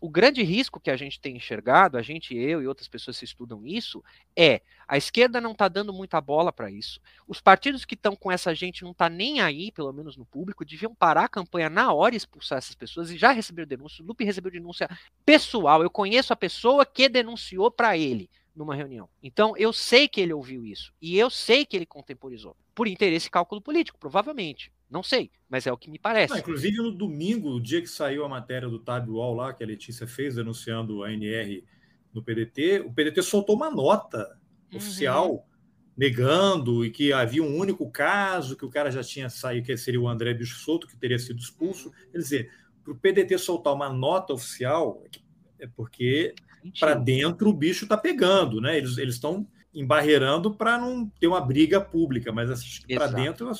[0.00, 3.24] O grande risco que a gente tem enxergado, a gente, eu e outras pessoas que
[3.24, 4.02] estudam isso,
[4.36, 7.00] é a esquerda não está dando muita bola para isso.
[7.26, 10.64] Os partidos que estão com essa gente não tá nem aí, pelo menos no público,
[10.64, 14.04] deviam parar a campanha na hora e expulsar essas pessoas e já receberam denúncia.
[14.04, 14.88] O Lupe recebeu denúncia
[15.24, 15.82] pessoal.
[15.82, 19.08] Eu conheço a pessoa que denunciou para ele numa reunião.
[19.22, 23.28] Então, eu sei que ele ouviu isso e eu sei que ele contemporizou por interesse
[23.28, 24.72] e cálculo político, provavelmente.
[24.90, 26.32] Não sei, mas é o que me parece.
[26.32, 29.64] Não, inclusive, no domingo, o dia que saiu a matéria do Tab Wall lá, que
[29.64, 31.64] a Letícia fez denunciando a NR
[32.12, 34.38] no PDT, o PDT soltou uma nota
[34.70, 34.78] uhum.
[34.78, 35.46] oficial
[35.96, 40.00] negando e que havia um único caso, que o cara já tinha saído, que seria
[40.00, 41.90] o André Bicho Solto, que teria sido expulso.
[42.12, 42.50] Quer dizer,
[42.84, 45.02] para o PDT soltar uma nota oficial,
[45.58, 46.34] é porque
[46.78, 48.76] para dentro o bicho está pegando, né?
[48.76, 53.50] Eles estão embarreirando para não ter uma briga pública, mas para dentro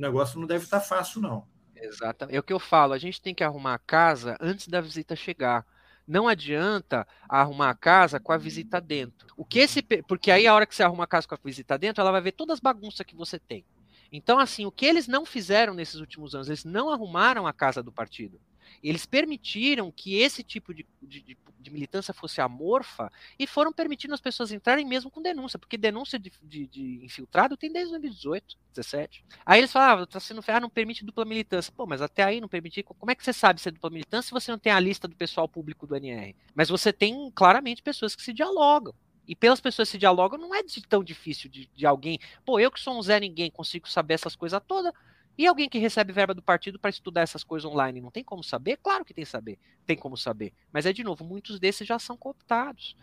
[0.00, 1.46] o negócio não deve estar tá fácil, não.
[1.76, 2.34] Exatamente.
[2.34, 5.14] É o que eu falo, a gente tem que arrumar a casa antes da visita
[5.14, 5.66] chegar.
[6.08, 9.32] Não adianta arrumar a casa com a visita dentro.
[9.36, 11.78] O que esse, porque aí a hora que você arruma a casa com a visita
[11.78, 13.64] dentro, ela vai ver todas as bagunças que você tem.
[14.10, 17.82] Então, assim, o que eles não fizeram nesses últimos anos, eles não arrumaram a casa
[17.82, 18.40] do partido.
[18.82, 24.20] Eles permitiram que esse tipo de, de, de, militância fosse amorfa e foram permitindo as
[24.20, 29.24] pessoas entrarem mesmo com denúncia, porque denúncia de, de infiltrado tem desde 2018, 17.
[29.44, 31.72] Aí eles falavam, ah, está sendo ferrado, não permite dupla militância.
[31.76, 32.82] Pô, mas até aí não permite.
[32.82, 35.06] Como é que você sabe se é dupla militância se você não tem a lista
[35.06, 36.34] do pessoal público do NR?
[36.54, 38.94] Mas você tem claramente pessoas que se dialogam.
[39.30, 42.18] E pelas pessoas que se dialogam, não é tão difícil de, de alguém.
[42.44, 44.92] Pô, eu que sou um Zé Ninguém consigo saber essas coisas todas.
[45.40, 48.44] E alguém que recebe verba do partido para estudar essas coisas online, não tem como
[48.44, 48.76] saber?
[48.76, 50.52] Claro que tem saber, tem como saber.
[50.70, 52.94] Mas é de novo, muitos desses já são cooptados.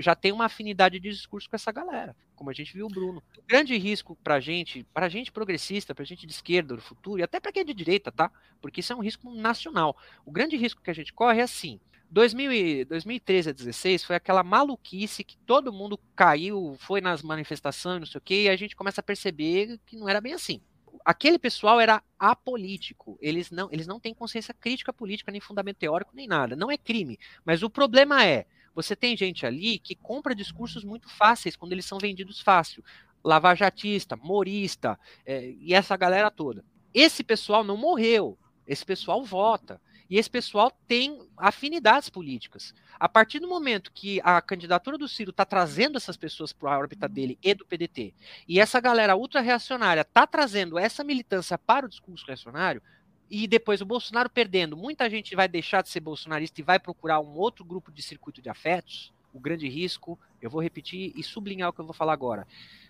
[0.00, 3.22] Já tem uma afinidade de discurso com essa galera, como a gente viu o Bruno.
[3.38, 7.22] O grande risco para gente, para gente progressista, para gente de esquerda, do futuro, e
[7.22, 8.30] até para quem é de direita, tá?
[8.60, 9.96] Porque isso é um risco nacional.
[10.26, 14.42] O grande risco que a gente corre é assim: 2000 2013 a 2016 foi aquela
[14.42, 18.76] maluquice que todo mundo caiu, foi nas manifestações, não sei o quê, e a gente
[18.76, 20.60] começa a perceber que não era bem assim
[21.04, 23.18] aquele pessoal era apolítico.
[23.20, 26.56] Eles não, eles não têm consciência crítica política, nem fundamento teórico, nem nada.
[26.56, 27.18] Não é crime.
[27.44, 31.84] Mas o problema é, você tem gente ali que compra discursos muito fáceis quando eles
[31.84, 32.84] são vendidos fácil.
[33.22, 36.64] Lavajatista, morista, é, e essa galera toda.
[36.94, 38.38] Esse pessoal não morreu.
[38.66, 39.80] Esse pessoal vota.
[40.10, 42.74] E esse pessoal tem afinidades políticas.
[42.98, 46.78] A partir do momento que a candidatura do Ciro está trazendo essas pessoas para a
[46.78, 48.12] órbita dele e do PDT,
[48.48, 52.82] e essa galera ultra-reacionária está trazendo essa militância para o discurso reacionário,
[53.30, 57.20] e depois o Bolsonaro perdendo, muita gente vai deixar de ser bolsonarista e vai procurar
[57.20, 59.12] um outro grupo de circuito de afetos.
[59.32, 62.44] O grande risco, eu vou repetir e sublinhar o que eu vou falar agora.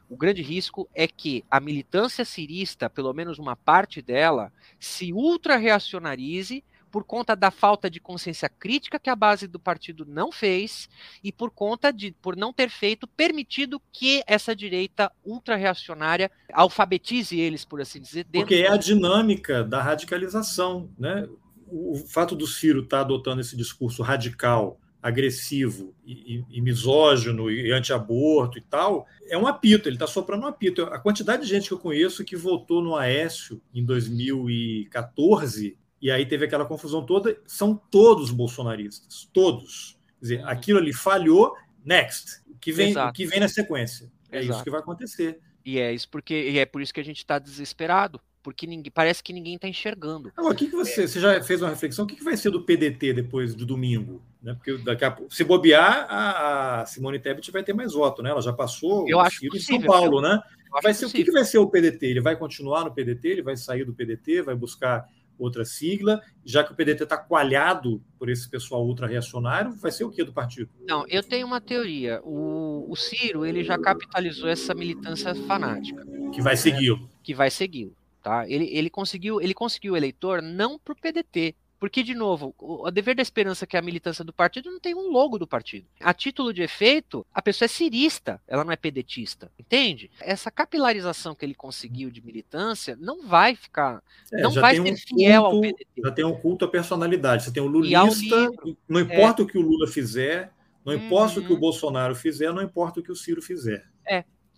[0.08, 6.64] O grande risco é que a militância cirista, pelo menos uma parte dela, se ultra-reacionarize
[6.90, 10.88] por conta da falta de consciência crítica que a base do partido não fez
[11.22, 17.64] e por conta de por não ter feito permitido que essa direita ultra-reacionária alfabetize eles,
[17.64, 18.26] por assim dizer.
[18.32, 21.28] Porque é a dinâmica da radicalização, né?
[21.72, 27.50] O fato do Ciro estar tá adotando esse discurso radical, agressivo e, e, e misógino
[27.50, 30.82] e anti-aborto e tal, é um apito, ele está soprando um apito.
[30.82, 36.24] A quantidade de gente que eu conheço que votou no Aécio em 2014 e aí
[36.24, 39.98] teve aquela confusão toda, são todos bolsonaristas, todos.
[40.18, 40.48] Quer dizer, uhum.
[40.48, 41.54] aquilo ali falhou,
[41.84, 42.42] next.
[42.46, 44.10] O que vem, o que vem na sequência.
[44.30, 44.54] É Exato.
[44.54, 45.40] isso que vai acontecer.
[45.64, 48.90] E é isso porque e é por isso que a gente está desesperado, porque ninguém,
[48.90, 50.32] parece que ninguém está enxergando.
[50.36, 52.04] Agora, o que, que você, você já fez uma reflexão?
[52.04, 54.22] O que, que vai ser do PDT depois de domingo?
[54.42, 54.54] Né?
[54.54, 58.30] Porque daqui a pouco, se bobear, a, Simone Tebet vai ter mais voto, né?
[58.30, 60.40] Ela já passou eu acho possível, em São Paulo, eu, né?
[60.82, 62.06] vai ser, o que, que vai ser o PDT?
[62.06, 63.28] Ele vai continuar no PDT?
[63.28, 64.42] Ele vai sair do PDT?
[64.42, 65.06] Vai buscar
[65.44, 70.10] outra sigla, já que o PDT está coalhado por esse pessoal ultra-reacionário, vai ser o
[70.10, 70.70] que do partido?
[70.86, 72.20] Não, eu tenho uma teoria.
[72.22, 76.04] O, o Ciro ele já capitalizou essa militância fanática.
[76.32, 77.08] Que vai segui-lo.
[77.22, 77.96] Que vai segui-lo.
[78.22, 78.48] Tá?
[78.48, 83.14] Ele, ele, conseguiu, ele conseguiu eleitor não para o PDT, Porque, de novo, o, dever
[83.16, 85.86] da esperança que é a militância do partido não tem um logo do partido.
[85.98, 90.10] A título de efeito, a pessoa é cirista, ela não é pedetista, entende?
[90.20, 94.94] Essa capilarização que ele conseguiu de militância não vai ficar, É, não vai ser um
[94.96, 96.02] fiel ao culto- PDT.
[96.04, 97.44] Já tem um culto à personalidade.
[97.44, 98.50] Você tem o ao lulista,
[98.86, 100.52] não importa o que o Lula fizer,
[100.84, 101.60] não importa o que o Uhum.
[101.60, 103.88] Bolsonaro fizer, não importa o que o Ciro fizer.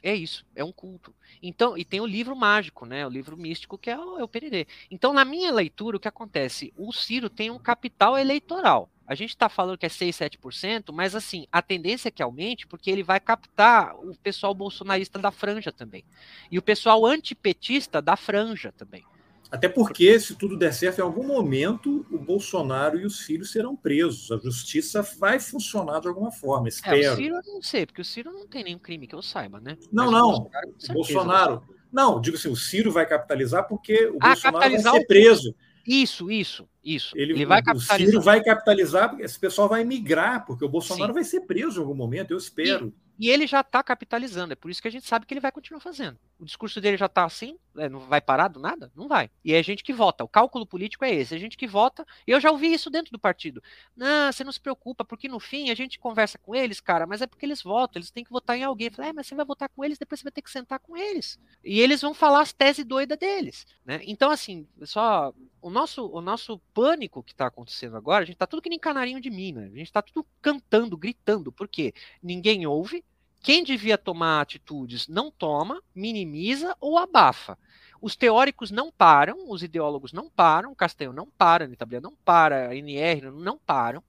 [0.04, 1.14] É isso, é um culto.
[1.42, 3.04] Então, e tem o livro mágico, né?
[3.04, 4.66] O livro místico que é o, é o PDD.
[4.90, 6.72] Então, na minha leitura, o que acontece?
[6.76, 8.88] O Ciro tem um capital eleitoral.
[9.06, 12.66] A gente está falando que é 6, 7%, mas assim, a tendência é que aumente,
[12.66, 16.04] porque ele vai captar o pessoal bolsonarista da franja também.
[16.50, 19.04] E o pessoal antipetista da franja também.
[19.52, 23.76] Até porque, se tudo der certo, em algum momento o Bolsonaro e os filhos serão
[23.76, 24.32] presos.
[24.32, 27.16] A justiça vai funcionar de alguma forma, É, o espero.
[27.16, 29.76] Ciro eu não sei, porque o Ciro não tem nenhum crime que eu saiba, né?
[29.92, 30.28] Não, Mas o não.
[30.30, 31.62] Bolsonaro, O certeza, Bolsonaro.
[31.92, 35.54] Não, digo assim, o Ciro vai capitalizar porque o Ah, Bolsonaro vai ser o- preso.
[35.86, 37.16] Isso, isso, isso.
[37.16, 38.10] Ele, Ele, vai o capitalizar.
[38.10, 41.14] Ciro vai capitalizar, porque esse pessoal vai migrar, porque o Bolsonaro Sim.
[41.14, 42.92] vai ser preso em algum momento, eu espero.
[43.18, 45.52] E ele já está capitalizando, é por isso que a gente sabe que ele vai
[45.52, 46.18] continuar fazendo.
[46.40, 48.90] O discurso dele já está assim, né, não vai parar do nada?
[48.96, 49.30] Não vai.
[49.44, 50.24] E é gente que vota.
[50.24, 51.34] O cálculo político é esse.
[51.34, 52.04] É gente que vota.
[52.26, 53.62] E eu já ouvi isso dentro do partido.
[53.94, 57.22] Não, você não se preocupa, porque no fim a gente conversa com eles, cara, mas
[57.22, 58.90] é porque eles votam, eles têm que votar em alguém.
[58.90, 60.96] Falei, é, mas você vai votar com eles, depois você vai ter que sentar com
[60.96, 61.38] eles.
[61.62, 63.66] E eles vão falar as teses doidas deles.
[63.84, 64.00] Né?
[64.04, 65.32] Então, assim, só.
[65.60, 68.78] O nosso, o nosso pânico que está acontecendo agora, a gente está tudo que nem
[68.78, 69.62] canarinho de mina.
[69.62, 71.52] A gente está tudo cantando, gritando.
[71.52, 71.94] Por quê?
[72.22, 73.04] Ninguém ouve,
[73.42, 77.58] quem devia tomar atitudes não toma, minimiza ou abafa.
[78.00, 82.76] Os teóricos não param, os ideólogos não param, Castanho não para, Anitabria não para, a
[82.76, 84.02] NR não param,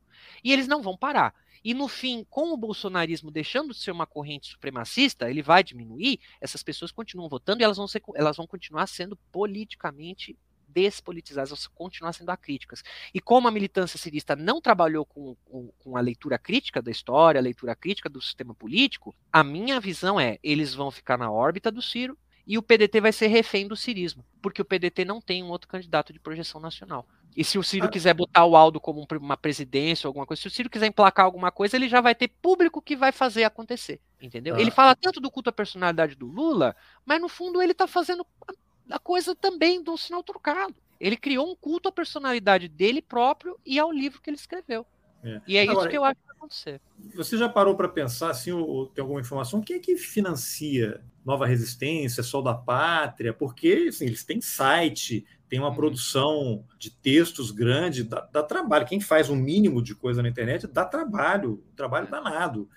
[0.43, 1.33] e eles não vão parar.
[1.63, 6.19] E no fim, com o bolsonarismo deixando de ser uma corrente supremacista, ele vai diminuir,
[6.41, 10.37] essas pessoas continuam votando e elas vão, ser, elas vão continuar sendo politicamente
[10.73, 12.83] despolitizadas, elas vão continuar sendo acríticas.
[13.13, 17.39] E como a militância cirista não trabalhou com, com, com, a leitura crítica da história,
[17.39, 21.71] a leitura crítica do sistema político, a minha visão é, eles vão ficar na órbita
[21.71, 25.41] do Ciro e o PDT vai ser refém do cirismo, porque o PDT não tem
[25.43, 27.07] um outro candidato de projeção nacional.
[27.35, 27.89] E se o Ciro ah.
[27.89, 31.25] quiser botar o Aldo como uma presidência ou alguma coisa, se o Ciro quiser emplacar
[31.25, 34.55] alguma coisa, ele já vai ter público que vai fazer acontecer, entendeu?
[34.55, 34.61] Ah.
[34.61, 38.25] Ele fala tanto do culto à personalidade do Lula, mas no fundo ele está fazendo
[38.47, 38.53] a
[38.99, 40.75] coisa também do sinal trocado.
[40.99, 44.85] Ele criou um culto à personalidade dele próprio e ao livro que ele escreveu.
[45.23, 45.41] É.
[45.47, 46.81] E é Agora, isso que eu acho que vai acontecer.
[47.15, 49.61] Você já parou para pensar, assim, ou, tem alguma informação?
[49.61, 53.33] Quem é que financia Nova Resistência, Sol da Pátria?
[53.33, 55.75] Porque assim, eles têm site, tem uma uhum.
[55.75, 58.85] produção de textos grande, dá, dá, trabalho.
[58.85, 62.69] Quem faz um mínimo de coisa na internet dá trabalho, trabalho danado.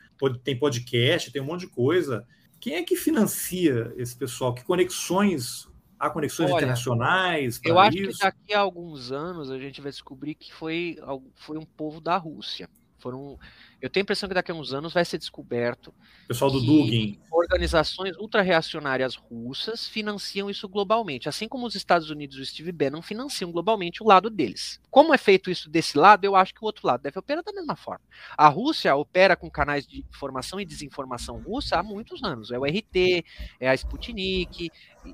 [0.44, 2.26] Tem podcast, tem um monte de coisa.
[2.60, 4.54] Quem é que financia esse pessoal?
[4.54, 5.68] Que conexões
[5.98, 7.60] Há conexões Olha, internacionais?
[7.64, 8.18] eu acho isso?
[8.18, 10.98] que daqui a alguns anos a gente vai descobrir que foi,
[11.34, 12.68] foi um povo da Rússia.
[12.98, 13.38] Foram,
[13.80, 15.92] eu tenho a impressão que daqui a uns anos vai ser descoberto.
[16.26, 17.20] Pessoal do Dugin.
[17.30, 23.02] Organizações ultra-reacionárias russas financiam isso globalmente, assim como os Estados Unidos e o Steve Bannon
[23.02, 24.80] financiam globalmente o lado deles.
[24.90, 27.52] Como é feito isso desse lado, eu acho que o outro lado deve operar da
[27.52, 28.04] mesma forma.
[28.36, 32.50] A Rússia opera com canais de informação e desinformação russa há muitos anos.
[32.50, 33.24] É o RT,
[33.60, 34.70] é a Sputnik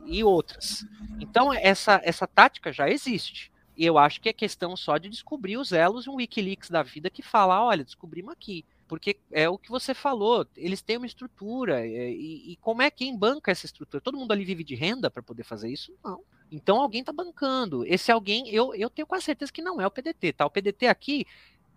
[0.06, 0.86] e outras.
[1.20, 3.51] Então, essa, essa tática já existe.
[3.76, 7.10] Eu acho que é questão só de descobrir os elos e um Wikileaks da vida
[7.10, 8.64] que fala, olha, descobrimos aqui.
[8.86, 11.86] Porque é o que você falou, eles têm uma estrutura.
[11.86, 14.02] E, e como é quem banca essa estrutura?
[14.02, 15.94] Todo mundo ali vive de renda para poder fazer isso?
[16.04, 16.20] Não.
[16.50, 17.86] Então alguém está bancando.
[17.86, 20.44] Esse alguém, eu, eu tenho quase certeza que não é o PDT, tá?
[20.44, 21.26] O PDT aqui,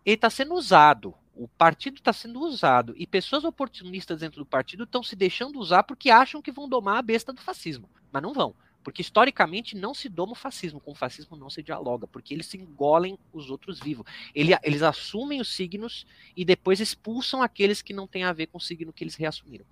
[0.05, 1.15] ele está sendo usado.
[1.33, 2.93] O partido está sendo usado.
[2.97, 6.97] E pessoas oportunistas dentro do partido estão se deixando usar porque acham que vão domar
[6.97, 7.89] a besta do fascismo.
[8.11, 8.53] Mas não vão.
[8.85, 12.45] Porque historicamente não se doma o fascismo, com o fascismo não se dialoga, porque eles
[12.45, 14.05] se engolem os outros vivos.
[14.33, 16.05] Ele, eles assumem os signos
[16.37, 19.65] e depois expulsam aqueles que não têm a ver com o signo que eles reassumiram.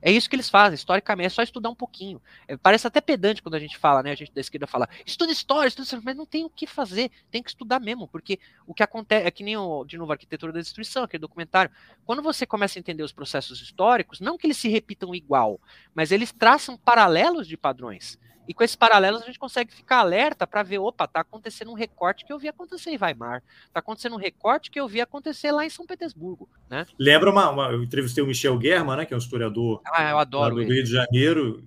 [0.00, 2.22] É isso que eles fazem, historicamente, é só estudar um pouquinho.
[2.46, 4.12] É, parece até pedante quando a gente fala, né?
[4.12, 7.10] A gente da esquerda fala, estuda história, estuda história, mas não tem o que fazer,
[7.28, 10.14] tem que estudar mesmo, porque o que acontece é que nem, o, de novo, a
[10.14, 11.72] arquitetura da destruição, aquele documentário.
[12.06, 15.60] Quando você começa a entender os processos históricos, não que eles se repitam igual,
[15.92, 18.16] mas eles traçam paralelos de padrões.
[18.50, 21.74] E com esses paralelos a gente consegue ficar alerta para ver, opa, tá acontecendo um
[21.74, 25.52] recorte que eu vi acontecer em Weimar, tá acontecendo um recorte que eu vi acontecer
[25.52, 26.84] lá em São Petersburgo, né?
[26.98, 30.18] Lembra uma, uma eu entrevistei o Michel German, né, que é um historiador ah, eu
[30.18, 30.62] adoro do.
[30.64, 31.62] Rio de Janeiro,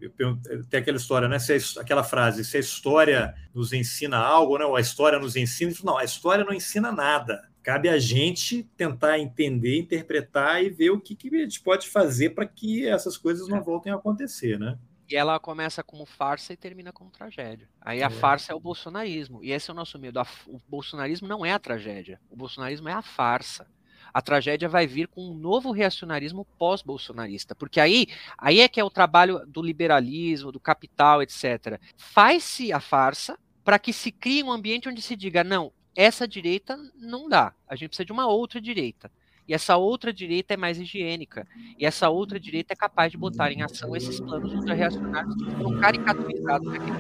[0.70, 4.66] tem aquela história, né, se a, aquela frase, se a história nos ensina algo, né,
[4.66, 7.48] ou a história nos ensina, não, a história não ensina nada.
[7.64, 12.32] Cabe a gente tentar entender, interpretar e ver o que, que a gente pode fazer
[12.32, 14.78] para que essas coisas não voltem a acontecer, né?
[15.14, 17.69] E ela começa como farsa e termina como tragédia.
[17.80, 18.09] Aí a é.
[18.09, 19.43] farsa é o bolsonarismo.
[19.43, 20.19] E esse é o nosso medo.
[20.48, 22.19] O bolsonarismo não é a tragédia.
[22.32, 23.67] O bolsonarismo é a farsa.
[24.11, 27.53] A tragédia vai vir com um novo reacionarismo pós-bolsonarista.
[27.53, 31.80] Porque aí, aí é que é o trabalho do liberalismo, do capital, etc.
[31.95, 36.75] Faz-se a farsa para que se crie um ambiente onde se diga: não, essa direita
[36.95, 37.53] não dá.
[37.67, 39.11] A gente precisa de uma outra direita.
[39.47, 41.45] E essa outra direita é mais higiênica.
[41.77, 45.80] E essa outra direita é capaz de botar em ação esses planos ultra-reacionários que foram
[45.80, 46.97] caricaturizados naquele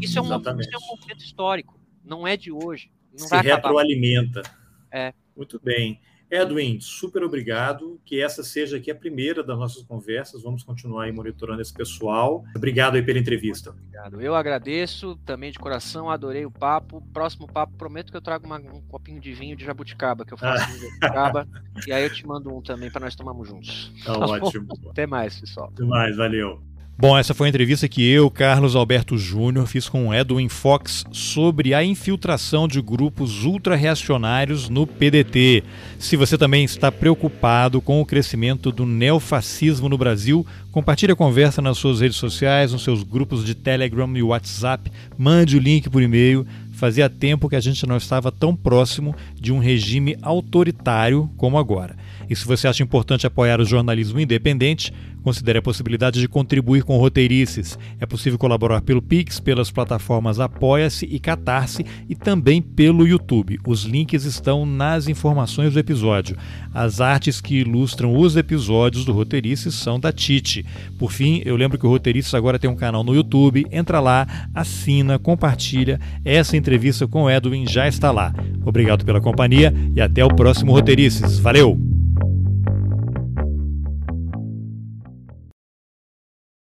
[0.00, 1.80] Isso é, um, isso é um movimento histórico.
[2.04, 2.90] Não é de hoje.
[3.12, 4.42] Não Se retroalimenta.
[4.90, 5.12] É.
[5.36, 6.00] Muito bem.
[6.30, 8.00] Edwin, super obrigado.
[8.04, 10.42] Que essa seja aqui a primeira das nossas conversas.
[10.42, 12.44] Vamos continuar aí monitorando esse pessoal.
[12.54, 13.70] Obrigado aí pela entrevista.
[13.72, 14.20] Muito obrigado.
[14.20, 17.02] Eu agradeço também de coração, adorei o papo.
[17.12, 20.38] Próximo papo, prometo que eu trago uma, um copinho de vinho de jabuticaba, que eu
[20.38, 20.66] faço ah.
[20.66, 21.48] de jabuticaba.
[21.86, 23.92] e aí eu te mando um também para nós tomarmos juntos.
[24.04, 24.66] Tá, tá ótimo.
[24.90, 25.70] Até mais, pessoal.
[25.72, 26.60] Até mais, valeu.
[26.98, 31.74] Bom, essa foi a entrevista que eu, Carlos Alberto Júnior, fiz com Edwin Fox sobre
[31.74, 35.62] a infiltração de grupos ultra-reacionários no PDT.
[35.98, 41.60] Se você também está preocupado com o crescimento do neofascismo no Brasil, compartilhe a conversa
[41.60, 46.00] nas suas redes sociais, nos seus grupos de Telegram e WhatsApp, mande o link por
[46.00, 46.46] e-mail.
[46.72, 51.94] Fazia tempo que a gente não estava tão próximo de um regime autoritário como agora.
[52.28, 56.96] E se você acha importante apoiar o jornalismo independente, considere a possibilidade de contribuir com
[56.98, 57.76] roteirices.
[57.98, 63.58] É possível colaborar pelo Pix, pelas plataformas Apoia-se e Catarse e também pelo YouTube.
[63.66, 66.36] Os links estão nas informações do episódio.
[66.72, 70.64] As artes que ilustram os episódios do Roteirices são da Tite.
[70.98, 73.66] Por fim, eu lembro que o Roteirices agora tem um canal no YouTube.
[73.72, 76.00] Entra lá, assina, compartilha.
[76.24, 78.32] Essa entrevista com o Edwin já está lá.
[78.64, 81.38] Obrigado pela companhia e até o próximo Roteirices.
[81.38, 81.95] Valeu!